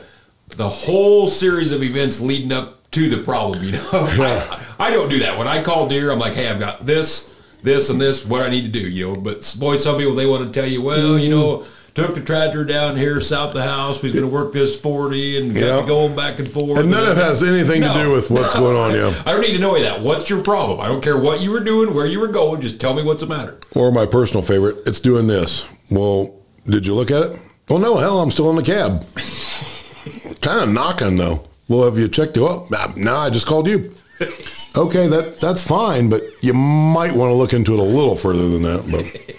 the 0.49 0.69
whole 0.69 1.29
series 1.29 1.73
of 1.73 1.83
events 1.83 2.21
leading 2.21 2.53
up 2.53 2.91
to 2.93 3.09
the 3.09 3.23
problem. 3.23 3.65
You 3.65 3.73
know, 3.73 3.89
I, 3.93 4.67
I, 4.79 4.91
don't 4.91 5.09
do 5.09 5.21
that. 5.21 5.39
When 5.39 5.49
I 5.49 5.62
call 5.62 5.89
Deere, 5.89 6.12
I'm 6.12 6.19
like, 6.19 6.35
hey, 6.35 6.49
I've 6.49 6.61
got 6.61 6.85
this, 6.85 7.34
this, 7.65 7.91
and 7.91 8.01
this. 8.01 8.25
What 8.25 8.43
I 8.43 8.51
need 8.51 8.67
to 8.67 8.71
do, 8.71 8.89
you 8.89 9.09
know. 9.09 9.21
But 9.21 9.57
boy, 9.59 9.79
some 9.79 9.97
people 9.97 10.15
they 10.15 10.27
want 10.27 10.47
to 10.47 10.53
tell 10.53 10.69
you, 10.69 10.83
well, 10.83 11.19
you 11.19 11.31
know 11.31 11.59
mm-hmm. 11.59 11.93
took 11.95 12.15
the 12.15 12.21
tractor 12.21 12.65
down 12.65 12.97
here 12.97 13.21
south 13.21 13.55
the 13.55 13.62
house. 13.62 14.01
He's 14.01 14.12
going 14.12 14.25
to 14.25 14.31
work 14.31 14.53
this 14.53 14.79
40 14.79 15.39
and 15.39 15.55
got 15.55 15.81
to 15.81 15.87
going 15.87 16.15
back 16.15 16.39
and 16.39 16.49
forth. 16.49 16.79
And 16.79 16.91
none 16.91 17.05
of 17.05 17.19
it 17.19 17.21
has 17.21 17.43
anything 17.43 17.81
no, 17.81 17.93
to 17.93 18.05
do 18.05 18.12
with 18.12 18.31
what's 18.31 18.55
no, 18.55 18.61
going 18.61 18.77
on, 18.77 18.91
yeah. 18.93 19.23
I 19.27 19.33
don't 19.33 19.41
need 19.41 19.55
to 19.55 19.61
know 19.61 19.81
that. 19.81 20.01
What's 20.01 20.31
your 20.31 20.43
problem? 20.43 20.81
I 20.81 20.87
don't 20.87 21.03
care 21.03 21.19
what 21.19 21.41
you 21.41 21.51
were 21.51 21.61
doing, 21.61 21.95
where 21.95 22.07
you 22.07 22.21
were 22.21 22.29
going. 22.29 22.61
Just 22.61 22.81
tell 22.81 22.95
me 22.95 23.03
what's 23.03 23.23
the 23.23 23.29
matter. 23.29 23.59
Or 23.75 23.91
my 23.91 24.07
personal 24.07 24.43
favorite, 24.43 24.87
it's 24.87 25.01
doing 25.01 25.27
this. 25.27 25.69
Well, 25.91 26.39
did 26.67 26.87
you 26.87 26.95
look 26.95 27.11
at 27.11 27.23
it? 27.23 27.39
Well, 27.69 27.79
no, 27.79 27.97
hell, 27.97 28.21
I'm 28.21 28.31
still 28.31 28.51
in 28.51 28.57
the 28.57 28.62
cab. 28.62 29.07
kind 30.43 30.61
of 30.61 30.69
knocking, 30.71 31.17
though. 31.17 31.45
Well, 31.67 31.85
have 31.85 31.99
you 31.99 32.09
checked 32.09 32.37
it 32.37 32.43
up? 32.43 32.71
No, 32.97 33.17
I 33.17 33.31
just 33.31 33.47
called 33.47 33.67
you. 33.67 33.95
okay, 34.77 35.07
that 35.09 35.41
that's 35.41 35.62
fine, 35.66 36.09
but 36.09 36.22
you 36.43 36.55
might 36.55 37.14
want 37.14 37.31
to 37.31 37.35
look 37.35 37.53
into 37.53 37.75
it 37.75 37.81
a 37.81 37.83
little 37.83 38.16
further 38.16 38.49
than 38.49 38.62
that. 38.62 38.85
But 38.91 39.35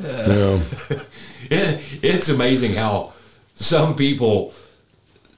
yeah. 1.48 1.78
it's 2.02 2.28
amazing 2.28 2.74
how 2.74 3.12
some 3.54 3.94
people 3.94 4.54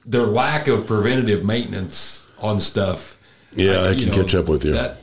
their 0.05 0.23
lack 0.23 0.67
of 0.67 0.85
preventative 0.85 1.43
maintenance 1.43 2.27
on 2.39 2.59
stuff. 2.59 3.21
Yeah, 3.55 3.79
I, 3.79 3.89
I 3.89 3.95
can 3.95 4.07
know, 4.07 4.13
catch 4.13 4.35
up 4.35 4.47
with 4.47 4.65
you. 4.65 4.73
That, 4.73 4.97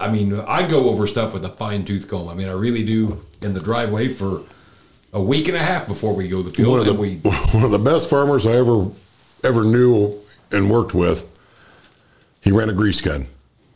I 0.00 0.10
mean, 0.10 0.32
I 0.40 0.66
go 0.66 0.88
over 0.88 1.06
stuff 1.06 1.32
with 1.32 1.44
a 1.44 1.50
fine 1.50 1.84
tooth 1.84 2.08
comb. 2.08 2.28
I 2.28 2.34
mean, 2.34 2.48
I 2.48 2.52
really 2.52 2.84
do 2.84 3.22
in 3.40 3.54
the 3.54 3.60
driveway 3.60 4.08
for 4.08 4.42
a 5.12 5.22
week 5.22 5.48
and 5.48 5.56
a 5.56 5.60
half 5.60 5.86
before 5.86 6.14
we 6.14 6.28
go 6.28 6.42
to 6.42 6.48
the 6.48 6.54
field. 6.54 6.70
One 6.70 6.80
of 6.80 6.86
the, 6.86 6.94
we, 6.94 7.16
one 7.52 7.64
of 7.64 7.70
the 7.70 7.78
best 7.78 8.08
farmers 8.08 8.46
I 8.46 8.52
ever 8.52 8.86
ever 9.44 9.64
knew 9.64 10.18
and 10.50 10.70
worked 10.70 10.94
with, 10.94 11.28
he 12.40 12.52
ran 12.52 12.70
a 12.70 12.72
grease 12.72 13.00
gun. 13.00 13.26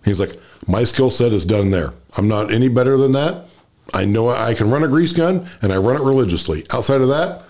He's 0.06 0.20
like, 0.20 0.40
my 0.66 0.84
skill 0.84 1.10
set 1.10 1.32
is 1.32 1.44
done 1.44 1.70
there. 1.70 1.92
I'm 2.16 2.28
not 2.28 2.50
any 2.50 2.68
better 2.68 2.96
than 2.96 3.12
that. 3.12 3.48
I 3.92 4.04
know 4.04 4.30
I 4.30 4.54
can 4.54 4.70
run 4.70 4.84
a 4.84 4.88
grease 4.88 5.12
gun 5.12 5.48
and 5.60 5.72
I 5.72 5.76
run 5.76 5.96
it 5.96 6.02
religiously. 6.02 6.64
Outside 6.72 7.00
of 7.00 7.08
that, 7.08 7.42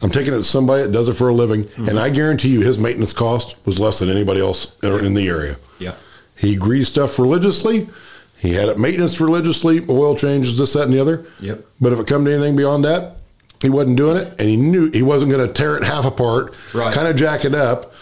I'm 0.00 0.10
taking 0.10 0.32
it 0.32 0.38
to 0.38 0.44
somebody 0.44 0.82
that 0.82 0.92
does 0.92 1.08
it 1.08 1.14
for 1.14 1.28
a 1.28 1.34
living, 1.34 1.64
mm-hmm. 1.64 1.88
and 1.88 1.98
I 1.98 2.10
guarantee 2.10 2.50
you 2.50 2.60
his 2.60 2.78
maintenance 2.78 3.12
cost 3.12 3.56
was 3.66 3.80
less 3.80 3.98
than 3.98 4.08
anybody 4.08 4.40
else 4.40 4.78
in 4.82 5.14
the 5.14 5.28
area. 5.28 5.56
Yeah. 5.78 5.94
He 6.36 6.56
greased 6.56 6.92
stuff 6.92 7.18
religiously. 7.18 7.88
He 8.38 8.52
had 8.54 8.68
it 8.68 8.78
maintenance 8.78 9.20
religiously, 9.20 9.84
oil 9.88 10.14
changes, 10.14 10.56
this, 10.56 10.74
that, 10.74 10.84
and 10.84 10.92
the 10.92 11.00
other. 11.00 11.26
Yep. 11.40 11.64
But 11.80 11.92
if 11.92 11.98
it 11.98 12.06
come 12.06 12.24
to 12.24 12.32
anything 12.32 12.54
beyond 12.54 12.84
that, 12.84 13.16
he 13.60 13.68
wasn't 13.68 13.96
doing 13.96 14.16
it, 14.16 14.28
and 14.40 14.48
he 14.48 14.56
knew 14.56 14.88
he 14.92 15.02
wasn't 15.02 15.32
going 15.32 15.46
to 15.46 15.52
tear 15.52 15.76
it 15.76 15.82
half 15.82 16.04
apart, 16.04 16.56
right. 16.72 16.94
kind 16.94 17.08
of 17.08 17.16
jack 17.16 17.44
it 17.44 17.54
up, 17.54 17.92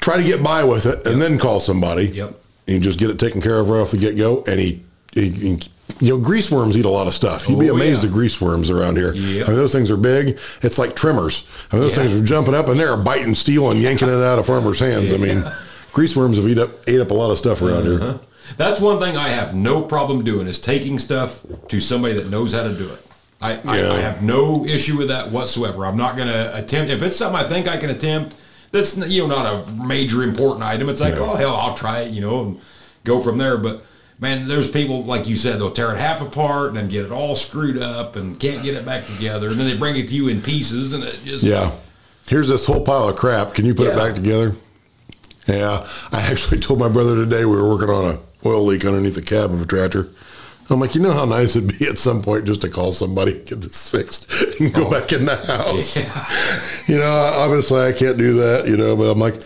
try 0.00 0.18
to 0.18 0.22
get 0.22 0.42
by 0.42 0.62
with 0.62 0.84
it, 0.84 1.06
and 1.06 1.22
then 1.22 1.38
call 1.38 1.58
somebody. 1.58 2.08
Yep. 2.08 2.38
And 2.66 2.82
just 2.82 2.98
get 2.98 3.10
it 3.10 3.18
taken 3.18 3.42
care 3.42 3.58
of 3.58 3.68
right 3.68 3.80
off 3.80 3.90
the 3.90 3.98
get 3.98 4.16
go, 4.16 4.42
and 4.46 4.58
he, 4.58 4.82
he, 5.12 5.30
he 5.30 5.60
you 6.00 6.16
know, 6.16 6.18
grease 6.18 6.50
worms 6.50 6.76
eat 6.76 6.86
a 6.86 6.90
lot 6.90 7.06
of 7.06 7.14
stuff. 7.14 7.48
You'd 7.48 7.60
be 7.60 7.70
oh, 7.70 7.74
amazed 7.74 8.02
yeah. 8.02 8.08
at 8.08 8.12
grease 8.12 8.40
worms 8.40 8.70
around 8.70 8.96
here. 8.96 9.14
Yep. 9.14 9.46
I 9.46 9.50
mean, 9.50 9.56
those 9.56 9.72
things 9.72 9.90
are 9.90 9.96
big. 9.96 10.38
It's 10.62 10.78
like 10.78 10.96
trimmers. 10.96 11.46
I 11.70 11.76
mean, 11.76 11.82
those 11.82 11.96
yeah. 11.96 12.04
things 12.04 12.14
are 12.14 12.24
jumping 12.24 12.54
up 12.54 12.68
and 12.68 12.80
they're 12.80 12.96
biting 12.96 13.34
steel 13.34 13.70
and 13.70 13.80
yanking 13.80 14.08
it 14.08 14.14
out 14.14 14.38
of 14.38 14.46
farmers' 14.46 14.78
hands. 14.78 15.10
Yeah. 15.10 15.16
I 15.16 15.20
mean, 15.20 15.52
grease 15.92 16.16
worms 16.16 16.38
have 16.38 16.48
eat 16.48 16.58
up 16.58 16.70
ate 16.86 17.00
up 17.00 17.10
a 17.10 17.14
lot 17.14 17.30
of 17.30 17.38
stuff 17.38 17.62
around 17.62 17.86
uh-huh. 17.86 18.12
here. 18.12 18.20
That's 18.56 18.80
one 18.80 18.98
thing 18.98 19.16
I 19.16 19.28
have 19.28 19.54
no 19.54 19.82
problem 19.82 20.24
doing 20.24 20.46
is 20.46 20.60
taking 20.60 20.98
stuff 20.98 21.44
to 21.68 21.80
somebody 21.80 22.14
that 22.14 22.28
knows 22.28 22.52
how 22.52 22.62
to 22.62 22.74
do 22.74 22.90
it. 22.90 23.00
I, 23.40 23.56
I, 23.64 23.96
I 23.96 24.00
have 24.00 24.22
no 24.22 24.64
issue 24.64 24.96
with 24.96 25.08
that 25.08 25.30
whatsoever. 25.30 25.84
I'm 25.84 25.96
not 25.96 26.16
going 26.16 26.28
to 26.28 26.56
attempt 26.56 26.90
if 26.90 27.02
it's 27.02 27.16
something 27.16 27.38
I 27.38 27.46
think 27.46 27.68
I 27.68 27.76
can 27.76 27.90
attempt. 27.90 28.34
That's 28.74 28.96
you 28.96 29.22
know 29.22 29.28
not 29.28 29.68
a 29.68 29.72
major 29.72 30.24
important 30.24 30.64
item. 30.64 30.88
It's 30.88 31.00
like 31.00 31.14
oh 31.14 31.36
hell 31.36 31.54
I'll 31.54 31.76
try 31.76 32.00
it 32.00 32.10
you 32.10 32.20
know 32.20 32.42
and 32.42 32.60
go 33.04 33.20
from 33.20 33.38
there. 33.38 33.56
But 33.56 33.86
man, 34.18 34.48
there's 34.48 34.68
people 34.68 35.04
like 35.04 35.28
you 35.28 35.38
said 35.38 35.60
they'll 35.60 35.70
tear 35.70 35.94
it 35.94 35.98
half 35.98 36.20
apart 36.20 36.68
and 36.68 36.76
then 36.76 36.88
get 36.88 37.04
it 37.04 37.12
all 37.12 37.36
screwed 37.36 37.78
up 37.78 38.16
and 38.16 38.38
can't 38.40 38.64
get 38.64 38.74
it 38.74 38.84
back 38.84 39.06
together, 39.06 39.50
and 39.50 39.60
then 39.60 39.68
they 39.68 39.78
bring 39.78 39.94
it 39.94 40.08
to 40.08 40.14
you 40.16 40.26
in 40.26 40.42
pieces, 40.42 40.92
and 40.92 41.04
it 41.04 41.16
just 41.24 41.44
yeah. 41.44 41.70
Here's 42.26 42.48
this 42.48 42.66
whole 42.66 42.84
pile 42.84 43.10
of 43.10 43.16
crap. 43.16 43.54
Can 43.54 43.64
you 43.64 43.76
put 43.76 43.86
yeah. 43.86 43.92
it 43.92 43.96
back 43.96 44.16
together? 44.16 44.54
Yeah, 45.46 45.86
I 46.10 46.22
actually 46.22 46.58
told 46.58 46.80
my 46.80 46.88
brother 46.88 47.14
today 47.14 47.44
we 47.44 47.54
were 47.54 47.68
working 47.68 47.90
on 47.90 48.16
a 48.16 48.18
oil 48.44 48.64
leak 48.64 48.84
underneath 48.84 49.14
the 49.14 49.22
cab 49.22 49.52
of 49.52 49.62
a 49.62 49.66
tractor. 49.66 50.08
I'm 50.70 50.80
like, 50.80 50.94
you 50.94 51.00
know 51.00 51.12
how 51.12 51.24
nice 51.24 51.56
it'd 51.56 51.78
be 51.78 51.86
at 51.86 51.98
some 51.98 52.22
point 52.22 52.46
just 52.46 52.62
to 52.62 52.70
call 52.70 52.92
somebody, 52.92 53.34
get 53.44 53.60
this 53.60 53.90
fixed, 53.90 54.60
and 54.60 54.72
go 54.72 54.86
oh, 54.86 54.90
back 54.90 55.12
in 55.12 55.26
the 55.26 55.36
house. 55.36 55.96
Yeah. 55.96 56.26
You 56.86 56.98
know, 56.98 57.10
obviously 57.10 57.80
I 57.80 57.92
can't 57.92 58.18
do 58.18 58.34
that, 58.34 58.68
you 58.68 58.76
know, 58.76 58.94
but 58.94 59.04
I'm 59.04 59.18
like, 59.18 59.42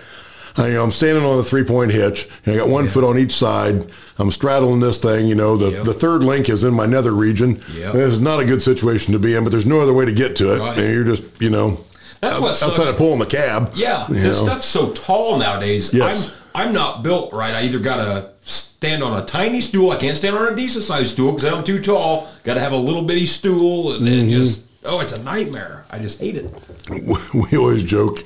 I, 0.56 0.66
you 0.66 0.74
know, 0.74 0.82
I'm 0.82 0.90
standing 0.90 1.24
on 1.24 1.36
the 1.36 1.44
three 1.44 1.62
point 1.62 1.92
hitch. 1.92 2.28
And 2.44 2.54
I 2.54 2.58
got 2.58 2.68
one 2.68 2.86
yeah. 2.86 2.90
foot 2.90 3.04
on 3.04 3.16
each 3.16 3.32
side. 3.32 3.88
I'm 4.18 4.32
straddling 4.32 4.80
this 4.80 4.98
thing. 4.98 5.28
You 5.28 5.36
know, 5.36 5.56
the, 5.56 5.70
yep. 5.70 5.84
the 5.84 5.92
third 5.92 6.24
link 6.24 6.48
is 6.48 6.64
in 6.64 6.74
my 6.74 6.84
nether 6.84 7.12
region. 7.12 7.62
Yep. 7.74 7.92
This 7.92 8.12
is 8.14 8.20
not 8.20 8.40
a 8.40 8.44
good 8.44 8.60
situation 8.60 9.12
to 9.12 9.20
be 9.20 9.36
in, 9.36 9.44
but 9.44 9.50
there's 9.50 9.66
no 9.66 9.80
other 9.80 9.92
way 9.92 10.04
to 10.04 10.12
get 10.12 10.34
to 10.36 10.56
it. 10.56 10.58
Right. 10.58 10.78
And 10.78 10.92
you're 10.92 11.04
just, 11.04 11.40
you 11.40 11.50
know, 11.50 11.78
that's 12.20 12.40
what 12.40 12.50
outside 12.50 12.72
sucks. 12.72 12.90
of 12.90 12.96
pulling 12.96 13.20
the 13.20 13.26
cab. 13.26 13.70
Yeah, 13.74 14.06
this 14.08 14.40
stuff's 14.40 14.66
so 14.66 14.92
tall 14.92 15.38
nowadays. 15.38 15.94
Yes. 15.94 16.30
I'm 16.30 16.38
I'm 16.68 16.74
not 16.74 17.04
built 17.04 17.32
right. 17.32 17.54
I 17.54 17.62
either 17.62 17.78
got 17.78 18.04
to 18.04 18.30
stand 18.78 19.02
on 19.02 19.20
a 19.20 19.24
tiny 19.24 19.60
stool. 19.60 19.90
I 19.90 19.96
can't 19.96 20.16
stand 20.16 20.36
on 20.36 20.52
a 20.52 20.56
decent 20.56 20.84
sized 20.84 21.10
stool 21.10 21.32
because 21.32 21.52
I'm 21.52 21.62
too 21.62 21.80
tall. 21.80 22.28
Got 22.42 22.54
to 22.54 22.60
have 22.60 22.72
a 22.72 22.76
little 22.76 23.02
bitty 23.02 23.26
stool, 23.26 23.92
and 23.92 24.06
mm-hmm. 24.06 24.30
just 24.30 24.66
oh, 24.84 25.00
it's 25.00 25.12
a 25.12 25.22
nightmare. 25.22 25.84
I 25.90 25.98
just 25.98 26.20
hate 26.20 26.36
it. 26.36 26.52
We 27.34 27.58
always 27.58 27.84
joke 27.84 28.24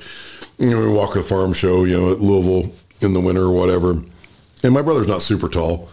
you 0.57 0.69
know, 0.69 0.79
we 0.79 0.87
walk 0.87 1.15
a 1.15 1.23
farm 1.23 1.53
show, 1.53 1.83
you 1.83 1.99
know, 1.99 2.11
at 2.11 2.21
Louisville 2.21 2.73
in 3.01 3.13
the 3.13 3.19
winter 3.19 3.43
or 3.43 3.51
whatever. 3.51 4.01
And 4.63 4.73
my 4.73 4.81
brother's 4.81 5.07
not 5.07 5.21
super 5.21 5.49
tall. 5.49 5.89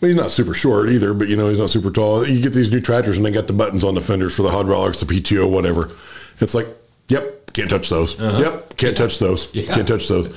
But 0.00 0.08
he's 0.08 0.16
not 0.16 0.30
super 0.30 0.54
short 0.54 0.90
either, 0.90 1.12
but 1.12 1.26
you 1.26 1.36
know, 1.36 1.48
he's 1.48 1.58
not 1.58 1.70
super 1.70 1.90
tall. 1.90 2.24
You 2.24 2.40
get 2.40 2.52
these 2.52 2.70
new 2.70 2.80
tractors 2.80 3.16
and 3.16 3.26
they 3.26 3.32
got 3.32 3.48
the 3.48 3.52
buttons 3.52 3.82
on 3.82 3.94
the 3.94 4.00
fenders 4.00 4.34
for 4.34 4.42
the 4.42 4.50
hydraulics, 4.50 5.00
the 5.00 5.06
PTO, 5.06 5.50
whatever. 5.50 5.90
It's 6.38 6.54
like, 6.54 6.68
yep, 7.08 7.52
can't 7.52 7.68
touch 7.68 7.88
those. 7.88 8.20
Uh-huh. 8.20 8.38
Yep, 8.38 8.76
can't 8.76 8.96
touch 8.96 9.18
those. 9.18 9.52
Yeah. 9.52 9.74
Can't 9.74 9.88
touch 9.88 10.06
those. 10.06 10.28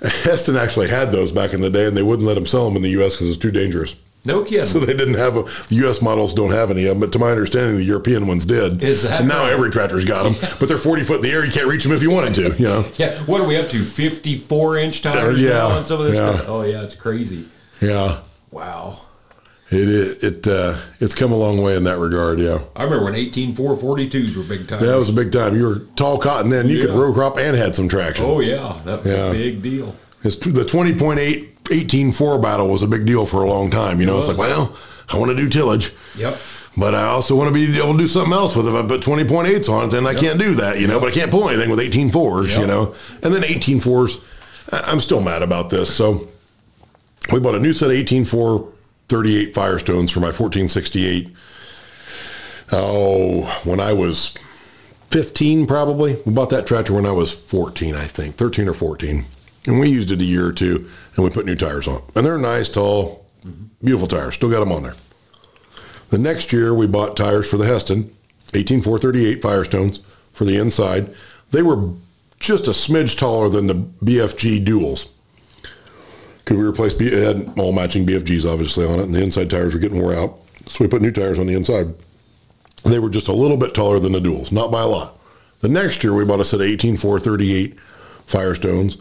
Hesston 0.24 0.58
actually 0.58 0.88
had 0.88 1.12
those 1.12 1.32
back 1.32 1.52
in 1.54 1.60
the 1.60 1.70
day 1.70 1.86
and 1.86 1.96
they 1.96 2.02
wouldn't 2.02 2.26
let 2.26 2.34
them 2.34 2.46
sell 2.46 2.66
them 2.66 2.76
in 2.76 2.82
the 2.82 2.90
U.S. 2.90 3.14
because 3.14 3.28
it's 3.28 3.38
too 3.38 3.50
dangerous. 3.50 3.96
No 4.26 4.44
kidding. 4.44 4.66
So 4.66 4.80
they 4.80 4.94
didn't 4.94 5.14
have 5.14 5.36
a, 5.36 5.44
U.S. 5.74 6.02
models 6.02 6.34
don't 6.34 6.50
have 6.50 6.70
any 6.70 6.84
of 6.84 6.90
them, 6.90 7.00
but 7.00 7.12
to 7.12 7.18
my 7.18 7.30
understanding, 7.30 7.76
the 7.76 7.84
European 7.84 8.26
ones 8.26 8.44
did. 8.44 8.82
Is 8.82 9.04
that 9.04 9.20
and 9.20 9.28
now 9.28 9.44
right? 9.44 9.52
every 9.52 9.70
tractor's 9.70 10.04
got 10.04 10.24
them, 10.24 10.34
yeah. 10.34 10.52
but 10.58 10.68
they're 10.68 10.76
40 10.76 11.04
foot 11.04 11.16
in 11.16 11.22
the 11.22 11.30
air. 11.30 11.44
You 11.44 11.52
can't 11.52 11.68
reach 11.68 11.84
them 11.84 11.92
if 11.92 12.02
you 12.02 12.10
wanted 12.10 12.34
to. 12.34 12.54
You 12.60 12.66
know. 12.66 12.90
yeah. 12.96 13.16
What 13.22 13.40
are 13.40 13.46
we 13.46 13.56
up 13.56 13.68
to? 13.68 13.82
54 13.82 14.78
inch 14.78 15.02
tires 15.02 15.40
yeah. 15.40 15.64
on 15.64 15.84
some 15.84 16.00
of 16.00 16.06
this 16.06 16.16
yeah. 16.16 16.34
stuff. 16.34 16.48
Oh 16.48 16.62
yeah, 16.62 16.82
it's 16.82 16.96
crazy. 16.96 17.46
Yeah. 17.80 18.20
Wow. 18.50 19.00
It 19.68 19.88
it, 19.88 20.22
it 20.24 20.46
uh, 20.46 20.76
it's 21.00 21.14
come 21.14 21.32
a 21.32 21.36
long 21.36 21.60
way 21.60 21.76
in 21.76 21.84
that 21.84 21.98
regard. 21.98 22.38
Yeah. 22.38 22.60
I 22.76 22.84
remember 22.84 23.04
when 23.06 23.14
18442s 23.14 24.36
were 24.36 24.44
big 24.44 24.68
time. 24.68 24.80
Yeah, 24.80 24.90
that 24.92 24.98
was 24.98 25.08
a 25.08 25.12
big 25.12 25.32
time. 25.32 25.56
You 25.56 25.64
were 25.64 25.78
tall 25.96 26.18
cotton 26.18 26.50
then. 26.50 26.68
You 26.68 26.76
yeah. 26.76 26.86
could 26.86 26.94
row 26.94 27.12
crop 27.12 27.36
and 27.36 27.56
had 27.56 27.74
some 27.74 27.88
traction. 27.88 28.26
Oh 28.26 28.40
yeah, 28.40 28.80
that 28.84 29.02
was 29.02 29.12
a 29.12 29.32
big 29.32 29.62
deal. 29.62 29.96
It's 30.22 30.36
the 30.36 30.64
20.8 30.64 31.48
18.4 31.64 32.40
battle 32.40 32.68
was 32.68 32.82
a 32.82 32.86
big 32.86 33.06
deal 33.06 33.26
for 33.26 33.42
a 33.42 33.48
long 33.48 33.70
time. 33.70 34.00
You 34.00 34.06
know, 34.06 34.18
it's 34.18 34.28
like 34.28 34.38
well 34.38 34.76
I 35.12 35.18
want 35.18 35.30
to 35.30 35.36
do 35.36 35.48
tillage. 35.48 35.92
Yep. 36.16 36.36
But 36.78 36.94
I 36.94 37.04
also 37.06 37.34
want 37.34 37.48
to 37.48 37.54
be 37.54 37.76
able 37.78 37.92
to 37.92 37.98
do 37.98 38.06
something 38.06 38.34
else 38.34 38.54
with 38.54 38.66
it. 38.66 38.70
If 38.70 38.84
I 38.84 38.86
put 38.86 39.00
20.8s 39.00 39.68
on 39.68 39.84
it, 39.86 39.90
then 39.90 40.06
I 40.06 40.12
can't 40.14 40.38
do 40.38 40.54
that, 40.56 40.78
you 40.78 40.86
know. 40.86 41.00
But 41.00 41.08
I 41.08 41.12
can't 41.12 41.30
pull 41.30 41.48
anything 41.48 41.70
with 41.70 41.78
18.4s, 41.78 42.52
you 42.54 42.58
Yep. 42.60 42.66
know. 42.68 42.94
And 43.22 43.32
then 43.34 43.42
18.4s, 43.44 44.20
I- 44.72 44.92
I'm 44.92 45.00
still 45.00 45.22
mad 45.22 45.40
about 45.42 45.70
this. 45.70 45.94
So 45.94 46.28
we 47.32 47.40
bought 47.40 47.54
a 47.54 47.58
new 47.60 47.72
set 47.72 47.90
of 47.90 47.96
18.4 47.96 48.66
38 49.08 49.54
Firestones 49.54 50.10
for 50.10 50.20
my 50.20 50.26
1468. 50.26 51.34
Oh, 52.72 53.44
when 53.64 53.80
I 53.80 53.92
was 53.92 54.34
15, 55.10 55.66
probably. 55.66 56.16
We 56.26 56.32
bought 56.32 56.50
that 56.50 56.66
tractor 56.66 56.92
when 56.92 57.06
I 57.06 57.12
was 57.12 57.32
14, 57.32 57.94
I 57.94 58.04
think, 58.04 58.34
13 58.34 58.68
or 58.68 58.74
14. 58.74 59.24
And 59.66 59.80
we 59.80 59.88
used 59.88 60.10
it 60.10 60.20
a 60.20 60.24
year 60.24 60.46
or 60.46 60.52
two, 60.52 60.88
and 61.14 61.24
we 61.24 61.30
put 61.30 61.46
new 61.46 61.56
tires 61.56 61.88
on. 61.88 62.02
And 62.14 62.26
they're 62.26 62.38
nice, 62.38 62.68
tall, 62.68 63.26
beautiful 63.82 64.08
tires. 64.08 64.34
Still 64.34 64.50
got 64.50 64.60
them 64.60 64.72
on 64.72 64.82
there. 64.82 64.94
The 66.10 66.18
next 66.18 66.52
year, 66.52 66.72
we 66.74 66.86
bought 66.86 67.16
tires 67.16 67.50
for 67.50 67.56
the 67.56 67.64
Hesston, 67.64 68.10
18438 68.54 69.42
Firestones 69.42 70.00
for 70.32 70.44
the 70.44 70.56
inside. 70.56 71.14
They 71.50 71.62
were 71.62 71.90
just 72.38 72.66
a 72.66 72.70
smidge 72.70 73.18
taller 73.18 73.48
than 73.48 73.66
the 73.66 73.74
BFG 73.74 74.64
duals. 74.64 75.08
Because 76.46 76.58
we 76.60 76.64
replaced, 76.64 76.98
B- 77.00 77.06
it 77.08 77.22
had 77.24 77.58
all 77.58 77.72
matching 77.72 78.06
BFGs 78.06 78.48
obviously 78.50 78.86
on 78.86 79.00
it, 79.00 79.02
and 79.02 79.12
the 79.14 79.20
inside 79.22 79.50
tires 79.50 79.74
were 79.74 79.80
getting 79.80 80.00
wore 80.00 80.14
out. 80.14 80.38
So 80.68 80.84
we 80.84 80.88
put 80.88 81.02
new 81.02 81.10
tires 81.10 81.40
on 81.40 81.46
the 81.48 81.54
inside. 81.54 81.92
They 82.84 83.00
were 83.00 83.10
just 83.10 83.26
a 83.26 83.32
little 83.32 83.56
bit 83.56 83.74
taller 83.74 83.98
than 83.98 84.12
the 84.12 84.20
duals, 84.20 84.52
not 84.52 84.70
by 84.70 84.82
a 84.82 84.86
lot. 84.86 85.18
The 85.60 85.68
next 85.68 86.04
year, 86.04 86.14
we 86.14 86.24
bought 86.24 86.38
a 86.38 86.44
set 86.44 86.60
of 86.60 86.66
18438 86.66 87.76
Firestones 88.28 88.96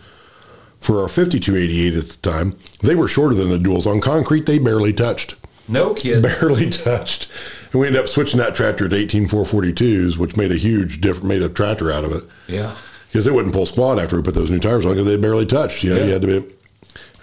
for 0.80 1.02
our 1.04 1.08
5288 1.08 1.94
at 1.94 2.06
the 2.10 2.18
time. 2.32 2.58
They 2.82 2.96
were 2.96 3.08
shorter 3.08 3.36
than 3.36 3.50
the 3.50 3.58
duals. 3.60 3.86
On 3.86 4.02
concrete, 4.02 4.48
they 4.48 4.58
barely 4.58 4.92
touched 4.94 5.36
No 5.68 5.94
kid. 5.94 6.24
barely 6.24 6.70
touched. 6.72 7.28
And 7.72 7.80
we 7.82 7.86
ended 7.88 8.02
up 8.02 8.08
switching 8.10 8.40
that 8.40 8.56
tractor 8.56 8.90
to 8.90 8.96
18442s, 8.96 10.18
which 10.18 10.36
made 10.36 10.52
a 10.52 10.56
huge 10.58 11.00
difference, 11.02 11.26
made 11.28 11.44
a 11.44 11.50
tractor 11.50 11.92
out 11.92 12.06
of 12.06 12.12
it. 12.12 12.24
Yeah. 12.48 12.76
Because 13.08 13.28
it 13.28 13.34
wouldn't 13.36 13.54
pull 13.54 13.66
squat 13.68 14.00
after 14.00 14.16
we 14.16 14.24
put 14.24 14.34
those 14.34 14.50
new 14.50 14.60
tires 14.60 14.86
on 14.86 14.94
because 14.94 15.06
they 15.08 15.18
barely 15.18 15.46
touched. 15.46 15.84
You 15.84 15.92
know, 15.92 16.00
Yeah. 16.00 16.06
you 16.06 16.12
had 16.14 16.22
to 16.24 16.28
be. 16.42 16.52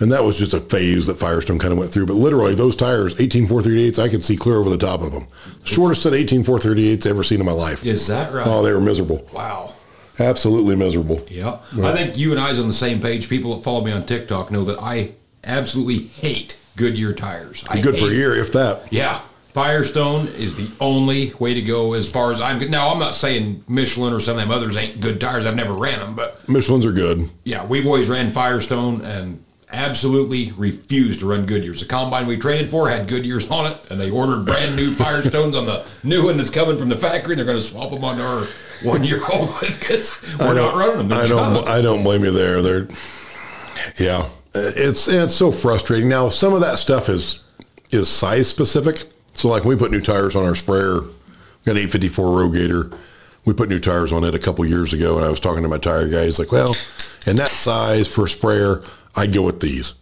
And 0.00 0.10
that 0.10 0.24
was 0.24 0.38
just 0.38 0.52
a 0.54 0.60
phase 0.60 1.06
that 1.06 1.18
Firestone 1.18 1.58
kind 1.58 1.72
of 1.72 1.78
went 1.78 1.92
through. 1.92 2.06
But 2.06 2.14
literally, 2.16 2.54
those 2.54 2.74
tires, 2.74 3.14
18438s, 3.14 3.98
I 3.98 4.08
could 4.08 4.24
see 4.24 4.36
clear 4.36 4.56
over 4.56 4.68
the 4.70 4.78
top 4.78 5.00
of 5.02 5.12
them. 5.12 5.26
Shortest 5.64 6.02
set 6.02 6.12
of 6.12 6.18
18438s 6.18 7.06
I've 7.06 7.12
ever 7.12 7.22
seen 7.22 7.40
in 7.40 7.46
my 7.46 7.52
life. 7.52 7.84
Is 7.84 8.06
that 8.08 8.32
right? 8.32 8.46
Oh, 8.46 8.62
they 8.62 8.72
were 8.72 8.80
miserable. 8.80 9.24
wow. 9.32 9.74
Absolutely 10.18 10.76
miserable. 10.76 11.24
Yeah. 11.30 11.58
I 11.82 11.96
think 11.96 12.18
you 12.18 12.32
and 12.32 12.40
I's 12.40 12.58
on 12.58 12.66
the 12.66 12.74
same 12.74 13.00
page. 13.00 13.28
People 13.30 13.56
that 13.56 13.64
follow 13.64 13.82
me 13.82 13.92
on 13.92 14.04
TikTok 14.04 14.50
know 14.50 14.62
that 14.64 14.78
I 14.80 15.12
absolutely 15.42 16.06
hate 16.06 16.58
Goodyear 16.76 17.14
tires. 17.14 17.64
I 17.68 17.80
Good 17.80 17.98
for 17.98 18.06
a 18.06 18.10
year, 18.12 18.34
if 18.36 18.52
that. 18.52 18.92
Yeah. 18.92 19.20
Firestone 19.54 20.28
is 20.28 20.54
the 20.56 20.70
only 20.80 21.32
way 21.38 21.54
to 21.54 21.62
go 21.62 21.92
as 21.92 22.10
far 22.10 22.32
as 22.32 22.40
I'm 22.40 22.70
now 22.70 22.88
I'm 22.90 22.98
not 22.98 23.14
saying 23.14 23.64
Michelin 23.68 24.14
or 24.14 24.20
some 24.20 24.36
of 24.36 24.40
them 24.42 24.50
others 24.50 24.76
ain't 24.76 25.00
good 25.00 25.20
tires. 25.20 25.44
I've 25.44 25.56
never 25.56 25.74
ran 25.74 25.98
them, 25.98 26.14
but 26.14 26.48
Michelin's 26.48 26.86
are 26.86 26.92
good. 26.92 27.28
yeah, 27.44 27.64
we've 27.66 27.86
always 27.86 28.08
ran 28.08 28.30
Firestone 28.30 29.02
and 29.02 29.42
absolutely 29.72 30.52
refused 30.52 31.20
to 31.20 31.26
run 31.30 31.46
Goodyears. 31.46 31.80
The 31.80 31.86
combine 31.86 32.26
we 32.26 32.36
traded 32.36 32.70
for 32.70 32.88
had 32.88 33.08
Goodyears 33.08 33.50
on 33.50 33.70
it, 33.72 33.90
and 33.90 34.00
they 34.00 34.10
ordered 34.10 34.44
brand 34.44 34.76
new 34.76 34.90
Firestones 34.92 35.58
on 35.58 35.66
the 35.66 35.86
new 36.02 36.26
one 36.26 36.36
that's 36.36 36.50
coming 36.50 36.76
from 36.78 36.88
the 36.88 36.96
factory. 36.96 37.32
and 37.32 37.38
They're 37.38 37.46
going 37.46 37.58
to 37.58 37.64
swap 37.64 37.90
them 37.90 38.04
on 38.04 38.20
our 38.20 38.46
one 38.84 39.04
year 39.04 39.20
old 39.32 39.50
one 39.50 39.72
because 39.78 40.12
we're 40.38 40.54
not 40.54 40.74
running 40.74 40.98
them. 40.98 41.08
They're 41.08 41.24
I 41.24 41.26
don't. 41.26 41.68
I 41.68 41.80
don't 41.82 42.02
blame 42.02 42.24
you 42.24 42.32
there. 42.32 42.62
They're, 42.62 42.88
yeah, 43.98 44.28
it's 44.54 45.08
it's 45.08 45.34
so 45.34 45.50
frustrating. 45.50 46.08
Now 46.08 46.28
some 46.28 46.52
of 46.52 46.60
that 46.60 46.78
stuff 46.78 47.08
is 47.08 47.42
is 47.90 48.08
size 48.08 48.48
specific. 48.48 49.04
So 49.34 49.48
like 49.48 49.64
we 49.64 49.76
put 49.76 49.90
new 49.90 50.00
tires 50.00 50.36
on 50.36 50.44
our 50.44 50.54
sprayer, 50.54 51.00
we 51.00 51.08
got 51.64 51.72
an 51.72 51.78
854 51.78 52.26
Rogator. 52.26 52.98
We 53.44 53.52
put 53.54 53.68
new 53.68 53.80
tires 53.80 54.12
on 54.12 54.22
it 54.22 54.34
a 54.34 54.38
couple 54.38 54.64
years 54.66 54.92
ago, 54.92 55.16
and 55.16 55.24
I 55.24 55.28
was 55.28 55.40
talking 55.40 55.62
to 55.62 55.68
my 55.68 55.78
tire 55.78 56.08
guy. 56.08 56.24
He's 56.26 56.38
like, 56.38 56.52
"Well, 56.52 56.76
in 57.26 57.36
that 57.36 57.48
size 57.48 58.06
for 58.06 58.26
a 58.26 58.28
sprayer, 58.28 58.82
I'd 59.14 59.32
go 59.32 59.42
with 59.42 59.60
these." 59.60 59.94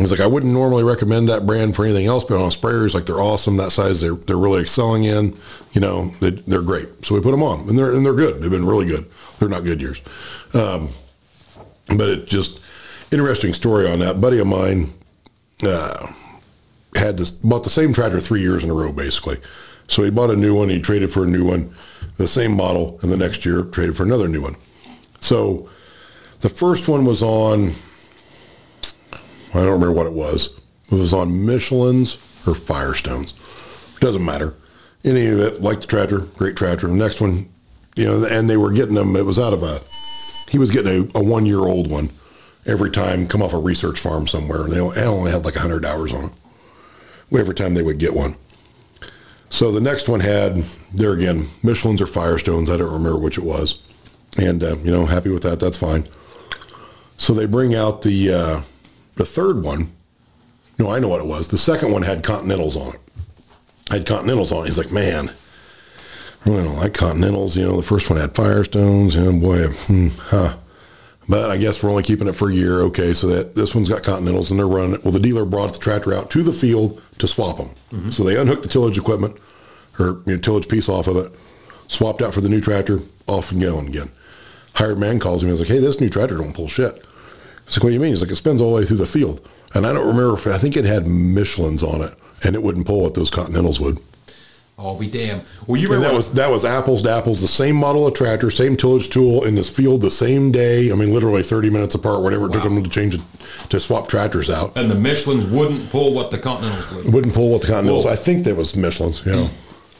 Was 0.00 0.10
like, 0.10 0.20
"I 0.20 0.26
wouldn't 0.26 0.52
normally 0.52 0.82
recommend 0.82 1.28
that 1.28 1.46
brand 1.46 1.76
for 1.76 1.84
anything 1.84 2.06
else, 2.06 2.24
but 2.24 2.42
on 2.42 2.50
sprayers, 2.50 2.94
like 2.94 3.06
they're 3.06 3.20
awesome. 3.20 3.56
That 3.56 3.72
size, 3.72 4.00
they're 4.00 4.14
they're 4.14 4.38
really 4.38 4.62
excelling 4.62 5.04
in. 5.04 5.36
You 5.72 5.80
know, 5.80 6.06
they, 6.20 6.30
they're 6.30 6.62
great. 6.62 7.04
So 7.04 7.14
we 7.14 7.20
put 7.20 7.30
them 7.30 7.42
on, 7.42 7.68
and 7.68 7.78
they're 7.78 7.92
and 7.92 8.04
they're 8.04 8.14
good. 8.14 8.42
They've 8.42 8.50
been 8.50 8.66
really 8.66 8.86
good. 8.86 9.06
They're 9.38 9.48
not 9.48 9.64
good 9.64 9.80
years, 9.80 10.00
um, 10.54 10.88
but 11.88 12.08
it 12.08 12.26
just 12.26 12.64
interesting 13.12 13.54
story 13.54 13.86
on 13.86 14.00
that. 14.00 14.20
Buddy 14.20 14.38
of 14.38 14.46
mine 14.46 14.90
uh, 15.62 16.12
had 16.96 17.18
this, 17.18 17.30
bought 17.30 17.64
the 17.64 17.70
same 17.70 17.92
tractor 17.92 18.20
three 18.20 18.40
years 18.40 18.64
in 18.64 18.70
a 18.70 18.74
row, 18.74 18.92
basically. 18.92 19.36
So 19.88 20.02
he 20.02 20.10
bought 20.10 20.30
a 20.30 20.36
new 20.36 20.54
one. 20.54 20.68
He 20.68 20.80
traded 20.80 21.12
for 21.12 21.24
a 21.24 21.26
new 21.26 21.44
one, 21.44 21.74
the 22.16 22.26
same 22.26 22.56
model, 22.56 22.98
and 23.02 23.12
the 23.12 23.16
next 23.16 23.44
year 23.44 23.62
traded 23.62 23.96
for 23.96 24.02
another 24.02 24.28
new 24.28 24.42
one. 24.42 24.56
So 25.20 25.68
the 26.40 26.48
first 26.48 26.88
one 26.88 27.04
was 27.04 27.22
on, 27.22 27.72
I 29.56 29.64
don't 29.64 29.72
remember 29.72 29.92
what 29.92 30.06
it 30.06 30.12
was. 30.12 30.58
It 30.90 30.94
was 30.94 31.14
on 31.14 31.44
Michelin's 31.46 32.14
or 32.46 32.54
Firestones. 32.54 33.98
Doesn't 34.00 34.24
matter. 34.24 34.54
Any 35.04 35.26
of 35.26 35.40
it, 35.40 35.62
like 35.62 35.80
the 35.80 35.86
tractor, 35.86 36.18
great 36.18 36.56
tractor. 36.56 36.86
The 36.88 36.94
next 36.94 37.20
one, 37.20 37.48
you 37.96 38.04
know, 38.04 38.24
and 38.24 38.48
they 38.48 38.56
were 38.56 38.72
getting 38.72 38.94
them. 38.94 39.16
It 39.16 39.24
was 39.24 39.38
out 39.38 39.52
of 39.52 39.62
a, 39.62 39.80
he 40.50 40.58
was 40.58 40.70
getting 40.70 41.10
a, 41.14 41.18
a 41.18 41.22
one 41.22 41.46
year 41.46 41.60
old 41.60 41.90
one 41.90 42.10
every 42.66 42.90
time, 42.90 43.26
come 43.26 43.42
off 43.42 43.52
a 43.52 43.58
research 43.58 44.00
farm 44.00 44.26
somewhere. 44.26 44.64
And 44.64 44.72
they 44.72 44.80
only 44.80 45.30
had 45.30 45.44
like 45.44 45.54
100 45.54 45.84
hours 45.84 46.12
on 46.12 46.26
it 46.26 46.32
every 47.36 47.54
time 47.54 47.74
they 47.74 47.82
would 47.82 47.98
get 47.98 48.14
one. 48.14 48.36
So 49.48 49.70
the 49.70 49.80
next 49.80 50.08
one 50.08 50.20
had, 50.20 50.56
there 50.92 51.12
again, 51.12 51.46
Michelin's 51.62 52.00
or 52.00 52.06
Firestones. 52.06 52.68
I 52.68 52.76
don't 52.76 52.92
remember 52.92 53.18
which 53.18 53.38
it 53.38 53.44
was. 53.44 53.80
And, 54.38 54.62
uh, 54.62 54.76
you 54.78 54.90
know, 54.90 55.06
happy 55.06 55.30
with 55.30 55.44
that. 55.44 55.60
That's 55.60 55.76
fine. 55.76 56.06
So 57.16 57.32
they 57.32 57.46
bring 57.46 57.74
out 57.74 58.02
the, 58.02 58.32
uh, 58.32 58.60
the 59.16 59.24
third 59.24 59.62
one. 59.62 59.92
No, 60.78 60.90
I 60.90 60.98
know 60.98 61.08
what 61.08 61.20
it 61.20 61.26
was. 61.26 61.48
The 61.48 61.58
second 61.58 61.90
one 61.90 62.02
had 62.02 62.22
Continentals 62.22 62.76
on 62.76 62.94
it. 62.94 63.00
Had 63.90 64.06
Continentals 64.06 64.52
on 64.52 64.64
it. 64.64 64.66
He's 64.66 64.78
like, 64.78 64.92
man, 64.92 65.30
I 66.44 66.48
really 66.48 66.64
don't 66.64 66.76
like 66.76 66.92
Continentals. 66.92 67.56
You 67.56 67.64
know, 67.64 67.76
the 67.76 67.82
first 67.82 68.10
one 68.10 68.18
had 68.20 68.34
Firestones. 68.34 69.16
And 69.16 69.40
boy, 69.40 69.66
hmm, 69.68 70.08
huh. 70.08 70.56
But 71.28 71.50
I 71.50 71.56
guess 71.56 71.82
we're 71.82 71.90
only 71.90 72.02
keeping 72.04 72.28
it 72.28 72.34
for 72.36 72.50
a 72.50 72.54
year. 72.54 72.82
Okay, 72.82 73.12
so 73.12 73.26
that 73.28 73.54
this 73.54 73.74
one's 73.74 73.88
got 73.88 74.02
Continentals 74.02 74.50
and 74.50 74.60
they're 74.60 74.68
running 74.68 74.94
it. 74.94 75.02
Well, 75.04 75.12
the 75.12 75.18
dealer 75.18 75.44
brought 75.44 75.72
the 75.72 75.78
tractor 75.78 76.14
out 76.14 76.30
to 76.30 76.42
the 76.42 76.52
field 76.52 77.02
to 77.18 77.26
swap 77.26 77.56
them. 77.56 77.70
So 78.12 78.22
they 78.22 78.36
unhooked 78.36 78.62
the 78.62 78.68
tillage 78.68 78.98
equipment 78.98 79.36
or 79.98 80.22
you 80.26 80.34
know, 80.34 80.38
tillage 80.38 80.68
piece 80.68 80.88
off 80.88 81.06
of 81.08 81.16
it, 81.16 81.32
swapped 81.88 82.22
out 82.22 82.34
for 82.34 82.42
the 82.42 82.48
new 82.48 82.60
tractor, 82.60 83.00
off 83.26 83.50
and 83.50 83.60
going 83.60 83.88
again. 83.88 84.10
Hired 84.74 84.98
man 84.98 85.18
calls 85.18 85.42
me. 85.42 85.50
He's 85.50 85.60
like, 85.60 85.68
"Hey, 85.68 85.80
this 85.80 86.00
new 86.00 86.10
tractor 86.10 86.36
don't 86.36 86.54
pull 86.54 86.68
shit." 86.68 87.02
Like, 87.70 87.82
"What 87.82 87.88
do 87.90 87.94
you 87.94 88.00
mean?" 88.00 88.10
He's 88.12 88.20
like, 88.22 88.30
"It 88.30 88.36
spins 88.36 88.60
all 88.60 88.70
the 88.70 88.76
way 88.80 88.84
through 88.86 88.98
the 88.98 89.06
field." 89.06 89.40
And 89.74 89.86
I 89.86 89.92
don't 89.92 90.06
remember 90.06 90.34
if 90.34 90.46
I 90.46 90.58
think 90.58 90.76
it 90.76 90.84
had 90.84 91.06
Michelin's 91.06 91.82
on 91.82 92.00
it, 92.00 92.12
and 92.44 92.54
it 92.54 92.62
wouldn't 92.62 92.86
pull 92.86 93.00
what 93.02 93.14
those 93.14 93.30
Continentals 93.30 93.80
would. 93.80 93.98
Oh, 94.78 94.94
be 94.94 95.06
damn. 95.06 95.40
Well, 95.66 95.80
you 95.80 95.86
And 95.86 95.94
remember 95.94 96.08
that 96.08 96.14
was 96.14 96.32
that 96.34 96.50
was 96.50 96.64
apples 96.64 97.02
to 97.02 97.10
apples, 97.10 97.40
the 97.40 97.48
same 97.48 97.76
model 97.76 98.06
of 98.06 98.12
tractor, 98.12 98.50
same 98.50 98.76
tillage 98.76 99.08
tool 99.08 99.42
in 99.44 99.54
this 99.54 99.70
field 99.70 100.02
the 100.02 100.10
same 100.10 100.52
day. 100.52 100.92
I 100.92 100.94
mean, 100.94 101.14
literally 101.14 101.42
30 101.42 101.70
minutes 101.70 101.94
apart, 101.94 102.22
whatever 102.22 102.46
it 102.46 102.52
took 102.52 102.62
them 102.62 102.82
to 102.82 102.90
change 102.90 103.14
it, 103.14 103.22
to 103.70 103.80
swap 103.80 104.06
tractors 104.06 104.50
out. 104.50 104.72
and 104.76 104.90
the 104.90 104.94
Michelin's 104.94 105.46
wouldn't 105.46 105.88
pull 105.90 106.12
what 106.12 106.30
the 106.30 106.36
Continentals 106.38 106.92
would. 107.04 107.12
Wouldn't 107.14 107.32
pull 107.34 107.48
what 107.48 107.62
the 107.62 107.68
Continentals. 107.68 108.04
Whoa. 108.04 108.12
I 108.12 108.16
think 108.16 108.44
that 108.44 108.54
was 108.54 108.76
Michelin's. 108.76 109.22
Yeah, 109.24 109.48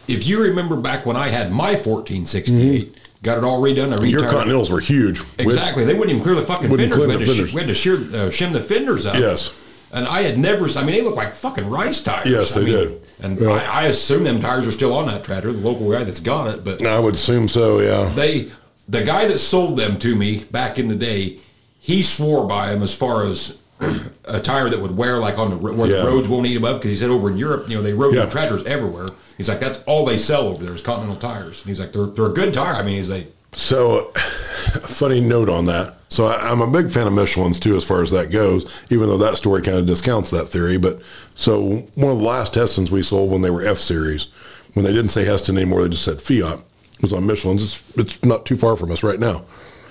If 0.08 0.26
you 0.26 0.42
remember 0.42 0.76
back 0.76 1.06
when 1.06 1.16
I 1.16 1.28
had 1.28 1.50
my 1.52 1.74
1468, 1.74 2.95
got 3.26 3.36
it 3.38 3.44
all 3.44 3.60
redone. 3.60 3.92
I 3.98 4.02
your. 4.04 4.22
Continentals 4.22 4.70
were 4.70 4.80
huge. 4.80 5.20
with- 5.20 5.40
Exactly. 5.40 5.84
They 5.84 5.92
wouldn't 5.92 6.10
even 6.10 6.22
clear 6.22 6.34
the 6.36 6.42
fucking 6.42 6.74
fenders. 6.74 6.96
We 7.06 7.10
had, 7.12 7.20
the 7.20 7.26
to 7.26 7.46
sh- 7.48 7.52
we 7.54 7.60
had 7.60 7.68
to 7.68 7.74
shear, 7.74 7.94
uh, 7.96 8.30
shim 8.30 8.52
the 8.52 8.62
fenders 8.62 9.04
out. 9.04 9.16
Yes. 9.18 9.62
And 9.92 10.06
I 10.06 10.22
had 10.22 10.38
never, 10.38 10.66
I 10.78 10.82
mean, 10.82 10.94
they 10.96 11.02
look 11.02 11.16
like 11.16 11.32
fucking 11.34 11.68
rice 11.68 12.00
tires. 12.02 12.28
Yes, 12.28 12.56
I 12.56 12.60
they 12.60 12.66
mean, 12.66 12.74
did. 12.74 13.00
And. 13.22 13.48
I, 13.48 13.82
I 13.82 13.84
assume 13.84 14.24
them 14.24 14.40
tires 14.40 14.66
are 14.66 14.72
still 14.72 14.92
on 14.96 15.06
that 15.08 15.24
tractor, 15.24 15.52
the 15.52 15.58
local 15.60 15.90
guy 15.90 16.04
that's 16.04 16.20
got 16.20 16.48
it. 16.54 16.64
But 16.64 16.84
I 16.84 16.98
would 16.98 17.14
assume 17.14 17.48
so. 17.48 17.80
Yeah. 17.80 18.08
they, 18.14 18.50
the 18.88 19.02
guy 19.02 19.26
that 19.26 19.38
sold 19.38 19.76
them 19.78 19.98
to 20.00 20.14
me 20.16 20.44
back 20.44 20.78
in 20.78 20.88
the 20.88 20.94
day, 20.96 21.38
he 21.78 22.02
swore 22.02 22.46
by 22.46 22.72
them 22.72 22.82
as 22.82 22.94
far 22.94 23.24
as 23.26 23.58
a 24.24 24.40
tire 24.40 24.68
that 24.70 24.80
would 24.80 24.96
wear 24.96 25.18
like 25.18 25.38
on 25.38 25.50
the 25.50 25.56
where 25.56 25.88
Yeah. 25.88 26.02
the 26.02 26.06
roads 26.08 26.28
won't 26.28 26.46
eat 26.46 26.54
them 26.54 26.64
up 26.64 26.78
because 26.78 26.90
he 26.90 26.96
said 26.96 27.10
over 27.10 27.30
in 27.30 27.36
Europe, 27.38 27.68
you 27.68 27.76
know, 27.76 27.82
they 27.82 27.92
rode 27.92 28.14
Yeah. 28.14 28.24
the 28.24 28.30
tractors 28.30 28.64
everywhere. 28.64 29.06
He's 29.36 29.48
like, 29.48 29.60
that's 29.60 29.82
all 29.84 30.04
they 30.04 30.16
sell 30.16 30.48
over 30.48 30.64
there 30.64 30.74
is 30.74 30.80
Continental 30.80 31.16
tires. 31.16 31.60
And 31.60 31.68
he's 31.68 31.80
like, 31.80 31.92
they're 31.92 32.06
they're 32.06 32.26
a 32.26 32.34
good 32.34 32.54
tire. 32.54 32.74
I 32.74 32.82
mean, 32.82 32.96
he's 32.96 33.10
like, 33.10 33.32
So, 33.52 34.10
funny 34.14 35.20
note 35.20 35.48
on 35.48 35.66
that. 35.66 35.94
So, 36.08 36.26
I, 36.26 36.50
I'm 36.50 36.60
a 36.60 36.70
big 36.70 36.90
fan 36.90 37.06
of 37.06 37.12
Michelin's 37.12 37.58
too, 37.58 37.76
as 37.76 37.84
far 37.84 38.02
as 38.02 38.10
that 38.12 38.30
goes. 38.30 38.64
Even 38.90 39.08
though 39.08 39.18
that 39.18 39.34
story 39.34 39.62
kind 39.62 39.76
of 39.78 39.86
discounts 39.86 40.30
that 40.30 40.46
theory. 40.46 40.78
But 40.78 41.00
so 41.34 41.60
one 41.94 42.12
of 42.12 42.18
the 42.18 42.24
last 42.24 42.54
Hesstons 42.54 42.90
we 42.90 43.02
sold 43.02 43.30
when 43.30 43.42
they 43.42 43.50
were 43.50 43.64
F 43.64 43.78
series, 43.78 44.28
when 44.74 44.84
they 44.84 44.92
didn't 44.92 45.10
say 45.10 45.24
Hesston 45.24 45.56
anymore, 45.56 45.82
they 45.82 45.90
just 45.90 46.04
said 46.04 46.20
Fiat. 46.22 46.60
Was 47.02 47.12
on 47.12 47.26
Michelin's. 47.26 47.62
It's, 47.62 47.98
it's 47.98 48.24
not 48.24 48.46
too 48.46 48.56
far 48.56 48.74
from 48.74 48.90
us 48.90 49.02
right 49.02 49.20
now. 49.20 49.44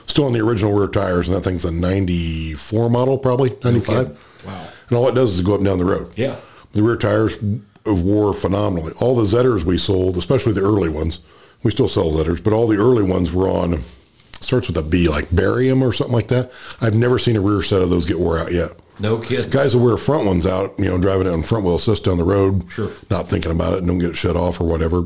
Still 0.08 0.26
on 0.26 0.34
the 0.34 0.40
original 0.40 0.74
rear 0.74 0.88
tires, 0.88 1.28
and 1.28 1.38
that 1.38 1.42
thing's 1.42 1.64
a 1.66 1.72
'94 1.72 2.90
model, 2.90 3.20
probably 3.20 3.56
'95. 3.64 4.18
Wow. 4.46 4.68
And 4.90 4.98
all 4.98 5.08
it 5.08 5.14
does 5.16 5.34
is 5.36 5.42
go 5.42 5.54
up 5.54 5.60
and 5.60 5.66
down 5.68 5.78
the 5.78 5.86
road. 5.86 6.12
Yeah. 6.16 6.38
The 6.74 6.82
rear 6.84 6.98
tires 6.98 7.38
wore 7.86 8.34
phenomenally. 8.34 8.94
All 9.00 9.16
the 9.16 9.24
Zetors 9.24 9.64
we 9.64 9.78
sold, 9.78 10.18
especially 10.18 10.54
the 10.54 10.62
early 10.62 10.90
ones, 10.90 11.20
we 11.64 11.72
still 11.72 11.88
sell 11.88 12.12
Zetors, 12.12 12.44
but 12.44 12.54
all 12.54 12.68
the 12.68 12.78
early 12.78 13.04
ones 13.04 13.32
were 13.32 13.48
on, 13.48 13.82
starts 14.42 14.68
with 14.68 14.78
a 14.78 14.84
B, 14.84 15.08
like 15.08 15.28
barium 15.36 15.82
or 15.82 15.94
something 15.94 16.14
like 16.16 16.28
that. 16.28 16.52
I've 16.82 16.96
never 16.96 17.18
seen 17.20 17.36
a 17.36 17.42
rear 17.42 17.62
set 17.62 17.82
of 17.82 17.90
those 17.90 18.06
get 18.06 18.20
wore 18.20 18.38
out 18.38 18.52
yet. 18.52 18.72
No 19.00 19.18
kidding. 19.18 19.50
Guys 19.50 19.76
will 19.76 19.84
wear 19.86 19.98
front 19.98 20.26
ones 20.26 20.46
out, 20.46 20.74
you 20.78 20.86
know, 20.86 20.98
driving 20.98 21.28
on 21.28 21.44
front 21.44 21.66
wheel 21.66 21.76
assist 21.76 22.06
down 22.06 22.18
the 22.18 22.24
road, 22.24 22.66
Sure. 22.70 22.92
not 23.10 23.28
thinking 23.28 23.52
about 23.52 23.74
it 23.74 23.80
and 23.80 23.88
don't 23.88 24.00
get 24.00 24.12
it 24.12 24.16
shut 24.18 24.36
off 24.38 24.62
or 24.62 24.66
whatever. 24.68 25.04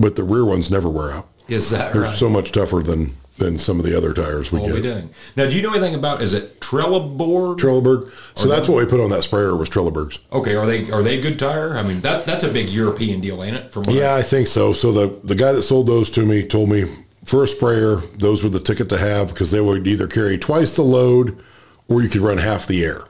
But 0.00 0.16
the 0.16 0.24
rear 0.24 0.44
ones 0.44 0.70
never 0.70 0.88
wear 0.88 1.12
out. 1.12 1.28
Is 1.48 1.70
that 1.70 1.92
They're 1.92 2.02
right? 2.02 2.16
so 2.18 2.28
much 2.28 2.50
tougher 2.52 2.80
than 2.80 3.12
than 3.38 3.58
some 3.58 3.78
of 3.80 3.84
the 3.86 3.96
other 3.96 4.12
tires 4.12 4.52
we 4.52 4.60
What 4.60 4.70
are 4.70 4.74
we 4.74 4.80
get. 4.82 4.92
doing? 4.94 5.10
Now, 5.36 5.46
do 5.48 5.56
you 5.56 5.62
know 5.62 5.70
anything 5.70 5.94
about, 5.94 6.20
is 6.22 6.32
it 6.34 6.60
Trelleborg? 6.60 7.58
Trelleborg. 7.58 8.10
So 8.34 8.46
that's 8.48 8.68
what 8.68 8.78
we 8.78 8.86
put 8.90 9.00
on 9.00 9.10
that 9.10 9.24
sprayer 9.24 9.56
was 9.56 9.68
Trelleborg's. 9.68 10.18
okay, 10.32 10.54
are 10.54 10.66
they 10.66 10.90
are 10.90 11.02
they 11.02 11.18
a 11.18 11.22
good 11.22 11.38
tire? 11.38 11.76
I 11.76 11.82
mean, 11.82 12.00
that's 12.00 12.24
that's 12.24 12.44
a 12.44 12.48
big 12.52 12.68
European 12.68 13.20
deal, 13.20 13.42
ain't 13.42 13.56
it? 13.56 13.72
From 13.72 13.84
I- 13.88 13.92
Yeah, 13.92 14.14
I 14.14 14.22
think 14.22 14.46
so. 14.48 14.72
So 14.72 14.92
the 14.92 15.18
the 15.24 15.34
guy 15.34 15.52
that 15.52 15.62
sold 15.62 15.86
those 15.86 16.10
to 16.10 16.24
me 16.26 16.42
told 16.46 16.68
me 16.70 16.84
for 17.24 17.44
a 17.44 17.48
sprayer, 17.48 17.96
those 18.18 18.42
were 18.42 18.48
the 18.48 18.60
ticket 18.60 18.88
to 18.90 18.98
have 18.98 19.28
because 19.28 19.50
they 19.50 19.60
would 19.60 19.86
either 19.86 20.06
carry 20.06 20.36
twice 20.38 20.74
the 20.76 20.82
load 20.82 21.40
or 21.88 22.02
you 22.02 22.08
could 22.08 22.20
run 22.20 22.38
half 22.38 22.66
the 22.66 22.84
air 22.84 23.02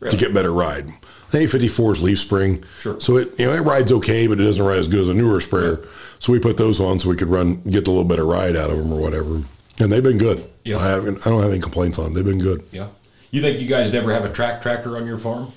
Really? 0.00 0.16
to 0.16 0.16
get 0.24 0.34
better 0.34 0.52
ride. 0.52 0.86
The 1.30 1.38
854 1.38 1.92
is 1.92 2.02
leaf 2.02 2.18
spring. 2.18 2.64
Sure. 2.80 3.00
So 3.00 3.16
it 3.16 3.38
you 3.38 3.46
know 3.46 3.52
it 3.54 3.60
rides 3.60 3.92
okay, 3.92 4.26
but 4.26 4.40
it 4.40 4.44
doesn't 4.44 4.64
ride 4.64 4.78
as 4.78 4.88
good 4.88 5.00
as 5.00 5.08
a 5.08 5.14
newer 5.14 5.40
sprayer. 5.40 5.80
So 6.18 6.32
we 6.32 6.38
put 6.38 6.56
those 6.58 6.80
on 6.80 6.98
so 7.00 7.08
we 7.08 7.16
could 7.16 7.28
run 7.28 7.62
get 7.62 7.86
a 7.86 7.90
little 7.90 8.04
better 8.04 8.26
ride 8.26 8.56
out 8.56 8.70
of 8.70 8.78
them 8.78 8.92
or 8.92 9.00
whatever. 9.00 9.42
And 9.80 9.90
they've 9.92 10.02
been 10.02 10.18
good. 10.18 10.44
Yeah. 10.64 10.76
I 10.78 10.86
haven't 10.88 11.26
I 11.26 11.30
don't 11.30 11.42
have 11.42 11.50
any 11.50 11.60
complaints 11.60 11.98
on 11.98 12.04
them. 12.06 12.14
They've 12.14 12.24
been 12.24 12.38
good. 12.42 12.62
yeah. 12.70 12.88
You 13.32 13.40
think 13.40 13.60
you 13.60 13.66
guys 13.68 13.92
never 13.92 14.12
have 14.12 14.24
a 14.24 14.28
track 14.28 14.60
tractor 14.60 14.96
on 14.96 15.06
your 15.06 15.18
farm 15.18 15.52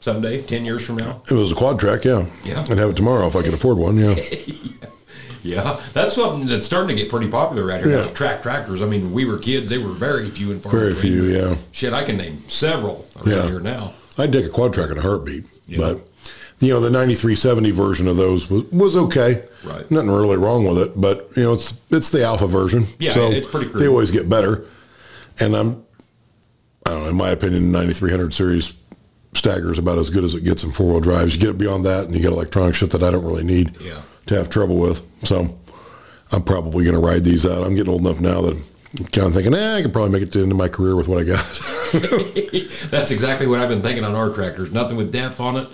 someday, 0.00 0.42
ten 0.42 0.64
years 0.64 0.84
from 0.84 0.96
now? 0.96 1.22
It 1.30 1.34
was 1.34 1.52
a 1.52 1.54
quad 1.54 1.78
track, 1.78 2.04
yeah. 2.04 2.26
Yeah. 2.44 2.64
I'd 2.70 2.78
have 2.78 2.90
it 2.90 2.96
tomorrow 2.96 3.26
if 3.26 3.36
I 3.36 3.42
could 3.42 3.54
afford 3.54 3.78
one, 3.78 3.96
yeah. 3.98 4.14
Yeah, 5.44 5.80
that's 5.94 6.14
something 6.14 6.46
that's 6.48 6.66
starting 6.66 6.94
to 6.96 7.00
get 7.02 7.10
pretty 7.10 7.28
popular 7.28 7.64
right 7.64 7.82
here. 7.82 7.92
Yeah. 7.96 8.04
now, 8.06 8.10
Track 8.12 8.42
tractors. 8.42 8.82
I 8.82 8.86
mean, 8.86 9.12
we 9.12 9.24
were 9.24 9.38
kids, 9.38 9.68
they 9.70 9.78
were 9.78 9.92
very 9.92 10.28
few 10.30 10.50
and 10.50 10.60
far 10.62 10.72
Very 10.72 10.94
few, 10.94 11.22
yeah. 11.24 11.54
Shit, 11.72 11.92
I 11.92 12.04
can 12.04 12.16
name 12.16 12.38
several 12.48 13.06
around 13.16 13.28
Yeah. 13.28 13.46
here 13.46 13.60
now. 13.60 13.94
I'd 14.18 14.32
take 14.32 14.44
a 14.44 14.48
quad 14.50 14.74
track 14.74 14.90
in 14.90 14.98
a 14.98 15.00
heartbeat. 15.00 15.44
Yeah. 15.66 15.78
But 15.78 16.06
you 16.58 16.72
know, 16.74 16.80
the 16.80 16.90
9370 16.90 17.70
version 17.70 18.08
of 18.08 18.16
those 18.16 18.50
was, 18.50 18.64
was 18.72 18.96
okay. 18.96 19.44
Right. 19.68 19.90
Nothing 19.90 20.10
really 20.10 20.36
wrong 20.36 20.66
with 20.66 20.78
it, 20.78 21.00
but 21.00 21.30
you 21.36 21.42
know, 21.44 21.52
it's 21.54 21.78
it's 21.90 22.10
the 22.10 22.24
alpha 22.24 22.46
version. 22.46 22.86
Yeah, 22.98 23.12
so 23.12 23.30
it's 23.30 23.46
pretty 23.46 23.68
crude. 23.70 23.82
They 23.82 23.88
always 23.88 24.10
get 24.10 24.28
better. 24.28 24.66
And 25.40 25.54
I'm 25.54 25.84
I 26.86 26.90
don't 26.90 27.02
know, 27.04 27.08
in 27.10 27.16
my 27.16 27.30
opinion, 27.30 27.70
the 27.72 27.78
9300 27.78 28.32
series 28.32 28.72
Steiger 29.34 29.70
is 29.70 29.78
about 29.78 29.98
as 29.98 30.08
good 30.10 30.24
as 30.24 30.34
it 30.34 30.42
gets 30.42 30.64
in 30.64 30.72
four 30.72 30.86
wheel 30.92 31.00
drives. 31.00 31.34
You 31.34 31.40
get 31.40 31.58
beyond 31.58 31.84
that 31.86 32.04
and 32.06 32.14
you 32.14 32.20
get 32.22 32.32
electronic 32.32 32.74
shit 32.74 32.90
that 32.92 33.02
I 33.02 33.10
don't 33.10 33.24
really 33.24 33.44
need 33.44 33.76
Yeah. 33.80 34.00
to 34.26 34.34
have 34.36 34.48
trouble 34.48 34.76
with. 34.78 35.02
So 35.24 35.58
I'm 36.32 36.42
probably 36.42 36.84
going 36.84 36.96
to 36.96 37.00
ride 37.06 37.24
these 37.24 37.44
out. 37.46 37.62
I'm 37.62 37.74
getting 37.74 37.92
old 37.92 38.00
enough 38.00 38.20
now 38.20 38.40
that 38.42 38.54
I'm 38.54 39.04
kind 39.06 39.26
of 39.28 39.34
thinking, 39.34 39.52
eh, 39.54 39.76
I 39.76 39.82
could 39.82 39.92
probably 39.92 40.12
make 40.12 40.22
it 40.22 40.32
to 40.32 40.38
the 40.38 40.42
end 40.44 40.52
of 40.52 40.58
my 40.58 40.68
career 40.68 40.96
with 40.96 41.08
what 41.08 41.18
I 41.18 41.24
got. 41.24 41.44
That's 42.90 43.10
exactly 43.10 43.46
what 43.46 43.60
I've 43.60 43.68
been 43.68 43.82
thinking 43.82 44.04
on 44.04 44.14
our 44.14 44.30
tractors. 44.30 44.72
Nothing 44.72 44.96
with 44.96 45.12
def 45.12 45.40
on 45.40 45.56
it. 45.56 45.68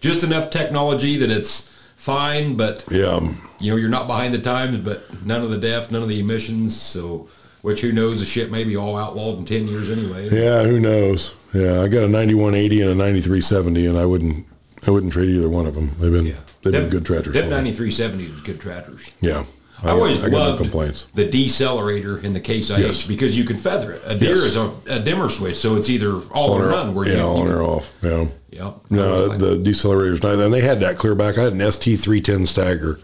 Just 0.00 0.22
enough 0.24 0.50
technology 0.50 1.16
that 1.16 1.30
it's 1.30 1.69
fine, 2.00 2.56
but 2.56 2.84
yeah. 2.90 3.20
you 3.60 3.70
know 3.70 3.76
you're 3.76 3.90
not 3.90 4.06
behind 4.06 4.34
the 4.34 4.38
times. 4.38 4.78
But 4.78 5.24
none 5.24 5.42
of 5.42 5.50
the 5.50 5.58
def, 5.58 5.90
none 5.90 6.02
of 6.02 6.08
the 6.08 6.18
emissions. 6.18 6.80
So, 6.80 7.28
which 7.62 7.80
who 7.80 7.92
knows? 7.92 8.20
The 8.20 8.26
shit 8.26 8.50
may 8.50 8.64
be 8.64 8.76
all 8.76 8.96
outlawed 8.96 9.38
in 9.38 9.44
ten 9.44 9.68
years 9.68 9.90
anyway. 9.90 10.28
Yeah, 10.30 10.64
who 10.64 10.80
knows? 10.80 11.34
Yeah, 11.52 11.82
I 11.82 11.88
got 11.88 12.04
a 12.04 12.08
9180 12.08 12.82
and 12.82 12.90
a 12.90 12.94
9370, 12.94 13.86
and 13.86 13.98
I 13.98 14.06
wouldn't, 14.06 14.46
I 14.86 14.92
wouldn't 14.92 15.12
trade 15.12 15.30
either 15.30 15.48
one 15.48 15.66
of 15.66 15.74
them. 15.74 15.90
They've 15.98 16.12
been, 16.12 16.32
they've 16.62 16.72
been 16.72 16.88
good 16.88 17.04
tractors. 17.04 17.34
Them 17.34 17.46
for 17.46 17.50
9370 17.50 18.24
is 18.24 18.40
good 18.42 18.60
tractors. 18.60 19.10
Yeah, 19.20 19.44
I 19.82 19.90
always 19.90 20.22
I 20.22 20.28
got 20.30 20.32
no 20.32 20.38
loved 20.50 20.62
complaints. 20.62 21.06
the 21.14 21.24
decelerator 21.28 22.22
in 22.22 22.32
the 22.32 22.40
Case 22.40 22.70
IH 22.70 22.78
Yes. 22.78 23.02
because 23.06 23.36
you 23.36 23.44
can 23.44 23.56
feather 23.56 23.92
it. 23.92 24.02
A 24.04 24.14
Deere 24.14 24.30
Yes. 24.36 24.38
is 24.44 24.56
a, 24.56 24.70
a 24.88 24.98
dimmer 25.00 25.28
switch, 25.30 25.56
so 25.56 25.76
it's 25.76 25.88
either 25.88 26.16
all 26.32 26.52
On 26.54 26.60
or 26.62 26.66
or, 26.66 26.70
none. 26.70 26.94
Where 26.94 27.08
yeah, 27.08 27.16
you, 27.16 27.20
on 27.22 27.46
you, 27.46 27.52
or 27.52 27.62
off. 27.62 27.98
Yeah. 28.02 28.26
yeah. 28.50 28.72
No, 28.90 29.24
Like- 29.26 29.38
the 29.38 29.56
decelerator's 29.56 30.22
nice, 30.22 30.38
and 30.38 30.52
they 30.52 30.60
had 30.60 30.80
that 30.80 30.98
clear 30.98 31.14
back. 31.14 31.38
I 31.38 31.42
had 31.44 31.52
an 31.54 31.60
ST310 31.60 32.46
Steiger 32.46 33.02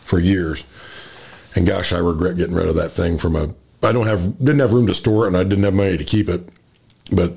for 0.00 0.18
years, 0.18 0.64
and 1.54 1.66
gosh, 1.66 1.92
I 1.92 1.98
regret 1.98 2.36
getting 2.36 2.54
rid 2.54 2.68
of 2.68 2.76
that 2.76 2.90
thing 2.90 3.18
from 3.18 3.36
a. 3.36 3.54
I 3.82 3.92
don't 3.92 4.06
have 4.06 4.38
didn't 4.38 4.60
have 4.60 4.72
room 4.72 4.86
to 4.86 4.94
store 4.94 5.24
it, 5.24 5.28
and 5.28 5.36
I 5.36 5.44
didn't 5.44 5.64
have 5.64 5.74
money 5.74 5.98
to 5.98 6.04
keep 6.04 6.28
it, 6.28 6.48
but 7.14 7.32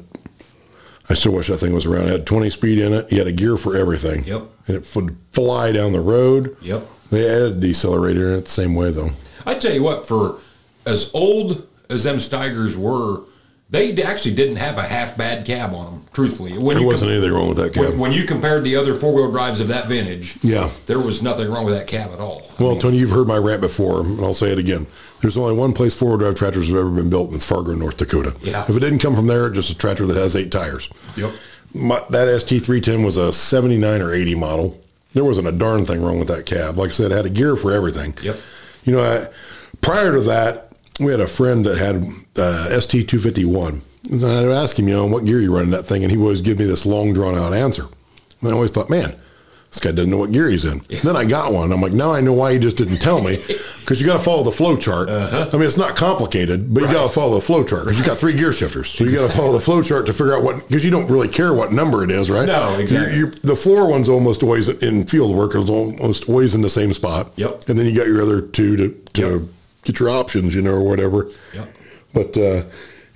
I 1.10 1.14
still 1.14 1.32
wish 1.32 1.48
that 1.48 1.58
thing 1.58 1.74
was 1.74 1.86
around. 1.86 2.08
It 2.08 2.12
had 2.12 2.26
20 2.28 2.50
speed 2.50 2.80
in 2.80 2.94
it. 2.94 3.12
You 3.12 3.20
had 3.20 3.28
a 3.28 3.32
gear 3.32 3.58
for 3.58 3.76
everything. 3.78 4.24
Yep. 4.26 4.44
And 4.68 4.76
it 4.76 4.96
would 4.96 5.16
fly 5.32 5.72
down 5.72 5.94
the 5.94 6.02
road. 6.02 6.58
Yep. 6.62 6.86
They 7.12 7.30
added 7.30 7.64
a 7.64 7.68
decelerator 7.68 8.34
in 8.34 8.40
it 8.40 8.46
the 8.46 8.50
same 8.52 8.76
way 8.76 8.92
though. 8.92 9.12
I 9.46 9.56
tell 9.56 9.74
you 9.74 9.84
what, 9.84 10.06
for 10.08 10.40
as 10.86 11.10
old 11.14 11.66
as 11.90 12.04
them 12.04 12.18
Steigers 12.18 12.76
were, 12.76 13.22
they 13.70 14.02
actually 14.02 14.36
didn't 14.36 14.58
have 14.58 14.78
a 14.78 14.82
half 14.84 15.18
bad 15.18 15.46
cab 15.46 15.74
on 15.74 15.86
them. 15.86 16.04
Truthfully, 16.14 16.58
when 16.58 16.78
There 16.78 16.86
wasn't 16.86 17.12
anything 17.12 17.32
wrong 17.32 17.48
with 17.50 17.58
that 17.58 17.74
cab. 17.74 17.92
when, 17.92 18.00
when 18.00 18.12
you 18.12 18.26
compared 18.26 18.64
the 18.66 18.76
other 18.76 18.94
four 18.94 19.14
wheel 19.14 19.32
drives 19.32 19.60
of 19.62 19.68
that 19.70 19.88
vintage, 19.88 20.38
Yeah. 20.42 20.70
there 20.86 21.00
was 21.00 21.22
nothing 21.22 21.50
wrong 21.50 21.64
with 21.66 21.74
that 21.76 21.88
cab 21.88 22.12
at 22.12 22.20
all. 22.20 22.50
Well, 22.60 22.76
Tony, 22.78 22.98
you've 22.98 23.12
heard 23.12 23.28
my 23.28 23.38
rant 23.38 23.62
before, 23.62 24.02
and 24.02 24.20
I'll 24.22 24.34
say 24.34 24.52
it 24.52 24.58
again. 24.58 24.88
There's 25.22 25.38
only 25.38 25.56
one 25.56 25.74
place 25.74 25.96
four-wheel 25.96 26.20
drive 26.20 26.36
tractors 26.36 26.68
have 26.68 26.78
ever 26.78 26.90
been 26.90 27.10
built, 27.10 27.28
and 27.28 27.36
it's 27.36 27.46
Fargo, 27.46 27.74
North 27.74 27.98
Dakota. 27.98 28.36
Yeah. 28.42 28.64
If 28.64 28.76
it 28.76 28.80
didn't 28.80 29.00
come 29.00 29.16
from 29.16 29.28
there, 29.28 29.50
just 29.50 29.70
a 29.70 29.78
tractor 29.78 30.06
that 30.06 30.16
has 30.16 30.36
eight 30.36 30.52
tires. 30.52 30.90
Yep. 31.16 31.34
My, 31.74 32.02
that 32.12 32.28
ST310 32.28 33.04
was 33.04 33.18
a 33.18 33.34
79 33.34 34.02
or 34.02 34.14
80 34.14 34.36
model. 34.36 34.80
There 35.14 35.24
wasn't 35.24 35.48
a 35.48 35.52
darn 35.52 35.86
thing 35.86 36.04
wrong 36.04 36.20
with 36.20 36.28
that 36.28 36.46
cab. 36.46 36.78
Like 36.78 36.90
I 36.90 36.94
said, 36.94 37.12
it 37.12 37.16
had 37.16 37.26
a 37.26 37.30
gear 37.30 37.56
for 37.56 37.74
everything. 37.74 38.16
Yep. 38.22 38.40
You 38.86 38.94
know, 38.94 39.02
I, 39.02 39.28
prior 39.82 40.14
to 40.14 40.22
that, 40.22 40.72
we 41.00 41.12
had 41.12 41.20
a 41.20 41.28
friend 41.28 41.66
that 41.66 41.78
had 41.78 41.96
uh, 42.38 42.70
ST251. 42.72 43.82
And 44.12 44.24
I 44.24 44.44
would 44.44 44.52
ask 44.56 44.78
him, 44.78 44.88
you 44.88 44.96
know, 44.96 45.06
what 45.06 45.26
gear 45.26 45.42
you 45.42 45.54
running 45.54 45.72
that 45.72 45.84
thing, 45.84 46.04
and 46.04 46.12
he 46.12 46.18
would 46.18 46.24
always 46.24 46.42
give 46.42 46.60
me 46.60 46.66
this 46.66 46.86
long, 46.86 47.14
drawn-out 47.14 47.54
answer. 47.54 47.86
And 48.40 48.50
I 48.50 48.54
always 48.54 48.72
thought, 48.72 48.90
man, 48.90 49.16
this 49.72 49.80
guy 49.80 49.92
doesn't 49.92 50.10
know 50.10 50.18
what 50.18 50.32
gear 50.32 50.50
he's 50.50 50.66
in. 50.66 50.82
Then 51.04 51.16
I 51.16 51.26
got 51.26 51.52
one. 51.54 51.72
I'm 51.72 51.82
like, 51.82 51.92
now 51.92 52.12
I 52.14 52.22
know 52.22 52.34
why 52.34 52.54
he 52.54 52.60
just 52.60 52.78
didn't 52.78 53.00
tell 53.00 53.22
me, 53.22 53.44
because 53.82 54.00
you 54.00 54.08
got 54.08 54.18
to 54.18 54.24
follow 54.24 54.44
the 54.44 54.52
flow 54.52 54.78
chart. 54.78 55.10
I 55.10 55.50
mean, 55.54 55.64
it's 55.64 55.78
not 55.78 55.96
complicated, 55.96 56.74
but 56.74 56.82
you 56.84 56.92
got 56.92 57.04
to 57.04 57.10
follow 57.10 57.36
the 57.36 57.42
flow 57.42 57.64
chart 57.64 57.84
because 57.84 58.00
you 58.00 58.06
got 58.06 58.18
three 58.18 58.34
gear 58.34 58.52
shifters, 58.54 58.90
so 58.90 59.04
you 59.04 59.12
got 59.12 59.30
to 59.30 59.38
follow 59.38 59.52
the 59.54 59.60
flow 59.60 59.82
chart 59.84 60.06
to 60.08 60.14
figure 60.14 60.34
out 60.36 60.42
what 60.44 60.68
because 60.68 60.84
you 60.86 60.90
don't 60.92 61.08
really 61.10 61.28
care 61.28 61.54
what 61.54 61.72
number 61.74 62.04
it 62.04 62.10
is, 62.12 62.30
right? 62.30 62.48
No, 62.48 62.76
exactly. 62.80 63.18
You- 63.18 63.26
you- 63.28 63.32
the 63.44 63.56
floor 63.56 63.88
one's 63.90 64.10
almost 64.10 64.42
always 64.42 64.70
in 64.70 65.06
field 65.06 65.36
work; 65.36 65.54
it's 65.54 65.70
almost 65.70 66.28
always 66.30 66.56
in 66.56 66.62
the 66.62 66.70
same 66.70 66.94
spot. 66.94 67.32
Yep. 67.36 67.68
And 67.70 67.78
then 67.78 67.86
you 67.86 67.94
got 67.96 68.08
your 68.08 68.22
other 68.22 68.42
two 68.42 68.78
to 68.78 68.90
to 69.14 69.22
Yep. 69.22 69.42
get 69.84 70.00
your 70.00 70.10
options, 70.10 70.56
you 70.56 70.62
know, 70.62 70.72
or 70.72 70.84
whatever. 70.84 71.28
Yep. 71.54 71.68
But 72.14 72.38
uh, 72.38 72.64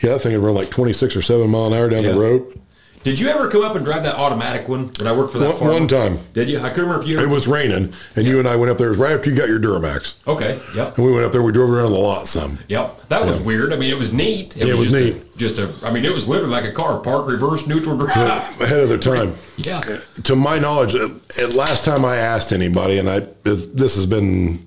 yeah, 0.01 0.11
that 0.13 0.19
thing 0.19 0.33
would 0.33 0.45
run 0.45 0.55
like 0.55 0.69
26 0.69 1.15
or 1.15 1.21
7 1.21 1.49
mile 1.49 1.67
an 1.67 1.73
hour 1.73 1.89
down 1.89 2.03
Yeah. 2.03 2.11
the 2.11 2.19
road. 2.19 2.59
Did 3.03 3.19
you 3.19 3.29
ever 3.29 3.49
come 3.49 3.63
up 3.63 3.75
and 3.75 3.83
drive 3.83 4.03
that 4.03 4.13
automatic 4.15 4.69
one 4.69 4.91
when 4.99 5.07
I 5.07 5.11
worked 5.11 5.31
for 5.31 5.39
that 5.39 5.49
One- 5.49 5.57
farm? 5.57 5.71
one 5.73 5.87
time. 5.87 6.19
Did 6.33 6.49
you? 6.49 6.59
I 6.59 6.69
couldn't 6.69 6.83
remember 6.89 7.01
if 7.03 7.07
you. 7.09 7.19
It 7.19 7.27
was 7.27 7.47
raining, 7.47 7.93
and 8.15 8.27
you 8.27 8.37
and 8.37 8.47
I 8.47 8.55
went 8.55 8.71
up 8.71 8.77
there. 8.77 8.87
It 8.87 8.91
was 8.91 8.97
right 8.99 9.13
after 9.13 9.31
you 9.31 9.35
got 9.35 9.49
your 9.49 9.59
Duramax. 9.59 10.13
okay. 10.27 10.59
Yep. 10.75 10.97
And 10.97 11.05
we 11.07 11.11
went 11.11 11.25
up 11.25 11.31
there. 11.31 11.41
We 11.41 11.51
drove 11.51 11.71
around 11.71 11.91
the 11.93 11.97
lot 11.97 12.27
some. 12.27 12.59
Yep. 12.67 13.09
That 13.09 13.25
was 13.25 13.39
Yeah. 13.39 13.45
weird. 13.45 13.73
I 13.73 13.75
mean, 13.77 13.89
it 13.89 13.97
was 13.97 14.13
neat. 14.13 14.55
Yeah, 14.55 14.67
it 14.67 14.75
was 14.77 14.91
just 14.91 15.03
neat. 15.03 15.15
A, 15.15 15.37
just 15.37 15.57
a. 15.57 15.69
I 15.83 15.91
mean, 15.91 16.05
it 16.05 16.13
was 16.13 16.27
literally 16.27 16.51
like 16.51 16.65
a 16.65 16.71
car: 16.71 16.99
park, 16.99 17.27
reverse, 17.27 17.65
neutral, 17.65 17.97
drive. 17.97 18.61
ahead 18.61 18.79
of 18.81 18.89
their 18.89 18.97
time. 18.97 19.33
Yeah. 19.57 19.79
To 20.23 20.35
my 20.35 20.57
knowledge, 20.57 20.95
at 20.95 21.53
last 21.53 21.85
time 21.85 22.03
I 22.03 22.15
asked 22.17 22.51
anybody, 22.51 22.97
and 22.97 23.07
I 23.09 23.21
this 23.43 23.95
has 23.95 24.05
been 24.07 24.59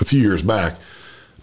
a 0.00 0.04
few 0.04 0.20
years 0.20 0.42
back, 0.42 0.74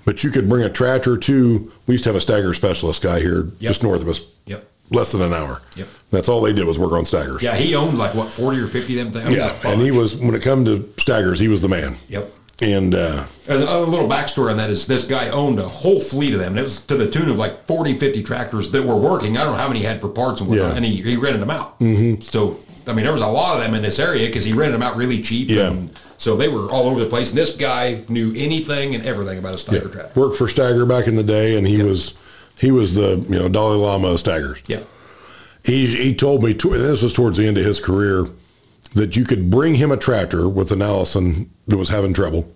but 0.06 0.24
you 0.24 0.30
could 0.30 0.48
bring 0.50 0.64
a 0.64 0.70
tractor 0.70 1.18
to. 1.18 1.72
We 1.88 1.94
used 1.96 2.04
to 2.04 2.14
have 2.14 2.16
a 2.22 2.24
Steiger 2.24 2.54
specialist 2.56 3.02
guy 3.02 3.20
here 3.20 3.48
just 3.60 3.82
north 3.82 4.02
of 4.02 4.10
us, 4.10 4.22
Yep. 4.46 4.64
Less 4.92 5.12
than 5.14 5.22
an 5.22 5.34
hour. 5.34 5.62
Yep. 5.76 5.88
That's 6.12 6.30
all 6.30 6.42
they 6.42 6.54
did 6.54 6.66
was 6.68 6.78
work 6.78 6.92
on 6.92 7.04
Steigers. 7.04 7.42
Yeah, 7.42 7.56
he 7.56 7.76
owned 7.76 7.98
like 7.98 8.14
what 8.14 8.32
forty 8.32 8.60
or 8.60 8.68
fifty 8.68 9.00
of 9.00 9.12
them 9.12 9.24
things. 9.24 9.36
Yeah, 9.36 9.56
and 9.66 9.82
he 9.82 9.92
was 9.92 10.16
when 10.16 10.36
it 10.36 10.42
come 10.42 10.66
to 10.66 10.80
Steigers, 10.98 11.40
he 11.40 11.48
was 11.48 11.62
the 11.62 11.70
man. 11.70 11.96
Yep. 12.10 12.30
And 12.62 12.94
uh, 12.94 13.26
A, 13.50 13.56
a 13.56 13.82
little 13.82 14.08
backstory 14.08 14.52
on 14.52 14.58
that 14.58 14.70
is 14.70 14.86
this 14.86 15.06
guy 15.06 15.30
owned 15.30 15.60
a 15.60 15.68
whole 15.68 16.00
fleet 16.00 16.34
of 16.34 16.40
them. 16.40 16.52
And 16.52 16.60
it 16.60 16.64
was 16.64 16.86
to 16.86 16.96
the 16.96 17.10
tune 17.10 17.28
of 17.28 17.38
like 17.38 17.66
40, 17.66 17.98
50 17.98 18.22
tractors 18.22 18.70
that 18.70 18.84
were 18.84 18.96
working. 18.96 19.36
I 19.36 19.44
don't 19.44 19.54
know 19.54 19.58
how 19.58 19.68
many 19.68 19.80
he 19.80 19.86
had 19.86 20.00
for 20.00 20.10
parts 20.10 20.42
and 20.42 20.50
whatnot. 20.50 20.70
Yeah. 20.70 20.76
And 20.76 20.86
he, 20.86 21.02
he 21.02 21.16
rented 21.18 21.42
them 21.42 21.50
out. 21.50 21.80
Mm-hmm. 21.80 22.22
So, 22.22 22.60
I 22.86 22.94
mean, 22.94 23.04
there 23.04 23.14
was 23.14 23.24
a 23.24 23.28
lot 23.28 23.58
of 23.58 23.64
them 23.64 23.74
in 23.74 23.82
this 23.82 23.98
area 23.98 24.28
because 24.28 24.46
he 24.46 24.54
rented 24.54 24.76
them 24.76 24.84
out 24.84 24.96
really 24.96 25.24
cheap. 25.24 25.50
Yeah. 25.50 25.72
And 25.72 26.00
so 26.20 26.36
they 26.36 26.50
were 26.50 26.70
all 26.70 26.88
over 26.88 27.00
the 27.00 27.10
place. 27.10 27.30
And 27.30 27.38
this 27.38 27.56
guy 27.56 28.04
knew 28.10 28.32
anything 28.38 28.94
and 28.94 29.04
everything 29.08 29.40
about 29.40 29.56
a 29.56 29.58
Steiger 29.58 29.86
yeah, 29.86 29.92
tractor. 29.92 30.20
worked 30.20 30.38
for 30.38 30.46
Steiger 30.46 30.88
back 30.88 31.08
in 31.08 31.16
the 31.16 31.24
day, 31.24 31.58
and 31.58 31.66
he 31.66 31.82
was 31.82 32.14
he 32.62 32.72
was 32.72 32.94
the 32.94 33.26
you 33.28 33.40
know 33.40 33.50
Dalai 33.50 33.76
Lama 33.76 34.10
of 34.10 34.22
Steigers. 34.22 34.62
Yeah. 34.68 34.84
He, 35.66 35.88
he 35.88 36.16
told 36.16 36.44
me, 36.44 36.54
this 36.54 37.04
was 37.04 37.14
towards 37.14 37.38
the 37.38 37.48
end 37.48 37.58
of 37.58 37.66
his 37.66 37.80
career, 37.80 38.26
that 38.96 39.16
you 39.16 39.26
could 39.26 39.52
bring 39.52 39.76
him 39.76 39.92
a 39.92 39.98
tractor 39.98 40.50
with 40.50 40.72
an 40.72 40.82
Allison 40.82 41.52
that 41.68 41.78
was 41.78 41.90
having 41.90 42.14
trouble, 42.14 42.52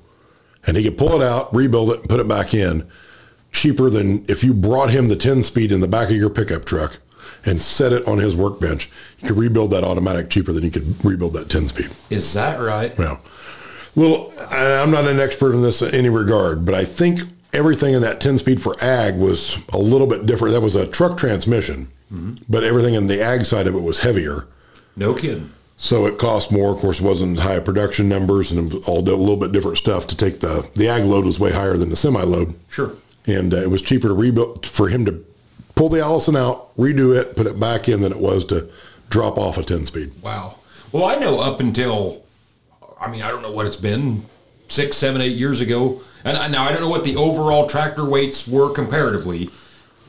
and 0.66 0.76
he 0.76 0.84
could 0.84 0.98
pull 0.98 1.20
it 1.20 1.24
out, 1.24 1.54
rebuild 1.54 1.92
it, 1.92 2.00
and 2.00 2.10
put 2.10 2.20
it 2.20 2.28
back 2.28 2.54
in 2.54 2.88
cheaper 3.52 3.90
than 3.90 4.26
if 4.28 4.44
you 4.44 4.54
brought 4.54 4.90
him 4.90 5.08
the 5.08 5.16
10 5.16 5.44
speed 5.44 5.72
in 5.72 5.80
the 5.82 5.88
back 5.88 6.10
of 6.10 6.16
your 6.16 6.30
pickup 6.30 6.66
truck 6.66 6.98
and 7.46 7.62
set 7.62 7.94
it 7.94 8.06
on 8.08 8.18
his 8.18 8.36
workbench, 8.36 8.90
you 9.20 9.28
could 9.30 9.38
rebuild 9.38 9.72
that 9.72 9.84
automatic 9.84 10.30
cheaper 10.30 10.52
than 10.52 10.64
you 10.64 10.72
could 10.72 11.06
rebuild 11.06 11.34
that 11.34 11.50
10 11.50 11.68
speed. 11.70 11.90
Is 12.10 12.34
that 12.34 12.60
right? 12.60 12.94
Yeah. 13.00 13.18
Little, 13.96 14.34
I'm 14.52 14.92
not 14.92 15.08
an 15.08 15.20
expert 15.20 15.54
in 15.54 15.62
this 15.62 15.82
in 15.82 15.94
any 15.94 16.10
regard, 16.10 16.66
but 16.66 16.76
I 16.76 16.84
think 16.84 17.22
everything 17.54 17.94
in 17.94 18.02
that 18.02 18.22
10 18.22 18.38
speed 18.38 18.62
for 18.62 18.76
ag 18.84 19.16
was 19.18 19.64
a 19.74 19.78
little 19.78 20.08
bit 20.08 20.26
different. 20.26 20.54
That 20.54 20.62
was 20.62 20.76
a 20.76 20.88
truck 20.88 21.18
transmission, 21.18 21.88
but 22.50 22.64
everything 22.64 22.94
in 22.94 23.08
the 23.08 23.22
ag 23.22 23.46
side 23.46 23.68
of 23.68 23.76
it 23.76 23.82
was 23.82 24.00
heavier. 24.00 24.48
No 24.96 25.14
kidding. 25.14 25.52
So 25.78 26.06
it 26.06 26.18
cost 26.18 26.52
more. 26.52 26.72
Of 26.72 26.80
course, 26.80 27.00
it 27.02 27.04
wasn't 27.04 27.40
high 27.40 27.60
production 27.60 28.08
numbers 28.08 28.52
and 28.52 28.74
all 28.88 29.00
a 29.00 29.02
little 29.02 29.36
bit 29.38 29.52
different 29.52 29.78
stuff 29.78 30.08
to 30.08 30.16
take 30.16 30.40
the, 30.40 30.70
the 30.76 30.88
ag 30.88 31.04
load 31.04 31.26
was 31.26 31.40
way 31.40 31.52
higher 31.52 31.76
than 31.76 31.90
the 31.90 31.98
semi 31.98 32.24
load. 32.24 32.58
Sure. 32.70 32.94
And 33.28 33.54
uh, 33.54 33.58
it 33.58 33.70
was 33.70 33.82
cheaper 33.82 34.08
to 34.08 34.14
rebuild 34.14 34.66
for 34.66 34.88
him 34.88 35.04
to 35.06 35.26
pull 35.76 35.90
the 35.90 36.00
Allison 36.00 36.36
out, 36.36 36.76
redo 36.78 37.16
it, 37.16 37.36
put 37.36 37.48
it 37.48 37.60
back 37.60 37.90
in 37.90 38.02
than 38.02 38.12
it 38.12 38.20
was 38.20 38.46
to 38.46 38.70
drop 39.10 39.38
off 39.38 39.58
a 39.58 39.64
10 39.64 39.86
speed. 39.86 40.12
Wow. 40.22 40.56
Well, 40.92 41.06
I 41.06 41.16
know 41.16 41.42
up 41.42 41.60
until, 41.60 42.24
I 43.00 43.12
mean, 43.12 43.22
I 43.22 43.30
don't 43.30 43.42
know 43.42 43.52
what 43.52 43.68
it's 43.68 43.76
been, 43.76 44.24
six, 44.68 44.98
seven, 44.98 45.22
eight 45.22 45.36
years 45.36 45.60
ago. 45.62 46.02
And 46.24 46.38
I, 46.38 46.48
now 46.48 46.64
I 46.64 46.72
don't 46.72 46.82
know 46.82 46.90
what 46.90 47.04
the 47.04 47.16
overall 47.16 47.68
tractor 47.68 48.04
weights 48.04 48.48
were 48.48 48.74
comparatively, 48.74 49.50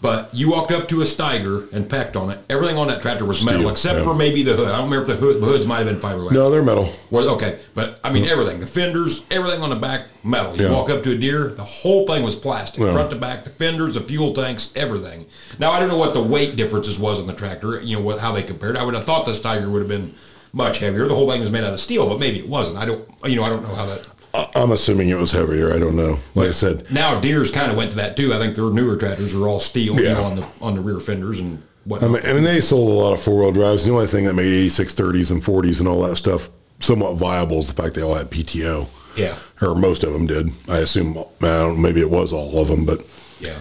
but 0.01 0.35
you 0.35 0.51
walked 0.51 0.73
up 0.73 0.89
to 0.89 1.03
a 1.03 1.05
Steiger 1.05 1.71
and 1.73 1.89
pecked 1.89 2.17
on 2.17 2.31
it. 2.31 2.39
Everything 2.49 2.77
on 2.77 2.87
that 2.89 3.03
tractor 3.03 3.25
was 3.25 3.45
metal, 3.45 3.69
except 3.69 3.99
yeah. 3.99 4.05
for 4.05 4.15
maybe 4.15 4.43
the 4.43 4.55
hood. 4.55 4.69
I 4.69 4.79
don't 4.79 4.91
remember 4.91 5.11
if 5.11 5.19
the 5.19 5.27
hood, 5.27 5.43
the 5.43 5.47
hoods 5.47 5.67
might 5.67 5.79
have 5.79 5.87
been 5.87 5.97
fiberglass. 5.97 6.33
No, 6.33 6.51
they're 6.51 6.63
metal. 6.63 6.91
Well, 7.11 7.29
okay, 7.31 7.59
but 7.75 7.99
I 8.05 8.11
mean 8.11 8.27
everything, 8.27 8.61
the 8.61 8.67
fenders, 8.67 9.27
everything 9.31 9.63
on 9.63 9.71
the 9.71 9.77
back, 9.77 10.07
metal. 10.25 10.57
You 10.57 10.67
Yeah. 10.67 10.73
walk 10.73 10.91
up 10.91 11.03
to 11.05 11.13
a 11.13 11.17
Deere, 11.17 11.49
the 11.49 11.65
whole 11.65 12.07
thing 12.07 12.23
was 12.23 12.37
plastic, 12.37 12.81
Yeah. 12.81 12.93
front 12.93 13.11
to 13.11 13.17
back, 13.17 13.45
the 13.45 13.51
fenders, 13.51 13.95
the 13.95 14.01
fuel 14.01 14.33
tanks, 14.33 14.71
everything. 14.77 15.27
Now 15.59 15.73
I 15.73 15.81
don't 15.81 15.89
know 15.89 15.99
what 15.99 16.15
the 16.15 16.23
weight 16.23 16.57
differences 16.57 16.99
was 16.99 17.19
on 17.19 17.27
the 17.27 17.33
tractor. 17.33 17.81
You 17.81 17.97
know 17.97 18.03
what 18.03 18.21
how 18.21 18.33
they 18.33 18.43
compared. 18.43 18.77
I 18.77 18.85
would 18.85 18.95
have 18.95 19.05
thought 19.05 19.27
this 19.27 19.41
Tiger 19.41 19.69
would 19.71 19.81
have 19.81 19.89
been 19.89 20.15
much 20.53 20.79
heavier. 20.79 21.07
The 21.07 21.15
whole 21.15 21.31
thing 21.31 21.41
was 21.41 21.51
made 21.51 21.65
out 21.65 21.73
of 21.75 21.81
steel, 21.81 22.09
but 22.09 22.19
maybe 22.19 22.39
it 22.39 22.49
wasn't. 22.49 22.79
I 22.79 22.87
don't. 22.87 23.07
You 23.25 23.37
know, 23.37 23.45
I 23.45 23.51
don't 23.51 23.63
know 23.63 23.75
how 23.75 23.87
that. 23.87 24.07
I- 24.37 24.63
I'm 24.63 24.71
assuming 24.73 25.09
it 25.09 25.17
was 25.19 25.33
heavier. 25.33 25.73
I 25.73 25.79
don't 25.79 25.97
know. 25.97 26.19
Like 26.35 26.49
I 26.49 26.53
said, 26.53 26.91
Now 26.93 27.19
Deeres 27.21 27.51
kind 27.51 27.71
of 27.71 27.77
went 27.77 27.91
to 27.91 27.97
that 27.97 28.17
too. 28.17 28.33
I 28.35 28.39
think 28.39 28.55
their 28.55 28.71
newer 28.71 28.97
tractors 28.97 29.35
are 29.35 29.47
all 29.49 29.61
steel, 29.61 29.95
you 29.97 30.05
Yeah. 30.05 30.15
know, 30.15 30.25
on 30.25 30.37
the 30.37 30.47
on 30.61 30.75
the 30.75 30.81
rear 30.81 31.01
fenders 31.01 31.39
and 31.39 31.59
I 31.59 31.89
whatnot. 31.89 32.11
mean, 32.11 32.23
I 32.27 32.33
mean, 32.33 32.45
they 32.45 32.61
sold 32.61 32.89
a 32.91 32.93
lot 32.93 33.13
of 33.13 33.21
four 33.23 33.41
wheel 33.43 33.53
drives. 33.53 33.85
The 33.85 33.93
only 33.93 34.07
thing 34.07 34.25
that 34.25 34.35
made 34.35 34.53
8630s 34.53 35.31
and 35.31 35.43
40s 35.43 35.79
and 35.81 35.89
all 35.89 36.03
that 36.03 36.17
stuff 36.17 36.49
somewhat 36.81 37.17
viable 37.17 37.61
is 37.61 37.73
the 37.73 37.81
fact 37.83 37.95
they 37.95 38.03
all 38.03 38.15
had 38.15 38.31
PTO, 38.31 38.87
yeah, 39.17 39.37
or 39.63 39.75
most 39.75 40.05
of 40.05 40.13
them 40.13 40.27
did. 40.27 40.51
I 40.69 40.79
assume, 40.79 41.17
I 41.17 41.23
don't 41.47 41.77
know, 41.77 41.81
maybe 41.81 42.01
it 42.01 42.11
was 42.11 42.33
all 42.33 42.61
of 42.61 42.69
them, 42.69 42.85
but 42.85 43.01
yeah. 43.41 43.55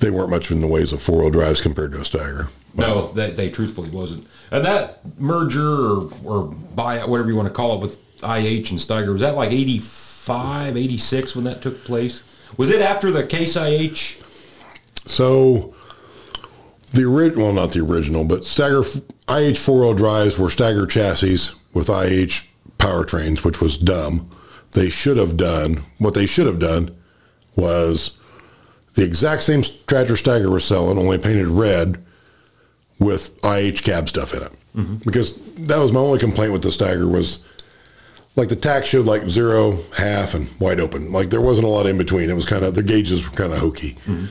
they 0.00 0.10
weren't 0.10 0.30
much 0.30 0.50
in 0.50 0.60
the 0.60 0.66
ways 0.66 0.92
of 0.92 1.00
four 1.02 1.20
wheel 1.20 1.30
drives 1.30 1.60
compared 1.60 1.92
to 1.92 1.98
a 1.98 2.02
Steiger. 2.02 2.48
No, 2.76 3.12
they, 3.12 3.30
they 3.30 3.50
truthfully 3.50 3.90
wasn't. 3.90 4.26
And 4.50 4.64
that 4.64 5.00
merger 5.20 5.62
or, 5.62 6.10
or 6.24 6.54
buyout, 6.74 7.08
whatever 7.08 7.28
you 7.28 7.36
want 7.36 7.46
to 7.48 7.54
call 7.54 7.74
it, 7.76 7.80
with 7.80 7.98
IH 8.24 8.70
and 8.70 8.80
Steiger, 8.80 9.12
was 9.12 9.20
that 9.20 9.36
like 9.36 9.52
85, 9.52 10.76
86 10.76 11.36
when 11.36 11.44
that 11.44 11.62
took 11.62 11.84
place? 11.84 12.22
Was 12.56 12.70
it 12.70 12.80
after 12.80 13.10
the 13.10 13.26
Case 13.26 13.56
IH? 13.56 14.22
So 15.06 15.74
the 16.92 17.04
original, 17.04 17.46
well, 17.46 17.52
not 17.52 17.72
the 17.72 17.80
original, 17.80 18.24
but 18.24 18.42
Steiger 18.42 19.02
IH 19.28 19.58
four 19.58 19.80
wheel 19.80 19.94
drives 19.94 20.38
were 20.38 20.48
Steiger 20.48 20.88
chassis 20.88 21.52
with 21.72 21.88
IH 21.88 22.48
powertrains, 22.78 23.44
which 23.44 23.60
was 23.60 23.76
dumb. 23.76 24.30
They 24.72 24.88
should 24.88 25.16
have 25.16 25.36
done 25.36 25.82
what 25.98 26.14
they 26.14 26.26
should 26.26 26.46
have 26.46 26.58
done 26.58 26.94
was 27.56 28.18
the 28.94 29.04
exact 29.04 29.42
same 29.42 29.62
tractor 29.86 30.14
Steiger 30.14 30.50
was 30.50 30.64
selling, 30.64 30.98
only 30.98 31.18
painted 31.18 31.46
red 31.46 32.04
with 32.98 33.38
IH 33.44 33.82
cab 33.82 34.08
stuff 34.08 34.34
in 34.34 34.42
it. 34.42 34.52
Mm-hmm. 34.76 34.96
Because 35.04 35.36
that 35.54 35.78
was 35.78 35.92
my 35.92 36.00
only 36.00 36.18
complaint 36.18 36.52
with 36.52 36.62
the 36.62 36.68
Steiger 36.68 37.10
was 37.10 37.44
like 38.36 38.48
the 38.48 38.56
tack 38.56 38.86
showed 38.86 39.06
like 39.06 39.28
zero, 39.30 39.78
half, 39.96 40.34
and 40.34 40.48
wide 40.60 40.80
open. 40.80 41.12
Like 41.12 41.30
there 41.30 41.40
wasn't 41.40 41.66
a 41.66 41.70
lot 41.70 41.86
in 41.86 41.98
between. 41.98 42.30
It 42.30 42.34
was 42.36 42.46
kind 42.46 42.64
of 42.64 42.74
the 42.74 42.82
gauges 42.82 43.28
were 43.28 43.36
kind 43.36 43.52
of 43.52 43.58
hokey. 43.58 43.92
Mm-hmm. 44.06 44.26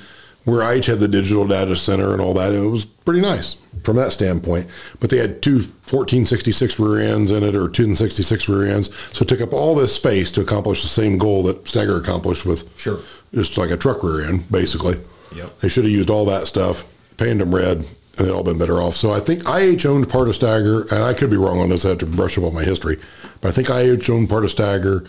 Where 0.46 0.62
IH 0.62 0.88
had 0.88 1.00
the 1.00 1.08
digital 1.08 1.48
data 1.48 1.74
center 1.78 2.12
and 2.12 2.20
all 2.20 2.34
that, 2.34 2.52
it 2.54 2.60
was 2.60 2.84
pretty 2.84 3.22
nice 3.22 3.54
from 3.86 3.96
that 3.96 4.12
standpoint. 4.12 4.68
But 5.00 5.10
they 5.10 5.16
had 5.18 5.42
two 5.42 5.60
1466 5.60 6.80
rear 6.80 7.00
ends 7.14 7.32
in 7.32 7.44
it 7.44 7.56
or 7.56 7.70
two 7.70 7.84
266 7.84 8.50
rear 8.50 8.70
ends, 8.70 8.90
so 9.14 9.24
it 9.24 9.30
took 9.30 9.40
up 9.40 9.54
all 9.54 9.74
this 9.74 9.96
space 9.96 10.32
to 10.32 10.42
accomplish 10.42 10.82
the 10.82 10.90
same 10.90 11.18
goal 11.18 11.44
that 11.44 11.64
Steiger 11.64 11.98
accomplished 11.98 12.46
with 12.46 12.78
Sure. 12.78 13.00
just 13.34 13.58
like 13.58 13.72
a 13.72 13.78
truck 13.78 14.04
rear 14.04 14.26
end, 14.26 14.52
basically. 14.52 15.00
Yep. 15.34 15.60
They 15.60 15.70
should 15.70 15.86
have 15.86 15.94
used 15.94 16.10
all 16.10 16.26
that 16.26 16.46
stuff, 16.46 16.84
painted 17.16 17.40
them 17.40 17.56
red, 17.56 17.86
and 18.18 18.28
they'd 18.28 18.32
all 18.32 18.44
been 18.44 18.58
better 18.58 18.82
off. 18.82 18.96
So 18.96 19.12
I 19.12 19.20
think 19.20 19.44
IH 19.48 19.88
owned 19.88 20.10
part 20.10 20.28
of 20.28 20.38
Steiger, 20.38 20.92
and 20.92 21.04
I 21.04 21.14
could 21.14 21.30
be 21.30 21.38
wrong 21.38 21.60
on 21.60 21.70
this. 21.70 21.86
I 21.86 21.90
have 21.90 21.98
to 22.00 22.06
brush 22.06 22.38
up 22.38 22.44
on 22.44 22.54
my 22.54 22.64
history, 22.64 23.00
but 23.42 23.50
I 23.50 23.52
think 23.52 23.70
IH 23.70 24.10
owned 24.12 24.30
part 24.30 24.46
of 24.46 24.52
Steiger. 24.54 25.08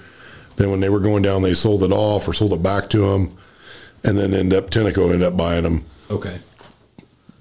Then 0.57 0.71
when 0.71 0.81
they 0.81 0.89
were 0.89 1.01
going 1.01 1.23
down, 1.23 1.43
they 1.43 1.55
sold 1.55 1.83
it 1.83 1.93
off 1.93 2.27
or 2.29 2.33
sold 2.33 2.53
it 2.53 2.63
back 2.63 2.89
to 2.91 2.99
them, 2.99 3.37
and 4.05 4.17
then 4.17 4.33
end 4.33 4.55
up 4.55 4.71
Tenneco 4.71 5.05
ended 5.07 5.23
up 5.23 5.37
buying 5.37 5.65
them 5.65 5.85
Okay. 6.11 6.39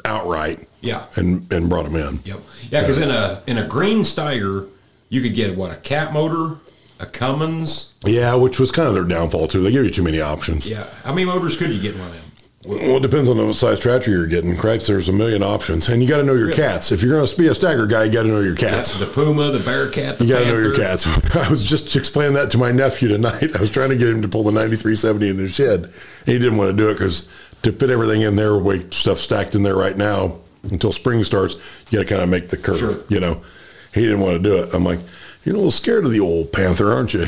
outright. 0.05 0.68
Yeah. 0.82 1.05
and 1.16 1.51
and 1.53 1.70
brought 1.70 1.86
them 1.86 1.95
in. 1.95 2.20
Yep. 2.26 2.39
Yeah, 2.70 2.82
because 2.82 2.97
in 2.97 3.09
a 3.09 3.41
in 3.47 3.57
a 3.57 3.66
green 3.66 3.99
Steiger, 3.99 4.68
you 5.07 5.22
could 5.22 5.34
get 5.34 5.55
what 5.55 5.72
a 5.72 5.78
cat 5.78 6.11
motor, 6.11 6.57
a 6.99 7.05
Cummins. 7.05 7.93
Yeah, 8.03 8.36
which 8.36 8.59
was 8.59 8.70
kind 8.70 8.89
of 8.89 8.93
their 8.93 9.05
downfall 9.05 9.47
too. 9.47 9.61
They 9.61 9.72
give 9.72 9.86
you 9.86 9.91
too 9.91 10.03
many 10.03 10.20
options. 10.20 10.68
Yeah. 10.68 10.88
How 11.05 11.14
many 11.14 11.24
motors 11.26 11.55
could 11.55 11.70
you 11.70 11.82
get 11.82 11.93
in 11.93 11.99
one 12.01 12.09
of 12.09 12.16
them? 12.16 12.32
Well, 12.66 12.97
it 12.97 13.01
depends 13.01 13.28
on 13.28 13.36
the 13.36 13.53
size 13.53 13.80
tractor 13.80 14.09
you're 14.09 14.28
getting. 14.28 14.55
Correct? 14.55 14.88
There's 14.88 15.09
a 15.09 15.14
million 15.14 15.43
options, 15.43 15.89
and 15.89 16.01
you 16.01 16.07
got 16.07 16.18
to 16.18 16.24
know 16.24 16.34
your 16.34 16.51
cats. 16.51 16.93
If 16.93 17.03
you're 17.03 17.18
going 17.18 17.28
to 17.28 17.38
be 17.38 17.47
a 17.47 17.51
Steiger 17.51 17.89
guy, 17.89 18.05
you 18.05 18.11
got 18.11 18.24
to 18.24 18.30
know 18.30 18.39
your 18.39 18.55
cats. 18.55 18.97
The 18.97 19.05
Puma, 19.05 19.51
the 19.51 19.59
Bearcat, 19.59 20.18
the 20.18 20.26
You 20.26 20.34
got 20.34 20.39
to 20.39 20.45
know 20.45 20.59
your 20.59 20.76
cats. 20.76 21.05
I 21.36 21.49
was 21.49 21.61
just 21.61 21.93
explaining 21.95 22.36
that 22.36 22.51
to 22.51 22.57
my 22.57 22.72
nephew 22.72 23.09
tonight. 23.09 23.55
I 23.55 23.59
was 23.59 23.70
trying 23.70 23.89
to 23.89 23.97
get 23.97 24.07
him 24.07 24.22
to 24.22 24.30
pull 24.30 24.43
the 24.43 24.51
9370 24.51 25.30
in 25.30 25.38
the 25.38 25.49
shed. 25.49 25.93
He 26.26 26.39
didn't 26.39 26.57
want 26.57 26.72
to 26.72 26.78
do 26.78 26.89
it 26.89 26.93
because 26.93 27.28
to 27.64 27.74
fit 27.74 27.89
everything 27.89 28.22
in 28.22 28.38
there, 28.38 28.57
way 28.57 28.89
stuff 28.91 29.18
stacked 29.18 29.55
in 29.55 29.64
there 29.64 29.76
right 29.76 29.97
now 29.97 30.39
until 30.64 30.93
spring 30.93 31.22
starts, 31.26 31.55
you 31.89 31.99
got 31.99 32.07
to 32.07 32.14
kind 32.14 32.24
of 32.24 32.30
make 32.30 32.47
the 32.47 32.57
curve. 32.57 32.80
Sure. 32.80 32.97
You 33.09 33.20
know, 33.20 33.43
he 33.93 34.01
didn't 34.01 34.22
want 34.22 34.41
to 34.41 34.43
do 34.43 34.55
it. 34.55 34.74
I'm 34.74 34.86
like, 34.86 34.99
you're 35.44 35.56
a 35.56 35.58
little 35.58 35.72
scared 35.72 36.06
of 36.06 36.12
the 36.12 36.20
old 36.20 36.52
Panther, 36.52 36.91
aren't 36.91 37.14
you? 37.14 37.26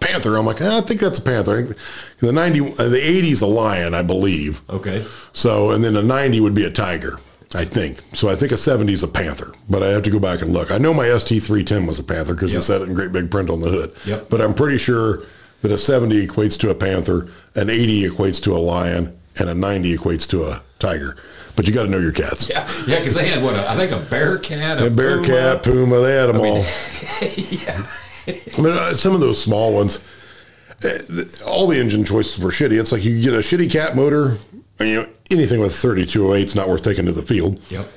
Panther. 0.00 0.36
I'm 0.36 0.46
like, 0.46 0.60
"Ah, 0.60 0.78
I 0.78 0.80
think 0.80 1.00
that's 1.00 1.18
a 1.18 1.22
Panther. 1.22 1.74
The 2.20 2.32
90, 2.32 2.60
uh, 2.78 2.88
the 2.88 2.98
80's 2.98 3.40
a 3.42 3.46
lion, 3.46 3.94
I 3.94 4.02
believe. 4.02 4.62
Okay. 4.70 5.04
So, 5.32 5.70
and 5.70 5.82
then 5.84 5.96
a 5.96 6.02
90 6.02 6.40
would 6.40 6.54
be 6.54 6.64
a 6.64 6.70
tiger, 6.70 7.18
I 7.54 7.64
think. 7.64 7.98
So 8.14 8.28
I 8.28 8.34
think 8.36 8.52
a 8.52 8.56
70 8.56 8.92
is 8.92 9.02
a 9.02 9.08
panther, 9.08 9.52
but 9.68 9.82
I 9.82 9.88
have 9.88 10.02
to 10.04 10.10
go 10.10 10.18
back 10.18 10.40
and 10.42 10.52
look. 10.52 10.70
I 10.70 10.78
know 10.78 10.94
my 10.94 11.06
ST310 11.06 11.86
was 11.86 11.98
a 11.98 12.04
panther 12.04 12.34
because 12.34 12.52
Yep. 12.52 12.60
it 12.60 12.64
said 12.64 12.80
it 12.82 12.88
in 12.88 12.94
great 12.94 13.12
big 13.12 13.30
print 13.30 13.50
on 13.50 13.60
the 13.60 13.68
hood. 13.68 13.92
Yep. 14.06 14.26
But 14.30 14.40
I'm 14.40 14.54
pretty 14.54 14.78
sure 14.78 15.20
that 15.62 15.70
a 15.70 15.78
70 15.78 16.26
equates 16.26 16.58
to 16.60 16.70
a 16.70 16.74
panther, 16.74 17.28
an 17.54 17.70
80 17.70 18.08
equates 18.08 18.40
to 18.42 18.54
a 18.56 18.58
lion, 18.58 19.12
and 19.38 19.48
a 19.48 19.54
90 19.54 19.96
equates 19.96 20.26
to 20.28 20.44
a 20.44 20.62
tiger. 20.82 21.16
But 21.56 21.66
you 21.66 21.72
got 21.72 21.84
to 21.84 21.88
know 21.88 21.98
your 21.98 22.12
cats. 22.12 22.48
Yeah, 22.48 22.68
yeah, 22.86 22.98
because 22.98 23.14
they 23.14 23.28
had 23.28 23.42
what 23.42 23.54
a, 23.54 23.70
I 23.70 23.76
think 23.76 23.92
a 23.92 24.00
Bearcat, 24.10 24.80
a, 24.80 24.86
A 24.86 24.90
Bearcat, 24.90 25.62
Puma. 25.62 25.86
Puma, 25.86 26.00
they 26.00 26.14
had 26.14 26.26
them 26.26 26.36
all. 26.36 26.56
yeah, 27.50 27.86
I 28.26 28.60
mean, 28.60 28.72
uh, 28.72 28.90
some 28.92 29.14
of 29.14 29.20
those 29.20 29.42
small 29.42 29.74
ones, 29.74 30.04
uh, 30.84 30.98
th- 31.08 31.42
all 31.42 31.66
the 31.66 31.78
engine 31.78 32.04
choices 32.04 32.42
were 32.42 32.50
shitty. 32.50 32.80
It's 32.80 32.92
like 32.92 33.04
you 33.04 33.20
get 33.22 33.34
a 33.34 33.38
shitty 33.38 33.70
cat 33.70 33.96
motor, 33.96 34.36
you 34.80 35.02
know, 35.02 35.08
anything 35.30 35.60
with 35.60 35.74
3208 35.74 36.44
is 36.44 36.54
not 36.54 36.68
worth 36.68 36.82
taking 36.82 37.06
to 37.06 37.12
the 37.12 37.22
field. 37.22 37.60
Yep. 37.70 37.88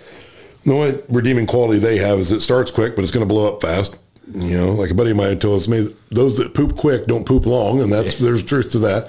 The 0.66 0.74
only 0.74 1.00
redeeming 1.10 1.46
quality 1.46 1.80
they 1.80 1.98
have 1.98 2.20
is 2.20 2.32
it 2.32 2.40
starts 2.40 2.72
quick, 2.72 2.96
but 2.96 3.04
it's 3.04 3.12
going 3.12 3.26
to 3.26 3.32
blow 3.32 3.54
up 3.54 3.62
fast. 3.62 3.98
You 4.32 4.58
know, 4.58 4.72
like 4.72 4.90
a 4.90 4.96
buddy 4.96 5.12
of 5.12 5.18
mine 5.18 5.38
told 5.38 5.62
us, 5.62 5.68
"Me, 5.68 5.88
those 6.10 6.38
that 6.38 6.56
poop 6.56 6.76
quick 6.76 7.06
don't 7.06 7.26
poop 7.26 7.46
long," 7.46 7.80
and 7.80 7.94
that's 7.94 8.16
there's 8.16 8.42
truth 8.42 8.72
to 8.72 8.80
that. 8.80 9.08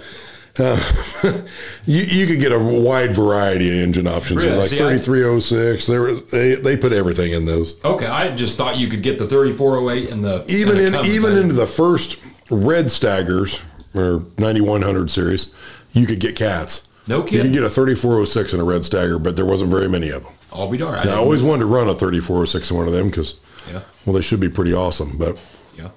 Uh, 0.59 0.81
you, 1.87 2.03
you 2.03 2.27
could 2.27 2.41
get 2.41 2.53
a 2.53 2.59
wide 2.59 3.15
variety 3.15 3.69
of 3.69 3.75
engine 3.85 4.07
options, 4.07 4.43
Really? 4.45 4.57
like 4.59 4.69
See, 4.69 4.77
3306. 4.79 5.87
They, 6.31 6.55
they 6.55 6.55
they 6.55 6.77
put 6.77 6.93
everything 6.93 7.33
in 7.33 7.45
those. 7.47 7.83
Okay, 7.85 8.07
I 8.07 8.35
just 8.35 8.57
thought 8.57 8.79
you 8.79 8.89
could 8.89 9.03
get 9.03 9.19
the 9.19 9.27
3408 9.27 10.11
and 10.11 10.25
the 10.25 10.45
Even 10.49 10.79
and 10.79 10.95
the 10.95 11.01
in 11.01 11.07
even 11.07 11.37
into 11.37 11.55
the 11.55 11.67
first 11.67 12.23
red 12.51 12.87
Steigers 12.87 13.63
or 13.95 14.25
9100 14.39 15.11
series, 15.11 15.53
you 15.93 16.07
could 16.07 16.21
get 16.21 16.37
cats. 16.37 16.89
No 17.09 17.23
kidding. 17.23 17.39
You 17.39 17.43
could 17.45 17.53
get 17.53 17.63
a 17.65 17.69
3406 17.69 18.55
in 18.55 18.61
a 18.61 18.65
red 18.65 18.81
Steiger, 18.83 19.23
but 19.23 19.37
there 19.37 19.47
wasn't 19.47 19.71
very 19.71 19.89
many 19.89 20.11
of 20.11 20.25
them. 20.25 20.33
I'll 20.53 20.71
be 20.71 20.79
darned. 20.79 20.97
I 20.97 21.03
And 21.03 21.11
I 21.11 21.17
always 21.17 21.43
wanted 21.43 21.61
to 21.61 21.67
run 21.67 21.89
a 21.89 21.95
3406 21.95 22.71
in 22.71 22.77
one 22.77 22.87
of 22.87 22.93
them 22.93 23.11
because, 23.11 23.39
Yeah. 23.71 23.83
well, 24.05 24.15
they 24.15 24.23
should 24.23 24.41
be 24.41 24.49
pretty 24.49 24.73
awesome, 24.73 25.17
but 25.19 25.37
Yeah. 25.77 25.91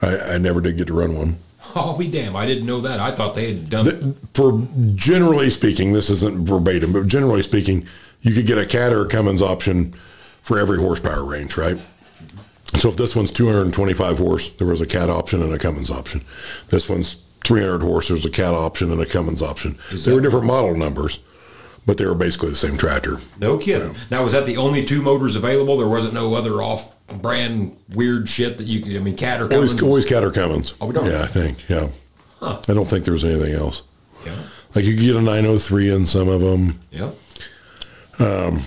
I, 0.00 0.34
I 0.34 0.38
never 0.38 0.60
did 0.60 0.76
get 0.76 0.86
to 0.88 0.94
run 0.94 1.16
one. 1.16 1.36
I'll 1.76 1.96
be 1.96 2.10
damned. 2.10 2.36
I 2.36 2.46
didn't 2.46 2.66
know 2.66 2.80
that. 2.80 3.00
I 3.00 3.10
thought 3.12 3.34
they 3.34 3.52
had 3.52 3.70
done. 3.70 3.84
Th- 3.84 4.14
For 4.34 4.66
generally 4.94 5.50
speaking, 5.50 5.92
this 5.92 6.10
isn't 6.10 6.46
verbatim, 6.46 6.92
but 6.92 7.06
generally 7.06 7.42
speaking, 7.42 7.86
you 8.20 8.34
could 8.34 8.46
get 8.46 8.58
a 8.58 8.66
cat 8.66 8.92
or 8.92 9.02
a 9.06 9.08
Cummins 9.08 9.42
option 9.42 9.94
for 10.42 10.58
every 10.58 10.78
horsepower 10.78 11.24
range, 11.24 11.56
right? 11.56 11.78
So 12.76 12.88
if 12.88 12.96
this 12.96 13.14
one's 13.14 13.30
225 13.30 14.18
horse, 14.18 14.48
there 14.54 14.66
was 14.66 14.80
a 14.80 14.86
cat 14.86 15.10
option 15.10 15.42
and 15.42 15.52
a 15.52 15.58
Cummins 15.58 15.90
option. 15.90 16.22
This 16.68 16.88
one's 16.88 17.16
300 17.44 17.82
horse, 17.82 18.08
there's 18.08 18.24
a 18.24 18.30
cat 18.30 18.54
option 18.54 18.90
and 18.90 19.00
a 19.00 19.06
Cummins 19.06 19.42
option. 19.42 19.76
Is 19.90 20.04
They 20.04 20.12
were 20.14 20.20
different 20.20 20.46
model 20.46 20.74
numbers, 20.74 21.18
but 21.84 21.98
they 21.98 22.06
were 22.06 22.14
basically 22.14 22.50
the 22.50 22.56
same 22.56 22.76
tractor. 22.78 23.18
No 23.40 23.58
kidding. 23.58 23.94
Now, 24.10 24.22
was 24.22 24.32
that 24.32 24.46
the 24.46 24.56
only 24.56 24.84
two 24.84 25.02
motors 25.02 25.36
available? 25.36 25.76
There 25.76 25.88
wasn't 25.88 26.14
no 26.14 26.34
other 26.34 26.62
off-brand 27.12 27.76
weird 27.94 28.28
shit 28.28 28.58
that 28.58 28.66
you 28.66 28.80
could. 28.80 28.96
I 28.96 29.00
mean, 29.00 29.16
Cat 29.16 29.40
or 29.40 29.44
Always, 29.44 29.70
Cummins? 29.70 29.82
always 29.82 30.04
Cat 30.04 30.24
or 30.24 30.30
Cummins. 30.30 30.74
Oh, 30.80 30.86
we 30.86 30.94
don't? 30.94 31.06
Yeah, 31.06 31.22
I 31.22 31.26
think. 31.26 31.68
Yeah. 31.68 31.88
Huh. 32.40 32.60
I 32.68 32.74
don't 32.74 32.86
think 32.86 33.04
there 33.04 33.12
was 33.12 33.24
anything 33.24 33.54
else. 33.54 33.82
Yeah. 34.24 34.34
Like 34.74 34.84
you 34.84 34.94
could 34.94 35.04
get 35.04 35.16
a 35.16 35.22
903 35.22 35.90
in 35.94 36.06
some 36.06 36.28
of 36.28 36.40
them. 36.40 36.80
Yeah. 36.90 37.10
Um, 38.18 38.60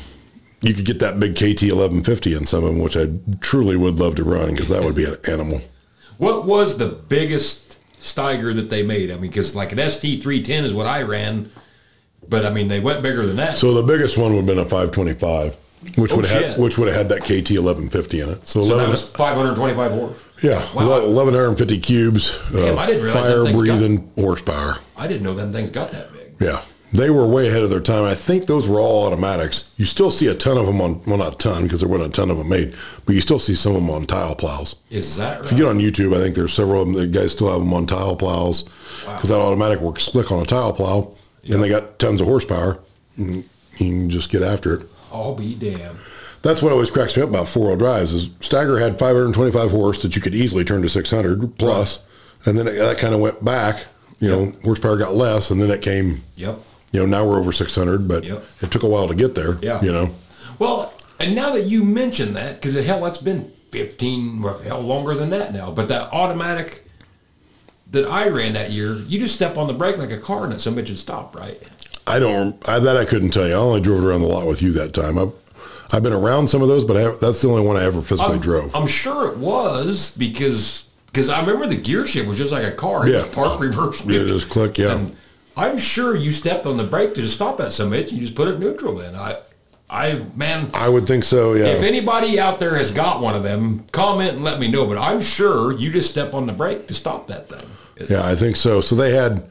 you 0.62 0.74
could 0.74 0.86
get 0.86 1.00
that 1.00 1.20
big 1.20 1.36
KT 1.36 1.64
1150 1.64 2.34
in 2.36 2.46
some 2.46 2.64
of 2.64 2.74
them, 2.74 2.80
which 2.82 2.98
I 2.98 3.08
truly 3.42 3.76
would 3.76 4.00
love 4.00 4.16
to 4.16 4.24
run 4.24 4.52
because 4.52 4.70
that 4.70 4.84
would 4.84 4.96
be 4.96 5.06
an 5.06 5.16
animal. 5.28 5.62
What 6.18 6.46
was 6.46 6.78
the 6.78 6.88
biggest 6.88 7.78
Steiger 8.00 8.54
that 8.56 8.70
they 8.70 8.84
made? 8.84 9.12
I 9.12 9.16
mean, 9.16 9.32
because 9.32 9.56
like 9.56 9.72
an 9.72 9.78
ST310 9.80 10.64
is 10.64 10.74
what 10.74 10.88
I 10.88 11.04
ran, 11.04 11.52
but 12.28 12.46
I 12.46 12.50
mean 12.52 12.68
they 12.68 12.80
went 12.80 13.02
bigger 13.04 13.26
than 13.26 13.36
that. 13.38 13.58
So 13.58 13.74
the 13.74 13.84
biggest 13.84 14.18
one 14.18 14.32
would 14.32 14.38
have 14.38 14.46
been 14.46 14.60
a 14.60 14.64
525, 14.64 15.56
which 15.96 16.12
Oh, 16.12 16.18
would 16.18 16.26
have 16.26 16.44
had, 16.44 16.58
which 16.60 16.78
would 16.78 16.88
have 16.88 16.98
had 16.98 17.10
that 17.10 17.22
KT 17.24 17.52
1150 17.60 18.20
in 18.20 18.30
it. 18.30 18.48
So, 18.48 18.62
So 18.64 18.74
11, 18.74 18.86
that 18.86 18.92
was 18.92 19.04
525 19.08 19.92
horse. 19.92 20.16
yeah, 20.42 20.60
Wow. 20.74 21.06
1150 21.08 21.80
cubes 21.80 22.38
Damn, 22.52 22.74
of 22.74 22.78
I 22.80 22.88
didn't 22.88 23.04
realize 23.04 23.14
that 23.14 23.34
fire 23.34 23.44
thing's 23.46 23.52
got- 23.52 23.58
breathing 23.80 24.12
horsepower. 24.18 24.78
I 24.98 25.08
didn't 25.08 25.24
know 25.24 25.34
them 25.36 25.52
things 25.54 25.70
got 25.70 25.92
that 25.92 26.12
big. 26.14 26.34
Yeah. 26.40 26.62
They 26.94 27.10
were 27.10 27.26
way 27.28 27.50
ahead 27.50 27.62
of 27.64 27.70
their 27.70 27.82
time. 27.82 28.04
I 28.06 28.14
think 28.14 28.46
those 28.46 28.68
were 28.70 28.80
all 28.80 29.06
automatics. 29.08 29.66
You 29.76 29.86
still 29.86 30.12
see 30.12 30.28
a 30.28 30.34
ton 30.34 30.58
of 30.58 30.66
them 30.66 30.80
on, 30.80 31.02
well, 31.06 31.18
not 31.18 31.34
a 31.34 31.38
ton 31.38 31.64
because 31.64 31.82
there 31.82 31.90
wasn't 31.90 32.10
a 32.14 32.16
ton 32.16 32.30
of 32.32 32.38
them 32.38 32.48
made, 32.48 32.74
but 33.06 33.16
you 33.16 33.22
still 33.22 33.40
see 33.40 33.54
some 33.56 33.76
of 33.76 33.82
them 33.82 33.90
on 33.90 34.06
tile 34.06 34.34
plows. 34.36 34.76
Is 34.90 35.18
that 35.18 35.44
If 35.44 35.52
you 35.52 35.58
get 35.58 35.68
on 35.68 35.80
YouTube, 35.80 36.16
I 36.16 36.22
think 36.22 36.36
there's 36.36 36.54
several 36.54 36.82
of 36.84 36.88
them. 36.88 36.96
The 36.96 37.08
guys 37.08 37.34
still 37.34 37.50
have 37.52 37.60
them 37.60 37.74
on 37.74 37.86
tile 37.86 38.16
plows 38.16 38.64
because 39.06 39.28
that 39.30 39.40
automatic 39.40 39.82
works 39.82 40.04
slick 40.04 40.32
on 40.32 40.42
a 40.42 40.46
tile 40.46 40.72
plow, 40.72 41.12
and 41.50 41.62
they 41.62 41.68
got 41.68 42.00
tons 42.00 42.22
of 42.22 42.28
horsepower. 42.28 42.78
And 43.18 43.36
you 43.36 43.44
can 43.78 44.10
just 44.10 44.30
get 44.30 44.42
after 44.42 44.76
it. 44.76 44.82
I'll 45.22 45.36
be 45.36 45.56
damned. 45.56 45.98
That's 46.42 46.62
what 46.62 46.72
always 46.72 46.92
cracks 46.92 47.18
me 47.18 47.24
up 47.24 47.30
about 47.30 47.48
four 47.48 47.68
wheel 47.70 47.76
drives. 47.78 48.12
Is 48.14 48.28
Steiger 48.30 48.80
had 48.80 49.00
525 49.00 49.72
horse 49.72 50.02
that 50.04 50.16
you 50.16 50.22
could 50.22 50.36
easily 50.36 50.64
turn 50.64 50.82
to 50.84 50.90
600 50.90 51.58
plus, 51.58 52.08
and 52.46 52.58
then 52.58 52.68
it, 52.68 52.74
that 52.78 52.98
kind 53.00 53.14
of 53.16 53.20
went 53.20 53.44
back. 53.44 53.86
You 54.20 54.30
know, 54.30 54.52
horsepower 54.64 54.98
got 54.98 55.16
less, 55.16 55.50
and 55.52 55.62
then 55.62 55.70
it 55.72 55.82
came. 55.82 56.22
Yep. 56.36 56.60
You 56.92 57.00
know, 57.02 57.06
now 57.06 57.28
we're 57.28 57.38
over 57.40 57.52
600, 57.52 58.08
but 58.08 58.24
Yep. 58.24 58.46
it 58.62 58.72
took 58.72 58.84
a 58.84 58.88
while 58.88 59.08
to 59.08 59.16
get 59.16 59.36
there. 59.36 59.58
Yeah. 59.62 59.82
You 59.84 59.92
know, 59.92 60.10
Well, 60.60 60.94
and 61.20 61.36
now 61.36 61.52
that 61.52 61.66
you 61.66 61.84
mention 61.84 62.34
that, 62.36 62.62
because 62.62 62.76
hell, 62.86 63.02
that's 63.02 63.18
been 63.18 63.52
15, 63.72 64.42
well, 64.42 64.58
hell, 64.60 64.80
longer 64.82 65.14
than 65.16 65.32
that 65.32 65.52
now. 65.54 65.72
But 65.72 65.90
that 65.90 66.14
automatic 66.14 66.88
that 67.92 68.06
I 68.06 68.30
ran 68.30 68.54
that 68.54 68.72
year, 68.72 68.94
you 68.96 69.20
just 69.20 69.36
step 69.36 69.58
on 69.58 69.68
the 69.68 69.74
brake 69.74 69.98
like 69.98 70.12
a 70.12 70.18
car 70.18 70.46
and 70.46 70.54
it 70.54 70.62
some 70.62 70.76
bitch 70.76 70.88
would 70.88 70.98
stop, 71.00 71.36
right? 71.36 71.62
I 72.08 72.20
don't. 72.20 72.56
I, 72.70 72.80
that 72.80 72.98
I 72.98 73.06
couldn't 73.06 73.32
tell 73.32 73.48
you. 73.48 73.54
I 73.54 73.58
only 73.58 73.82
drove 73.82 74.04
around 74.04 74.22
the 74.22 74.28
lot 74.28 74.48
with 74.48 74.62
you 74.62 74.72
that 74.74 74.94
time. 74.94 75.18
I've, 75.18 75.34
I've 75.92 76.04
been 76.04 76.14
around 76.14 76.50
some 76.50 76.62
of 76.62 76.68
those, 76.68 76.84
but 76.84 76.98
I, 76.98 77.16
that's 77.20 77.42
the 77.42 77.50
only 77.50 77.66
one 77.66 77.78
I 77.78 77.84
ever 77.84 78.02
physically 78.02 78.36
I'm, 78.36 78.40
drove. 78.42 78.76
I'm 78.76 78.88
sure 78.88 79.32
it 79.32 79.38
was 79.38 80.16
because 80.18 80.90
because 81.08 81.30
I 81.30 81.40
remember 81.42 81.68
the 81.68 81.78
gear 81.78 82.06
shift 82.06 82.28
was 82.28 82.38
just 82.38 82.52
like 82.52 82.66
a 82.66 82.72
car. 82.72 83.08
It 83.08 83.16
was 83.16 83.26
Yeah. 83.26 83.34
park 83.34 83.60
reverse. 83.60 84.02
Yeah, 84.06 84.20
neutral. 84.20 84.28
just 84.28 84.50
click, 84.50 84.78
yeah. 84.78 84.96
And 84.96 85.16
I'm 85.58 85.78
sure 85.78 86.16
you 86.16 86.32
stepped 86.34 86.66
on 86.66 86.78
the 86.78 86.84
brake 86.84 87.16
to 87.16 87.22
just 87.22 87.36
stop 87.36 87.58
that 87.58 87.72
some 87.72 87.92
bitch. 87.92 88.12
You 88.12 88.20
just 88.20 88.36
put 88.36 88.50
it 88.50 88.60
neutral 88.60 89.00
in. 89.00 89.16
I, 89.16 89.38
I 89.90 90.22
man, 90.36 90.70
I 90.74 90.90
would 90.90 91.08
think 91.08 91.24
so. 91.24 91.54
Yeah. 91.54 91.68
If 91.68 91.84
anybody 91.84 92.40
out 92.40 92.60
there 92.60 92.76
has 92.76 92.92
got 92.92 93.22
one 93.22 93.34
of 93.36 93.44
them, 93.44 93.86
comment 93.92 94.34
and 94.34 94.44
let 94.44 94.60
me 94.60 94.68
know. 94.68 94.86
But 94.88 94.98
I'm 94.98 95.22
sure 95.22 95.72
you 95.72 95.92
just 95.92 96.12
step 96.12 96.34
on 96.34 96.46
the 96.46 96.54
brake 96.54 96.88
to 96.88 96.94
stop 96.94 97.28
that 97.28 97.48
thing. 97.48 98.08
Yeah, 98.10 98.26
I 98.26 98.36
think 98.36 98.58
so. 98.58 98.82
So 98.82 98.96
they 98.96 99.14
had, 99.14 99.50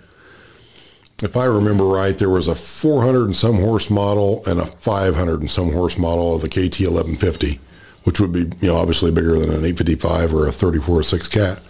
if 1.25 1.37
I 1.37 1.45
remember 1.45 1.85
right, 1.85 2.16
there 2.16 2.31
was 2.31 2.49
a 2.49 2.55
400 2.55 3.25
and 3.25 3.37
some 3.37 3.57
horse 3.57 3.91
model 3.91 4.43
and 4.47 4.61
a 4.61 4.66
500 4.66 5.41
and 5.41 5.51
some 5.51 5.72
horse 5.72 5.97
model 5.99 6.35
of 6.37 6.43
the 6.43 6.49
KT 6.49 6.81
1150, 6.81 7.59
which 8.05 8.20
would 8.20 8.33
be, 8.33 8.41
you 8.61 8.68
know, 8.68 8.77
obviously 8.77 9.11
bigger 9.11 9.39
than 9.39 9.49
an 9.51 9.64
855 9.64 10.35
or 10.35 10.47
a 10.47 10.51
34.6 10.51 11.31
cat. 11.31 11.61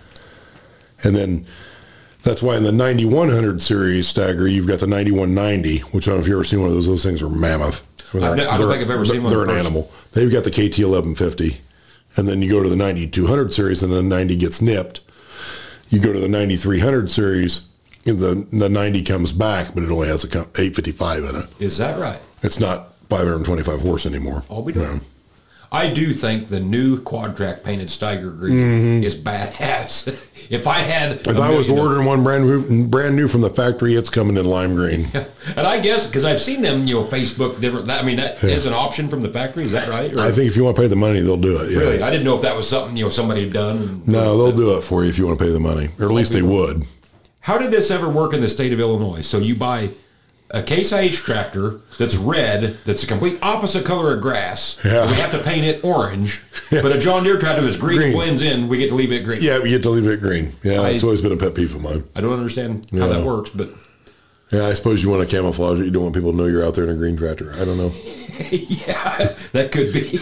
And 1.03 1.15
then 1.15 1.47
that's 2.23 2.43
why 2.43 2.57
in 2.57 2.65
the 2.65 2.73
9100 2.73 3.63
series 3.63 4.13
Steiger, 4.13 4.51
you've 4.51 4.67
got 4.67 4.81
the 4.81 4.87
9190, 4.87 5.79
which 5.93 6.09
I 6.09 6.11
don't 6.11 6.19
know 6.19 6.23
if 6.23 6.29
you've 6.29 6.37
ever 6.37 6.45
seen 6.45 6.61
one 6.61 6.69
of 6.69 6.75
those. 6.75 6.87
Those 6.87 7.05
things 7.05 7.23
are 7.23 7.29
mammoth. 7.29 7.87
I 8.15 8.19
don't- 8.21 8.41
I 8.41 8.57
don't 8.57 8.71
think 8.71 8.83
I've 8.83 8.91
ever 8.91 9.05
seen 9.05 9.23
one 9.23 9.31
They're 9.33 9.43
an 9.43 9.49
person. 9.49 9.61
animal. 9.61 9.91
They've 10.13 10.31
got 10.31 10.45
the 10.45 10.51
KT 10.51 10.79
1150. 10.85 11.59
And 12.17 12.29
then 12.29 12.43
you 12.43 12.49
go 12.51 12.63
to 12.63 12.69
the 12.69 12.77
9200 12.77 13.53
series 13.53 13.83
and 13.83 13.93
the 13.93 14.03
90 14.03 14.37
gets 14.37 14.63
nipped. 14.63 15.01
You 15.91 15.99
go 15.99 16.13
to 16.13 16.21
the 16.21 16.29
9300 16.29 17.11
series, 17.11 17.63
the 18.05 18.47
the 18.53 18.69
90 18.69 19.03
comes 19.03 19.33
back, 19.33 19.75
but 19.75 19.83
it 19.83 19.91
only 19.91 20.09
has 20.09 20.25
a 20.25 20.29
855 20.29 21.25
in 21.25 21.37
it. 21.37 21.47
Is 21.59 21.79
that 21.79 21.99
right? 21.99 22.21
It's 22.43 22.61
not 22.61 22.95
525 23.09 23.81
horse 23.81 24.07
anymore. 24.07 24.45
All 24.49 24.63
we 24.63 24.73
do. 24.73 25.01
I 25.73 25.93
do 25.93 26.13
think 26.13 26.49
the 26.49 26.61
new 26.61 27.01
quad 27.01 27.37
track 27.37 27.65
painted 27.65 27.89
Steiger 27.89 28.39
green 28.39 29.03
is 29.03 29.17
badass. 29.17 30.07
if 30.51 30.69
I 30.69 30.79
had, 30.79 31.19
Mm-hmm. 31.19 31.31
If 31.31 31.39
I 31.41 31.51
was 31.51 31.69
ordering 31.69 32.07
one 32.07 32.23
brand 32.23 32.47
new, 32.47 32.87
brand 32.87 33.17
new 33.17 33.27
from 33.27 33.41
the 33.41 33.51
factory, 33.51 33.95
it's 33.95 34.09
coming 34.09 34.37
in 34.37 34.45
lime 34.45 34.77
green. 34.77 35.09
and 35.57 35.67
I 35.67 35.81
guess 35.81 36.07
because 36.07 36.25
I've 36.25 36.41
seen 36.41 36.63
them, 36.63 36.87
you 36.87 36.95
know, 36.95 37.05
Facebook 37.05 37.61
different. 37.61 37.91
I 37.91 38.03
mean, 38.03 38.19
that 38.19 38.45
is 38.45 38.67
an 38.67 38.73
option 38.73 39.09
from 39.09 39.23
the 39.23 39.31
factory. 39.31 39.65
Is 39.65 39.73
that 39.73 39.89
right? 39.89 40.13
Or- 40.13 40.21
I 40.21 40.31
think 40.31 40.49
if 40.49 40.57
you 40.57 40.63
want 40.63 40.77
to 40.77 40.83
pay 40.83 40.87
the 40.89 40.97
money, 40.97 41.21
they'll 41.21 41.37
do 41.37 41.61
it. 41.61 41.73
Yeah. 41.73 41.79
really, 41.79 42.03
I 42.03 42.11
didn't 42.11 42.25
know 42.25 42.37
if 42.37 42.43
that 42.43 42.57
was 42.57 42.69
something 42.69 42.97
you 42.97 43.05
know 43.05 43.11
somebody 43.11 43.43
had 43.45 43.53
done. 43.53 44.03
No, 44.07 44.37
they'll 44.39 44.57
do 44.57 44.77
it 44.79 44.83
for 44.83 45.03
you 45.03 45.11
if 45.11 45.19
you 45.19 45.27
want 45.27 45.39
to 45.41 45.45
pay 45.45 45.51
the 45.51 45.59
money, 45.61 45.89
or 45.99 46.05
at 46.07 46.13
least 46.13 46.33
they 46.33 46.43
would. 46.43 46.85
How 47.45 47.59
did 47.59 47.71
this 47.71 47.91
ever 47.91 48.09
work 48.09 48.33
in 48.33 48.41
the 48.41 48.49
state 48.49 48.73
of 48.73 48.81
Illinois? 48.81 49.21
So 49.21 49.37
you 49.39 49.55
buy 49.55 49.91
a 50.51 50.63
Case 50.63 50.93
IH 50.93 51.11
tractor 51.17 51.81
that's 51.99 52.17
red, 52.17 52.79
that's 52.87 53.03
a 53.03 53.07
complete 53.07 53.39
opposite 53.43 53.85
color 53.85 54.15
of 54.15 54.23
grass. 54.23 54.79
Yeah. 54.83 55.07
We 55.11 55.15
have 55.17 55.31
to 55.33 55.39
paint 55.43 55.67
it 55.67 55.85
orange. 55.85 56.41
But 56.71 56.97
a 56.97 56.99
John 56.99 57.23
Deere 57.23 57.39
tractor 57.39 57.61
that's 57.61 57.77
green, 57.77 57.99
Green. 57.99 58.13
blends 58.15 58.41
in. 58.41 58.67
We 58.69 58.79
get 58.79 58.89
to 58.89 58.95
leave 58.95 59.13
it 59.13 59.25
green. 59.25 59.41
Yeah, 59.43 59.59
we 59.61 59.69
get 59.69 59.83
to 59.83 59.91
leave 59.91 60.07
it 60.07 60.23
green. 60.23 60.53
Yeah, 60.63 60.81
I- 60.81 60.91
it's 60.91 61.05
always 61.05 61.21
been 61.21 61.33
a 61.33 61.37
pet 61.37 61.55
peeve 61.55 61.75
of 61.75 61.83
mine. 61.83 62.05
I 62.17 62.23
don't 62.23 62.33
understand 62.33 62.87
how 62.93 63.09
that 63.09 63.25
works, 63.25 63.51
but 63.51 63.71
Yeah, 64.51 64.67
I 64.67 64.73
suppose 64.73 65.03
you 65.03 65.11
want 65.11 65.29
to 65.29 65.37
camouflage 65.37 65.81
it. 65.81 65.85
You 65.85 65.91
don't 65.91 66.05
want 66.05 66.15
people 66.15 66.31
to 66.31 66.37
know 66.37 66.47
you're 66.47 66.65
out 66.65 66.75
there 66.77 66.85
in 66.85 66.91
a 66.91 66.95
green 66.95 67.17
tractor. 67.17 67.53
I 67.61 67.65
don't 67.67 67.77
know. 67.77 67.93
yeah, 68.51 69.35
that 69.53 69.71
could 69.71 69.93
be. 69.93 70.19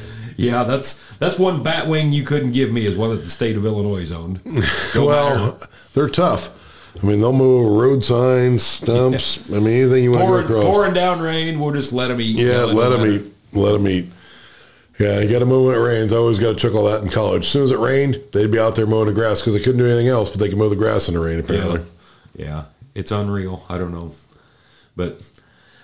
yeah, 0.36 0.64
that's 0.64 1.16
that's 1.18 1.38
one 1.38 1.62
bat 1.62 1.88
wing 1.88 2.12
you 2.12 2.22
couldn't 2.24 2.52
give 2.52 2.72
me 2.72 2.86
is 2.86 2.96
one 2.96 3.10
that 3.10 3.16
the 3.24 3.30
state 3.30 3.56
of 3.56 3.64
Illinois 3.64 4.10
owned. 4.12 4.42
Go 4.94 5.06
buy 5.06 5.30
her. 5.30 5.34
Well, 5.36 5.60
they're 5.94 6.08
tough. 6.08 6.50
I 7.02 7.04
mean, 7.06 7.20
they'll 7.20 7.32
move 7.32 7.72
road 7.78 8.04
signs, 8.04 8.62
stumps. 8.62 9.52
I 9.54 9.58
mean, 9.58 9.82
anything 9.82 10.02
you 10.04 10.12
want 10.12 10.22
to 10.22 10.26
go 10.26 10.30
pouring, 10.32 10.44
across. 10.46 10.64
pouring 10.64 10.94
down 10.94 11.20
rain, 11.20 11.60
we'll 11.60 11.74
just 11.74 11.92
let 11.92 12.08
them 12.08 12.20
eat. 12.20 12.36
Yeah, 12.36 12.64
Let 12.64 12.68
'em 12.70 12.76
let 12.76 12.88
them 12.90 13.00
matter. 13.02 13.12
eat. 13.12 13.32
Let 13.52 13.72
them 13.72 13.88
eat. 13.88 14.06
Yeah, 14.98 15.20
you 15.20 15.28
got 15.30 15.40
to 15.40 15.46
move 15.46 15.66
when 15.66 15.74
it 15.74 15.78
rains. 15.78 16.10
I 16.10 16.16
always 16.16 16.38
got 16.38 16.52
to 16.52 16.54
chuckle 16.56 16.84
that 16.84 17.02
in 17.02 17.10
college. 17.10 17.42
As 17.44 17.48
soon 17.48 17.64
as 17.64 17.70
it 17.70 17.78
rained, 17.78 18.18
they'd 18.32 18.50
be 18.50 18.58
out 18.58 18.76
there 18.76 18.86
mowing 18.86 19.08
the 19.08 19.12
grass 19.12 19.40
because 19.40 19.52
they 19.52 19.60
couldn't 19.60 19.78
do 19.78 19.84
anything 19.84 20.08
else, 20.08 20.30
but 20.30 20.40
they 20.40 20.48
could 20.48 20.56
mow 20.56 20.70
the 20.70 20.76
grass 20.76 21.06
in 21.08 21.12
the 21.14 21.20
rain, 21.20 21.38
apparently. 21.38 21.82
Yeah. 22.34 22.46
yeah, 22.46 22.64
it's 22.94 23.10
unreal. 23.10 23.66
I 23.68 23.76
don't 23.76 23.92
know, 23.92 24.12
but 24.96 25.20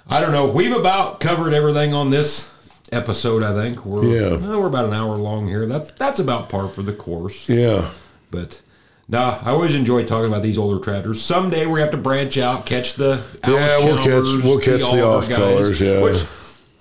I 0.09 0.19
don't 0.23 0.33
know. 0.33 0.51
We've 0.51 0.75
about 0.75 1.21
covered 1.21 1.53
everything 1.53 1.93
on 1.93 2.09
this 2.09 2.51
episode. 2.93 3.43
I 3.43 3.53
think 3.55 3.85
we're 3.85 4.05
Yeah. 4.05 4.37
well, 4.37 4.61
we're 4.61 4.67
about 4.69 4.85
an 4.85 4.93
hour 4.95 5.17
long 5.17 5.47
here. 5.49 5.67
That's 5.67 5.91
that's 5.93 6.21
about 6.21 6.49
par 6.49 6.69
for 6.69 6.83
the 6.83 6.93
course. 6.93 7.49
Yeah. 7.49 7.89
But 8.31 8.61
nah, 9.09 9.39
I 9.45 9.51
always 9.51 9.75
enjoy 9.75 10.05
talking 10.05 10.29
about 10.29 10.43
these 10.43 10.59
older 10.59 10.83
tractors. 10.83 11.21
Someday 11.21 11.67
we 11.67 11.81
have 11.81 11.91
to 11.91 11.97
branch 11.97 12.39
out, 12.39 12.67
catch 12.67 12.95
the 12.95 13.23
Yeah, 13.47 13.79
we'll 13.85 13.97
catch- 13.99 14.45
we'll 14.45 14.59
catch 14.59 14.81
the 14.81 15.03
Oliver 15.05 15.05
off-colors, 15.35 15.81
yeah. 15.81 16.03
Which 16.03 16.25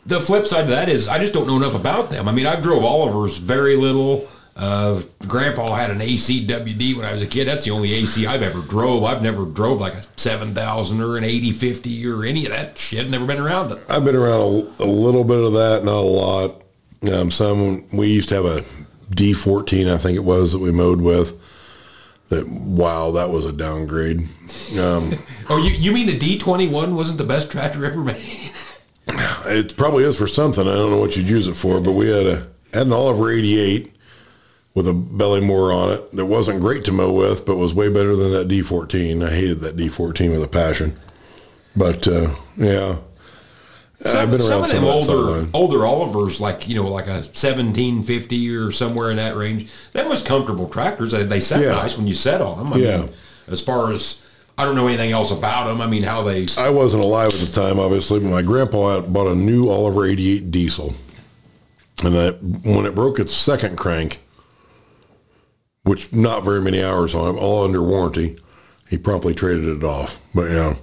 the 0.05 0.20
flip 0.20 0.47
side 0.47 0.62
of 0.66 0.70
that 0.70 0.89
is 0.89 1.07
I 1.07 1.20
just 1.20 1.34
don't 1.34 1.47
know 1.47 1.57
enough 1.57 1.76
about 1.76 2.09
them. 2.09 2.28
I 2.28 2.32
mean, 2.32 2.45
I 2.45 2.59
drove 2.59 2.84
Oliver's 2.84 3.38
very 3.38 3.76
little. 3.76 4.28
Uh, 4.56 5.02
Grandpa 5.28 5.74
had 5.76 5.89
an 5.91 5.99
ACWD 5.99 6.95
when 6.95 7.06
I 7.06 7.14
was 7.14 7.22
a 7.22 7.28
kid. 7.28 7.47
That's 7.47 7.64
the 7.64 7.72
only 7.72 7.93
AC 7.93 8.26
I've 8.28 8.41
ever 8.41 8.62
drove. 8.62 9.04
I've 9.04 9.22
never 9.22 9.45
drove 9.45 9.80
like 9.80 9.93
a 9.93 10.04
7000 10.18 11.02
or 11.02 11.18
an 11.18 11.24
8050 11.24 12.08
or 12.08 12.24
any 12.26 12.45
of 12.45 12.52
that 12.52 12.78
shit. 12.78 13.10
Never 13.10 13.26
been 13.26 13.39
around 13.39 13.72
it. 13.72 13.80
I've 13.89 14.04
been 14.04 14.16
around 14.16 14.41
a, 14.41 14.84
a 14.84 14.86
little 14.86 15.24
bit 15.24 15.43
of 15.43 15.54
that, 15.54 15.84
not 15.84 15.95
a 15.95 16.02
lot. 16.02 16.56
Um, 17.12 17.32
some 17.32 17.88
we 17.95 18.08
used 18.12 18.30
to 18.30 18.36
have 18.36 18.45
a 18.45 18.62
D14, 19.12 19.91
I 19.91 19.97
think 19.97 20.16
it 20.16 20.24
was 20.24 20.52
that 20.52 20.60
we 20.60 20.72
mowed 20.72 21.02
with. 21.02 21.39
That 22.30 22.47
wow, 22.47 23.12
that 23.12 23.30
was 23.30 23.45
a 23.45 23.52
downgrade. 23.52 24.28
Um, 24.80 25.14
Oh, 25.54 25.58
you, 25.58 25.72
you 25.72 25.91
mean 25.91 26.08
the 26.08 26.18
D21 26.18 26.95
wasn't 26.95 27.18
the 27.18 27.26
best 27.26 27.52
tractor 27.52 27.84
ever 27.84 28.02
made? 28.02 28.52
it 29.08 29.76
probably 29.76 30.06
is 30.06 30.18
for 30.18 30.28
something. 30.28 30.66
I 30.66 30.74
don't 30.74 30.91
know 30.91 30.97
what 30.99 31.18
you'd 31.18 31.28
use 31.28 31.47
it 31.47 31.56
for, 31.56 31.82
but 31.82 31.91
we 31.91 32.08
had 32.08 32.26
a 32.26 32.47
had 32.74 32.88
an 32.88 32.93
Oliver 32.93 33.30
88 33.32 33.93
with 34.74 34.88
a 34.88 34.93
belly 34.93 35.41
mower 35.41 35.72
on 35.74 35.91
it 35.91 36.11
that 36.13 36.26
wasn't 36.26 36.59
great 36.61 36.86
to 36.86 36.91
mow 36.91 37.11
with, 37.11 37.45
but 37.45 37.57
was 37.57 37.74
way 37.74 37.89
better 37.89 38.15
than 38.15 38.32
that 38.32 38.47
D14. 38.47 39.26
I 39.28 39.30
hated 39.34 39.59
that 39.61 39.76
D14 39.76 40.32
with 40.32 40.43
a 40.43 40.47
passion. 40.47 40.95
But 41.76 42.07
uh, 42.07 42.30
yeah, 42.57 42.97
Some, 44.01 44.17
I've 44.17 44.32
been 44.32 44.41
some 44.41 44.51
around 44.51 44.63
of 44.63 44.67
some 44.69 44.84
them 44.84 44.93
of 44.93 45.05
that 45.07 45.11
older 45.13 45.47
older 45.53 45.86
Olivers, 45.86 46.39
like 46.41 46.67
you 46.67 46.76
know, 46.76 46.89
like 46.89 47.07
a 47.07 47.24
seventeen 47.36 48.03
fifty 48.03 48.53
or 48.53 48.72
somewhere 48.72 49.09
in 49.11 49.17
that 49.17 49.36
range. 49.38 49.72
That 49.93 50.07
was 50.07 50.22
comfortable 50.22 50.67
tractors. 50.69 51.11
They, 51.11 51.24
they 51.24 51.39
sat 51.39 51.61
Yeah. 51.61 51.72
nice 51.74 51.97
when 51.97 52.07
you 52.07 52.15
sat 52.15 52.41
on 52.41 52.57
them. 52.57 52.74
I 52.74 52.78
Yeah. 52.78 52.97
mean, 53.01 53.09
as 53.47 53.61
far 53.61 53.91
as 53.91 54.26
I 54.57 54.65
don't 54.65 54.76
know 54.76 54.88
anything 54.88 55.11
else 55.11 55.32
about 55.32 55.65
them. 55.67 55.80
I 55.82 55.88
mean, 55.88 56.03
how 56.03 56.24
they. 56.24 56.45
I 56.57 56.69
wasn't 56.69 57.03
alive 57.03 57.30
at 57.34 57.39
the 57.39 57.51
time, 57.51 57.80
obviously, 57.80 58.19
but 58.19 58.30
my 58.30 58.41
grandpa 58.41 58.95
had 59.01 59.11
bought 59.13 59.28
a 59.28 59.36
new 59.36 59.69
Oliver 59.69 60.05
88 60.05 60.51
diesel. 60.51 60.93
And 62.03 62.13
that, 62.15 62.43
when 62.43 62.86
it 62.86 62.93
broke 62.95 63.17
its 63.19 63.34
second 63.34 63.78
crank, 63.78 64.20
which 65.84 66.14
not 66.14 66.44
very 66.44 66.62
many 66.62 66.84
hours 66.84 67.16
on 67.16 67.36
it, 67.36 67.40
all 67.40 67.64
under 67.64 67.82
warranty, 67.82 68.38
he 68.90 68.98
promptly 68.98 69.34
traded 69.34 69.66
it 69.68 69.84
off. 69.84 70.22
But 70.36 70.52
yeah, 70.52 70.76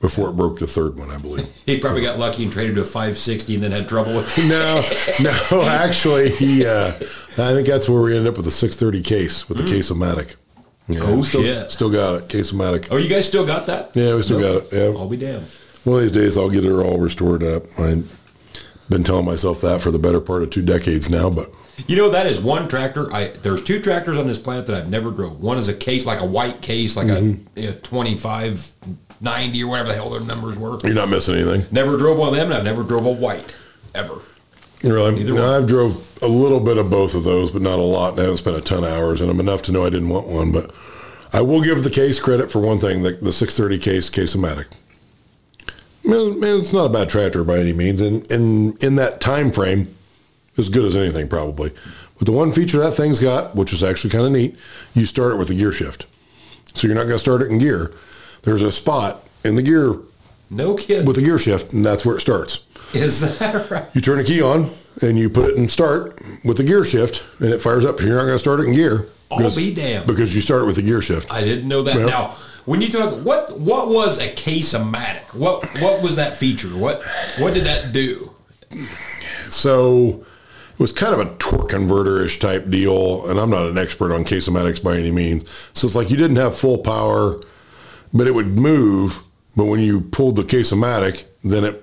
before 0.00 0.28
it 0.30 0.36
broke 0.36 0.58
the 0.58 0.66
third 0.66 0.96
one, 0.96 1.10
I 1.10 1.18
believe. 1.18 1.46
He 1.66 1.80
probably 1.80 2.00
got 2.02 2.16
lucky 2.18 2.44
and 2.44 2.52
traded 2.52 2.76
to 2.76 2.82
a 2.82 2.84
560 2.84 3.54
and 3.56 3.64
then 3.64 3.72
had 3.72 3.88
trouble 3.88 4.14
with 4.14 4.38
it. 4.38 4.46
No, 4.46 4.82
no, 5.20 5.62
actually, 5.68 6.30
he. 6.30 6.64
Uh, 6.64 6.92
I 7.38 7.52
think 7.52 7.66
that's 7.66 7.88
where 7.88 8.00
we 8.00 8.16
ended 8.16 8.28
up 8.30 8.36
with 8.36 8.44
the 8.46 8.52
630 8.52 9.02
case 9.02 9.48
with 9.48 9.58
the 9.58 9.64
Case-O-Matic. 9.64 10.36
Yeah, 10.88 11.00
Oh, 11.02 11.22
still, 11.22 11.42
shit. 11.42 11.70
Still 11.72 11.90
got 11.90 12.14
it, 12.22 12.28
Case-O-Matic. 12.28 12.86
Oh, 12.92 12.96
you 12.98 13.08
guys 13.08 13.26
still 13.26 13.44
got 13.44 13.66
that? 13.66 13.90
Yeah, 13.96 14.14
we 14.14 14.22
still 14.22 14.38
got 14.40 14.62
it. 14.62 14.68
Yeah. 14.72 14.98
I'll 14.98 15.08
be 15.08 15.16
damned. 15.16 15.44
One 15.82 15.96
of 15.96 16.02
these 16.02 16.12
days, 16.12 16.38
I'll 16.38 16.48
get 16.50 16.64
it 16.64 16.70
all 16.72 16.98
restored 16.98 17.42
up. 17.42 17.64
I've 17.78 18.18
been 18.88 19.02
telling 19.02 19.24
myself 19.26 19.60
that 19.62 19.80
for 19.82 19.90
the 19.90 19.98
better 19.98 20.20
part 20.20 20.44
of 20.44 20.50
two 20.50 20.62
decades 20.62 21.10
now, 21.10 21.28
but 21.30 21.50
You 21.86 21.96
know, 21.96 22.08
that 22.10 22.26
is 22.26 22.40
one 22.40 22.68
tractor. 22.68 23.12
I 23.12 23.28
There's 23.28 23.62
two 23.62 23.80
tractors 23.80 24.16
on 24.16 24.26
this 24.26 24.38
planet 24.38 24.66
that 24.66 24.82
I've 24.82 24.90
never 24.90 25.10
drove. 25.10 25.42
One 25.42 25.58
is 25.58 25.68
a 25.68 25.74
case, 25.74 26.06
like 26.06 26.20
a 26.20 26.26
white 26.26 26.62
case, 26.62 26.96
like 26.96 27.08
a, 27.08 27.20
mm-hmm. 27.20 27.68
a 27.68 27.72
25, 27.72 28.72
90 29.20 29.62
or 29.62 29.66
whatever 29.66 29.88
the 29.88 29.94
hell 29.94 30.10
their 30.10 30.20
numbers 30.20 30.58
were. 30.58 30.78
you're 30.84 30.94
not 30.94 31.08
missing 31.08 31.34
anything. 31.34 31.66
Never 31.70 31.96
drove 31.96 32.18
one 32.18 32.30
of 32.30 32.34
them, 32.34 32.46
and 32.46 32.54
I've 32.54 32.64
never 32.64 32.82
drove 32.82 33.04
a 33.04 33.12
white, 33.12 33.56
ever. 33.94 34.20
Really? 34.82 35.24
Now. 35.24 35.56
I've 35.56 35.66
drove 35.66 36.22
a 36.22 36.28
little 36.28 36.60
bit 36.60 36.78
of 36.78 36.90
both 36.90 37.14
of 37.14 37.24
those, 37.24 37.50
but 37.50 37.62
not 37.62 37.78
a 37.78 37.82
lot. 37.82 38.12
And 38.12 38.20
I 38.20 38.22
haven't 38.24 38.38
spent 38.38 38.56
a 38.56 38.60
ton 38.60 38.84
of 38.84 38.90
hours 38.90 39.20
in 39.20 39.28
them, 39.28 39.40
enough 39.40 39.62
to 39.62 39.72
know 39.72 39.84
I 39.84 39.90
didn't 39.90 40.08
want 40.08 40.28
one. 40.28 40.52
But 40.52 40.74
I 41.32 41.40
will 41.42 41.62
give 41.62 41.82
the 41.82 41.90
case 41.90 42.20
credit 42.20 42.50
for 42.50 42.60
one 42.60 42.78
thing, 42.78 43.02
the, 43.02 43.12
the 43.12 43.32
630 43.32 43.78
case, 43.82 44.10
Case-O-Matic. 44.10 44.66
Man, 46.04 46.38
man, 46.38 46.60
it's 46.60 46.72
not 46.72 46.86
a 46.86 46.90
bad 46.90 47.08
tractor 47.08 47.42
by 47.42 47.58
any 47.58 47.72
means. 47.72 48.00
And, 48.00 48.30
and 48.30 48.82
in 48.82 48.94
that 48.96 49.20
time 49.20 49.50
frame, 49.50 49.88
as 50.58 50.68
good 50.68 50.84
as 50.84 50.96
anything 50.96 51.28
probably. 51.28 51.72
But 52.18 52.26
the 52.26 52.32
one 52.32 52.52
feature 52.52 52.78
that 52.78 52.92
thing's 52.92 53.18
got, 53.20 53.54
which 53.54 53.72
is 53.72 53.82
actually 53.82 54.10
kind 54.10 54.24
of 54.26 54.32
neat, 54.32 54.56
you 54.94 55.04
start 55.06 55.32
it 55.32 55.36
with 55.36 55.50
a 55.50 55.54
gear 55.54 55.72
shift. 55.72 56.06
So 56.74 56.86
you're 56.86 56.96
not 56.96 57.02
going 57.04 57.14
to 57.16 57.18
start 57.18 57.42
it 57.42 57.50
in 57.50 57.58
gear. 57.58 57.92
There's 58.42 58.62
a 58.62 58.72
spot 58.72 59.22
in 59.44 59.54
the 59.54 59.62
gear 59.62 59.96
No 60.50 60.74
kid. 60.76 61.06
with 61.06 61.16
the 61.16 61.22
gear 61.22 61.38
shift, 61.38 61.72
and 61.72 61.84
that's 61.84 62.04
where 62.06 62.16
it 62.16 62.20
starts. 62.20 62.60
is 62.94 63.38
that 63.38 63.70
right? 63.70 63.84
You 63.94 64.00
turn 64.00 64.18
a 64.20 64.24
key 64.24 64.40
on 64.40 64.70
and 65.02 65.18
you 65.18 65.28
put 65.28 65.50
it 65.50 65.56
in 65.56 65.68
start 65.68 66.18
with 66.44 66.56
the 66.56 66.64
gear 66.64 66.84
shift, 66.84 67.22
and 67.40 67.52
it 67.52 67.60
fires 67.60 67.84
up. 67.84 68.00
You're 68.00 68.14
not 68.16 68.22
going 68.24 68.34
to 68.34 68.38
start 68.38 68.60
it 68.60 68.66
in 68.66 68.72
gear. 68.74 69.06
I'll 69.30 69.54
be 69.54 69.74
damned. 69.74 70.06
Because 70.06 70.34
you 70.34 70.40
start 70.40 70.62
it 70.62 70.66
with 70.66 70.76
the 70.76 70.82
gear 70.82 71.02
shift. 71.02 71.30
I 71.32 71.42
didn't 71.42 71.68
know 71.68 71.82
that. 71.82 71.96
Well- 71.96 72.08
now, 72.08 72.36
when 72.64 72.80
you 72.80 72.88
talk, 72.88 73.24
what 73.24 73.58
what 73.60 73.88
was 73.88 74.18
a 74.18 74.32
case-o-matic? 74.32 75.34
What 75.34 75.64
what 75.80 76.02
was 76.02 76.16
that 76.16 76.34
feature? 76.34 76.68
What 76.68 77.02
what 77.38 77.54
did 77.54 77.64
that 77.64 77.92
do? 77.92 78.32
So 79.50 80.25
it 80.76 80.80
was 80.80 80.92
kind 80.92 81.18
of 81.18 81.20
a 81.20 81.34
torque 81.36 81.70
converter-ish 81.70 82.38
type 82.38 82.68
deal, 82.68 83.26
and 83.30 83.40
I'm 83.40 83.48
not 83.48 83.64
an 83.64 83.78
expert 83.78 84.12
on 84.12 84.24
case-o-matics 84.24 84.82
by 84.82 84.98
any 84.98 85.10
means. 85.10 85.46
So 85.72 85.86
it's 85.86 85.96
like 85.96 86.10
you 86.10 86.18
didn't 86.18 86.36
have 86.36 86.54
full 86.54 86.76
power, 86.76 87.40
but 88.12 88.26
it 88.26 88.34
would 88.34 88.58
move. 88.58 89.22
But 89.56 89.64
when 89.64 89.80
you 89.80 90.02
pulled 90.02 90.36
the 90.36 90.44
case-o-matic, 90.44 91.24
then 91.42 91.64
it 91.64 91.82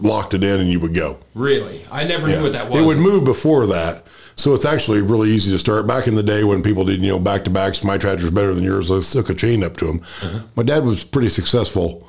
locked 0.00 0.34
it 0.34 0.44
in 0.44 0.60
and 0.60 0.70
you 0.70 0.78
would 0.80 0.92
go. 0.92 1.18
Really, 1.34 1.80
I 1.90 2.04
never 2.04 2.28
knew 2.28 2.42
what 2.42 2.52
that 2.52 2.68
was. 2.68 2.78
It 2.78 2.84
would 2.84 2.98
move 2.98 3.24
before 3.24 3.64
that. 3.68 4.04
So 4.36 4.52
it's 4.52 4.66
actually 4.66 5.00
really 5.00 5.30
easy 5.30 5.50
to 5.52 5.58
start. 5.58 5.86
Back 5.86 6.06
in 6.06 6.14
the 6.14 6.22
day 6.22 6.44
when 6.44 6.62
people 6.62 6.84
did, 6.84 7.00
you 7.00 7.08
know, 7.08 7.18
back 7.18 7.44
to 7.44 7.50
backs, 7.50 7.82
my 7.82 7.96
tractor's 7.96 8.28
better 8.28 8.52
than 8.52 8.64
yours, 8.64 8.90
let's 8.90 9.14
hook 9.14 9.30
a 9.30 9.34
chain 9.34 9.64
up 9.64 9.78
to 9.78 9.86
them. 9.86 10.02
Uh-huh. 10.22 10.40
My 10.56 10.62
dad 10.62 10.84
was 10.84 11.04
pretty 11.04 11.30
successful 11.30 12.06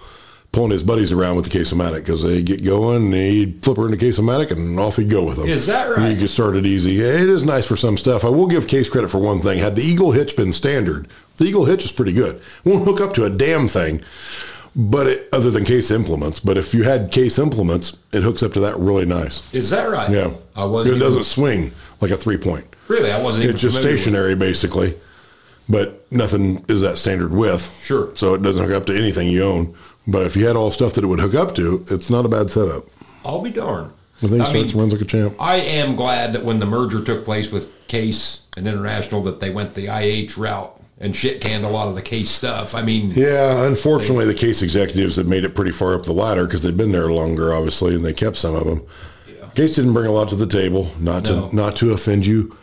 pulling 0.52 0.72
his 0.72 0.82
buddies 0.82 1.12
around 1.12 1.36
with 1.36 1.46
the 1.46 1.52
case-o-matic 1.52 1.98
because 2.00 2.24
they 2.24 2.42
get 2.42 2.64
going 2.64 3.06
and 3.06 3.14
he'd 3.14 3.64
flip 3.64 3.78
her 3.78 3.86
in 3.86 3.92
the 3.92 3.98
case-o-matic 3.98 4.50
and 4.50 4.80
off 4.80 4.96
he'd 4.96 5.10
go 5.10 5.24
with 5.24 5.38
them. 5.38 5.48
Is 5.48 5.68
that 5.68 5.88
And 5.88 5.98
right? 5.98 6.12
you 6.14 6.18
could 6.20 6.30
start 6.30 6.56
it 6.56 6.66
easy. 6.66 7.00
It 7.00 7.30
is 7.30 7.44
nice 7.44 7.66
for 7.66 7.76
some 7.76 7.98
stuff. 7.98 8.24
I 8.26 8.30
will 8.30 8.48
give 8.48 8.68
Case 8.68 8.90
credit 8.90 9.12
for 9.12 9.20
one 9.20 9.42
thing. 9.42 9.60
Had 9.60 9.76
the 9.76 9.84
Eagle 9.84 10.12
hitch 10.14 10.36
been 10.36 10.52
standard, 10.52 11.08
the 11.38 11.46
Eagle 11.46 11.66
hitch 11.66 11.86
is 11.86 11.92
pretty 11.92 12.14
good. 12.14 12.42
Won't 12.66 12.86
hook 12.86 13.00
up 13.02 13.14
to 13.16 13.26
a 13.26 13.30
damn 13.30 13.68
thing, 13.68 14.02
but 14.76 15.06
it, 15.08 15.30
other 15.32 15.52
than 15.52 15.64
Case 15.66 15.92
implements. 15.92 16.40
But 16.40 16.58
if 16.58 16.74
you 16.74 16.84
had 16.84 17.12
Case 17.12 17.38
implements, 17.38 17.96
it 18.14 18.24
hooks 18.24 18.42
up 18.42 18.54
to 18.54 18.60
that 18.62 18.78
really 18.78 19.06
nice. 19.06 19.54
Is 19.54 19.70
that 19.70 19.90
right? 19.90 20.10
Yeah. 20.10 20.32
I 20.56 20.66
wasn't. 20.66 20.96
It 20.96 21.00
doesn't 21.00 21.26
swing 21.26 21.72
like 22.02 22.10
a 22.12 22.18
three 22.18 22.38
point. 22.38 22.66
really. 22.88 23.12
I 23.12 23.22
wasn't. 23.22 23.44
Even 23.44 23.56
It's 23.58 23.62
just 23.62 23.78
stationary 23.80 24.34
basically, 24.36 24.96
but 25.70 26.10
nothing 26.12 26.64
is 26.68 26.82
that 26.82 26.98
standard 26.98 27.32
width. 27.32 27.84
Sure. 27.84 28.16
So 28.16 28.34
it 28.34 28.42
doesn't 28.42 28.64
hook 28.64 28.72
up 28.72 28.86
to 28.88 28.98
anything 28.98 29.28
you 29.30 29.44
own. 29.44 29.76
But 30.08 30.26
if 30.26 30.36
you 30.38 30.48
had 30.48 30.56
all 30.56 30.72
stuff 30.72 30.94
that 30.94 31.04
it 31.04 31.08
would 31.08 31.20
hook 31.20 31.36
up 31.36 31.54
to, 31.56 31.86
it's 31.90 32.10
not 32.10 32.26
a 32.26 32.30
bad 32.30 32.50
setup. 32.50 32.86
I'll 33.26 33.42
be 33.42 33.52
darned. 33.52 33.92
The 34.22 34.30
thing 34.30 34.42
I 34.42 34.46
starts 34.46 34.74
mean, 34.74 34.82
runs 34.82 34.94
like 34.94 35.02
a 35.02 35.06
champ. 35.06 35.36
I 35.40 35.58
am 35.58 35.96
glad 35.96 36.34
that 36.34 36.44
when 36.44 36.60
the 36.60 36.66
merger 36.66 37.04
took 37.04 37.24
place 37.26 37.52
with 37.52 37.88
Case 37.88 38.48
and 38.56 38.68
International, 38.68 39.22
that 39.24 39.40
they 39.40 39.50
went 39.52 39.76
the 39.76 39.88
IH 39.90 40.38
route 40.38 40.74
and 41.00 41.16
shit 41.16 41.40
canned 41.42 41.64
a 41.66 41.70
lot 41.70 41.88
of 41.88 41.94
the 41.96 42.02
Case 42.02 42.32
stuff. 42.32 42.74
I 42.74 42.82
mean, 42.82 43.12
Yeah, 43.12 43.66
unfortunately, 43.68 44.26
the 44.26 44.34
case 44.34 44.62
executives 44.64 45.18
have 45.18 45.28
made 45.28 45.44
it 45.44 45.54
pretty 45.54 45.72
far 45.72 45.94
up 45.94 46.04
the 46.04 46.14
ladder 46.14 46.46
because 46.46 46.64
they've 46.64 46.76
been 46.76 46.92
there 46.92 47.12
longer, 47.12 47.54
obviously, 47.54 47.94
and 47.94 48.04
they 48.04 48.14
kept 48.14 48.38
some 48.38 48.56
of 48.56 48.66
them. 48.66 48.82
Case 49.54 49.76
didn't 49.76 49.94
bring 49.94 50.08
a 50.08 50.12
lot 50.12 50.30
to 50.30 50.36
the 50.36 50.48
table, 50.48 50.90
not 51.00 51.26
to 51.26 51.34
No. 51.34 51.50
not 51.52 51.76
to 51.78 51.92
offend 51.92 52.26
you, 52.26 52.56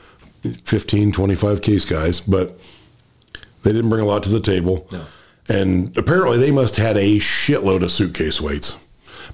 15, 0.64 1.12
25 1.12 1.60
case 1.60 1.84
guys, 1.84 2.20
but 2.20 2.58
they 3.62 3.72
didn't 3.72 3.90
bring 3.90 4.02
a 4.02 4.06
lot 4.06 4.22
to 4.24 4.28
the 4.28 4.40
table. 4.40 4.86
No. 4.90 5.02
And 5.48 5.96
apparently, 5.96 6.38
they 6.38 6.50
must 6.50 6.76
have 6.76 6.86
had 6.86 6.96
a 6.96 7.18
shitload 7.18 7.82
of 7.82 7.92
suitcase 7.92 8.40
weights 8.40 8.76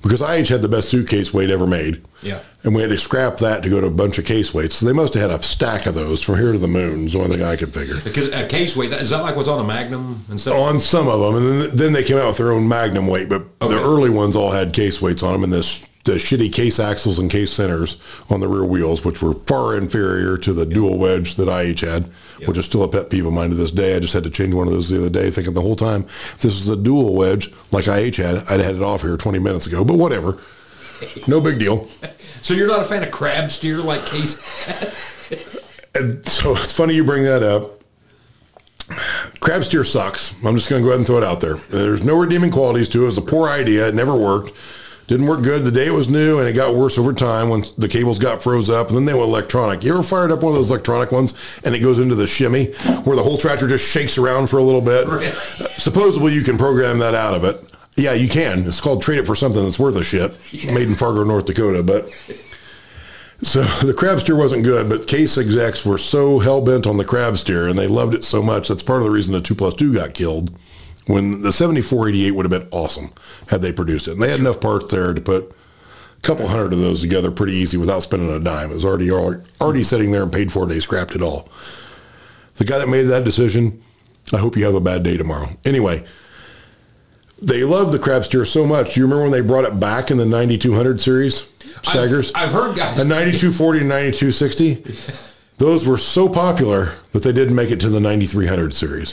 because 0.02 0.20
IH 0.22 0.48
had 0.52 0.62
the 0.62 0.68
best 0.68 0.88
suitcase 0.88 1.32
weight 1.32 1.50
ever 1.50 1.66
made. 1.66 2.02
Yeah. 2.22 2.40
And 2.62 2.74
we 2.74 2.82
had 2.82 2.90
to 2.90 2.98
scrap 2.98 3.36
that 3.38 3.62
to 3.62 3.70
go 3.70 3.80
to 3.80 3.86
a 3.86 3.90
bunch 3.90 4.18
of 4.18 4.24
case 4.24 4.52
weights. 4.52 4.74
So 4.76 4.86
they 4.86 4.92
must 4.92 5.14
have 5.14 5.30
had 5.30 5.40
a 5.40 5.42
stack 5.42 5.86
of 5.86 5.94
those 5.94 6.20
from 6.22 6.36
here 6.36 6.52
to 6.52 6.58
the 6.58 6.68
moon, 6.68 7.06
is 7.06 7.12
the 7.12 7.20
only 7.20 7.36
thing 7.36 7.46
I 7.46 7.56
could 7.56 7.72
figure. 7.72 8.00
because 8.02 8.28
a 8.32 8.46
case 8.46 8.76
weight 8.76 8.92
is 8.92 9.10
that 9.10 9.22
like 9.22 9.36
what's 9.36 9.48
on 9.48 9.60
a 9.60 9.64
Magnum 9.64 10.24
and 10.28 10.40
stuff? 10.40 10.54
on 10.54 10.80
some 10.80 11.06
of 11.08 11.20
them, 11.20 11.36
and 11.36 11.62
then, 11.62 11.76
then 11.76 11.92
they 11.92 12.02
came 12.02 12.16
out 12.18 12.26
with 12.28 12.38
their 12.38 12.52
own 12.52 12.66
Magnum 12.68 13.06
weight. 13.06 13.28
But 13.28 13.44
Okay. 13.62 13.74
the 13.74 13.80
early 13.80 14.10
ones 14.10 14.36
all 14.36 14.50
had 14.50 14.72
case 14.72 15.00
weights 15.00 15.22
on 15.22 15.32
them, 15.32 15.44
and 15.44 15.52
this 15.52 15.84
the 16.04 16.12
shitty 16.12 16.50
case 16.50 16.80
axles 16.80 17.18
and 17.18 17.30
case 17.30 17.52
centers 17.52 17.98
on 18.30 18.40
the 18.40 18.48
rear 18.48 18.64
wheels, 18.64 19.04
which 19.04 19.20
were 19.22 19.34
far 19.46 19.76
inferior 19.76 20.38
to 20.38 20.54
the 20.54 20.64
dual 20.64 20.96
wedge 20.98 21.34
that 21.34 21.46
IH 21.46 21.80
had, 21.86 22.10
which 22.46 22.58
is 22.58 22.64
still 22.64 22.82
a 22.82 22.88
pet 22.88 23.10
peeve 23.10 23.26
of 23.26 23.32
mine 23.32 23.50
to 23.50 23.56
this 23.56 23.70
day. 23.70 23.96
I 23.96 24.00
just 24.00 24.12
had 24.14 24.24
to 24.24 24.30
change 24.30 24.54
one 24.54 24.66
of 24.66 24.72
those 24.72 24.88
the 24.88 24.98
other 24.98 25.10
day, 25.10 25.30
thinking 25.30 25.54
the 25.54 25.60
whole 25.60 25.76
time 25.76 26.02
if 26.08 26.38
this 26.40 26.56
was 26.56 26.68
a 26.68 26.76
dual 26.76 27.14
wedge 27.14 27.52
like 27.70 27.86
IH 27.86 28.16
had, 28.16 28.44
I'd 28.48 28.60
had 28.60 28.74
it 28.76 28.82
off 28.82 29.02
here 29.02 29.16
20 29.16 29.38
minutes 29.38 29.66
ago. 29.66 29.84
But 29.84 29.96
whatever, 29.96 30.38
no 31.26 31.40
big 31.40 31.58
deal. 31.58 31.88
So 32.42 32.54
you're 32.54 32.68
not 32.68 32.80
a 32.80 32.86
fan 32.86 33.02
of 33.02 33.10
crab 33.10 33.50
steer 33.50 33.78
like 33.78 34.06
Case? 34.06 34.42
And 35.94 36.26
so 36.26 36.56
it's 36.56 36.72
funny 36.72 36.94
you 36.94 37.04
bring 37.04 37.24
that 37.24 37.42
up. 37.42 37.82
Crab 39.40 39.64
steer 39.64 39.84
sucks. 39.84 40.32
I'm 40.44 40.54
just 40.56 40.70
going 40.70 40.82
to 40.82 40.84
go 40.84 40.90
ahead 40.90 41.00
and 41.00 41.06
throw 41.06 41.18
it 41.18 41.24
out 41.24 41.40
there. 41.40 41.56
There's 41.56 42.02
no 42.04 42.16
redeeming 42.16 42.50
qualities 42.50 42.88
to 42.90 43.00
it. 43.00 43.02
It 43.02 43.06
was 43.06 43.18
a 43.18 43.22
poor 43.22 43.48
idea. 43.48 43.88
It 43.88 43.94
never 43.94 44.16
worked. 44.16 44.52
Didn't 45.10 45.26
work 45.26 45.42
good 45.42 45.64
the 45.64 45.72
day 45.72 45.88
it 45.88 45.92
was 45.92 46.08
new, 46.08 46.38
and 46.38 46.46
it 46.46 46.52
got 46.52 46.76
worse 46.76 46.96
over 46.96 47.12
time 47.12 47.48
when 47.48 47.64
the 47.76 47.88
cables 47.88 48.20
got 48.20 48.44
froze 48.44 48.70
up. 48.70 48.86
And 48.86 48.96
then 48.96 49.06
they 49.06 49.12
went 49.12 49.24
electronic. 49.26 49.82
You 49.82 49.92
ever 49.94 50.04
fired 50.04 50.30
up 50.30 50.40
one 50.40 50.52
of 50.52 50.56
those 50.56 50.70
electronic 50.70 51.10
ones, 51.10 51.34
and 51.64 51.74
it 51.74 51.80
goes 51.80 51.98
into 51.98 52.14
the 52.14 52.28
shimmy 52.28 52.66
where 53.02 53.16
the 53.16 53.22
whole 53.24 53.36
tractor 53.36 53.66
just 53.66 53.90
shakes 53.90 54.18
around 54.18 54.48
for 54.48 54.58
a 54.58 54.62
little 54.62 54.80
bit? 54.80 55.08
Really? 55.08 55.26
Uh, 55.26 55.66
supposedly 55.78 56.32
you 56.32 56.42
can 56.42 56.56
program 56.56 57.00
that 57.00 57.16
out 57.16 57.34
of 57.34 57.42
it. 57.42 57.60
Yeah, 57.96 58.12
you 58.12 58.28
can. 58.28 58.64
It's 58.68 58.80
called 58.80 59.02
trade 59.02 59.18
it 59.18 59.26
for 59.26 59.34
something 59.34 59.64
that's 59.64 59.80
worth 59.80 59.96
a 59.96 60.04
shit. 60.04 60.32
Made 60.52 60.86
in 60.86 60.94
Fargo, 60.94 61.24
North 61.24 61.46
Dakota, 61.46 61.82
but. 61.82 62.08
So 63.42 63.62
the 63.84 63.92
crab 63.92 64.20
steer 64.20 64.36
wasn't 64.36 64.62
good, 64.62 64.88
but 64.88 65.08
case 65.08 65.36
execs 65.36 65.84
were 65.84 65.98
so 65.98 66.38
hell 66.38 66.60
bent 66.60 66.86
on 66.86 66.98
the 66.98 67.04
crab 67.04 67.36
steer 67.36 67.66
and 67.66 67.76
they 67.76 67.88
loved 67.88 68.14
it 68.14 68.22
so 68.22 68.44
much. 68.44 68.68
That's 68.68 68.84
part 68.84 68.98
of 68.98 69.06
the 69.06 69.10
reason 69.10 69.32
the 69.32 69.40
two 69.40 69.56
plus 69.56 69.74
two 69.74 69.92
got 69.92 70.14
killed. 70.14 70.56
When 71.10 71.42
the 71.42 71.52
7488 71.52 72.30
would 72.30 72.50
have 72.50 72.60
been 72.60 72.68
awesome 72.70 73.10
had 73.48 73.62
they 73.62 73.72
produced 73.72 74.06
it. 74.06 74.12
And 74.12 74.22
they 74.22 74.30
had 74.30 74.38
enough 74.38 74.60
parts 74.60 74.90
there 74.90 75.12
to 75.12 75.20
put 75.20 75.50
a 76.16 76.20
couple 76.20 76.46
hundred 76.46 76.72
of 76.72 76.78
those 76.78 77.00
together 77.00 77.30
pretty 77.30 77.54
easy 77.54 77.76
without 77.76 78.00
spending 78.00 78.30
a 78.30 78.38
dime. 78.38 78.70
It 78.70 78.74
was 78.74 78.84
already 78.84 79.10
already 79.10 79.82
sitting 79.82 80.12
there 80.12 80.22
and 80.22 80.32
paid 80.32 80.52
for. 80.52 80.66
They 80.66 80.78
scrapped 80.80 81.14
it 81.14 81.22
all. 81.22 81.48
The 82.56 82.64
guy 82.64 82.78
that 82.78 82.88
made 82.88 83.04
that 83.04 83.24
decision, 83.24 83.82
I 84.32 84.36
hope 84.36 84.56
you 84.56 84.64
have 84.64 84.74
a 84.74 84.80
bad 84.80 85.02
day 85.02 85.16
tomorrow. 85.16 85.48
Anyway, 85.64 86.04
they 87.42 87.64
loved 87.64 87.92
the 87.92 87.98
crab 87.98 88.24
steer 88.24 88.44
so 88.44 88.66
much. 88.66 88.94
Do 88.94 89.00
you 89.00 89.06
remember 89.06 89.22
when 89.22 89.32
they 89.32 89.40
brought 89.40 89.64
it 89.64 89.80
back 89.80 90.10
in 90.10 90.18
the 90.18 90.26
9200 90.26 91.00
series? 91.00 91.40
Steigers? 91.82 92.30
I've, 92.34 92.48
I've 92.48 92.52
heard 92.52 92.76
guys. 92.76 93.00
A 93.00 93.08
9240 93.08 93.80
and 93.80 93.88
9260, 93.88 94.74
those 95.60 95.86
were 95.86 95.98
so 95.98 96.26
popular 96.26 96.94
that 97.12 97.22
they 97.22 97.32
didn't 97.32 97.54
make 97.54 97.70
it 97.70 97.78
to 97.80 97.90
the 97.90 98.00
9300 98.00 98.74
series. 98.74 99.12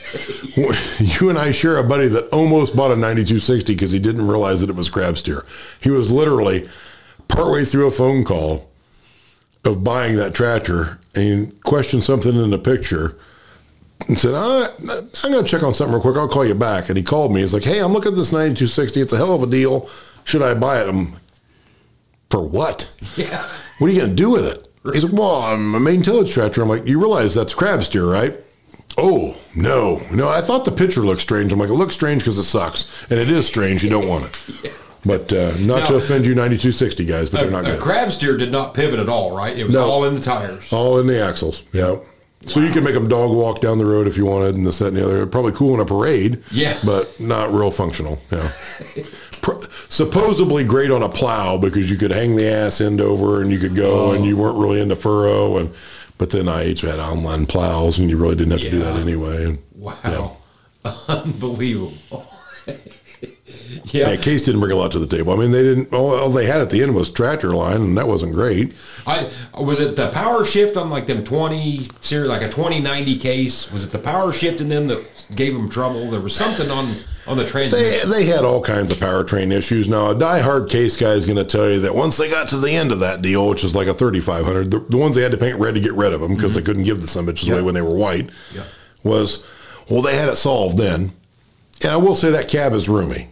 You 0.98 1.30
and 1.30 1.38
I 1.38 1.52
share 1.52 1.78
a 1.78 1.84
buddy 1.84 2.08
that 2.08 2.30
almost 2.34 2.76
bought 2.76 2.90
a 2.90 2.96
9260 2.96 3.74
because 3.74 3.92
he 3.92 4.00
didn't 4.00 4.28
realize 4.28 4.62
that 4.62 4.70
it 4.70 4.76
was 4.76 4.90
crab 4.90 5.18
steer. 5.18 5.46
He 5.80 5.92
was 5.92 6.12
literally 6.12 6.68
partway 7.28 7.66
through 7.66 7.86
a 7.86 7.92
phone 7.92 8.24
call 8.24 8.72
of 9.66 9.84
buying 9.84 10.16
that 10.16 10.34
tractor 10.34 11.00
and 11.14 11.62
questioned 11.64 12.04
something 12.06 12.34
in 12.34 12.50
the 12.50 12.58
picture 12.58 13.16
and 14.08 14.20
said, 14.20 14.34
"Ah, 14.34 14.70
I'm 15.24 15.32
going 15.32 15.44
to 15.46 15.52
check 15.52 15.64
on 15.64 15.74
something 15.74 15.94
real 15.94 16.02
quick. 16.02 16.16
I'll 16.16 16.28
call 16.30 16.46
you 16.46 16.56
back. 16.56 16.88
And 16.88 16.98
he 16.98 17.04
called 17.04 17.34
me. 17.34 17.42
He's 17.42 17.54
like, 17.54 17.64
hey, 17.64 17.80
I'm 17.80 17.92
looking 17.92 18.14
at 18.14 18.18
this 18.18 18.32
9260. 18.32 19.02
It's 19.02 19.14
a 19.14 19.18
hell 19.18 19.36
of 19.36 19.44
a 19.44 19.48
deal. 19.48 19.90
Should 20.24 20.42
I 20.42 20.54
buy 20.54 20.82
it? 20.82 20.90
I'm 20.90 21.18
for 22.30 22.42
what? 22.42 22.90
Yeah. 23.16 23.48
What 23.78 23.90
are 23.90 23.94
you 23.94 24.00
going 24.00 24.16
to 24.16 24.16
do 24.16 24.30
with 24.32 24.46
it? 24.46 24.67
He's 24.94 25.04
like, 25.04 25.14
well, 25.14 25.42
I'm 25.42 25.76
a 25.76 25.80
main 25.80 26.02
tillage 26.02 26.32
tractor. 26.34 26.62
I'm 26.62 26.70
like, 26.70 26.86
you 26.88 27.00
realize 27.00 27.34
that's 27.36 27.54
crab 27.54 27.84
steer, 27.84 28.06
right? 28.06 28.36
Oh, 28.98 29.38
no. 29.56 30.02
No, 30.12 30.28
I 30.28 30.42
thought 30.42 30.66
the 30.66 30.72
picture 30.72 31.02
looked 31.02 31.22
strange. 31.22 31.54
I'm 31.54 31.60
like, 31.60 31.70
it 31.70 31.74
looks 31.74 31.94
strange 31.94 32.22
because 32.24 32.38
it 32.38 32.44
sucks. 32.44 32.92
And 33.12 33.20
it 33.20 33.30
is 33.30 33.46
strange. 33.46 33.84
You 33.84 33.90
don't 33.90 34.08
want 34.08 34.26
it. 34.64 34.74
But 35.06 35.32
uh, 35.32 35.54
not 35.62 35.88
to 35.88 35.96
offend 35.96 36.26
you 36.26 36.36
9260 36.36 37.06
guys, 37.06 37.30
but 37.30 37.40
they're 37.40 37.52
not 37.52 37.66
a, 37.66 37.72
good. 37.74 37.80
crab 37.80 38.12
steer 38.12 38.36
did 38.36 38.52
not 38.52 38.74
pivot 38.74 39.00
at 39.00 39.08
all, 39.08 39.34
right? 39.34 39.58
It 39.58 39.64
was 39.64 39.74
No. 39.74 39.86
all 39.90 40.04
in 40.04 40.16
the 40.16 40.20
tires. 40.20 40.74
All 40.74 41.00
in 41.00 41.08
the 41.08 41.24
axles. 41.24 41.64
Yeah. 41.72 41.98
So 42.46 42.60
you 42.60 42.72
can 42.72 42.84
make 42.84 42.94
them 42.94 43.08
dog 43.08 43.32
walk 43.32 43.62
down 43.62 43.78
the 43.78 43.86
road 43.86 44.08
if 44.08 44.18
you 44.18 44.26
wanted, 44.26 44.56
and 44.56 44.66
this, 44.68 44.80
that, 44.80 44.88
and 44.88 44.98
the 44.98 45.06
other. 45.06 45.26
Probably 45.26 45.54
cool 45.54 45.74
in 45.76 45.80
a 45.80 45.86
parade. 45.86 46.44
Yeah. 46.52 46.78
But 46.84 47.18
not 47.22 47.54
real 47.54 47.72
functional. 47.72 48.20
Yeah. 48.32 48.52
Pro- 49.42 49.62
supposedly 49.90 50.64
great 50.64 50.92
on 50.92 51.04
a 51.04 51.10
plow 51.10 51.58
because 51.58 51.90
you 51.92 51.98
could 51.98 52.12
hang 52.12 52.36
the 52.36 52.48
ass 52.48 52.82
end 52.82 53.02
over 53.02 53.42
and 53.42 53.52
you 53.52 53.60
could 53.60 53.76
go 53.76 54.10
oh. 54.10 54.12
and 54.14 54.26
you 54.26 54.38
weren't 54.38 54.58
really 54.58 54.82
into 54.82 54.96
furrow 54.96 55.58
and. 55.58 55.74
But 56.20 56.32
then 56.32 56.48
IH 56.48 56.82
had 56.82 57.00
on-land 57.00 57.48
plows 57.48 58.00
and 58.00 58.10
you 58.10 58.18
really 58.18 58.34
didn't 58.34 58.54
have 58.54 58.62
to 58.62 58.72
do 58.72 58.80
that 58.80 58.96
anyway. 58.96 59.46
And, 59.46 59.60
Wow. 59.78 60.38
Unbelievable. 61.08 62.34
yeah, 63.86 64.10
yeah. 64.10 64.16
Case 64.18 64.44
didn't 64.44 64.60
bring 64.60 64.72
a 64.72 64.76
lot 64.76 64.92
to 64.92 65.00
the 65.00 65.08
table. 65.08 65.34
I 65.34 65.36
mean, 65.36 65.52
they 65.52 65.64
didn't. 65.64 65.94
All, 65.94 66.16
all 66.16 66.30
they 66.30 66.46
had 66.46 66.62
at 66.62 66.70
the 66.70 66.82
end 66.82 66.96
was 66.96 67.10
tractor 67.10 67.54
line, 67.54 67.82
and 67.82 67.98
that 67.98 68.08
wasn't 68.08 68.34
great. 68.34 68.74
I 69.06 69.32
was 69.58 69.80
it 69.80 69.96
the 69.96 70.10
power 70.12 70.44
shift 70.44 70.76
on 70.76 70.90
like 70.90 71.08
them 71.08 71.24
20 71.24 71.88
series 72.02 72.28
like 72.28 72.42
a 72.42 72.50
2090 72.50 73.18
case 73.18 73.72
was 73.72 73.86
it 73.86 73.92
the 73.92 74.00
power 74.00 74.34
shift 74.34 74.60
in 74.60 74.68
them 74.68 74.88
that 74.88 75.26
gave 75.34 75.54
them 75.54 75.70
trouble 75.70 76.12
there 76.12 76.20
was 76.20 76.36
something 76.36 76.70
on 76.70 76.94
on 77.26 77.38
the 77.38 77.44
They, 77.44 77.50
transmission 77.50 78.10
they 78.10 78.26
had 78.26 78.46
all 78.46 78.62
kinds 78.62 78.92
of 78.92 78.98
powertrain 79.00 79.52
issues. 79.52 79.88
Now, 79.88 80.12
a 80.12 80.16
die-hard 80.18 80.70
case 80.70 80.96
guy 80.96 81.12
is 81.12 81.26
going 81.26 81.38
to 81.38 81.44
tell 81.44 81.70
you 81.70 81.82
that 81.82 81.94
once 81.94 82.16
they 82.16 82.30
got 82.30 82.48
to 82.50 82.58
the 82.58 82.72
end 82.72 82.92
of 82.92 83.02
that 83.02 83.22
deal, 83.22 83.50
which 83.50 83.64
was 83.64 83.76
like 83.76 83.88
a 83.88 83.94
3500, 83.94 84.72
the, 84.72 84.80
the 84.80 84.98
ones 84.98 85.16
they 85.16 85.24
had 85.24 85.32
to 85.32 85.38
paint 85.38 85.60
red 85.60 85.76
to 85.76 85.82
get 85.82 85.92
rid 85.94 86.14
of 86.14 86.22
them 86.22 86.36
because 86.36 86.54
they 86.54 86.62
mm-hmm. 86.62 86.68
couldn't 86.68 86.84
give 86.84 87.02
the 87.02 87.08
some 87.08 87.28
bitches 87.28 87.52
away 87.52 87.62
when 87.62 87.74
they 87.74 87.82
were 87.82 87.96
white, 87.96 88.30
Yeah. 88.54 88.64
was, 89.04 89.46
well, 89.90 90.02
they 90.02 90.16
had 90.16 90.30
it 90.30 90.38
solved 90.38 90.78
then. 90.78 91.12
And 91.84 91.92
I 91.92 91.98
will 91.98 92.16
say 92.16 92.32
that 92.32 92.48
cab 92.48 92.72
is 92.72 92.88
roomy. 92.88 93.28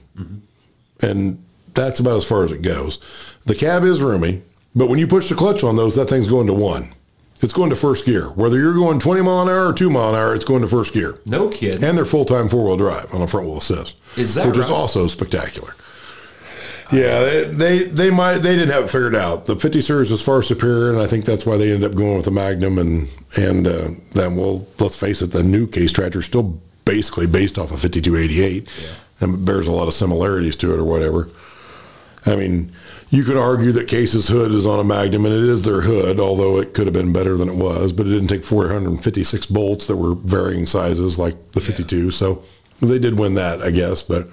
And 1.01 1.43
that's 1.73 1.99
about 1.99 2.17
as 2.17 2.25
far 2.25 2.45
as 2.45 2.51
it 2.51 2.61
goes. 2.61 2.99
The 3.45 3.55
cab 3.55 3.83
is 3.83 4.01
roomy, 4.01 4.41
but 4.75 4.89
when 4.89 4.99
you 4.99 5.07
push 5.07 5.29
the 5.29 5.35
clutch 5.35 5.63
on 5.63 5.75
those, 5.75 5.95
that 5.95 6.05
thing's 6.07 6.27
going 6.27 6.47
to 6.47 6.53
one. 6.53 6.93
It's 7.41 7.53
going 7.53 7.69
to 7.69 7.75
first 7.75 8.05
gear. 8.05 8.27
Whether 8.29 8.57
you're 8.57 8.73
going 8.73 8.97
20 8.99 9.21
mile 9.21 9.41
an 9.41 9.49
hour 9.49 9.67
or 9.67 9.73
2 9.73 9.89
mile 9.89 10.09
an 10.09 10.15
hour, 10.15 10.33
it's 10.33 10.45
going 10.45 10.61
to 10.61 10.67
first 10.67 10.93
gear 10.93 11.19
no 11.25 11.49
kid 11.49 11.83
and 11.83 11.97
they're 11.97 12.05
full 12.05 12.25
time 12.25 12.47
four 12.47 12.63
wheel 12.63 12.77
drive 12.77 13.13
on 13.13 13.21
a 13.21 13.27
front 13.27 13.47
wheel 13.47 13.57
assist. 13.57 13.95
Is 14.15 14.35
that 14.35 14.47
which 14.47 14.57
is 14.57 14.69
also 14.69 15.07
spectacular. 15.07 15.75
Yeah, 16.91 17.23
they, 17.23 17.43
they 17.45 17.83
they 17.83 18.09
might 18.11 18.39
they 18.39 18.55
didn't 18.55 18.69
have 18.69 18.85
it 18.85 18.89
figured 18.89 19.15
out. 19.15 19.47
The 19.47 19.55
50 19.55 19.81
series 19.81 20.11
was 20.11 20.21
far 20.21 20.41
superior, 20.43 20.91
and 20.91 20.99
I 20.99 21.07
think 21.07 21.25
that's 21.25 21.45
why 21.45 21.57
they 21.57 21.73
ended 21.73 21.91
up 21.91 21.97
going 21.97 22.15
with 22.15 22.25
the 22.25 22.31
Magnum. 22.31 22.77
And 22.77 23.09
and 23.35 23.67
uh, 23.67 23.89
then, 24.13 24.35
well, 24.35 24.67
let's 24.79 24.95
face 24.95 25.21
it, 25.21 25.31
the 25.31 25.43
new 25.43 25.67
case 25.67 25.91
tractor 25.91 26.19
is 26.19 26.25
still 26.25 26.61
basically 26.85 27.25
based 27.25 27.57
off 27.57 27.71
of 27.71 27.81
5288, 27.81 28.67
and 29.19 29.45
bears 29.45 29.67
a 29.67 29.71
lot 29.71 29.87
of 29.87 29.93
similarities 29.93 30.55
to 30.57 30.73
it, 30.73 30.79
or 30.79 30.83
whatever. 30.83 31.29
I 32.25 32.35
mean, 32.35 32.71
you 33.09 33.23
could 33.23 33.37
argue 33.37 33.71
that 33.73 33.87
Case's 33.87 34.27
hood 34.27 34.51
is 34.51 34.65
on 34.65 34.79
a 34.79 34.83
Magnum, 34.83 35.25
and 35.25 35.33
it 35.33 35.43
is 35.43 35.63
their 35.63 35.81
hood, 35.81 36.19
although 36.19 36.57
it 36.59 36.73
could 36.73 36.87
have 36.87 36.93
been 36.93 37.13
better 37.13 37.37
than 37.37 37.49
it 37.49 37.55
was. 37.55 37.93
But 37.93 38.07
it 38.07 38.11
didn't 38.11 38.27
take 38.27 38.43
456 38.43 39.45
bolts 39.45 39.85
that 39.87 39.97
were 39.97 40.15
varying 40.15 40.65
sizes 40.65 41.19
like 41.19 41.51
the 41.51 41.61
52. 41.61 42.11
So 42.11 42.43
they 42.81 42.99
did 42.99 43.19
win 43.19 43.35
that, 43.35 43.61
I 43.61 43.71
guess. 43.71 44.01
But 44.01 44.27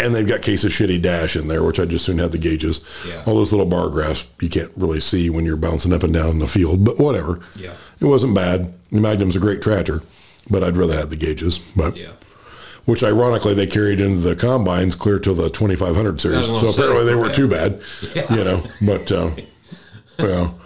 and 0.00 0.14
they've 0.14 0.26
got 0.26 0.42
Case's 0.42 0.72
shitty 0.72 1.00
dash 1.02 1.34
in 1.36 1.48
there, 1.48 1.64
which 1.64 1.80
I 1.80 1.84
just 1.84 2.04
soon 2.04 2.18
had 2.18 2.32
the 2.32 2.38
gauges. 2.38 2.84
Yeah. 3.06 3.22
All 3.26 3.34
those 3.34 3.52
little 3.52 3.66
bar 3.66 3.88
graphs 3.88 4.26
you 4.40 4.48
can't 4.48 4.70
really 4.76 5.00
see 5.00 5.30
when 5.30 5.44
you're 5.44 5.56
bouncing 5.56 5.92
up 5.92 6.02
and 6.02 6.12
down 6.14 6.30
in 6.30 6.38
the 6.40 6.46
field, 6.46 6.84
but 6.84 6.98
whatever. 6.98 7.40
Yeah. 7.56 7.74
it 8.00 8.04
wasn't 8.04 8.34
bad. 8.34 8.74
The 8.90 9.00
Magnum's 9.00 9.36
a 9.36 9.40
great 9.40 9.62
tractor, 9.62 10.02
but 10.50 10.62
I'd 10.62 10.76
rather 10.76 10.94
have 10.94 11.10
the 11.10 11.16
gauges. 11.16 11.58
But 11.58 11.96
yeah 11.96 12.12
which 12.88 13.04
ironically 13.04 13.52
they 13.52 13.66
carried 13.66 14.00
into 14.00 14.16
the 14.20 14.34
combines 14.34 14.94
clear 14.94 15.18
to 15.18 15.34
the 15.34 15.50
2500 15.50 16.18
series. 16.18 16.46
So 16.46 16.68
apparently 16.70 17.04
they 17.04 17.14
weren't 17.14 17.34
too 17.34 17.46
bad, 17.46 17.82
you 18.30 18.42
know. 18.44 18.62
But 18.80 19.12
uh, 19.12 19.30
well, 20.18 20.58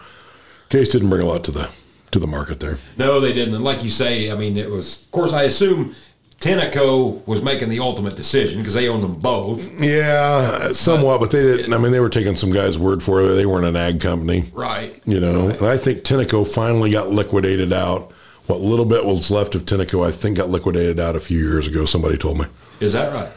Case 0.69 0.89
didn't 0.89 1.11
bring 1.11 1.21
a 1.23 1.27
lot 1.27 1.43
to 1.45 1.51
the 1.51 1.69
to 2.13 2.21
the 2.21 2.29
market 2.29 2.61
there. 2.61 2.79
no 2.97 3.19
they 3.21 3.33
didn't 3.33 3.55
and 3.55 3.65
like 3.65 3.83
you 3.83 3.91
say 3.91 4.31
I 4.31 4.37
mean 4.37 4.57
it 4.57 4.71
was 4.71 5.03
of 5.03 5.11
course 5.11 5.33
I 5.33 5.45
assume 5.45 5.95
Tenneco 6.39 7.27
was 7.27 7.43
making 7.43 7.69
the 7.71 7.81
ultimate 7.81 8.17
decision 8.17 8.59
because 8.59 8.75
they 8.75 8.89
own 8.89 9.01
them 9.01 9.15
both 9.17 9.69
Yeah, 9.83 10.73
somewhat, 10.73 11.21
but 11.21 11.31
they 11.31 11.41
didn't. 11.43 11.73
I 11.73 11.79
mean, 11.79 11.93
they 11.93 12.01
were 12.01 12.09
taking 12.09 12.35
some 12.37 12.51
guy's 12.51 12.77
word 12.79 13.01
for 13.03 13.21
it. 13.23 13.35
They 13.35 13.47
weren't 13.47 13.65
an 13.67 13.77
ag 13.77 14.01
company, 14.01 14.45
right 14.53 15.01
you 15.07 15.21
know. 15.21 15.49
And 15.51 15.63
I 15.67 15.77
think 15.77 16.01
Tenneco 16.03 16.47
finally 16.47 16.91
got 16.91 17.09
liquidated 17.11 17.73
out. 17.73 18.13
What 18.53 18.61
little 18.61 18.85
bit 18.85 19.07
was 19.07 19.31
left 19.31 19.55
of 19.55 19.63
Tenneco, 19.65 20.07
I 20.07 20.11
think, 20.11 20.37
got 20.37 20.51
liquidated 20.51 21.01
out 21.01 21.17
a 21.17 21.21
few 21.21 21.39
years 21.39 21.67
ago. 21.67 21.87
Somebody 21.87 22.19
told 22.19 22.39
me. 22.39 22.45
is 22.81 22.93
that 22.93 23.11
right 23.11 23.33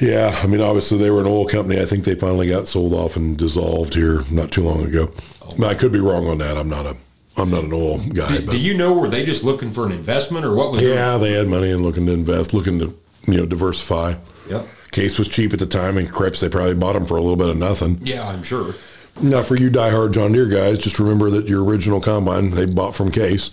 Yeah, 0.00 0.38
I 0.40 0.46
mean, 0.46 0.60
obviously 0.60 0.96
they 0.96 1.10
were 1.10 1.18
an 1.20 1.26
oil 1.26 1.44
company. 1.44 1.80
I 1.80 1.84
think 1.84 2.04
they 2.04 2.14
finally 2.14 2.48
got 2.48 2.68
sold 2.68 2.94
off 2.94 3.16
and 3.16 3.36
dissolved 3.36 3.94
here 3.94 4.22
not 4.30 4.52
too 4.52 4.62
long 4.62 4.84
ago. 4.84 5.10
But 5.58 5.66
I 5.66 5.74
could 5.74 5.90
be 5.90 5.98
wrong 5.98 6.28
on 6.28 6.38
that. 6.38 6.56
I'm 6.56 6.68
not 6.68 6.86
a 6.86 6.96
I'm 7.36 7.50
not 7.50 7.64
an 7.64 7.72
oil 7.72 7.98
guy. 7.98 8.36
do, 8.38 8.46
But 8.46 8.52
do 8.52 8.60
you 8.60 8.76
know 8.76 8.96
were 8.96 9.08
they 9.08 9.24
just 9.24 9.42
looking 9.42 9.72
for 9.72 9.84
an 9.86 9.90
investment 9.90 10.44
or 10.44 10.54
what 10.54 10.70
was 10.70 10.82
yeah, 10.82 11.18
they 11.18 11.32
had 11.32 11.48
money 11.48 11.72
and 11.72 11.82
looking 11.82 12.06
to 12.06 12.12
invest, 12.12 12.54
looking 12.54 12.78
to 12.78 12.96
you 13.26 13.38
know 13.38 13.44
diversify. 13.44 14.14
Yep. 14.48 14.68
Case 14.92 15.18
was 15.18 15.28
cheap 15.28 15.52
at 15.52 15.58
the 15.58 15.66
time, 15.66 15.98
and 15.98 16.08
Crips 16.08 16.38
they 16.38 16.48
probably 16.48 16.76
bought 16.76 16.92
them 16.92 17.06
for 17.06 17.16
a 17.16 17.20
little 17.20 17.36
bit 17.36 17.48
of 17.48 17.56
nothing. 17.56 17.98
yeah 18.02 18.28
I'm 18.28 18.44
sure 18.44 18.76
Now, 19.20 19.42
for 19.42 19.56
you 19.56 19.68
diehard 19.68 20.14
John 20.14 20.30
Deere 20.30 20.46
guys, 20.46 20.78
just 20.78 21.00
remember 21.00 21.28
that 21.30 21.48
your 21.48 21.64
original 21.64 22.00
combine 22.00 22.50
they 22.50 22.66
bought 22.66 22.94
from 22.94 23.10
Case. 23.10 23.50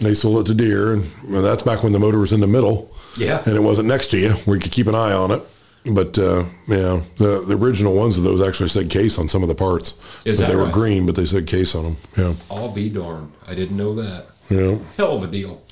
They 0.00 0.14
sold 0.14 0.40
it 0.40 0.46
to 0.48 0.54
Deere, 0.54 0.92
and 0.92 1.06
well, 1.28 1.42
that's 1.42 1.62
back 1.62 1.82
when 1.82 1.92
the 1.92 1.98
motor 1.98 2.18
was 2.18 2.32
in 2.32 2.40
the 2.40 2.46
middle. 2.46 2.90
Yeah. 3.16 3.42
and 3.46 3.54
it 3.56 3.60
wasn't 3.60 3.86
next 3.86 4.08
to 4.08 4.18
you 4.18 4.30
where 4.44 4.56
you 4.56 4.60
could 4.62 4.72
keep 4.72 4.88
an 4.88 4.94
eye 4.94 5.12
on 5.12 5.30
it. 5.30 5.42
But 5.86 6.18
uh, 6.18 6.44
yeah, 6.66 7.02
the 7.18 7.44
the 7.46 7.56
original 7.56 7.94
ones 7.94 8.16
of 8.16 8.24
those 8.24 8.40
actually 8.46 8.70
said 8.70 8.88
Case 8.88 9.18
on 9.18 9.28
some 9.28 9.42
of 9.42 9.48
the 9.48 9.54
parts. 9.54 9.92
Is 10.24 10.38
but 10.38 10.46
that 10.46 10.52
they 10.52 10.56
were 10.56 10.70
green, 10.70 11.04
but 11.04 11.14
they 11.14 11.26
said 11.26 11.46
Case 11.46 11.74
on 11.74 11.84
them. 11.84 11.96
Yeah, 12.16 12.34
I'll 12.50 12.72
be 12.72 12.88
darned 12.88 13.32
I 13.46 13.54
didn't 13.54 13.76
know 13.76 13.94
that 13.96 14.26
yeah. 14.48 14.78
hell 14.96 15.16
of 15.16 15.24
a 15.24 15.26
deal 15.26 15.62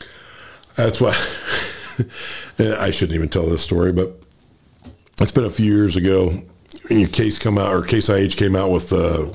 That's 0.76 1.00
why 1.00 1.14
I 2.78 2.90
shouldn't 2.90 3.14
even 3.14 3.28
tell 3.30 3.46
this 3.46 3.62
story, 3.62 3.92
but 3.92 4.20
it's 5.20 5.32
been 5.32 5.44
a 5.44 5.50
few 5.50 5.72
years 5.72 5.96
ago. 5.96 6.32
Case 6.88 7.38
come 7.38 7.56
out, 7.56 7.72
or 7.72 7.82
Case 7.82 8.10
IH 8.10 8.36
came 8.36 8.54
out 8.54 8.70
with 8.70 8.92
uh, 8.92 9.26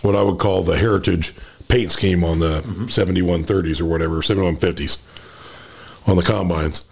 what 0.00 0.16
I 0.16 0.22
would 0.22 0.38
call 0.38 0.62
the 0.62 0.76
heritage 0.76 1.34
paint 1.72 1.90
scheme 1.90 2.22
on 2.22 2.38
the 2.38 2.60
7130s 2.60 3.80
or 3.80 3.86
whatever, 3.86 4.16
7150s 4.16 4.98
on 6.06 6.16
the 6.16 6.22
combines. 6.22 6.84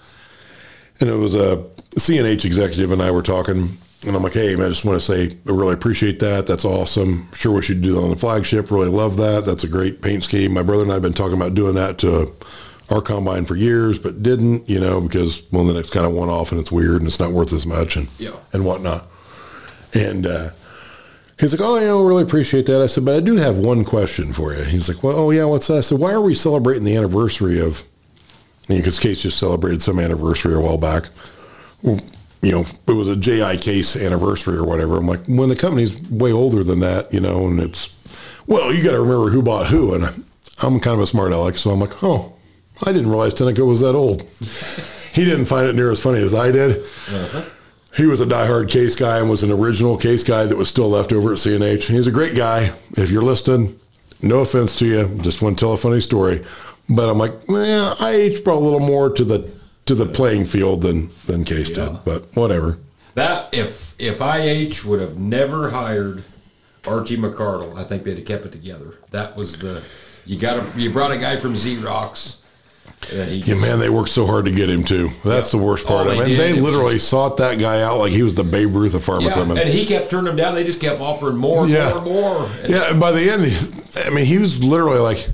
And 1.00 1.10
it 1.10 1.16
was 1.16 1.34
a 1.34 1.58
CNH 1.96 2.46
executive 2.46 2.90
and 2.90 3.02
I 3.02 3.10
were 3.10 3.22
talking, 3.22 3.76
and 4.06 4.16
I'm 4.16 4.22
like, 4.22 4.32
hey, 4.32 4.56
man, 4.56 4.66
I 4.66 4.68
just 4.70 4.86
want 4.86 4.98
to 4.98 5.04
say 5.04 5.36
I 5.46 5.50
really 5.52 5.74
appreciate 5.74 6.18
that. 6.20 6.46
That's 6.46 6.64
awesome. 6.64 7.28
Sure 7.34 7.52
wish 7.52 7.68
you'd 7.68 7.82
do 7.82 7.92
that 7.92 8.00
on 8.00 8.08
the 8.08 8.16
flagship. 8.16 8.70
Really 8.70 8.88
love 8.88 9.18
that. 9.18 9.44
That's 9.44 9.64
a 9.64 9.68
great 9.68 10.00
paint 10.00 10.24
scheme. 10.24 10.54
My 10.54 10.62
brother 10.62 10.82
and 10.84 10.90
I 10.90 10.94
have 10.94 11.02
been 11.02 11.12
talking 11.12 11.36
about 11.36 11.54
doing 11.54 11.74
that 11.74 11.98
to 11.98 12.32
our 12.88 13.02
combine 13.02 13.44
for 13.44 13.56
years, 13.56 13.98
but 13.98 14.22
didn't, 14.22 14.66
you 14.68 14.80
know, 14.80 15.02
because, 15.02 15.42
well, 15.52 15.64
then 15.66 15.76
it's 15.76 15.90
kind 15.90 16.06
of 16.06 16.12
one 16.12 16.30
off 16.30 16.52
and 16.52 16.60
it's 16.60 16.72
weird 16.72 16.96
and 17.02 17.06
it's 17.06 17.20
not 17.20 17.32
worth 17.32 17.52
as 17.52 17.66
much 17.66 17.96
and, 17.96 18.08
Yeah. 18.18 18.32
and 18.54 18.64
whatnot. 18.64 19.06
And 19.92 20.26
uh, 20.26 20.50
he's 21.40 21.52
like, 21.52 21.60
oh, 21.62 21.78
you 21.78 21.86
know, 21.86 22.04
really 22.04 22.22
appreciate 22.22 22.66
that. 22.66 22.82
I 22.82 22.86
said, 22.86 23.04
but 23.04 23.16
I 23.16 23.20
do 23.20 23.36
have 23.36 23.56
one 23.56 23.84
question 23.84 24.32
for 24.32 24.54
you. 24.54 24.62
He's 24.62 24.88
like, 24.88 25.02
well, 25.02 25.16
oh, 25.16 25.30
yeah, 25.30 25.44
what's 25.44 25.66
that? 25.68 25.78
I 25.78 25.80
said, 25.80 25.98
why 25.98 26.12
are 26.12 26.20
we 26.20 26.34
celebrating 26.34 26.84
the 26.84 26.96
anniversary 26.96 27.60
of, 27.60 27.82
because 28.68 28.98
Case 28.98 29.22
just 29.22 29.38
celebrated 29.38 29.82
some 29.82 29.98
anniversary 29.98 30.54
a 30.54 30.60
while 30.60 30.78
back. 30.78 31.04
You 31.82 32.52
know, 32.52 32.64
it 32.86 32.92
was 32.92 33.08
a 33.08 33.16
JI 33.16 33.56
Case 33.58 33.96
anniversary 33.96 34.56
or 34.56 34.64
whatever. 34.64 34.98
I'm 34.98 35.06
like, 35.06 35.24
when 35.26 35.48
the 35.48 35.56
company's 35.56 36.00
way 36.08 36.30
older 36.30 36.62
than 36.62 36.80
that, 36.80 37.12
you 37.12 37.20
know, 37.20 37.46
and 37.46 37.58
it's, 37.58 37.94
well, 38.46 38.72
you 38.72 38.82
got 38.82 38.92
to 38.92 39.00
remember 39.00 39.30
who 39.30 39.42
bought 39.42 39.66
who. 39.66 39.94
And 39.94 40.04
I'm 40.62 40.80
kind 40.80 40.94
of 40.94 41.00
a 41.00 41.06
smart 41.06 41.32
aleck, 41.32 41.56
so 41.56 41.70
I'm 41.70 41.80
like, 41.80 42.02
oh, 42.02 42.34
I 42.86 42.92
didn't 42.92 43.10
realize 43.10 43.34
Tenneco 43.34 43.66
was 43.66 43.80
that 43.80 43.94
old. 43.94 44.22
he 45.12 45.24
didn't 45.24 45.46
find 45.46 45.66
it 45.66 45.74
near 45.74 45.90
as 45.90 46.02
funny 46.02 46.20
as 46.20 46.34
I 46.34 46.50
did. 46.50 46.78
Uh-huh. 47.08 47.44
He 47.96 48.06
was 48.06 48.20
a 48.20 48.26
diehard 48.26 48.70
case 48.70 48.94
guy 48.94 49.18
and 49.18 49.28
was 49.28 49.42
an 49.42 49.50
original 49.50 49.96
case 49.96 50.22
guy 50.22 50.46
that 50.46 50.56
was 50.56 50.68
still 50.68 50.88
left 50.88 51.12
over 51.12 51.32
at 51.32 51.38
CNH. 51.38 51.88
He's 51.88 52.06
a 52.06 52.12
great 52.12 52.34
guy. 52.36 52.72
If 52.92 53.10
you're 53.10 53.22
listening, 53.22 53.78
no 54.22 54.40
offense 54.40 54.78
to 54.78 54.86
you, 54.86 55.18
just 55.22 55.42
want 55.42 55.58
to 55.58 55.64
tell 55.64 55.72
a 55.72 55.76
funny 55.76 56.00
story. 56.00 56.44
But 56.88 57.08
I'm 57.08 57.18
like, 57.18 57.32
well, 57.48 57.96
IH 58.00 58.42
brought 58.44 58.58
a 58.58 58.64
little 58.64 58.80
more 58.80 59.10
to 59.10 59.24
the 59.24 59.50
to 59.86 59.94
the 59.94 60.06
playing 60.06 60.44
field 60.44 60.82
than 60.82 61.10
than 61.26 61.44
Case 61.44 61.70
Yeah. 61.70 61.88
did. 61.90 62.04
But 62.04 62.24
whatever. 62.34 62.78
That 63.14 63.48
if 63.52 63.94
if 63.98 64.20
IH 64.20 64.84
would 64.88 65.00
have 65.00 65.18
never 65.18 65.70
hired 65.70 66.22
Archie 66.86 67.16
McCardle, 67.16 67.76
I 67.76 67.84
think 67.84 68.04
they'd 68.04 68.16
have 68.18 68.26
kept 68.26 68.46
it 68.46 68.52
together. 68.52 68.94
That 69.10 69.36
was 69.36 69.56
the 69.58 69.82
you 70.26 70.38
got 70.38 70.58
a, 70.58 70.80
you 70.80 70.90
brought 70.90 71.10
a 71.12 71.18
guy 71.18 71.36
from 71.36 71.54
Xerox 71.54 72.36
Uh, 72.36 72.38
he 72.38 72.39
Yeah, 73.12 73.54
man, 73.54 73.78
they 73.80 73.88
worked 73.88 74.10
so 74.10 74.26
hard 74.26 74.44
to 74.44 74.50
get 74.52 74.68
him 74.68 74.84
too. 74.84 75.10
That's 75.24 75.50
the 75.50 75.58
worst 75.58 75.86
part. 75.86 76.06
Oh, 76.06 76.10
I 76.10 76.14
they 76.14 76.18
mean, 76.20 76.28
did. 76.36 76.38
they 76.56 76.60
literally 76.60 76.94
just- 76.94 77.08
sought 77.08 77.38
that 77.38 77.58
guy 77.58 77.82
out 77.82 77.98
like 77.98 78.12
he 78.12 78.22
was 78.22 78.34
the 78.34 78.44
Babe 78.44 78.74
Ruth 78.74 78.94
of 78.94 79.02
farm 79.02 79.22
yeah, 79.22 79.30
equipment. 79.30 79.58
and 79.58 79.68
he 79.68 79.86
kept 79.86 80.10
turning 80.10 80.26
them 80.26 80.36
down. 80.36 80.54
They 80.54 80.64
just 80.64 80.80
kept 80.80 81.00
offering 81.00 81.36
more 81.36 81.62
and 81.64 81.70
Yeah. 81.72 81.88
more 81.90 81.96
and 81.98 82.06
more. 82.06 82.50
And 82.62 82.70
yeah, 82.70 82.92
by 82.92 83.12
the 83.12 83.30
end, 83.30 83.42
I 84.06 84.10
mean, 84.10 84.26
he 84.26 84.38
was 84.38 84.62
literally 84.62 84.98
like, 85.00 85.28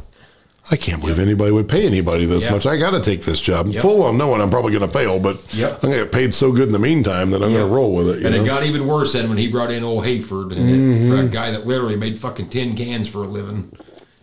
I 0.70 0.76
can't 0.76 1.00
believe 1.00 1.18
anybody 1.18 1.52
would 1.52 1.68
pay 1.68 1.86
anybody 1.86 2.24
this 2.24 2.44
Yep. 2.44 2.52
much. 2.52 2.66
I 2.66 2.76
got 2.76 2.90
to 2.92 3.00
take 3.00 3.22
this 3.24 3.40
job. 3.40 3.68
Yep. 3.68 3.82
Full 3.82 3.98
well 3.98 4.12
knowing 4.12 4.40
I'm 4.40 4.50
probably 4.50 4.72
going 4.72 4.86
to 4.88 4.92
fail, 4.92 5.18
but 5.20 5.36
Yep. 5.52 5.74
I'm 5.82 5.90
going 5.90 5.98
to 5.98 6.04
get 6.04 6.12
paid 6.12 6.34
so 6.34 6.52
good 6.52 6.66
in 6.68 6.72
the 6.72 6.78
meantime 6.78 7.30
that 7.32 7.42
I'm 7.42 7.52
going 7.52 7.66
to 7.68 7.72
roll 7.72 7.92
with 7.94 8.08
it. 8.08 8.20
You 8.20 8.26
And 8.28 8.36
know? 8.36 8.42
it 8.42 8.46
got 8.46 8.64
even 8.64 8.86
worse 8.86 9.12
then 9.12 9.28
when 9.28 9.38
he 9.38 9.48
brought 9.48 9.70
in 9.70 9.84
old 9.84 10.04
Hayford, 10.04 10.52
and 10.56 10.68
it, 10.70 10.72
mm-hmm. 10.74 11.08
for 11.10 11.16
a 11.22 11.28
guy 11.28 11.50
that 11.50 11.66
literally 11.66 11.96
made 11.96 12.18
fucking 12.18 12.48
tin 12.48 12.74
cans 12.76 13.06
for 13.06 13.18
a 13.24 13.28
living. 13.28 13.70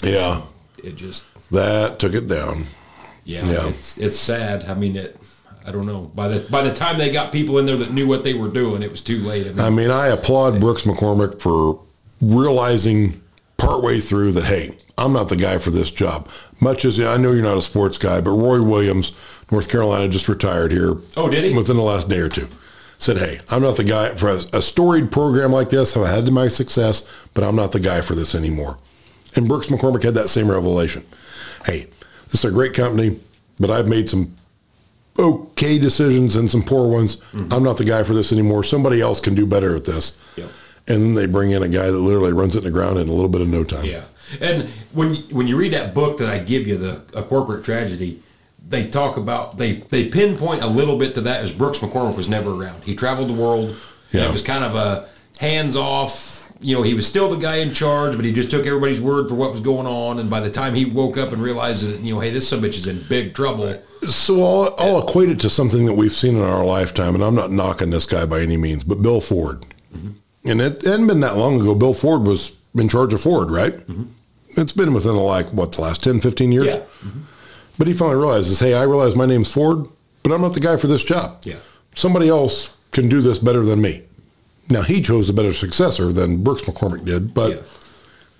yeah, 0.02 0.42
It 0.84 0.96
just, 0.96 1.24
that 1.52 2.00
took 2.00 2.14
it 2.14 2.28
down. 2.28 2.66
Yeah, 3.26 3.46
Yeah. 3.50 3.68
it's 3.68 3.98
it's 3.98 4.18
sad. 4.20 4.66
I 4.66 4.74
mean, 4.74 4.96
it. 4.96 5.18
I 5.66 5.72
don't 5.72 5.86
know. 5.86 6.12
By 6.14 6.28
the 6.28 6.50
by 6.50 6.62
the 6.62 6.74
time 6.74 6.98
they 6.98 7.10
got 7.12 7.32
people 7.32 7.58
in 7.58 7.66
there 7.66 7.78
that 7.78 7.92
knew 7.94 8.06
what 8.08 8.24
they 8.26 8.34
were 8.34 8.50
doing, 8.50 8.84
it 8.84 8.92
was 8.92 9.02
too 9.02 9.20
late. 9.20 9.48
I 9.48 9.52
mean, 9.52 9.60
I 9.60 9.70
mean, 9.70 9.92
I 9.92 10.08
applaud 10.08 10.60
Brooks 10.60 10.84
McCormick 10.84 11.40
for 11.40 11.80
realizing 12.22 13.22
partway 13.58 14.00
through 14.00 14.32
that, 14.34 14.46
hey, 14.46 14.78
I'm 14.98 15.14
not 15.14 15.30
the 15.30 15.36
guy 15.36 15.58
for 15.58 15.70
this 15.70 15.92
job. 15.92 16.28
Much 16.60 16.86
as 16.86 17.00
I 17.00 17.18
know 17.18 17.32
you're 17.32 17.44
not 17.44 17.58
a 17.58 17.62
sports 17.62 17.98
guy, 17.98 18.22
but 18.22 18.32
Roy 18.32 18.62
Williams, 18.62 19.12
North 19.52 19.70
Carolina, 19.70 20.08
just 20.10 20.28
retired 20.30 20.72
here. 20.72 20.96
Oh, 21.18 21.30
did 21.30 21.44
he? 21.44 21.56
Within 21.56 21.78
the 21.78 21.84
last 21.84 22.10
day 22.10 22.20
or 22.20 22.30
two. 22.30 22.48
Said, 23.00 23.18
hey, 23.18 23.40
I'm 23.50 23.62
not 23.62 23.76
the 23.76 23.84
guy 23.84 24.16
for 24.16 24.30
a, 24.30 24.40
a 24.54 24.62
storied 24.62 25.12
program 25.12 25.52
like 25.52 25.70
this. 25.70 25.98
I've 25.98 26.08
had 26.08 26.32
my 26.32 26.48
success, 26.48 27.10
but 27.34 27.44
I'm 27.44 27.56
not 27.56 27.74
the 27.74 27.80
guy 27.82 28.00
for 28.02 28.16
this 28.16 28.34
anymore. 28.34 28.78
And 29.36 29.48
Brooks 29.48 29.68
McCormick 29.68 30.04
had 30.04 30.14
that 30.14 30.30
same 30.30 30.50
revelation. 30.50 31.04
Hey, 31.66 31.88
this 32.34 32.44
is 32.44 32.50
a 32.50 32.54
great 32.54 32.74
company, 32.74 33.20
but 33.60 33.70
I've 33.70 33.88
made 33.88 34.10
some 34.10 34.34
okay 35.20 35.78
decisions 35.78 36.36
and 36.36 36.50
some 36.50 36.64
poor 36.64 36.90
ones. 36.90 37.18
Mm-hmm. 37.18 37.54
I'm 37.54 37.62
not 37.62 37.78
the 37.78 37.86
guy 37.86 38.02
for 38.02 38.16
this 38.16 38.32
anymore. 38.32 38.64
Somebody 38.64 39.02
else 39.02 39.20
can 39.20 39.36
do 39.36 39.46
better 39.46 39.76
at 39.76 39.86
this. 39.86 40.20
Yep. 40.36 40.50
And 40.88 41.02
then 41.02 41.14
they 41.14 41.28
bring 41.28 41.52
in 41.52 41.62
a 41.62 41.68
guy 41.70 41.92
that 41.92 41.98
literally 41.98 42.34
runs 42.34 42.56
it 42.56 42.60
in 42.60 42.64
the 42.64 42.72
ground 42.72 42.98
in 42.98 43.08
a 43.08 43.12
little 43.12 43.30
bit 43.30 43.42
of 43.42 43.48
no 43.48 43.64
time. 43.64 43.86
Yeah, 43.86 44.04
and 44.42 44.68
when 44.94 45.14
you, 45.14 45.22
when 45.36 45.48
you 45.48 45.58
read 45.58 45.74
that 45.74 45.94
book 45.94 46.18
that 46.18 46.30
I 46.30 46.40
give 46.40 46.66
you, 46.66 46.78
the 46.78 47.04
a 47.14 47.22
corporate 47.22 47.64
tragedy, 47.64 48.20
they 48.68 48.90
talk 48.90 49.18
about 49.18 49.60
they 49.60 49.74
they 49.74 50.10
pinpoint 50.10 50.64
a 50.64 50.68
little 50.68 50.98
bit 50.98 51.14
to 51.16 51.22
that 51.22 51.44
as 51.44 51.52
Brooks 51.52 51.78
McCormick 51.78 52.18
was 52.18 52.28
never 52.28 52.50
around. 52.50 52.84
He 52.84 52.96
traveled 52.96 53.30
the 53.30 53.34
world. 53.34 53.78
Yeah. 54.12 54.26
It 54.26 54.32
was 54.32 54.42
kind 54.42 54.64
of 54.64 54.76
a 54.76 55.08
hands 55.38 55.76
off. 55.76 56.33
You 56.64 56.78
know, 56.78 56.82
he 56.82 56.94
was 56.94 57.06
still 57.06 57.30
the 57.30 57.38
guy 57.38 57.58
in 57.58 57.74
charge, 57.74 58.16
but 58.16 58.24
he 58.24 58.32
just 58.32 58.50
took 58.50 58.66
everybody's 58.66 59.02
word 59.02 59.28
for 59.28 59.36
what 59.36 59.52
was 59.52 59.60
going 59.60 59.86
on. 59.86 60.20
And 60.20 60.30
by 60.30 60.40
the 60.40 60.50
time 60.50 60.74
he 60.74 60.86
woke 60.86 61.18
up 61.18 61.34
and 61.34 61.42
realized 61.42 61.86
that, 61.86 62.02
you 62.02 62.14
know, 62.14 62.22
hey, 62.22 62.32
this 62.32 62.48
son 62.48 62.60
of 62.60 62.66
a 62.66 62.68
bitch 62.68 62.78
is 62.78 62.88
in 62.88 63.04
big 63.10 63.36
trouble. 63.36 63.68
So 64.08 64.44
I'll, 64.44 64.76
I'll 64.80 65.08
equate 65.08 65.30
it 65.30 65.40
to 65.42 65.50
something 65.50 65.86
that 65.86 65.94
we've 65.94 66.12
seen 66.12 66.36
in 66.36 66.42
our 66.42 66.64
lifetime, 66.64 67.16
and 67.16 67.24
I'm 67.24 67.36
not 67.36 67.52
knocking 67.52 67.90
this 67.90 68.06
guy 68.06 68.26
by 68.26 68.42
any 68.42 68.58
means, 68.58 68.84
but 68.84 69.02
Bill 69.02 69.22
Ford. 69.22 69.66
Mm-hmm. 69.96 70.10
And 70.46 70.62
it 70.62 70.82
hadn't 70.84 71.08
been 71.08 71.20
that 71.20 71.38
long 71.38 71.60
ago. 71.60 71.76
Bill 71.76 71.94
Ford 71.94 72.24
was 72.24 72.58
in 72.76 72.90
charge 72.90 73.14
of 73.14 73.22
Ford, 73.22 73.52
right? 73.52 73.74
Mm-hmm. 73.74 74.04
It's 74.56 74.74
been 74.74 74.94
within 74.94 75.14
the 75.16 75.22
like, 75.22 75.48
what, 75.48 75.74
the 75.74 75.82
last 75.82 76.04
10, 76.04 76.22
15 76.22 76.52
years? 76.52 76.68
Yeah. 76.68 76.78
Mm-hmm. 76.78 77.22
But 77.78 77.88
he 77.88 77.94
finally 77.94 78.18
realizes, 78.18 78.60
hey, 78.60 78.74
I 78.74 78.84
realize 78.84 79.16
my 79.16 79.26
name's 79.26 79.52
Ford, 79.52 79.88
but 80.22 80.32
I'm 80.32 80.42
not 80.42 80.54
the 80.54 80.60
guy 80.60 80.78
for 80.78 80.88
this 80.88 81.04
job. 81.04 81.42
Yeah. 81.44 81.58
Somebody 81.96 82.30
else 82.30 82.76
can 82.92 83.10
do 83.10 83.22
this 83.22 83.40
better 83.40 83.66
than 83.66 83.82
me. 83.82 84.04
Now, 84.70 84.82
he 84.84 85.02
chose 85.02 85.30
a 85.30 85.34
better 85.34 85.54
successor 85.54 86.12
than 86.14 86.44
Brooks 86.44 86.64
McCormick 86.64 87.06
did, 87.06 87.34
but 87.34 87.52
Yeah. 87.52 87.58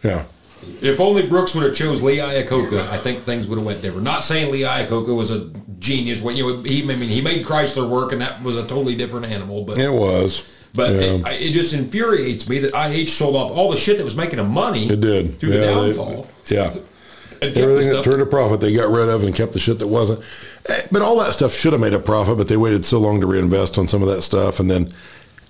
yeah. 0.04 0.24
If 0.82 1.02
only 1.02 1.28
Brooks 1.28 1.54
would 1.56 1.66
have 1.66 1.76
chose 1.76 2.02
Lee 2.02 2.18
Iacocca, 2.18 2.88
I 2.90 2.98
think 2.98 3.26
things 3.26 3.48
would 3.48 3.58
have 3.58 3.66
went 3.66 3.82
different. 3.82 4.04
Not 4.06 4.24
saying 4.24 4.50
Lee 4.52 4.62
Iacocca 4.62 5.14
was 5.16 5.30
a 5.30 5.50
genius. 5.80 6.22
When 6.22 6.38
you 6.38 6.48
know, 6.58 6.62
he, 6.64 6.82
I 6.84 6.96
mean, 6.96 7.10
he 7.10 7.20
made 7.22 7.46
Chrysler 7.46 7.88
work, 7.90 8.14
and 8.14 8.22
that 8.22 8.42
was 8.42 8.56
a 8.56 8.62
totally 8.62 8.96
different 8.96 9.26
animal. 9.26 9.64
But 9.66 9.78
It 9.78 9.92
was. 9.92 10.44
But 10.74 10.92
yeah. 10.94 11.02
it, 11.30 11.50
it 11.50 11.54
just 11.54 11.74
infuriates 11.74 12.48
me 12.48 12.60
that 12.60 12.74
IH 12.74 13.08
sold 13.08 13.36
off 13.36 13.52
all 13.52 13.70
the 13.72 13.78
shit 13.78 13.98
that 13.98 14.06
was 14.06 14.16
making 14.16 14.38
them 14.38 14.50
money. 14.52 14.88
It 14.90 15.02
did. 15.02 15.38
through 15.40 15.50
the 15.50 15.60
Yeah, 15.60 15.74
they- 16.48 16.56
yeah. 16.56 16.74
and 17.42 17.58
Everything 17.58 17.92
that 17.94 18.04
turned 18.06 18.22
a 18.22 18.26
profit, 18.26 18.62
they 18.62 18.74
got 18.74 18.90
rid 18.90 19.10
of 19.10 19.24
and 19.26 19.36
kept 19.36 19.52
the 19.54 19.60
shit 19.60 19.80
that 19.80 19.88
wasn't. 19.88 20.22
Eh, 20.70 20.82
But 20.92 21.02
all 21.02 21.20
that 21.20 21.34
stuff 21.34 21.54
should 21.54 21.74
have 21.74 21.82
made 21.82 21.94
a 21.94 22.00
profit, 22.00 22.38
but 22.38 22.48
they 22.48 22.56
waited 22.58 22.86
so 22.86 23.00
long 23.00 23.20
to 23.20 23.28
reinvest 23.28 23.78
on 23.78 23.88
some 23.90 24.02
of 24.02 24.08
that 24.08 24.22
stuff. 24.22 24.60
And 24.62 24.72
then, 24.72 24.90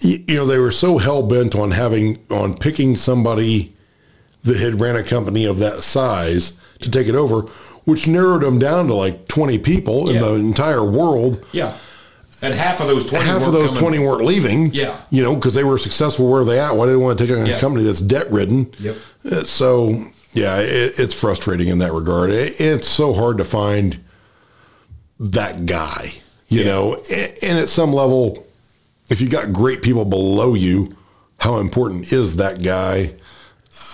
you 0.03 0.35
know, 0.35 0.45
they 0.45 0.57
were 0.59 0.71
so 0.71 0.97
hell 0.97 1.23
bent 1.23 1.55
on 1.55 1.71
having, 1.71 2.19
on 2.29 2.57
picking 2.57 2.97
somebody 2.97 3.71
that 4.43 4.57
had 4.57 4.79
ran 4.81 4.95
a 4.95 5.03
company 5.03 5.45
of 5.45 5.59
that 5.59 5.77
size 5.77 6.59
to 6.81 6.91
take 6.91 7.07
it 7.07 7.15
over, 7.15 7.41
which 7.85 8.07
narrowed 8.07 8.41
them 8.43 8.59
down 8.59 8.87
to 8.87 8.93
like 8.93 9.27
20 9.29 9.57
people 9.59 10.09
in 10.09 10.19
the 10.21 10.33
entire 10.33 10.83
world. 10.83 11.45
yeah, 11.53 11.77
and 12.41 12.53
half 12.53 12.81
of 12.81 12.87
those 12.87 13.09
twenty. 13.09 13.23
Half 13.25 13.35
weren't 13.43 13.47
of 13.47 13.53
those 13.53 13.67
coming- 13.69 13.99
20 13.99 13.99
weren't 13.99 14.25
leaving. 14.25 14.73
Yeah. 14.73 14.97
You 15.09 15.23
know, 15.23 15.33
because 15.35 15.53
they 15.53 15.63
were 15.63 15.77
successful 15.77 16.29
where 16.29 16.43
they 16.43 16.59
at. 16.59 16.75
Why 16.75 16.85
do 16.87 16.91
they 16.91 16.97
want 16.97 17.17
to 17.17 17.25
take 17.25 17.33
on 17.37 17.45
a 17.45 17.49
Yeah. 17.49 17.59
company 17.59 17.85
that's 17.85 18.01
debt 18.01 18.29
ridden? 18.29 18.69
Yep. 18.79 18.97
Uh, 19.31 19.43
So, 19.45 20.05
yeah, 20.33 20.57
it, 20.59 20.99
it's 20.99 21.13
frustrating 21.13 21.69
in 21.69 21.77
that 21.77 21.93
regard. 21.93 22.31
It, 22.31 22.59
it's 22.59 22.87
so 22.89 23.13
hard 23.13 23.37
to 23.37 23.45
find 23.45 23.97
that 25.19 25.65
guy, 25.65 26.15
you 26.49 26.59
Yeah. 26.61 26.65
know, 26.65 26.97
A- 27.09 27.45
and 27.45 27.57
at 27.59 27.69
some 27.69 27.93
level, 27.93 28.45
if 29.09 29.21
you 29.21 29.29
got 29.29 29.53
great 29.53 29.81
people 29.81 30.05
below 30.05 30.53
you, 30.53 30.95
how 31.39 31.57
important 31.57 32.11
is 32.11 32.37
that 32.37 32.63
guy? 32.63 33.13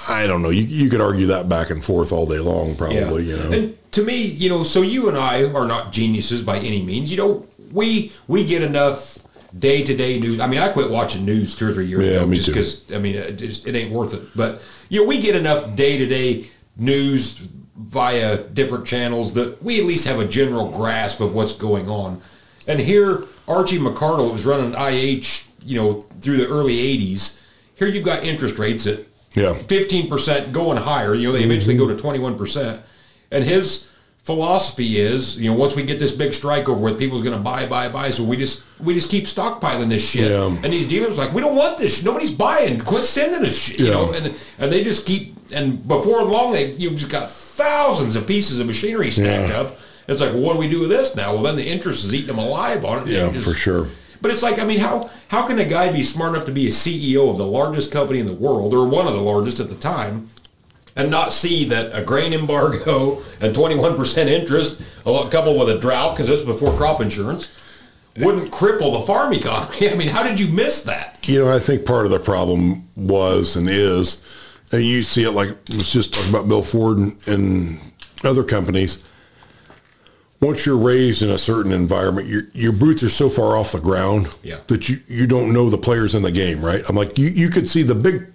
I 0.10 0.28
don't 0.28 0.42
know. 0.42 0.50
You, 0.50 0.64
you 0.64 0.90
could 0.90 1.02
argue 1.02 1.28
that 1.28 1.50
back 1.50 1.70
and 1.70 1.84
forth 1.84 2.12
all 2.12 2.26
day 2.26 2.40
long, 2.40 2.76
probably, 2.76 3.26
you 3.26 3.38
know. 3.38 3.52
And 3.52 3.92
to 3.94 4.04
me, 4.04 4.22
you 4.22 4.50
know, 4.50 4.64
so 4.64 4.82
you 4.82 5.08
and 5.08 5.18
I 5.18 5.46
are 5.52 5.66
not 5.66 5.92
geniuses 5.92 6.44
by 6.44 6.58
any 6.58 6.82
means. 6.84 7.12
You 7.12 7.18
know, 7.18 7.48
we 7.72 8.12
we 8.28 8.46
get 8.46 8.62
enough 8.62 9.20
day 9.58 9.84
to 9.84 9.96
day 9.96 10.20
news. 10.20 10.40
I 10.40 10.48
mean, 10.48 10.60
I 10.60 10.70
quit 10.70 10.92
watching 10.92 11.26
news 11.26 11.56
two 11.56 11.70
or 11.70 11.74
three 11.74 11.86
years 11.86 12.06
Yeah, 12.06 12.24
ago 12.24 12.34
just 12.34 12.48
because 12.48 12.92
I 12.92 13.00
mean, 13.00 13.16
it, 13.16 13.38
just, 13.38 13.68
it 13.68 13.76
ain't 13.76 13.92
worth 13.92 14.14
it. 14.14 14.22
But 14.36 14.62
you 14.90 15.02
know, 15.02 15.08
we 15.08 15.20
get 15.20 15.36
enough 15.36 15.76
day 15.76 15.98
to 15.98 16.06
day 16.06 16.48
news 16.78 17.38
via 17.78 18.38
different 18.38 18.86
channels 18.86 19.34
that 19.34 19.62
we 19.64 19.80
at 19.80 19.86
least 19.86 20.06
have 20.08 20.20
a 20.20 20.26
general 20.26 20.70
grasp 20.70 21.22
of 21.22 21.34
what's 21.34 21.54
going 21.54 21.90
on. 21.90 22.22
And 22.68 22.80
here, 22.80 23.24
Archie 23.50 23.80
McCardle 23.80 24.32
was 24.32 24.46
running 24.46 24.74
IH, 24.74 25.46
you 25.66 25.76
know, 25.76 26.02
through 26.22 26.38
the 26.38 26.48
early 26.48 26.76
'80s. 26.76 27.40
Here 27.76 27.88
you've 27.88 28.06
got 28.06 28.24
interest 28.24 28.60
rates 28.60 28.86
at 28.88 29.00
Yeah. 29.34 29.54
15% 29.54 30.52
going 30.52 30.78
higher. 30.78 31.14
You 31.16 31.28
know, 31.28 31.34
they 31.34 31.44
eventually 31.44 31.76
mm-hmm. 31.76 31.88
go 31.88 31.96
to 31.96 32.36
21%. 32.36 32.82
And 33.32 33.44
his 33.44 33.88
philosophy 34.24 35.00
is, 35.00 35.40
you 35.40 35.50
know, 35.50 35.58
once 35.58 35.76
we 35.76 35.84
get 35.84 35.98
this 36.00 36.14
big 36.14 36.34
strike 36.34 36.68
over 36.70 36.80
with, 36.80 37.00
people's 37.00 37.24
going 37.24 37.38
to 37.38 37.42
buy, 37.42 37.68
buy, 37.68 37.90
buy. 37.90 38.12
So 38.12 38.24
we 38.24 38.38
just 38.38 38.64
we 38.80 38.94
just 38.94 39.10
keep 39.10 39.26
stockpiling 39.26 39.90
this 39.90 40.08
shit. 40.08 40.30
Yeah. 40.30 40.48
And 40.48 40.74
these 40.74 40.88
dealers 40.88 41.14
are 41.18 41.26
like, 41.26 41.34
we 41.34 41.42
don't 41.42 41.56
want 41.56 41.78
this. 41.78 42.04
Nobody's 42.04 42.32
buying. 42.32 42.80
Quit 42.80 43.04
sending 43.06 43.48
us 43.48 43.56
shit. 43.56 43.80
You 43.80 43.88
know, 43.92 44.12
and 44.14 44.36
and 44.60 44.72
they 44.72 44.84
just 44.84 45.06
keep. 45.06 45.36
And 45.52 45.88
before 45.88 46.24
long, 46.24 46.52
they 46.52 46.74
you've 46.74 46.98
just 46.98 47.12
got 47.12 47.30
thousands 47.30 48.16
of 48.16 48.28
pieces 48.28 48.60
of 48.60 48.68
machinery 48.68 49.10
stacked 49.10 49.50
Yeah. 49.50 49.62
up. 49.62 49.80
It's 50.12 50.22
like, 50.22 50.34
well, 50.34 50.42
what 50.42 50.54
do 50.54 50.60
we 50.60 50.70
do 50.70 50.82
with 50.82 50.90
this 50.90 51.16
now? 51.16 51.34
Well, 51.34 51.44
then 51.44 51.56
the 51.56 51.68
interest 51.68 52.04
is 52.04 52.14
eating 52.14 52.28
them 52.28 52.40
alive 52.40 52.84
on 52.86 53.00
it. 53.04 53.08
Yeah, 53.08 53.32
just- 53.32 53.48
for 53.48 53.54
sure. 53.54 53.88
but 54.22 54.32
it's 54.32 54.42
like, 54.44 54.60
I 54.60 54.66
mean, 54.66 54.80
how 54.80 55.10
how 55.30 55.46
can 55.46 55.60
a 55.60 55.66
guy 55.66 55.92
be 55.92 56.04
smart 56.04 56.34
enough 56.34 56.46
to 56.48 56.52
be 56.52 56.68
a 56.68 56.72
CEO 56.72 57.30
of 57.30 57.38
the 57.38 57.46
largest 57.46 57.92
company 57.92 58.20
in 58.20 58.26
the 58.26 58.34
world, 58.34 58.74
or 58.74 58.88
one 58.88 59.08
of 59.08 59.14
the 59.14 59.22
largest 59.22 59.60
at 59.60 59.70
the 59.70 59.76
time, 59.76 60.28
and 60.96 61.12
not 61.12 61.32
see 61.34 61.66
that 61.66 61.92
a 61.98 62.04
grain 62.04 62.34
embargo 62.34 63.22
and 63.42 63.56
21% 63.56 64.26
interest, 64.28 64.82
coupled 65.04 65.60
with 65.60 65.70
a 65.70 65.80
drought, 65.80 66.16
because 66.16 66.28
this 66.28 66.44
was 66.46 66.56
before 66.60 66.76
crop 66.76 67.00
insurance, 67.00 67.52
wouldn't 68.18 68.50
cripple 68.52 69.00
the 69.00 69.06
farm 69.06 69.32
economy? 69.34 69.90
I 69.92 69.96
mean, 69.96 70.10
how 70.10 70.24
did 70.24 70.40
you 70.40 70.48
miss 70.54 70.84
that? 70.84 71.28
You 71.30 71.46
know, 71.46 71.56
I 71.56 71.60
think 71.60 71.86
part 71.86 72.06
of 72.06 72.12
the 72.12 72.20
problem 72.20 72.88
was 72.96 73.56
and 73.56 73.70
is, 73.70 74.24
and 74.72 74.84
you 74.84 75.04
see 75.04 75.24
it 75.24 75.32
like 75.32 75.50
let's 75.70 75.94
just 75.94 76.14
talk 76.14 76.28
about 76.28 76.48
Bill 76.48 76.64
Ford 76.64 76.98
and, 76.98 77.16
and 77.28 77.80
other 78.24 78.44
companies. 78.44 79.06
Once 80.42 80.66
you're 80.66 80.78
raised 80.78 81.22
in 81.22 81.30
a 81.30 81.38
certain 81.38 81.72
environment, 81.72 82.28
your 82.28 82.44
your 82.54 82.72
boots 82.72 83.04
are 83.04 83.10
so 83.10 83.30
far 83.30 83.58
off 83.58 83.72
the 83.74 83.80
ground 83.80 84.30
Yeah. 84.42 84.60
that 84.68 84.88
you, 84.88 85.00
you 85.08 85.28
don't 85.28 85.52
know 85.52 85.70
the 85.70 85.78
players 85.78 86.16
in 86.16 86.22
the 86.24 86.32
game, 86.32 86.64
right? 86.64 86.82
I'm 86.88 86.96
like 86.96 87.18
you 87.18 87.28
you 87.28 87.50
could 87.50 87.70
see 87.70 87.84
the 87.84 87.96
big, 87.96 88.26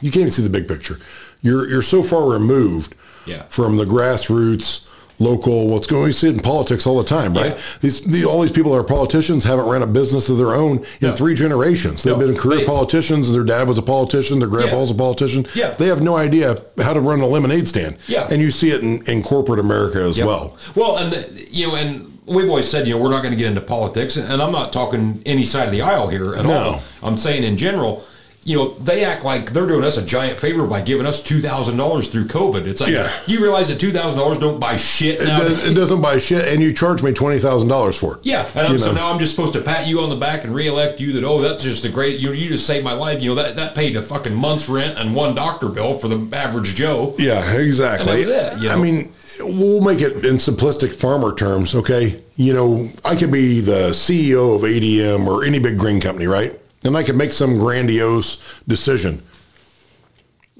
you 0.00 0.10
can't 0.10 0.22
even 0.22 0.30
see 0.32 0.42
the 0.42 0.50
big 0.50 0.66
picture. 0.66 0.98
You're 1.40 1.68
you're 1.68 1.82
so 1.82 2.02
far 2.02 2.28
removed 2.28 2.94
Yeah. 3.26 3.44
from 3.48 3.76
the 3.76 3.84
grassroots, 3.84 4.86
local. 5.22 5.68
What's 5.68 5.86
going? 5.86 6.06
You 6.08 6.12
see 6.12 6.28
it 6.28 6.34
in 6.34 6.40
politics 6.40 6.86
all 6.86 6.98
the 6.98 7.04
time, 7.08 7.34
right? 7.34 7.52
Yeah. 7.52 7.60
These 7.80 8.00
the, 8.02 8.24
all 8.24 8.42
these 8.42 8.52
people 8.52 8.72
that 8.72 8.78
are 8.78 8.84
politicians 8.84 9.44
haven't 9.44 9.66
ran 9.66 9.82
a 9.82 9.86
business 9.86 10.28
of 10.28 10.38
their 10.38 10.54
own 10.54 10.78
in 11.00 11.08
No. 11.10 11.14
three 11.14 11.34
generations. 11.34 12.02
They've 12.02 12.16
No, 12.18 12.26
been 12.26 12.36
career 12.36 12.58
they- 12.60 12.66
politicians, 12.66 13.28
and 13.28 13.36
their 13.36 13.44
dad 13.44 13.68
was 13.68 13.78
a 13.78 13.82
politician, 13.82 14.38
their 14.38 14.48
grandpa 14.48 14.74
Yeah. 14.74 14.80
was 14.80 14.90
a 14.90 14.94
politician. 14.94 15.46
Yeah. 15.54 15.70
They 15.78 15.86
have 15.86 16.02
no 16.02 16.16
idea 16.16 16.58
how 16.80 16.92
to 16.92 17.00
run 17.00 17.20
a 17.20 17.26
lemonade 17.26 17.68
stand. 17.68 17.96
Yeah. 18.06 18.26
And 18.30 18.42
you 18.42 18.50
see 18.50 18.70
it 18.70 18.82
in, 18.82 19.02
in 19.06 19.22
corporate 19.22 19.60
America 19.60 20.00
as 20.00 20.18
Yep. 20.18 20.26
well. 20.26 20.56
Well, 20.74 20.98
and 20.98 21.12
the, 21.12 21.46
you 21.50 21.68
know, 21.68 21.76
and 21.76 22.18
we've 22.26 22.48
always 22.48 22.68
said, 22.68 22.86
you 22.86 22.94
know, 22.94 23.00
we're 23.02 23.10
not 23.10 23.22
going 23.22 23.32
to 23.34 23.38
get 23.38 23.48
into 23.48 23.60
politics, 23.60 24.16
and 24.16 24.40
I'm 24.42 24.52
not 24.52 24.72
talking 24.72 25.22
any 25.26 25.44
side 25.44 25.66
of 25.66 25.72
the 25.72 25.82
aisle 25.82 26.08
here 26.08 26.34
at 26.34 26.44
No. 26.46 26.52
all. 26.52 26.82
I'm 27.02 27.18
saying 27.18 27.42
in 27.44 27.56
general, 27.56 28.04
you 28.44 28.56
know, 28.56 28.70
they 28.74 29.04
act 29.04 29.24
like 29.24 29.52
they're 29.52 29.66
doing 29.66 29.84
us 29.84 29.96
a 29.96 30.02
giant 30.04 30.38
favor 30.38 30.66
by 30.66 30.80
giving 30.80 31.06
us 31.06 31.22
two 31.22 31.40
thousand 31.40 31.76
dollars 31.76 32.08
through 32.08 32.24
COVID. 32.24 32.66
It's 32.66 32.80
like 32.80 32.90
Yeah. 32.90 33.10
you 33.26 33.40
realize 33.40 33.68
that 33.68 33.78
two 33.78 33.92
thousand 33.92 34.18
dollars 34.18 34.38
don't 34.38 34.58
buy 34.58 34.76
shit 34.76 35.20
It, 35.20 35.26
does, 35.26 35.68
it 35.70 35.74
doesn't 35.74 36.00
buy 36.02 36.18
shit, 36.18 36.48
and 36.48 36.60
you 36.62 36.72
charge 36.72 37.02
me 37.02 37.12
twenty 37.12 37.38
thousand 37.38 37.68
dollars 37.68 37.96
for 37.96 38.14
it. 38.16 38.20
Yeah, 38.24 38.48
and 38.54 38.66
I'm, 38.66 38.78
so 38.78 38.92
now 38.92 39.12
I'm 39.12 39.20
just 39.20 39.34
supposed 39.36 39.52
to 39.52 39.60
pat 39.60 39.86
you 39.86 40.00
on 40.00 40.10
the 40.10 40.16
back 40.16 40.44
and 40.44 40.54
reelect 40.54 41.00
you 41.00 41.12
that 41.12 41.24
oh 41.24 41.40
that's 41.40 41.62
just 41.62 41.84
a 41.84 41.88
great 41.88 42.18
you 42.18 42.32
you 42.32 42.48
just 42.48 42.66
saved 42.66 42.84
my 42.84 42.94
life. 42.94 43.22
You 43.22 43.30
know 43.30 43.42
that 43.42 43.54
that 43.56 43.74
paid 43.74 43.96
a 43.96 44.02
fucking 44.02 44.34
month's 44.34 44.68
rent 44.68 44.98
and 44.98 45.14
one 45.14 45.34
doctor 45.34 45.68
bill 45.68 45.94
for 45.94 46.08
the 46.08 46.36
average 46.36 46.74
Joe. 46.74 47.14
Yeah, 47.18 47.52
exactly. 47.56 48.22
And 48.22 48.30
that 48.30 48.52
was 48.54 48.62
it, 48.62 48.64
you 48.64 48.70
I 48.70 48.76
mean, 48.76 49.12
we'll 49.38 49.82
make 49.82 50.00
it 50.00 50.24
in 50.24 50.36
simplistic 50.36 50.92
farmer 50.92 51.34
terms, 51.34 51.74
okay? 51.74 52.20
You 52.36 52.52
know, 52.54 52.88
I 53.04 53.14
could 53.14 53.30
be 53.30 53.60
the 53.60 53.90
CEO 53.90 54.56
of 54.56 54.62
ADM 54.62 55.26
or 55.28 55.44
any 55.44 55.58
big 55.58 55.78
grain 55.78 56.00
company, 56.00 56.26
right? 56.26 56.58
And 56.84 56.96
I 56.96 57.02
could 57.02 57.16
make 57.16 57.30
some 57.32 57.58
grandiose 57.58 58.38
decision. 58.66 59.22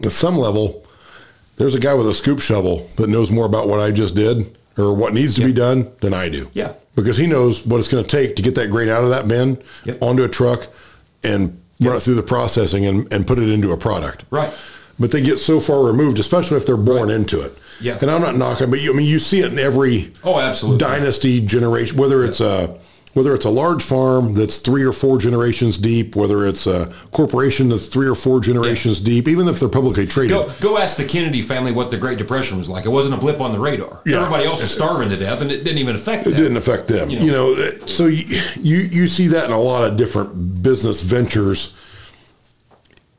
At 0.05 0.13
some 0.13 0.37
level, 0.39 0.85
there's 1.57 1.75
a 1.75 1.81
guy 1.81 1.95
with 1.95 2.09
a 2.09 2.15
scoop 2.15 2.41
shovel 2.41 2.89
that 2.97 3.09
knows 3.09 3.31
more 3.31 3.47
about 3.47 3.69
what 3.69 3.81
I 3.81 3.91
just 3.91 4.15
did 4.15 4.57
or 4.79 4.95
what 4.95 5.15
needs 5.15 5.35
to 5.35 5.45
be 5.45 5.53
done 5.53 5.91
than 6.01 6.15
I 6.15 6.29
do. 6.29 6.49
Yeah. 6.55 6.73
Because 6.95 7.17
he 7.17 7.27
knows 7.27 7.67
what 7.67 7.79
it's 7.79 7.89
going 7.89 8.05
to 8.05 8.09
take 8.17 8.37
to 8.37 8.43
get 8.43 8.55
that 8.55 8.71
grain 8.71 8.89
out 8.89 9.03
of 9.05 9.11
that 9.11 9.27
bin 9.29 9.63
Yep. 9.85 10.03
onto 10.03 10.25
a 10.25 10.29
truck 10.29 10.67
and 11.25 11.61
run 11.81 11.97
it 11.97 12.01
through 12.01 12.15
the 12.15 12.23
processing 12.23 12.87
and, 12.87 13.13
and 13.13 13.27
put 13.27 13.39
it 13.39 13.49
into 13.49 13.73
a 13.73 13.77
product 13.77 14.25
Right. 14.31 14.53
but 15.01 15.11
they 15.11 15.21
get 15.21 15.39
so 15.39 15.59
far 15.61 15.85
removed, 15.85 16.19
especially 16.19 16.57
if 16.57 16.67
they're 16.67 16.77
born 16.77 17.11
into 17.11 17.41
it. 17.41 17.57
Yeah. 17.81 17.99
And 18.01 18.11
I'm 18.11 18.21
not 18.21 18.37
knocking, 18.37 18.71
but 18.71 18.81
you, 18.81 18.93
I 18.93 18.97
mean, 18.97 19.07
you 19.07 19.19
see 19.19 19.41
it 19.41 19.53
in 19.53 19.59
every 19.59 20.13
Oh, 20.23 20.39
absolutely. 20.39 20.79
dynasty 20.79 21.41
generation, 21.41 21.97
whether 21.97 22.25
it's 22.25 22.41
a 22.41 22.79
whether 23.15 23.35
it's 23.35 23.45
a 23.45 23.51
large 23.51 23.83
farm 23.83 24.35
that's 24.35 24.57
three 24.57 24.83
or 24.83 24.93
four 24.93 25.19
generations 25.19 25.77
deep, 25.77 26.17
whether 26.17 26.47
it's 26.47 26.67
a 26.67 26.93
corporation 27.11 27.69
that's 27.69 27.87
three 27.87 28.09
or 28.09 28.15
four 28.15 28.41
generations 28.41 29.01
deep, 29.01 29.29
even 29.29 29.49
if 29.49 29.61
they're 29.61 29.69
publicly 29.69 30.07
traded. 30.07 30.31
Go, 30.31 30.53
go 30.61 30.79
ask 30.79 30.97
the 30.97 31.05
Kennedy 31.05 31.43
family 31.43 31.73
what 31.73 31.91
the 31.91 31.99
Great 31.99 32.17
Depression 32.17 32.57
was 32.57 32.69
like. 32.69 32.87
It 32.87 32.91
wasn't 32.91 33.15
a 33.15 33.19
blip 33.19 33.41
on 33.41 33.53
the 33.53 33.59
radar. 33.59 34.01
Yeah. 34.07 34.19
Everybody 34.19 34.45
else 34.45 34.63
was 34.63 34.73
starving 34.73 35.11
to 35.11 35.17
death, 35.17 35.43
and 35.43 35.51
it 35.51 35.63
didn't 35.63 35.79
even 35.79 35.95
affect 35.95 36.25
them. 36.25 36.33
It 36.33 36.37
didn't 36.37 36.57
affect 36.57 36.89
them. 36.89 37.11
You 37.11 37.19
You 37.19 37.31
know. 37.33 37.55
know, 37.55 37.71
so 37.87 38.07
you, 38.07 38.41
you 38.61 38.77
you 38.79 39.09
see 39.09 39.27
that 39.29 39.45
in 39.45 39.53
a 39.53 39.61
lot 39.61 39.85
of 39.85 39.97
different 39.97 40.63
business 40.63 41.03
ventures. 41.03 41.77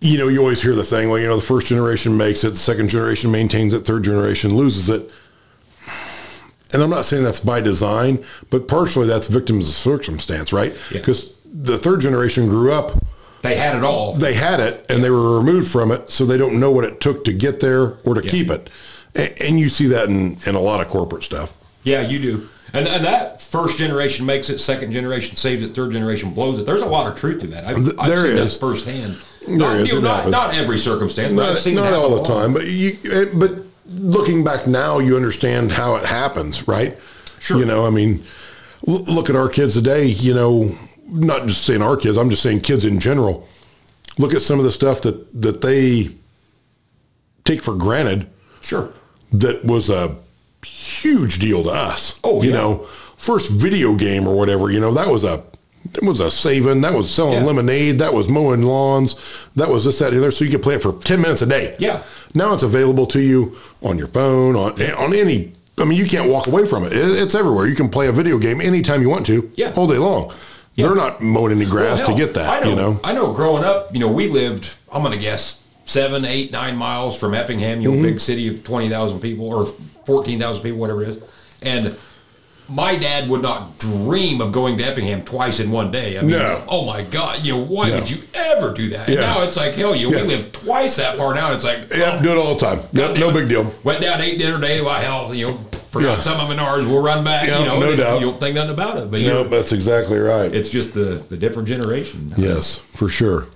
You 0.02 0.18
know, 0.18 0.28
you 0.28 0.40
always 0.40 0.62
hear 0.62 0.76
the 0.76 0.84
thing, 0.84 1.10
well, 1.10 1.20
you 1.20 1.28
know, 1.28 1.38
the 1.38 1.42
first 1.42 1.68
generation 1.68 2.18
makes 2.18 2.44
it, 2.44 2.50
the 2.50 2.56
second 2.58 2.90
generation 2.90 3.32
maintains 3.32 3.74
it, 3.74 3.82
third 3.86 4.04
generation 4.04 4.54
loses 4.54 4.90
it. 4.90 5.10
And 6.74 6.82
I'm 6.82 6.90
not 6.90 7.06
saying 7.06 7.24
that's 7.24 7.40
by 7.40 7.62
design, 7.62 8.24
but 8.50 8.68
partially 8.68 9.08
that's 9.08 9.28
victims 9.28 9.68
of 9.70 9.74
circumstance, 9.76 10.52
right? 10.52 10.74
Yeah. 10.92 10.98
Because 11.00 11.40
the 11.46 11.78
third 11.78 12.02
generation 12.02 12.50
grew 12.50 12.72
up, 12.74 12.92
They 13.44 13.56
had 13.56 13.76
it 13.76 13.84
all. 13.84 14.14
they 14.14 14.34
had 14.34 14.60
it, 14.60 14.86
and 14.90 15.04
they 15.04 15.10
were 15.12 15.38
removed 15.38 15.72
from 15.72 15.92
it, 15.92 16.10
so 16.10 16.26
they 16.26 16.38
don't 16.38 16.60
know 16.60 16.72
what 16.72 16.84
it 16.84 17.00
took 17.00 17.24
to 17.26 17.34
get 17.34 17.60
there 17.60 17.98
or 18.06 18.16
to 18.16 18.22
keep 18.22 18.50
it. 18.50 18.70
And, 19.16 19.34
and 19.42 19.60
you 19.60 19.70
see 19.70 19.88
that 19.88 20.10
in, 20.10 20.38
in 20.48 20.56
a 20.56 20.60
lot 20.60 20.82
of 20.82 20.88
corporate 20.88 21.24
stuff. 21.24 21.54
Yeah, 21.84 22.02
you 22.02 22.20
do. 22.20 22.50
And, 22.76 22.88
and 22.88 23.06
that 23.06 23.40
first 23.40 23.78
generation 23.78 24.26
makes 24.26 24.50
it, 24.50 24.58
second 24.58 24.94
generation 24.94 25.36
saves 25.36 25.64
it, 25.64 25.76
third 25.76 25.92
generation 25.92 26.34
blows 26.34 26.58
it. 26.58 26.66
There's 26.66 26.82
a 26.82 26.88
lot 26.88 27.06
of 27.06 27.16
truth 27.20 27.42
to 27.42 27.48
that. 27.48 27.66
I've, 27.66 27.76
Th- 27.76 27.96
I've 28.00 28.18
seen 28.18 28.32
is. 28.38 28.54
that 28.54 28.60
firsthand. 28.66 29.18
There 29.46 29.58
not, 29.58 29.76
is, 29.82 29.92
you 29.92 30.02
know, 30.02 30.08
not, 30.08 30.30
not 30.30 30.56
every 30.56 30.80
circumstance, 30.80 31.34
but 31.34 31.56
I've 31.56 31.76
not, 31.76 31.84
not 31.92 31.94
all 31.94 32.10
the 32.10 32.18
happen 32.22 32.32
a 32.32 32.36
lot. 32.36 32.42
time, 32.42 32.54
but 32.54 32.66
you, 32.66 32.98
but 33.36 33.63
looking 33.88 34.44
back 34.44 34.68
now, 34.68 35.00
you 35.00 35.16
understand 35.16 35.72
how 35.72 35.96
it 35.96 36.06
happens, 36.06 36.68
right? 36.68 36.98
Sure. 37.40 37.58
You 37.60 37.66
know, 37.66 37.86
I 37.86 37.90
mean, 37.90 38.24
l- 38.88 39.04
look 39.06 39.30
at 39.30 39.36
our 39.36 39.50
kids 39.50 39.74
today. 39.74 40.06
You 40.08 40.34
know, 40.34 40.76
not 41.08 41.48
just 41.48 41.66
saying 41.66 41.82
our 41.82 41.98
kids. 41.98 42.18
I'm 42.18 42.30
just 42.30 42.42
saying 42.44 42.62
kids 42.62 42.86
in 42.86 43.00
general. 43.00 43.48
Look 44.18 44.34
at 44.34 44.42
some 44.42 44.60
of 44.60 44.66
the 44.66 44.72
stuff 44.72 45.02
that 45.02 45.42
that 45.42 45.62
they 45.62 46.10
take 47.44 47.62
for 47.62 47.74
granted 47.76 48.28
Sure. 48.62 48.90
that 49.34 49.66
was 49.66 49.90
a 49.90 50.16
huge 50.66 51.40
deal 51.40 51.64
to 51.64 51.70
us. 51.70 52.20
Oh, 52.24 52.42
you 52.42 52.52
yeah. 52.52 52.56
know, 52.58 52.78
first 53.18 53.52
video 53.52 53.96
game 53.96 54.28
or 54.28 54.36
whatever. 54.38 54.72
You 54.72 54.80
know, 54.80 54.94
that 54.94 55.08
was 55.10 55.24
a 55.24 55.44
that 55.92 56.04
was 56.04 56.22
a 56.22 56.32
saving. 56.32 56.80
That 56.82 56.94
was 56.94 57.14
selling 57.14 57.40
Yeah. 57.40 57.44
lemonade. 57.44 58.00
That 58.00 58.14
was 58.14 58.30
mowing 58.30 58.62
lawns. 58.62 59.16
That 59.58 59.70
was 59.70 59.84
this, 59.84 60.00
that, 60.00 60.10
and 60.14 60.18
the 60.18 60.22
other. 60.22 60.32
So 60.32 60.46
you 60.46 60.52
could 60.52 60.64
play 60.64 60.76
it 60.76 60.82
for 60.82 60.94
ten 60.94 61.20
minutes 61.20 61.42
a 61.42 61.46
day. 61.46 61.76
Yeah. 61.80 62.04
Now 62.36 62.54
it's 62.54 62.64
available 62.64 63.06
to 63.08 63.20
you 63.20 63.58
on 63.82 63.98
your 63.98 64.08
phone 64.08 64.56
on 64.56 64.72
on 64.74 65.14
any. 65.16 65.54
I 65.78 65.86
mean, 65.86 65.98
you 65.98 66.06
can't 66.06 66.30
walk 66.30 66.48
away 66.48 66.68
from 66.68 66.84
it. 66.86 66.94
It- 66.94 67.22
It's 67.24 67.36
everywhere. 67.36 67.68
You 67.68 67.76
can 67.76 67.90
play 67.90 68.08
a 68.08 68.12
video 68.12 68.38
game 68.38 68.62
anytime 68.62 69.02
you 69.02 69.10
want 69.10 69.26
to. 69.28 69.52
Yeah. 69.56 69.74
All 69.76 69.88
day 69.88 69.98
long. 69.98 70.32
They're 70.76 70.96
not 70.96 71.22
mowing 71.22 71.52
any 71.52 71.66
grass 71.66 72.00
Well, 72.00 72.08
to 72.08 72.14
get 72.16 72.34
that. 72.34 72.50
I 72.50 72.60
know, 72.64 72.70
You 72.70 72.76
know. 72.76 73.00
I 73.04 73.14
know. 73.14 73.34
Growing 73.34 73.64
up, 73.64 73.94
you 73.94 74.00
know, 74.00 74.12
we 74.12 74.28
lived. 74.28 74.68
I'm 74.92 75.02
going 75.04 75.14
to 75.14 75.20
guess 75.20 75.62
seven, 75.86 76.26
eight, 76.26 76.52
nine 76.52 76.76
miles 76.76 77.16
from 77.20 77.34
Effingham, 77.36 77.82
you 77.82 77.90
know, 77.90 77.96
Mm-hmm. 77.96 78.04
big 78.06 78.20
city 78.20 78.48
of 78.48 78.64
twenty 78.64 78.90
thousand 78.90 79.20
people 79.20 79.46
or 79.48 79.66
fourteen 80.06 80.40
thousand 80.40 80.64
people, 80.64 80.80
whatever 80.80 81.04
it 81.04 81.10
is. 81.10 81.24
And 81.62 81.96
my 82.70 82.96
dad 82.98 83.30
would 83.30 83.42
not 83.42 83.78
dream 83.80 84.42
of 84.42 84.52
going 84.52 84.78
to 84.78 84.84
Effingham 84.84 85.24
twice 85.24 85.60
in 85.60 85.70
one 85.72 85.92
day. 85.92 86.18
I 86.18 86.22
mean, 86.22 86.32
No. 86.32 86.64
oh 86.68 86.86
my 86.86 87.04
God, 87.04 87.44
you 87.44 87.54
know, 87.54 87.64
why 87.64 87.90
No. 87.90 87.96
would 88.00 88.10
you 88.10 88.18
ever 88.34 88.74
do 88.74 88.90
that? 88.90 89.10
Yeah. 89.10 89.22
now 89.22 89.44
it's 89.44 89.58
like, 89.58 89.74
hell, 89.76 89.96
you 89.96 90.10
Yeah. 90.12 90.22
we 90.24 90.28
live 90.30 90.52
twice 90.52 90.96
that 90.98 91.16
far 91.18 91.34
now. 91.36 91.52
It's 91.54 91.64
like, 91.64 91.94
Yeah, 91.96 92.22
do 92.22 92.30
it 92.32 92.38
all 92.38 92.56
the 92.56 92.66
time. 92.66 92.80
No, 92.94 93.14
no 93.14 93.32
big 93.32 93.48
deal. 93.50 93.72
Went 93.84 94.02
down 94.02 94.22
ate 94.22 94.40
dinner 94.40 94.60
day. 94.60 94.82
Why 94.82 95.02
hell, 95.02 95.34
you 95.34 95.48
know, 95.48 95.60
forgot 95.92 96.18
Yeah. 96.18 96.24
some 96.24 96.40
of 96.40 96.58
ours. 96.58 96.86
We'll 96.86 97.02
run 97.02 97.24
back. 97.24 97.48
Yeah, 97.48 97.60
you 97.60 97.66
know, 97.66 97.80
no 97.80 97.96
doubt. 97.96 98.20
You 98.22 98.28
don't 98.28 98.40
think 98.40 98.56
nothing 98.56 98.72
about 98.72 98.98
it, 98.98 99.12
but 99.12 99.20
you 99.20 99.28
No, 99.28 99.44
know, 99.44 99.50
that's 99.50 99.72
exactly 99.72 100.18
right. 100.20 100.54
it's 100.54 100.70
just 100.70 100.94
the 100.94 101.22
the 101.30 101.38
different 101.38 101.68
generation. 101.68 102.34
yes, 102.38 102.80
for 102.96 103.10
sure. 103.10 103.48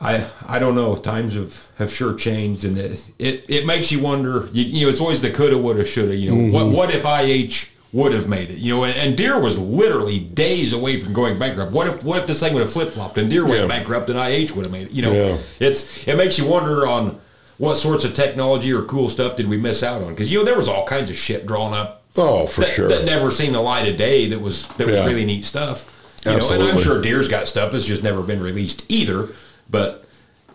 I 0.00 0.24
I 0.48 0.58
don't 0.58 0.74
know. 0.74 0.92
If 0.94 1.02
times 1.02 1.34
have, 1.34 1.54
have 1.78 1.92
sure 1.92 2.14
changed, 2.14 2.64
and 2.64 2.78
it, 2.78 3.00
it 3.18 3.44
it 3.48 3.66
makes 3.66 3.90
you 3.92 3.98
wonder. 4.00 4.48
You, 4.52 4.64
you 4.64 4.86
know, 4.86 4.90
it's 4.92 5.00
always 5.00 5.20
the 5.20 5.30
coulda, 5.30 5.58
woulda, 5.58 5.84
shoulda. 5.84 6.14
You 6.16 6.30
know, 6.30 6.36
Mm-hmm. 6.36 6.52
what 6.52 6.66
what 6.68 6.94
if 6.94 7.04
IH 7.04 7.68
would 7.92 8.12
have 8.12 8.28
made 8.28 8.50
it? 8.50 8.58
You 8.58 8.74
know, 8.76 8.84
and, 8.84 8.96
and 8.96 9.16
Deere 9.16 9.40
was 9.40 9.58
literally 9.58 10.20
days 10.20 10.72
away 10.72 10.98
from 11.00 11.12
going 11.12 11.38
bankrupt. 11.38 11.72
What 11.72 11.86
if 11.88 12.04
what 12.04 12.20
if 12.20 12.26
this 12.26 12.40
thing 12.40 12.54
would 12.54 12.62
have 12.62 12.72
flip 12.72 12.90
flopped 12.90 13.18
and 13.18 13.28
Deere 13.30 13.44
went 13.44 13.60
Yeah. 13.62 13.66
bankrupt 13.66 14.08
and 14.08 14.18
IH 14.18 14.52
would 14.54 14.64
have 14.64 14.72
made 14.72 14.86
it? 14.88 14.92
You 14.92 15.02
know, 15.02 15.12
Yeah. 15.12 15.36
it's 15.58 16.06
it 16.06 16.16
makes 16.16 16.38
you 16.38 16.46
wonder 16.46 16.86
on 16.86 17.18
what 17.58 17.76
sorts 17.76 18.04
of 18.04 18.14
technology 18.14 18.72
or 18.72 18.82
cool 18.82 19.08
stuff 19.10 19.36
did 19.36 19.48
we 19.48 19.56
miss 19.56 19.82
out 19.82 20.02
on? 20.02 20.10
Because 20.10 20.30
you 20.30 20.38
know 20.38 20.44
there 20.44 20.56
was 20.56 20.68
all 20.68 20.86
kinds 20.86 21.10
of 21.10 21.16
shit 21.16 21.46
drawn 21.46 21.74
up 21.74 22.02
Oh, 22.16 22.46
for 22.46 22.62
that, 22.62 22.70
sure. 22.70 22.88
that 22.88 23.04
never 23.04 23.30
seen 23.30 23.52
the 23.52 23.60
light 23.60 23.86
of 23.88 23.96
day 23.96 24.28
that 24.28 24.40
was 24.40 24.66
that 24.78 24.86
was 24.86 24.96
Yeah. 24.96 25.06
really 25.06 25.24
neat 25.24 25.44
stuff. 25.44 25.86
You 26.26 26.36
know, 26.36 26.50
and 26.50 26.62
I'm 26.62 26.78
sure 26.78 27.00
Deere's 27.00 27.28
got 27.28 27.48
stuff 27.48 27.72
that's 27.72 27.86
just 27.86 28.02
never 28.02 28.20
been 28.22 28.42
released 28.42 28.84
either. 28.88 29.28
But 29.70 30.04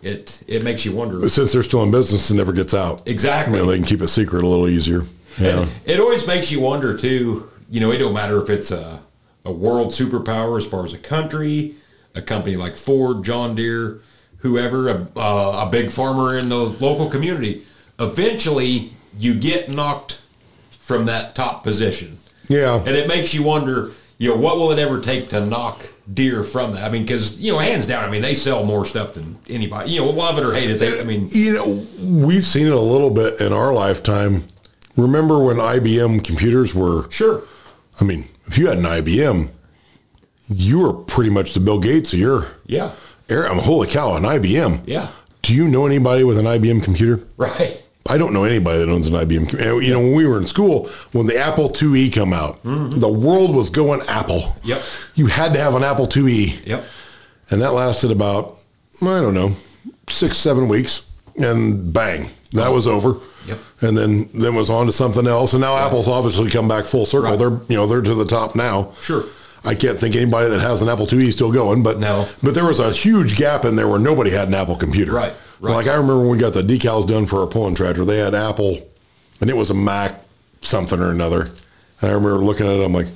it 0.02 0.40
it 0.46 0.62
makes 0.62 0.84
you 0.84 0.92
wonder. 0.92 1.18
But 1.18 1.30
since 1.32 1.52
they're 1.52 1.62
still 1.62 1.82
in 1.82 1.90
business, 1.90 2.30
it 2.30 2.34
never 2.34 2.52
gets 2.52 2.72
out. 2.74 3.02
Exactly. 3.06 3.58
You 3.58 3.64
know, 3.64 3.70
they 3.70 3.76
can 3.78 3.86
keep 3.86 4.00
it 4.02 4.08
secret 4.08 4.42
a 4.44 4.46
little 4.46 4.68
easier. 4.68 5.04
Yeah. 5.38 5.68
It 5.84 6.00
always 6.00 6.26
makes 6.26 6.50
you 6.50 6.60
wonder 6.60 6.96
too. 6.96 7.50
You 7.68 7.80
know, 7.80 7.90
it 7.90 7.98
don't 7.98 8.14
matter 8.14 8.40
if 8.42 8.48
it's 8.48 8.70
a 8.70 9.00
a 9.46 9.52
world 9.52 9.92
superpower 9.92 10.58
as 10.58 10.66
far 10.66 10.84
as 10.84 10.92
a 10.92 10.98
country, 10.98 11.76
a 12.14 12.20
company 12.20 12.56
like 12.56 12.76
Ford, 12.76 13.24
John 13.24 13.54
Deere, 13.54 14.00
whoever, 14.38 14.88
a, 14.88 15.08
uh, 15.16 15.66
a 15.66 15.70
big 15.70 15.92
farmer 15.92 16.36
in 16.36 16.48
the 16.48 16.56
local 16.56 17.08
community. 17.08 17.64
Eventually, 17.98 18.90
you 19.18 19.34
get 19.34 19.70
knocked 19.70 20.20
from 20.70 21.06
that 21.06 21.34
top 21.34 21.62
position. 21.62 22.16
Yeah. 22.48 22.78
And 22.78 22.88
it 22.88 23.08
makes 23.08 23.32
you 23.34 23.42
wonder, 23.42 23.92
you 24.18 24.30
know, 24.30 24.36
what 24.36 24.58
will 24.58 24.72
it 24.72 24.78
ever 24.78 25.00
take 25.00 25.28
to 25.30 25.44
knock 25.44 25.86
Deere 26.12 26.44
from 26.44 26.72
that? 26.72 26.82
I 26.84 26.88
mean, 26.90 27.02
because, 27.02 27.40
you 27.40 27.52
know, 27.52 27.58
hands 27.58 27.86
down, 27.86 28.04
I 28.04 28.10
mean, 28.10 28.22
they 28.22 28.34
sell 28.34 28.64
more 28.64 28.84
stuff 28.84 29.14
than 29.14 29.38
anybody. 29.48 29.92
You 29.92 30.00
know, 30.00 30.10
love 30.10 30.38
it 30.38 30.44
or 30.44 30.54
hate 30.54 30.70
it. 30.70 30.78
They, 30.80 31.00
I 31.00 31.04
mean, 31.04 31.28
You 31.30 31.54
know, 31.54 31.86
we've 32.26 32.44
seen 32.44 32.66
it 32.66 32.72
a 32.72 32.80
little 32.80 33.10
bit 33.10 33.40
in 33.40 33.52
our 33.52 33.72
lifetime. 33.72 34.42
Remember 34.96 35.38
when 35.42 35.56
IBM 35.56 36.24
computers 36.24 36.74
were, 36.74 37.10
sure. 37.10 37.42
I 38.00 38.04
mean, 38.04 38.24
if 38.46 38.56
you 38.58 38.68
had 38.68 38.78
an 38.78 38.84
IBM, 38.84 39.48
you 40.48 40.80
were 40.80 40.92
pretty 40.92 41.30
much 41.30 41.54
the 41.54 41.60
Bill 41.60 41.78
Gates 41.78 42.12
of 42.12 42.18
your 42.18 42.46
Yeah. 42.66 42.92
era. 43.28 43.50
I 43.50 43.54
mean, 43.54 43.62
holy 43.64 43.88
cow, 43.88 44.14
an 44.14 44.24
IBM. 44.24 44.80
Yeah. 44.86 45.08
Do 45.42 45.54
you 45.54 45.68
know 45.68 45.86
anybody 45.86 46.24
with 46.24 46.38
an 46.38 46.46
IBM 46.46 46.80
computer? 46.82 47.20
Right. 47.36 47.82
I 48.08 48.18
don't 48.18 48.32
know 48.32 48.44
anybody 48.44 48.78
that 48.78 48.88
owns 48.88 49.08
an 49.08 49.14
IBM. 49.16 49.46
com- 49.46 49.82
You 49.82 49.90
know, 49.92 49.98
when 50.00 50.14
we 50.14 50.26
were 50.26 50.38
in 50.38 50.46
school, 50.46 50.88
when 51.12 51.26
the 51.26 51.36
Apple 51.36 51.68
IIe 51.70 52.10
come 52.12 52.32
out, 52.32 52.60
the 52.62 53.08
world 53.08 53.54
was 53.54 53.68
going 53.68 54.00
Apple. 54.08 54.40
Mm-hmm. 54.40 54.68
Yep. 54.68 54.82
You 55.16 55.26
had 55.26 55.52
to 55.54 55.60
have 55.60 55.74
an 55.74 55.82
Apple 55.82 56.06
IIe. 56.06 56.64
Yep. 56.66 56.84
And 57.50 57.60
that 57.62 57.72
lasted 57.74 58.10
about, 58.12 58.54
I 59.02 59.20
don't 59.20 59.34
know, 59.34 59.52
six, 60.08 60.38
seven 60.38 60.68
weeks. 60.68 61.02
And 61.36 61.92
bang, 61.92 62.28
that 62.52 62.70
was 62.72 62.86
over. 62.86 63.14
Yep. 63.46 63.58
And 63.82 63.96
then 63.96 64.28
then 64.34 64.54
was 64.54 64.70
on 64.70 64.86
to 64.86 64.92
something 64.92 65.26
else. 65.26 65.52
And 65.52 65.60
now 65.60 65.76
Apple's 65.76 66.08
obviously 66.08 66.50
come 66.50 66.68
back 66.68 66.84
full 66.84 67.06
circle. 67.06 67.30
Right. 67.30 67.38
They're 67.38 67.50
you 67.68 67.76
know, 67.76 67.86
they're 67.86 68.02
to 68.02 68.14
the 68.14 68.24
top 68.24 68.54
now. 68.56 68.92
Sure. 69.02 69.24
I 69.64 69.74
can't 69.74 69.98
think 69.98 70.14
anybody 70.14 70.48
that 70.50 70.60
has 70.60 70.80
an 70.82 70.88
Apple 70.88 71.06
IIe 71.08 71.32
still 71.32 71.50
going, 71.52 71.82
but 71.82 71.98
No. 71.98 72.28
But 72.42 72.54
there 72.54 72.64
was 72.64 72.78
a 72.78 72.92
huge 72.92 73.34
gap 73.36 73.64
in 73.64 73.74
there 73.76 73.88
where 73.88 73.98
nobody 73.98 74.30
had 74.30 74.46
an 74.48 74.54
Apple 74.54 74.76
computer. 74.76 75.12
Right, 75.12 75.34
right. 75.60 75.74
Like 75.74 75.86
I 75.88 75.94
remember 75.94 76.20
when 76.20 76.28
we 76.30 76.38
got 76.38 76.54
the 76.54 76.62
decals 76.62 77.06
done 77.08 77.26
for 77.26 77.40
our 77.40 77.46
pulling 77.48 77.74
tractor, 77.74 78.04
they 78.04 78.18
had 78.18 78.34
Apple, 78.34 78.78
and 79.40 79.50
it 79.50 79.56
was 79.56 79.70
a 79.70 79.74
Mac 79.74 80.14
something 80.60 81.00
or 81.00 81.10
another. 81.10 81.42
And 82.00 82.10
I 82.10 82.14
remember 82.14 82.38
looking 82.38 82.66
at 82.66 82.76
it, 82.76 82.84
I'm 82.84 82.92
like, 82.92 83.08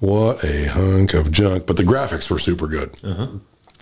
what 0.00 0.44
a 0.44 0.66
hunk 0.66 1.14
of 1.14 1.30
junk. 1.32 1.66
But 1.66 1.76
the 1.78 1.82
graphics 1.82 2.30
were 2.30 2.38
super 2.38 2.66
good, 2.66 2.90
Uh-huh. 3.02 3.28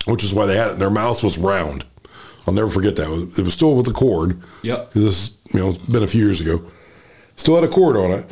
which 0.05 0.23
is 0.23 0.33
why 0.33 0.45
they 0.45 0.55
had 0.55 0.71
it. 0.71 0.79
Their 0.79 0.89
mouse 0.89 1.21
was 1.21 1.37
round 1.37 1.83
I'll 2.47 2.53
never 2.53 2.69
forget 2.69 2.95
that. 2.97 3.31
It 3.37 3.41
was, 3.41 3.53
still 3.53 3.75
with 3.75 3.85
the 3.85 3.93
cord. 3.93 4.41
Yep. 4.61 4.93
This, 4.93 5.37
you 5.53 5.59
know, 5.59 5.69
it's 5.69 5.77
been 5.79 6.03
a 6.03 6.07
few 6.07 6.23
years 6.23 6.41
ago. 6.41 6.61
Still 7.35 7.55
had 7.55 7.63
a 7.63 7.67
cord 7.67 7.97
on 7.97 8.11
it, 8.11 8.25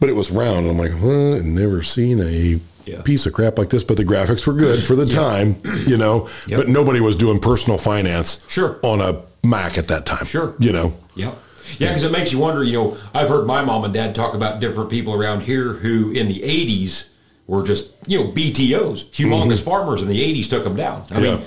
but 0.00 0.08
it 0.08 0.14
was 0.14 0.30
round. 0.30 0.66
I'm 0.66 0.76
like, 0.78 0.92
well, 1.00 1.36
I've 1.36 1.44
never 1.44 1.82
seen 1.82 2.20
a 2.20 2.58
Yeah. 2.84 3.02
piece 3.02 3.26
of 3.26 3.32
crap 3.32 3.58
like 3.58 3.70
this. 3.70 3.84
But 3.84 3.96
the 3.96 4.04
graphics 4.04 4.46
were 4.46 4.52
good 4.54 4.84
for 4.84 4.94
the 4.96 5.06
time, 5.06 5.60
you 5.86 5.96
know. 5.96 6.28
Yep. 6.46 6.58
But 6.58 6.68
nobody 6.68 7.00
was 7.00 7.16
doing 7.16 7.38
personal 7.38 7.78
finance 7.78 8.44
Sure. 8.48 8.78
on 8.82 9.00
a 9.00 9.22
Mac 9.46 9.78
at 9.78 9.88
that 9.88 10.04
time. 10.04 10.26
Sure. 10.26 10.54
You 10.58 10.72
know. 10.72 10.92
Yep. 11.14 11.36
Yeah, 11.78 11.88
because 11.88 12.02
it 12.04 12.12
makes 12.12 12.32
you 12.32 12.38
wonder. 12.38 12.64
You 12.64 12.72
know, 12.72 12.96
I've 13.14 13.28
heard 13.28 13.46
my 13.46 13.62
mom 13.62 13.84
and 13.84 13.92
dad 13.94 14.14
talk 14.14 14.34
about 14.34 14.58
different 14.58 14.88
people 14.90 15.12
around 15.14 15.42
here 15.42 15.74
who, 15.74 16.10
in 16.12 16.26
the 16.28 16.40
'80s, 16.40 17.10
were 17.46 17.62
just 17.62 17.90
you 18.06 18.18
know 18.24 18.30
BTOs, 18.32 19.04
humongous 19.10 19.62
farmers. 19.62 20.00
In 20.02 20.08
the 20.08 20.18
'80s, 20.20 20.48
took 20.48 20.64
them 20.64 20.76
down. 20.76 21.02
I 21.10 21.14
Mm-hmm. 21.14 21.22
Mean, 21.22 21.42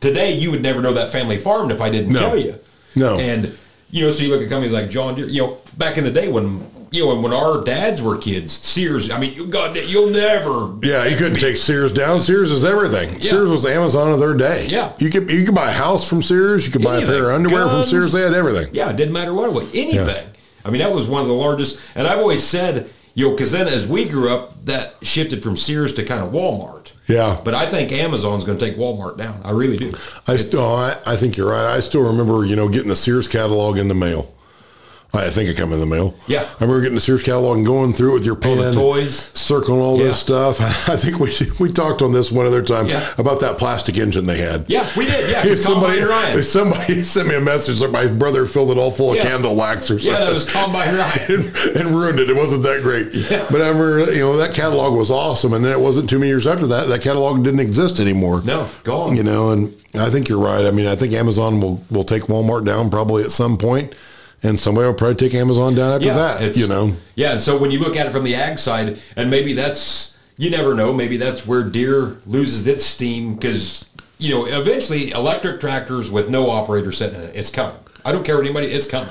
today 0.00 0.32
you 0.32 0.50
would 0.50 0.62
never 0.62 0.80
know 0.82 0.92
that 0.94 1.10
family 1.10 1.38
farmed 1.38 1.72
if 1.72 1.80
I 1.80 1.90
didn't 1.90 2.12
No. 2.12 2.20
tell 2.20 2.36
you. 2.36 2.58
No. 2.96 3.18
And 3.18 3.56
you 3.90 4.04
know, 4.06 4.12
so 4.12 4.22
you 4.22 4.30
look 4.30 4.42
at 4.42 4.48
companies 4.48 4.72
like 4.72 4.88
John 4.90 5.14
Deere. 5.16 5.28
You 5.28 5.42
know, 5.42 5.58
back 5.76 5.98
in 5.98 6.04
the 6.04 6.10
day 6.10 6.28
when 6.28 6.64
you 6.92 7.04
know 7.04 7.20
when 7.20 7.32
our 7.32 7.62
dads 7.64 8.00
were 8.02 8.16
kids, 8.16 8.52
Sears. 8.52 9.10
I 9.10 9.18
mean, 9.18 9.32
you 9.34 9.46
God, 9.46 9.76
you'll 9.76 10.10
never. 10.10 10.74
Yeah, 10.86 11.04
you 11.06 11.16
couldn't 11.16 11.38
take 11.40 11.56
Sears 11.56 11.92
down. 11.92 12.20
Sears 12.20 12.50
is 12.50 12.64
everything. 12.64 13.14
Yeah. 13.20 13.30
Sears 13.30 13.48
was 13.48 13.62
the 13.64 13.72
Amazon 13.74 14.12
of 14.12 14.20
their 14.20 14.34
day. 14.34 14.66
Yeah. 14.68 14.92
You 14.98 15.10
could 15.10 15.30
you 15.30 15.44
could 15.44 15.54
buy 15.54 15.70
a 15.70 15.74
house 15.74 16.08
from 16.08 16.22
Sears. 16.22 16.66
You 16.66 16.72
could 16.72 16.82
buy 16.84 16.98
a 16.98 17.06
pair 17.06 17.30
of 17.30 17.36
underwear 17.36 17.68
from 17.68 17.84
Sears. 17.84 18.12
They 18.12 18.22
had 18.22 18.34
everything. 18.34 18.68
Yeah, 18.72 18.90
it 18.90 18.96
didn't 18.96 19.12
matter 19.14 19.34
what 19.34 19.48
it 19.48 19.52
was. 19.52 19.68
Anything. 19.74 20.26
I 20.64 20.70
mean, 20.70 20.80
that 20.80 20.92
was 20.92 21.06
one 21.06 21.22
of 21.22 21.28
the 21.28 21.34
largest. 21.34 21.80
And 21.94 22.06
I've 22.06 22.18
always 22.18 22.42
said, 22.44 22.90
you 23.14 23.26
know, 23.26 23.30
because 23.34 23.50
then 23.50 23.66
as 23.66 23.88
we 23.88 24.04
grew 24.04 24.32
up, 24.32 24.64
that 24.66 24.94
shifted 25.02 25.42
from 25.42 25.56
Sears 25.56 25.94
to 25.94 26.04
kind 26.04 26.22
of 26.22 26.32
Walmart. 26.32 26.79
Yeah. 27.10 27.40
But 27.44 27.54
I 27.54 27.66
think 27.66 27.92
Amazon's 27.92 28.44
going 28.44 28.58
to 28.58 28.64
take 28.64 28.76
Walmart 28.76 29.18
down. 29.18 29.40
I 29.44 29.50
really 29.50 29.76
do. 29.76 29.92
I 30.26 30.36
still, 30.36 30.60
oh, 30.60 30.74
I, 30.76 30.96
I 31.06 31.16
think 31.16 31.36
you're 31.36 31.50
right. 31.50 31.74
I 31.74 31.80
still 31.80 32.02
remember, 32.02 32.44
you 32.44 32.56
know, 32.56 32.68
getting 32.68 32.88
the 32.88 32.96
Sears 32.96 33.28
catalog 33.28 33.78
in 33.78 33.88
the 33.88 33.94
mail. 33.94 34.32
I 35.12 35.28
think 35.30 35.48
it 35.48 35.56
come 35.56 35.72
in 35.72 35.80
the 35.80 35.86
mail. 35.86 36.14
Yeah. 36.28 36.42
I 36.42 36.62
remember 36.64 36.82
getting 36.82 36.94
the 36.94 37.00
Sears 37.00 37.22
catalog 37.24 37.56
and 37.56 37.66
going 37.66 37.92
through 37.92 38.10
it 38.12 38.14
with 38.14 38.24
your 38.24 38.36
pen, 38.36 38.58
the 38.58 38.70
toys. 38.72 39.28
circling 39.34 39.80
all 39.80 39.98
Yeah. 39.98 40.04
this 40.04 40.20
stuff. 40.20 40.60
I 40.88 40.96
think 40.96 41.18
we 41.18 41.32
we 41.58 41.72
talked 41.72 42.00
on 42.00 42.12
this 42.12 42.30
one 42.30 42.46
other 42.46 42.62
time 42.62 42.86
Yeah. 42.86 43.04
about 43.18 43.40
that 43.40 43.58
plastic 43.58 43.98
engine 43.98 44.24
they 44.26 44.38
had. 44.38 44.66
Yeah, 44.68 44.88
we 44.96 45.06
did. 45.06 45.28
Yeah, 45.30 45.54
somebody, 45.56 46.00
Ryan. 46.00 46.42
somebody 46.44 47.02
sent 47.02 47.26
me 47.26 47.34
a 47.34 47.40
message 47.40 47.80
like 47.80 47.90
my 47.90 48.06
brother 48.06 48.46
filled 48.46 48.70
it 48.70 48.78
all 48.78 48.92
full 48.92 49.12
of 49.12 49.18
candle 49.18 49.56
wax 49.56 49.90
or 49.90 49.98
something. 49.98 50.12
Yeah, 50.12 50.26
that 50.26 50.32
was 50.34 50.48
Combine 50.50 50.94
Ryan. 50.94 51.26
and, 51.28 51.56
and 51.76 51.90
ruined 51.90 52.20
it. 52.20 52.30
It 52.30 52.36
wasn't 52.36 52.62
that 52.62 52.82
great. 52.82 53.12
Yeah. 53.12 53.46
But 53.50 53.62
I 53.62 53.68
remember, 53.68 54.12
you 54.12 54.20
know, 54.20 54.36
that 54.36 54.54
catalog 54.54 54.94
was 54.96 55.10
awesome. 55.10 55.52
And 55.54 55.64
then 55.64 55.72
it 55.72 55.80
wasn't 55.80 56.08
too 56.08 56.18
many 56.20 56.28
years 56.28 56.46
after 56.46 56.66
that, 56.68 56.86
that 56.88 57.02
catalog 57.02 57.42
didn't 57.42 57.60
exist 57.60 57.98
anymore. 57.98 58.42
No, 58.44 58.68
gone. 58.84 59.16
You 59.16 59.24
know, 59.24 59.50
and 59.50 59.74
I 59.94 60.08
think 60.10 60.28
you're 60.28 60.38
right. 60.38 60.64
I 60.66 60.70
mean, 60.70 60.86
I 60.86 60.94
think 60.94 61.12
Amazon 61.14 61.60
will, 61.60 61.82
will 61.90 62.04
take 62.04 62.24
Walmart 62.24 62.64
down 62.64 62.90
probably 62.90 63.24
at 63.24 63.32
some 63.32 63.58
point, 63.58 63.92
and 64.42 64.58
somebody 64.58 64.86
will 64.86 64.94
probably 64.94 65.16
take 65.16 65.34
Amazon 65.34 65.74
down 65.74 65.92
after 65.94 66.12
that. 66.14 66.42
it's- 66.42 66.56
You 66.56 66.66
know, 66.66 66.96
Yeah, 67.14 67.32
and 67.32 67.40
so 67.40 67.56
when 67.58 67.70
you 67.70 67.78
look 67.78 67.96
at 67.96 68.06
it 68.06 68.10
from 68.12 68.24
the 68.24 68.34
ag 68.34 68.58
side, 68.58 68.98
and 69.16 69.30
maybe 69.30 69.52
that's 69.52 70.14
you 70.36 70.48
never 70.48 70.74
know. 70.74 70.92
Maybe 70.94 71.16
that's 71.18 71.46
where 71.46 71.62
Deere 71.64 72.16
loses 72.26 72.66
its 72.66 72.84
steam 72.84 73.34
because 73.34 73.84
you 74.18 74.34
know 74.34 74.46
eventually 74.46 75.10
electric 75.10 75.60
tractors 75.60 76.10
with 76.10 76.30
no 76.30 76.50
operator 76.50 76.92
sitting 76.92 77.16
in 77.20 77.26
it, 77.28 77.36
it's 77.36 77.50
coming. 77.50 77.76
I 78.04 78.12
don't 78.12 78.24
care 78.24 78.36
what 78.36 78.44
anybody, 78.46 78.68
it's 78.68 78.86
coming. 78.86 79.10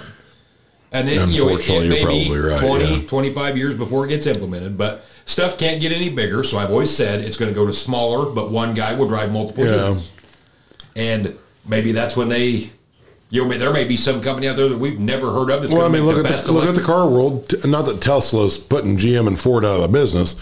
And 0.91 1.07
then 1.07 1.29
you 1.29 1.45
know, 1.45 1.55
it, 1.55 1.69
it 1.69 1.87
may 1.87 2.03
be 2.05 2.35
right, 2.35 2.59
20, 2.59 3.01
yeah. 3.03 3.07
25 3.07 3.55
years 3.55 3.77
before 3.77 4.05
it 4.05 4.09
gets 4.09 4.25
implemented, 4.25 4.75
but 4.75 5.05
stuff 5.27 5.55
can't 5.59 5.79
get 5.79 5.91
any 5.91 6.09
bigger. 6.09 6.43
So 6.43 6.57
I've 6.57 6.71
always 6.71 6.89
said 6.89 7.21
it's 7.21 7.37
going 7.37 7.49
to 7.49 7.53
go 7.53 7.67
to 7.67 7.73
smaller, 7.75 8.31
but 8.33 8.49
one 8.51 8.73
guy 8.73 8.95
will 8.95 9.07
drive 9.07 9.31
multiple 9.31 9.63
Yeah. 9.67 9.89
units. 9.89 10.09
And 10.95 11.35
maybe 11.67 11.91
that's 11.91 12.17
when 12.17 12.29
they, 12.29 12.71
you 13.29 13.45
know, 13.45 13.57
there 13.57 13.71
may 13.73 13.85
be 13.85 13.95
some 13.95 14.21
company 14.21 14.47
out 14.47 14.55
there 14.57 14.69
that 14.69 14.77
we've 14.79 14.99
never 14.99 15.31
heard 15.31 15.49
of. 15.51 15.61
That's 15.61 15.71
well, 15.73 15.85
I 15.85 15.89
mean, 15.89 16.03
look 16.05 16.25
the 16.25 16.33
at 16.33 16.45
the, 16.45 16.51
look 16.51 16.67
at 16.67 16.75
the 16.75 16.81
car 16.81 17.07
world. 17.07 17.53
Not 17.65 17.85
that 17.85 18.01
Tesla's 18.01 18.57
putting 18.57 18.97
GM 18.97 19.27
and 19.27 19.39
Ford 19.39 19.63
out 19.63 19.75
of 19.75 19.81
the 19.81 19.87
business, 19.87 20.35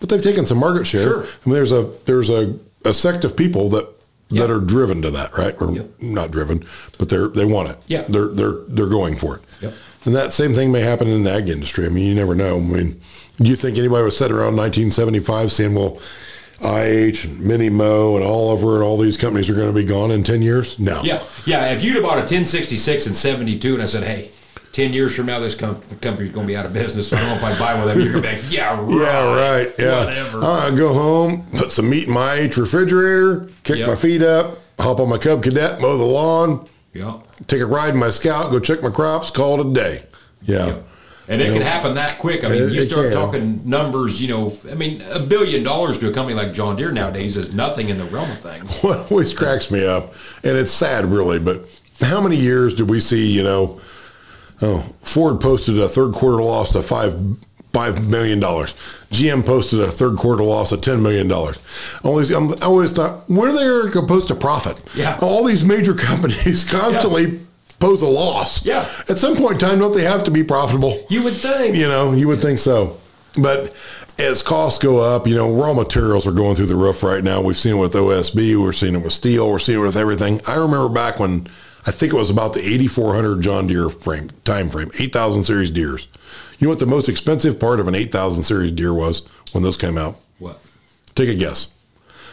but 0.00 0.08
they've 0.08 0.22
taken 0.22 0.46
some 0.46 0.58
market 0.58 0.86
share. 0.86 1.02
Sure. 1.02 1.24
I 1.24 1.28
mean, 1.44 1.54
there's 1.54 1.72
a 1.72 1.90
there's 2.06 2.30
a, 2.30 2.58
a 2.84 2.94
sect 2.94 3.24
of 3.24 3.36
people 3.36 3.68
that 3.70 3.88
that 4.30 4.50
are 4.50 4.60
driven 4.60 5.02
to 5.02 5.10
that, 5.10 5.36
right? 5.36 5.54
Or 5.60 5.70
Yep. 5.70 5.90
not 6.00 6.30
driven, 6.30 6.64
but 6.98 7.08
they're 7.10 7.28
they 7.28 7.44
want 7.44 7.68
it. 7.70 7.76
Yeah. 7.88 8.02
they're 8.08 8.28
they're 8.28 8.56
they're 8.68 8.88
going 8.88 9.16
for 9.16 9.36
it. 9.36 9.42
Yep. 9.60 9.74
And 10.06 10.14
that 10.14 10.32
same 10.32 10.54
thing 10.54 10.72
may 10.72 10.80
happen 10.80 11.08
in 11.08 11.22
the 11.24 11.30
ag 11.30 11.48
industry. 11.48 11.86
I 11.86 11.88
mean, 11.88 12.06
you 12.06 12.14
never 12.14 12.34
know. 12.34 12.56
I 12.56 12.60
mean, 12.60 13.00
do 13.38 13.48
you 13.48 13.56
think 13.56 13.78
anybody 13.78 14.04
was 14.04 14.16
sitting 14.16 14.36
around 14.36 14.56
1975 14.56 15.52
saying, 15.52 15.74
"Well, 15.74 15.98
IH 16.62 17.24
and 17.24 17.40
Minnie 17.40 17.70
Mo 17.70 18.16
and 18.16 18.24
Oliver 18.24 18.74
and 18.76 18.84
all 18.84 18.98
these 18.98 19.16
companies 19.16 19.48
are 19.50 19.54
going 19.54 19.68
to 19.68 19.72
be 19.72 19.84
gone 19.84 20.10
in 20.10 20.22
10 20.22 20.42
years"? 20.42 20.78
No. 20.78 21.02
Yeah, 21.02 21.22
yeah. 21.46 21.72
If 21.72 21.82
you'd 21.84 21.94
have 21.94 22.02
bought 22.04 22.18
a 22.18 22.20
1066 22.20 23.06
and 23.06 23.14
72, 23.14 23.74
and 23.74 23.82
I 23.82 23.86
said, 23.86 24.04
hey, 24.04 24.30
10 24.72 24.92
years 24.92 25.14
from 25.14 25.26
now, 25.26 25.38
this 25.38 25.54
com- 25.54 25.80
company's 26.00 26.32
going 26.32 26.46
to 26.46 26.52
be 26.52 26.56
out 26.56 26.66
of 26.66 26.72
business. 26.72 27.08
So 27.08 27.16
I 27.16 27.20
don't 27.20 27.28
know 27.30 27.36
if 27.36 27.44
I 27.44 27.58
buy 27.58 27.74
one 27.78 27.88
of 27.88 27.88
them. 27.94 28.00
You're 28.00 28.12
going 28.20 28.24
to 28.24 28.30
be 28.30 28.36
like, 28.42 28.52
yeah, 28.52 28.80
right. 28.80 28.98
Yeah, 28.98 29.34
right. 29.56 29.74
Yeah. 29.78 30.04
Whatever. 30.04 30.38
All 30.44 30.58
right, 30.68 30.76
go 30.76 30.92
home, 30.92 31.46
put 31.56 31.70
some 31.70 31.88
meat 31.88 32.08
in 32.08 32.14
my 32.14 32.34
IH 32.34 32.56
refrigerator, 32.56 33.48
kick 33.62 33.78
Yep. 33.78 33.88
my 33.88 33.94
feet 33.96 34.22
up, 34.22 34.58
hop 34.80 34.98
on 35.00 35.08
my 35.08 35.18
Cub 35.18 35.42
Cadet, 35.42 35.80
mow 35.80 35.96
the 35.96 36.04
lawn, 36.04 36.66
Yeah. 36.92 37.20
take 37.46 37.60
a 37.60 37.66
ride 37.66 37.94
in 37.94 38.00
my 38.00 38.10
Scout, 38.10 38.50
go 38.50 38.58
check 38.58 38.82
my 38.82 38.90
crops, 38.90 39.30
call 39.30 39.60
it 39.60 39.66
a 39.66 39.72
day. 39.72 40.02
Yeah. 40.42 40.66
Yeah. 40.66 40.76
And 41.26 41.40
it 41.40 41.52
can 41.52 41.62
happen 41.62 41.94
that 41.94 42.18
quick. 42.18 42.44
I 42.44 42.48
mean, 42.48 42.68
you 42.68 42.82
start 42.82 43.12
talking 43.12 43.68
numbers, 43.68 44.20
you 44.20 44.28
know, 44.28 44.56
I 44.70 44.74
mean, 44.74 45.00
a 45.10 45.20
billion 45.20 45.62
dollars 45.62 45.98
to 46.00 46.10
a 46.10 46.12
company 46.12 46.36
like 46.36 46.52
John 46.52 46.76
Deere 46.76 46.92
nowadays 46.92 47.36
is 47.36 47.54
nothing 47.54 47.88
in 47.88 47.96
the 47.96 48.04
realm 48.04 48.30
of 48.30 48.38
things. 48.38 48.80
what 48.82 49.10
always 49.10 49.32
cracks 49.32 49.70
me 49.70 49.86
up, 49.86 50.12
and 50.42 50.56
it's 50.56 50.72
sad 50.72 51.06
really, 51.06 51.38
but 51.38 51.66
how 52.00 52.20
many 52.20 52.36
years 52.36 52.74
did 52.74 52.90
we 52.90 53.00
see, 53.00 53.30
you 53.30 53.42
know, 53.42 53.80
oh, 54.60 54.80
Ford 55.00 55.40
posted 55.40 55.78
a 55.78 55.88
third 55.88 56.12
quarter 56.12 56.42
loss 56.42 56.74
of 56.74 56.84
five 56.84 57.18
five 57.74 58.08
million 58.08 58.38
dollars. 58.38 58.72
GM 59.10 59.44
posted 59.44 59.80
a 59.80 59.90
third 59.90 60.16
quarter 60.16 60.44
loss 60.44 60.72
of 60.72 60.80
ten 60.80 61.02
million 61.02 61.28
dollars. 61.28 61.58
Always, 62.02 62.30
I'm, 62.30 62.52
always 62.62 62.92
thought, 62.92 63.28
where 63.28 63.52
they 63.52 63.64
are 63.64 63.90
supposed 63.90 64.28
to 64.28 64.34
profit? 64.34 64.80
Yeah. 64.94 65.18
All 65.20 65.44
these 65.44 65.64
major 65.64 65.94
companies 66.10 66.64
constantly 66.64 67.40
pose 67.80 68.02
a 68.02 68.06
loss. 68.06 68.64
Yeah. 68.64 68.88
At 69.08 69.18
some 69.18 69.36
point 69.36 69.54
in 69.54 69.58
time, 69.68 69.78
don't 69.78 69.94
they 69.94 70.04
have 70.04 70.24
to 70.24 70.30
be 70.30 70.44
profitable? 70.44 71.06
You 71.08 71.22
would 71.24 71.34
think. 71.34 71.76
You 71.76 71.88
know, 71.88 72.12
you 72.12 72.28
would 72.28 72.40
think 72.40 72.58
so. 72.58 72.98
But 73.40 73.74
as 74.18 74.42
costs 74.42 74.82
go 74.82 74.98
up, 74.98 75.26
you 75.26 75.34
know, 75.34 75.52
raw 75.52 75.74
materials 75.74 76.26
are 76.26 76.32
going 76.32 76.56
through 76.56 76.66
the 76.66 76.76
roof 76.76 77.02
right 77.02 77.22
now. 77.24 77.40
We've 77.40 77.56
seen 77.56 77.76
it 77.76 77.80
with 77.80 77.94
OSB, 77.94 78.60
we're 78.60 78.72
seeing 78.72 78.94
it 78.94 79.02
with 79.02 79.12
steel, 79.12 79.50
we're 79.50 79.58
seeing 79.58 79.80
it 79.80 79.82
with 79.82 79.96
everything. 79.96 80.40
I 80.46 80.56
remember 80.56 80.88
back 80.88 81.18
when 81.18 81.48
I 81.86 81.90
think 81.90 82.12
it 82.12 82.16
was 82.16 82.30
about 82.30 82.54
the 82.54 82.60
8400 82.60 83.42
John 83.42 83.66
Deere 83.66 83.88
frame 83.88 84.30
time 84.44 84.70
frame, 84.70 84.90
8000 84.98 85.44
series 85.44 85.70
Deeres. 85.70 86.06
You 86.58 86.66
know 86.66 86.70
what 86.70 86.78
the 86.78 86.86
most 86.86 87.08
expensive 87.08 87.58
part 87.58 87.80
of 87.80 87.88
an 87.88 87.94
8000 87.94 88.44
series 88.44 88.70
Deere 88.70 88.94
was 88.94 89.26
when 89.52 89.64
those 89.64 89.76
came 89.76 89.98
out? 89.98 90.16
What? 90.38 90.60
Take 91.14 91.28
a 91.28 91.34
guess. 91.34 91.72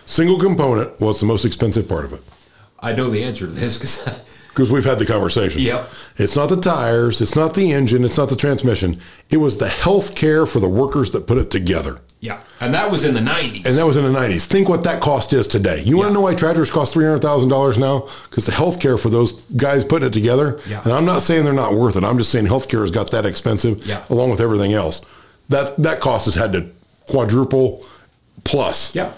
Single 0.06 0.40
component 0.40 1.00
was 1.00 1.20
the 1.20 1.26
most 1.26 1.46
expensive 1.46 1.90
part 1.90 2.06
of 2.06 2.14
it. 2.14 2.22
I 2.80 2.94
know 2.94 3.10
the 3.10 3.24
answer 3.24 3.46
to 3.46 3.52
this 3.52 3.78
because, 3.78 4.24
Because 4.54 4.70
we've 4.70 4.84
had 4.86 5.00
the 5.00 5.06
conversation. 5.06 5.62
Yep. 5.62 5.90
It's 6.18 6.36
not 6.36 6.50
the 6.50 6.60
tires, 6.60 7.22
it's 7.22 7.36
not 7.38 7.54
the 7.56 7.72
engine, 7.72 8.04
it's 8.04 8.18
not 8.18 8.28
the 8.30 8.36
transmission. 8.36 9.00
It 9.30 9.38
was 9.38 9.58
the 9.58 9.70
health 9.70 10.14
care 10.16 10.46
for 10.46 10.60
the 10.60 10.68
workers 10.68 11.12
that 11.12 11.26
put 11.26 11.38
it 11.38 11.50
together. 11.50 12.02
yeah. 12.20 12.42
And 12.60 12.74
that 12.76 12.92
was 12.92 13.04
in 13.06 13.14
the 13.16 13.22
90s. 13.22 13.66
And 13.66 13.78
that 13.78 13.88
was 13.88 13.96
in 13.98 14.04
the 14.04 14.20
90s. 14.20 14.46
Think 14.46 14.68
what 14.70 14.84
that 14.84 15.02
cost 15.02 15.32
is 15.34 15.48
today. 15.48 15.82
You 15.84 15.96
want 15.98 16.10
to 16.10 16.14
know 16.14 16.22
why 16.22 16.36
tractors 16.36 16.70
cost 16.70 16.94
$300,000 16.94 17.78
now? 17.80 18.08
Because 18.30 18.46
the 18.46 18.52
health 18.52 18.80
care 18.82 18.98
for 18.98 19.10
those 19.10 19.32
guys 19.56 19.84
putting 19.86 20.08
it 20.10 20.14
together. 20.14 20.60
Yeah. 20.68 20.82
And 20.84 20.92
I'm 20.94 21.06
not 21.06 21.22
saying 21.24 21.46
they're 21.46 21.54
not 21.54 21.74
worth 21.74 21.96
it. 21.96 22.04
I'm 22.04 22.18
just 22.20 22.30
saying 22.30 22.46
health 22.48 22.68
care 22.70 22.82
has 22.82 22.92
got 22.92 23.10
that 23.12 23.26
expensive 23.26 23.84
Yeah. 23.88 24.04
along 24.10 24.30
with 24.32 24.42
everything 24.42 24.74
else. 24.74 25.02
That, 25.50 25.76
that 25.78 26.02
cost 26.02 26.26
has 26.26 26.36
had 26.36 26.52
to 26.54 26.70
quadruple 27.08 27.84
plus. 28.44 28.94
Yeah. 28.94 29.14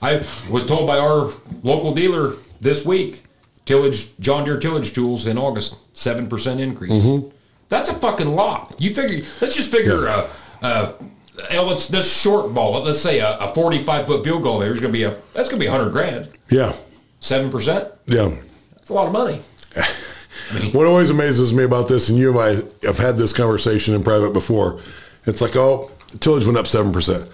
I 0.00 0.24
was 0.48 0.64
told 0.66 0.86
by 0.86 0.98
our 0.98 1.32
local 1.62 1.94
dealer 1.94 2.34
this 2.60 2.86
week, 2.86 3.24
tillage 3.66 4.18
John 4.18 4.44
Deere 4.44 4.58
tillage 4.58 4.94
tools 4.94 5.26
in 5.26 5.36
August, 5.36 5.76
seven 5.94 6.28
percent 6.28 6.60
increase. 6.60 6.92
Mm-hmm. 6.92 7.28
That's 7.68 7.90
a 7.90 7.94
fucking 7.94 8.34
lot. 8.34 8.74
You 8.78 8.94
figure? 8.94 9.26
Let's 9.40 9.54
just 9.54 9.70
figure. 9.70 10.08
Uh, 10.08 10.28
uh, 10.62 10.92
uh, 11.52 11.62
let's 11.62 11.88
this 11.88 12.10
short 12.10 12.54
ball. 12.54 12.82
Let's 12.82 13.00
say 13.00 13.20
a, 13.20 13.36
a 13.38 13.48
forty-five 13.48 14.06
foot 14.06 14.24
field 14.24 14.42
goal 14.42 14.58
there 14.58 14.72
is 14.72 14.80
going 14.80 14.92
to 14.92 14.98
be 14.98 15.02
a 15.02 15.10
that's 15.32 15.48
going 15.48 15.60
to 15.60 15.64
be 15.64 15.66
a 15.66 15.70
hundred 15.70 15.90
grand. 15.90 16.28
Yeah. 16.48 16.74
Seven 17.20 17.50
percent. 17.50 17.88
Yeah. 18.06 18.34
That's 18.72 18.88
a 18.88 18.94
lot 18.94 19.06
of 19.06 19.12
money. 19.12 19.42
What 20.72 20.86
always 20.86 21.10
amazes 21.10 21.52
me 21.52 21.64
about 21.64 21.88
this, 21.88 22.08
and 22.08 22.16
you 22.16 22.30
and 22.30 22.38
I 22.38 22.86
have 22.86 22.98
had 22.98 23.16
this 23.16 23.32
conversation 23.32 23.94
in 23.94 24.04
private 24.04 24.32
before, 24.32 24.80
it's 25.24 25.40
like, 25.40 25.56
oh, 25.56 25.90
tillage 26.20 26.44
went 26.44 26.56
up 26.56 26.66
7%. 26.66 27.28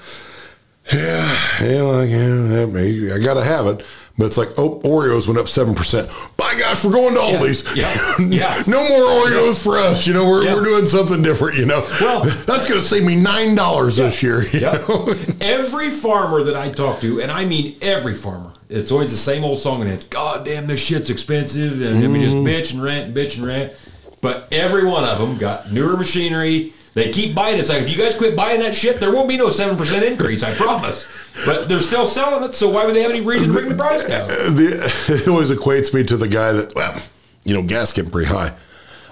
Yeah, 0.93 1.39
yeah, 1.63 1.83
well, 1.83 2.07
yeah, 2.07 2.67
maybe 2.67 3.13
I 3.13 3.19
got 3.19 3.35
to 3.35 3.45
have 3.45 3.67
it. 3.67 3.85
But 4.19 4.27
it's 4.27 4.37
like, 4.37 4.51
oh, 4.59 4.79
Oreos 4.81 5.27
went 5.27 5.39
up 5.39 5.47
7%. 5.47 6.37
By 6.37 6.55
gosh, 6.59 6.85
we're 6.85 6.93
going 6.93 7.15
to 7.15 7.21
Aldi's. 7.21 7.65
yeah, 7.75 7.91
yeah. 8.29 8.63
no 8.67 8.87
more 8.89 9.27
Oreos 9.27 9.63
for 9.63 9.79
us. 9.79 10.07
You 10.07 10.13
know, 10.13 10.29
we're, 10.29 10.45
Yeah. 10.45 10.55
we're 10.55 10.65
doing 10.65 10.85
something 10.87 11.23
different, 11.23 11.57
you 11.57 11.65
know. 11.65 11.81
Well- 12.01 12.25
that's 12.47 12.67
going 12.67 12.81
to 12.81 12.87
save 12.87 13.05
me 13.05 13.17
$9 13.17 13.97
this 13.97 14.23
year. 14.23 14.43
you 14.49 15.17
every 15.41 15.89
farmer 15.91 16.43
that 16.43 16.55
I 16.57 16.71
talk 16.71 17.01
to, 17.01 17.21
and 17.23 17.31
I 17.31 17.47
mean 17.47 17.75
every 17.81 18.15
farmer, 18.15 18.53
it's 18.69 18.93
always 18.93 19.11
the 19.11 19.17
same 19.17 19.45
old 19.45 19.59
song, 19.59 19.81
and 19.81 19.91
it's 19.91 20.05
God 20.05 20.45
damn, 20.45 20.67
this 20.67 20.85
shit's 20.85 21.09
expensive, 21.11 21.81
and 21.81 22.13
we 22.13 22.21
just 22.21 22.37
Mm-hmm. 22.37 22.47
bitch 22.47 22.73
and 22.75 22.83
rant 22.83 23.07
and 23.07 23.17
bitch 23.17 23.37
and 23.39 23.47
rant. 23.47 23.73
But 24.21 24.47
every 24.53 24.85
one 24.85 25.05
of 25.05 25.19
them 25.19 25.37
got 25.39 25.73
newer 25.73 25.97
machinery. 25.97 26.73
They 26.95 27.11
keep 27.11 27.35
buying 27.35 27.57
it. 27.57 27.61
It's 27.61 27.71
like 27.71 27.83
if 27.83 27.91
you 27.91 27.97
guys 27.97 28.15
quit 28.15 28.37
buying 28.37 28.61
that 28.61 28.75
shit, 28.77 29.01
there 29.01 29.13
won't 29.13 29.27
be 29.29 29.37
no 29.39 29.49
seven 29.49 29.77
percent 29.79 30.05
increase. 30.05 30.43
I 30.43 30.53
promise. 30.55 31.22
But 31.45 31.69
they're 31.69 31.81
still 31.81 32.07
selling 32.07 32.45
it, 32.49 32.55
so 32.55 32.69
why 32.71 32.85
would 32.85 32.95
they 32.95 33.03
have 33.03 33.11
any 33.11 33.21
reason 33.21 33.49
to 33.49 33.53
bring 33.55 33.69
the 33.69 33.75
price 33.75 34.05
down? 34.07 34.27
The, 34.29 34.93
it 35.09 35.29
always 35.29 35.51
equates 35.51 35.93
me 35.95 36.05
to 36.05 36.17
the 36.17 36.29
guy 36.29 36.53
that, 36.53 36.75
well, 36.75 37.01
you 37.45 37.55
know, 37.55 37.63
gas 37.63 37.93
getting 37.93 38.11
pretty 38.11 38.29
high. 38.29 38.55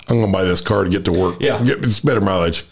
I'm 0.08 0.16
going 0.18 0.26
to 0.26 0.32
buy 0.32 0.44
this 0.44 0.60
car 0.60 0.84
to 0.84 0.90
get 0.90 1.04
to 1.06 1.12
work. 1.12 1.36
Yeah. 1.40 1.62
Get, 1.62 1.78
it's 1.84 2.00
better 2.00 2.20
mileage. 2.20 2.64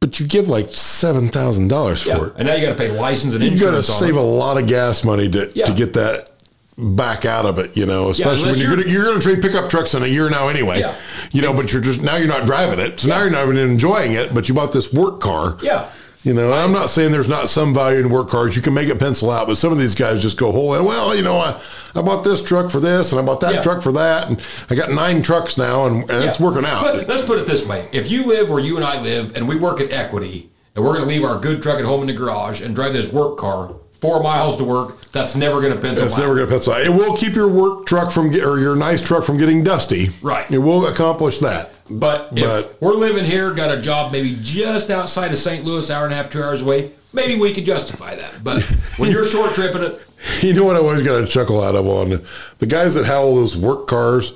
But 0.00 0.20
you 0.20 0.26
give 0.26 0.48
like 0.48 0.66
$7,000 0.66 2.02
for 2.02 2.08
Yeah. 2.08 2.26
it. 2.26 2.32
And 2.36 2.46
now 2.46 2.54
you 2.54 2.64
got 2.66 2.76
to 2.76 2.82
pay 2.82 2.90
license 2.90 3.34
and 3.34 3.42
You 3.42 3.58
got 3.58 3.72
to 3.72 3.82
save 3.82 4.10
it. 4.10 4.16
a 4.16 4.20
lot 4.20 4.56
of 4.56 4.66
gas 4.68 5.02
money 5.04 5.28
to, 5.30 5.50
Yeah. 5.54 5.66
to 5.66 5.72
get 5.74 5.94
that 5.94 6.30
back 6.76 7.24
out 7.24 7.44
of 7.46 7.58
it, 7.58 7.76
you 7.76 7.84
know, 7.86 8.10
especially 8.10 8.42
unless 8.42 8.50
when 8.52 8.58
you're 8.60 8.70
you're- 8.70 8.82
gonna, 8.84 8.92
you're 8.94 9.04
going 9.04 9.18
to 9.20 9.22
trade 9.26 9.42
pickup 9.42 9.68
trucks 9.68 9.94
in 9.94 10.04
a 10.04 10.06
year 10.06 10.30
now 10.30 10.46
anyway. 10.48 10.78
Yeah. 10.80 10.94
You 11.32 11.42
know, 11.42 11.52
but 11.52 11.72
you're 11.72 11.82
just, 11.82 12.00
now 12.02 12.14
you're 12.16 12.28
not 12.28 12.46
driving 12.46 12.78
it. 12.78 13.00
So 13.00 13.08
now 13.08 13.20
you're 13.22 13.30
not 13.30 13.44
even 13.44 13.56
enjoying 13.58 14.12
it, 14.12 14.32
but 14.32 14.48
you 14.48 14.54
bought 14.54 14.72
this 14.72 14.92
work 14.92 15.18
car. 15.20 15.58
Yeah. 15.62 15.88
You 16.24 16.34
know, 16.34 16.52
I'm 16.52 16.72
not 16.72 16.88
saying 16.88 17.12
there's 17.12 17.28
not 17.28 17.48
some 17.48 17.72
value 17.72 18.00
in 18.00 18.10
work 18.10 18.28
cars. 18.28 18.56
You 18.56 18.62
can 18.62 18.74
make 18.74 18.88
it 18.88 18.98
pencil 18.98 19.30
out, 19.30 19.46
but 19.46 19.56
some 19.56 19.70
of 19.72 19.78
these 19.78 19.94
guys 19.94 20.20
just 20.20 20.36
go 20.36 20.50
whole. 20.50 20.74
And 20.74 20.84
well, 20.84 21.14
you 21.14 21.22
know, 21.22 21.38
I, 21.38 21.60
I 21.94 22.02
bought 22.02 22.24
this 22.24 22.42
truck 22.42 22.70
for 22.70 22.80
this, 22.80 23.12
and 23.12 23.20
I 23.20 23.24
bought 23.24 23.40
that 23.40 23.54
Yeah. 23.54 23.62
truck 23.62 23.82
for 23.82 23.92
that, 23.92 24.28
and 24.28 24.40
I 24.68 24.74
got 24.74 24.90
nine 24.90 25.22
trucks 25.22 25.56
now, 25.56 25.86
and, 25.86 26.10
and 26.10 26.24
it's 26.24 26.40
working 26.40 26.64
out. 26.64 26.82
But 26.82 27.06
let's 27.06 27.24
put 27.24 27.38
it 27.38 27.46
this 27.46 27.64
way: 27.64 27.88
if 27.92 28.10
you 28.10 28.24
live 28.26 28.50
where 28.50 28.60
you 28.60 28.76
and 28.76 28.84
I 28.84 29.00
live, 29.00 29.36
and 29.36 29.48
we 29.48 29.56
work 29.56 29.80
at 29.80 29.92
Equity, 29.92 30.50
and 30.74 30.84
we're 30.84 30.92
going 30.92 31.08
to 31.08 31.08
leave 31.08 31.24
our 31.24 31.38
good 31.38 31.62
truck 31.62 31.78
at 31.78 31.84
home 31.84 32.00
in 32.00 32.08
the 32.08 32.12
garage 32.14 32.60
and 32.60 32.74
drive 32.74 32.92
this 32.92 33.12
work 33.12 33.38
car 33.38 33.74
four 34.00 34.22
miles 34.22 34.56
to 34.56 34.64
work, 34.64 35.00
that's 35.10 35.34
never 35.34 35.60
going 35.60 35.72
to 35.72 35.80
pencil. 35.80 36.04
It's 36.06 36.14
out. 36.14 36.20
never 36.20 36.34
going 36.36 36.46
to 36.46 36.52
pencil 36.52 36.72
out. 36.72 36.82
It 36.82 36.90
will 36.90 37.16
keep 37.16 37.34
your 37.34 37.48
work 37.48 37.86
truck 37.86 38.12
from 38.12 38.30
get, 38.30 38.44
or 38.44 38.58
your 38.60 38.76
nice 38.76 39.02
truck 39.02 39.24
from 39.24 39.38
getting 39.38 39.64
dusty. 39.64 40.10
Right. 40.22 40.48
It 40.50 40.58
will 40.58 40.86
accomplish 40.86 41.38
that. 41.40 41.72
But 41.90 42.30
if 42.36 42.44
But- 42.44 42.74
we're 42.80 42.94
living 42.94 43.24
here, 43.24 43.50
got 43.52 43.76
a 43.76 43.80
job 43.80 44.12
maybe 44.12 44.36
just 44.42 44.90
outside 44.90 45.32
of 45.32 45.38
St. 45.38 45.64
Louis, 45.64 45.90
hour 45.90 46.04
and 46.04 46.12
a 46.12 46.16
half, 46.16 46.30
two 46.30 46.42
hours 46.42 46.60
away, 46.62 46.92
maybe 47.12 47.36
we 47.38 47.52
could 47.54 47.64
justify 47.64 48.14
that. 48.14 48.44
But 48.44 48.62
when 48.98 49.10
you're 49.10 49.26
short 49.26 49.52
tripping 49.54 49.82
it, 49.82 50.00
You 50.42 50.52
know 50.52 50.64
what 50.64 50.76
I 50.76 50.80
always 50.80 51.02
got 51.02 51.22
a 51.22 51.26
chuckle 51.26 51.62
out 51.62 51.74
of 51.76 51.86
on 51.86 52.20
the 52.58 52.66
guys 52.66 52.94
that 52.94 53.04
had 53.06 53.16
all 53.16 53.34
those 53.36 53.56
work 53.56 53.86
cars 53.86 54.32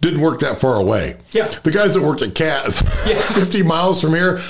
didn't 0.00 0.20
work 0.20 0.40
that 0.40 0.58
far 0.60 0.76
away. 0.76 1.16
Yeah. 1.32 1.46
The 1.62 1.70
guys 1.70 1.94
that 1.94 2.02
worked 2.02 2.22
at 2.22 2.34
Cat, 2.34 2.64
Yeah. 3.06 3.18
50 3.20 3.62
miles 3.62 4.00
from 4.00 4.10
here, 4.14 4.40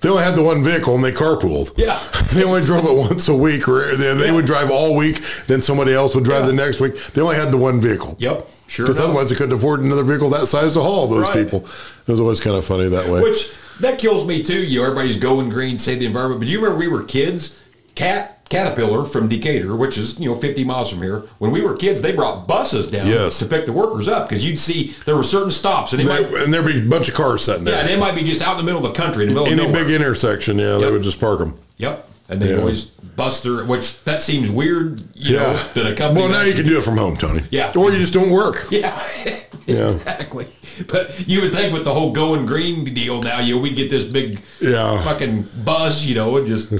they 0.00 0.08
only 0.08 0.22
had 0.24 0.36
the 0.36 0.42
one 0.42 0.62
vehicle 0.64 0.94
and 0.94 1.02
they 1.04 1.12
carpooled. 1.12 1.72
Yeah. 1.76 1.98
They 2.32 2.44
only 2.44 2.60
drove 2.62 2.84
it 2.84 2.94
once 2.94 3.28
a 3.28 3.34
week, 3.34 3.68
or 3.68 3.94
they, 3.96 4.14
they 4.14 4.26
Yeah. 4.26 4.32
would 4.32 4.46
drive 4.46 4.70
all 4.70 4.94
week. 4.96 5.20
Then 5.48 5.60
somebody 5.60 5.92
else 5.92 6.14
would 6.14 6.24
drive 6.24 6.42
Yeah. 6.42 6.46
the 6.48 6.52
next 6.52 6.80
week. 6.80 6.94
They 7.12 7.20
only 7.20 7.36
had 7.36 7.50
the 7.50 7.56
one 7.56 7.80
vehicle. 7.80 8.16
yep, 8.20 8.48
sure. 8.68 8.86
Because 8.86 9.00
otherwise 9.00 9.28
they 9.30 9.34
couldn't 9.34 9.56
afford 9.58 9.80
another 9.80 10.04
vehicle 10.04 10.30
that 10.30 10.46
size 10.46 10.74
to 10.74 10.80
haul 10.82 11.08
those 11.08 11.22
Right. 11.22 11.44
people. 11.44 11.66
It 12.06 12.10
was 12.12 12.20
always 12.20 12.40
kind 12.40 12.54
of 12.56 12.64
funny 12.64 12.88
that 12.88 13.08
way. 13.08 13.20
Which 13.22 13.50
that 13.80 13.98
kills 13.98 14.24
me 14.26 14.42
too. 14.44 14.60
You 14.62 14.78
know, 14.80 14.84
everybody's 14.86 15.16
going 15.16 15.48
green, 15.50 15.78
save 15.78 15.98
the 16.00 16.06
environment. 16.06 16.40
But 16.40 16.48
you 16.48 16.58
remember 16.60 16.78
we 16.78 16.88
were 16.88 17.02
kids? 17.02 17.56
Cat 17.96 18.34
Caterpillar 18.48 19.04
from 19.04 19.28
Decatur, 19.28 19.74
which 19.76 19.98
is 19.98 20.18
you 20.20 20.28
know 20.28 20.34
50 20.34 20.64
miles 20.64 20.88
from 20.88 21.02
here. 21.02 21.24
When 21.38 21.50
we 21.50 21.60
were 21.60 21.74
kids, 21.76 22.00
they 22.00 22.12
brought 22.12 22.46
buses 22.46 22.86
down 22.86 23.06
Yes. 23.08 23.38
to 23.40 23.44
pick 23.46 23.66
the 23.66 23.72
workers 23.72 24.08
up 24.08 24.28
because 24.28 24.42
you'd 24.44 24.58
see 24.58 24.94
there 25.04 25.16
were 25.16 25.24
certain 25.24 25.50
stops, 25.50 25.92
and 25.92 26.00
it 26.00 26.06
They- 26.06 26.22
might 26.22 26.42
and 26.44 26.54
there'd 26.54 26.64
be 26.64 26.78
a 26.78 26.80
bunch 26.82 27.08
of 27.08 27.14
cars 27.14 27.42
sitting 27.44 27.66
yeah, 27.66 27.72
there. 27.72 27.80
and 27.80 27.88
they 27.90 27.98
might 27.98 28.14
be 28.14 28.22
just 28.22 28.40
out 28.40 28.52
in 28.52 28.58
the 28.58 28.62
middle 28.64 28.86
of 28.86 28.92
the 28.94 28.98
country, 28.98 29.24
in 29.24 29.34
the 29.34 29.40
middle 29.40 29.52
Any 29.66 29.70
big 29.72 29.90
intersection, 29.90 30.58
yeah, 30.58 30.78
they 30.78 30.90
would 30.90 31.02
just 31.02 31.20
park 31.20 31.40
them. 31.40 31.54
Yep, 31.76 32.08
and 32.30 32.40
they 32.40 32.52
Yeah. 32.52 32.58
always 32.60 32.86
bust 33.18 33.42
their, 33.42 33.64
which 33.64 34.02
that 34.04 34.20
seems 34.22 34.48
weird, 34.48 35.02
you 35.14 35.36
know, 35.36 35.52
that 35.74 35.92
a 35.92 35.94
company. 35.94 36.22
Well, 36.22 36.30
now 36.30 36.42
you 36.42 36.54
can 36.54 36.64
do 36.64 36.78
it 36.78 36.84
from 36.84 36.96
home, 36.96 37.16
Tony. 37.16 37.42
Yeah. 37.50 37.72
Or 37.76 37.90
you 37.90 37.98
just 37.98 38.14
don't 38.14 38.30
work. 38.30 38.66
Yeah, 38.70 38.96
Yeah. 39.66 39.86
exactly. 39.90 40.46
But 40.86 41.26
you 41.28 41.40
would 41.40 41.52
think 41.52 41.72
with 41.74 41.84
the 41.84 41.92
whole 41.92 42.12
going 42.12 42.46
green 42.46 42.84
deal 42.94 43.20
now, 43.20 43.40
you 43.40 43.56
know, 43.56 43.60
we'd 43.60 43.76
get 43.76 43.90
this 43.90 44.04
big 44.04 44.40
Yeah. 44.60 45.02
fucking 45.02 45.48
bus, 45.64 46.04
you 46.04 46.14
know, 46.14 46.36
and 46.36 46.46
just 46.46 46.72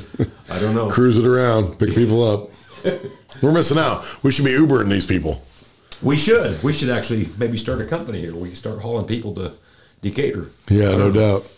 I 0.48 0.60
don't 0.60 0.74
know. 0.77 0.89
Cruise 0.97 1.19
it 1.19 1.27
around, 1.27 1.78
pick 1.78 1.94
people 1.94 2.23
up. 2.23 2.51
We're 3.43 3.52
missing 3.52 3.78
out. 3.78 4.06
We 4.23 4.31
should 4.31 4.44
be 4.44 4.52
Ubering 4.52 4.89
these 4.90 5.06
people. 5.06 5.43
We 6.01 6.16
should. 6.16 6.62
We 6.62 6.73
should 6.73 6.90
actually 6.90 7.28
maybe 7.36 7.59
start 7.59 7.81
a 7.81 7.85
company 7.85 8.20
here. 8.20 8.36
We 8.36 8.48
can 8.48 8.56
start 8.56 8.78
hauling 8.78 9.06
people 9.06 9.35
to 9.35 9.52
Decatur. 10.02 10.47
Yeah, 10.69 10.93
no 10.97 11.06
um, 11.06 11.12
doubt. 11.12 11.52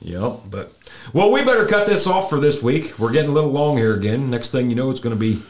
Yep. 0.00 0.32
But 0.50 0.72
well, 1.12 1.30
we 1.30 1.44
better 1.44 1.66
cut 1.66 1.86
this 1.86 2.06
off 2.06 2.30
for 2.30 2.40
this 2.40 2.62
week. 2.62 2.98
We're 2.98 3.12
getting 3.12 3.30
a 3.30 3.34
little 3.34 3.50
long 3.50 3.76
here 3.76 3.94
again. 3.94 4.30
Next 4.30 4.50
thing 4.50 4.70
you 4.70 4.76
know, 4.76 4.90
it's 4.90 5.00
going 5.00 5.14
to 5.14 5.20
be 5.20 5.42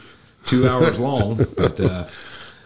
two 0.45 0.67
hours 0.67 0.99
long. 0.99 1.37
But 1.57 1.79
uh, 1.79 2.07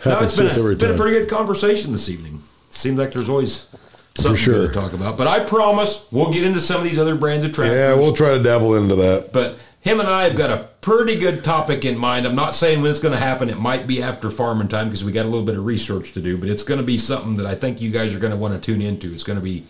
no, 0.06 0.20
it's 0.22 0.36
been, 0.36 0.48
a, 0.48 0.76
been 0.76 0.92
a 0.92 0.98
pretty 0.98 1.20
good 1.20 1.30
conversation 1.30 1.92
this 1.92 2.10
evening. 2.10 2.42
Seems 2.72 2.98
like 2.98 3.12
there's 3.12 3.30
always 3.30 3.68
something 4.16 4.36
sure. 4.36 4.68
good 4.68 4.74
to 4.74 4.74
talk 4.74 4.94
about. 4.94 5.18
But 5.18 5.28
I 5.28 5.44
promise 5.44 6.08
we'll 6.12 6.32
get 6.32 6.44
into 6.44 6.60
some 6.60 6.78
of 6.78 6.84
these 6.84 6.98
other 6.98 7.16
brands 7.16 7.46
of 7.46 7.54
tractors. 7.54 7.78
Yeah, 7.78 7.94
we'll 7.94 8.14
try 8.14 8.36
to 8.36 8.42
dabble 8.42 8.76
into 8.76 8.96
that. 8.96 9.30
But 9.32 9.58
him 9.82 10.00
and 10.00 10.10
I 10.10 10.24
have 10.24 10.38
got 10.38 10.50
a 10.50 10.70
pretty 10.82 11.18
good 11.18 11.44
topic 11.44 11.86
in 11.86 11.98
mind. 11.98 12.26
I'm 12.26 12.36
not 12.36 12.56
saying 12.56 12.82
when 12.82 12.92
it's 12.92 13.00
going 13.00 13.14
to 13.14 13.24
happen. 13.24 13.50
It 13.50 13.60
might 13.60 13.88
be 13.88 14.02
after 14.02 14.30
farming 14.30 14.68
time 14.68 14.88
because 14.88 15.04
we 15.04 15.12
got 15.12 15.26
a 15.26 15.30
little 15.30 15.46
bit 15.46 15.58
of 15.58 15.66
research 15.66 16.14
to 16.14 16.22
do. 16.22 16.38
But 16.38 16.50
it's 16.50 16.64
going 16.64 16.80
to 16.80 16.86
be 16.86 16.98
something 16.98 17.36
that 17.38 17.46
I 17.46 17.56
think 17.56 17.82
you 17.82 17.92
guys 17.92 18.14
are 18.14 18.20
going 18.20 18.32
to 18.32 18.38
want 18.38 18.54
to 18.54 18.60
tune 18.60 18.82
into. 18.82 19.14
It's 19.14 19.24
going 19.24 19.40
to 19.40 19.44
be 19.44 19.64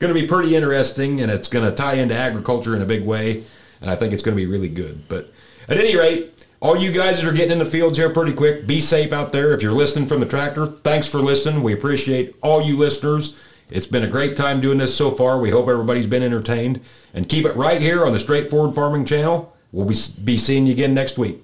going 0.00 0.12
to 0.12 0.18
be 0.20 0.26
pretty 0.26 0.56
interesting, 0.56 1.20
and 1.20 1.30
it's 1.30 1.46
going 1.46 1.68
to 1.68 1.76
tie 1.76 1.94
into 1.94 2.14
agriculture 2.14 2.74
in 2.74 2.82
a 2.82 2.86
big 2.86 3.04
way. 3.04 3.44
And 3.80 3.90
I 3.90 3.96
think 3.96 4.12
it's 4.12 4.22
going 4.22 4.36
to 4.36 4.42
be 4.42 4.50
really 4.50 4.68
good. 4.68 5.08
But 5.08 5.32
at 5.68 5.78
any 5.78 5.96
rate, 5.96 6.46
all 6.60 6.76
you 6.76 6.90
guys 6.90 7.20
that 7.20 7.28
are 7.28 7.32
getting 7.32 7.52
in 7.52 7.58
the 7.58 7.64
fields 7.64 7.98
here 7.98 8.10
pretty 8.10 8.32
quick, 8.32 8.66
be 8.66 8.80
safe 8.80 9.12
out 9.12 9.30
there. 9.30 9.52
If 9.52 9.62
you're 9.62 9.72
listening 9.72 10.06
from 10.06 10.20
the 10.20 10.26
tractor, 10.26 10.66
thanks 10.66 11.06
for 11.06 11.18
listening. 11.18 11.62
We 11.62 11.74
appreciate 11.74 12.34
all 12.42 12.62
you 12.62 12.76
listeners. 12.76 13.36
It's 13.70 13.86
been 13.86 14.02
a 14.02 14.08
great 14.08 14.36
time 14.36 14.60
doing 14.60 14.78
this 14.78 14.96
so 14.96 15.10
far. 15.10 15.38
We 15.38 15.50
hope 15.50 15.68
everybody's 15.68 16.06
been 16.06 16.22
entertained. 16.22 16.80
And 17.14 17.28
keep 17.28 17.44
it 17.44 17.54
right 17.54 17.80
here 17.80 18.04
on 18.04 18.12
the 18.12 18.18
Straightforward 18.18 18.74
Farming 18.74 19.04
Channel. 19.04 19.54
We'll 19.70 19.86
be, 19.86 19.96
be 20.24 20.38
seeing 20.38 20.66
you 20.66 20.72
again 20.72 20.94
next 20.94 21.18
week. 21.18 21.38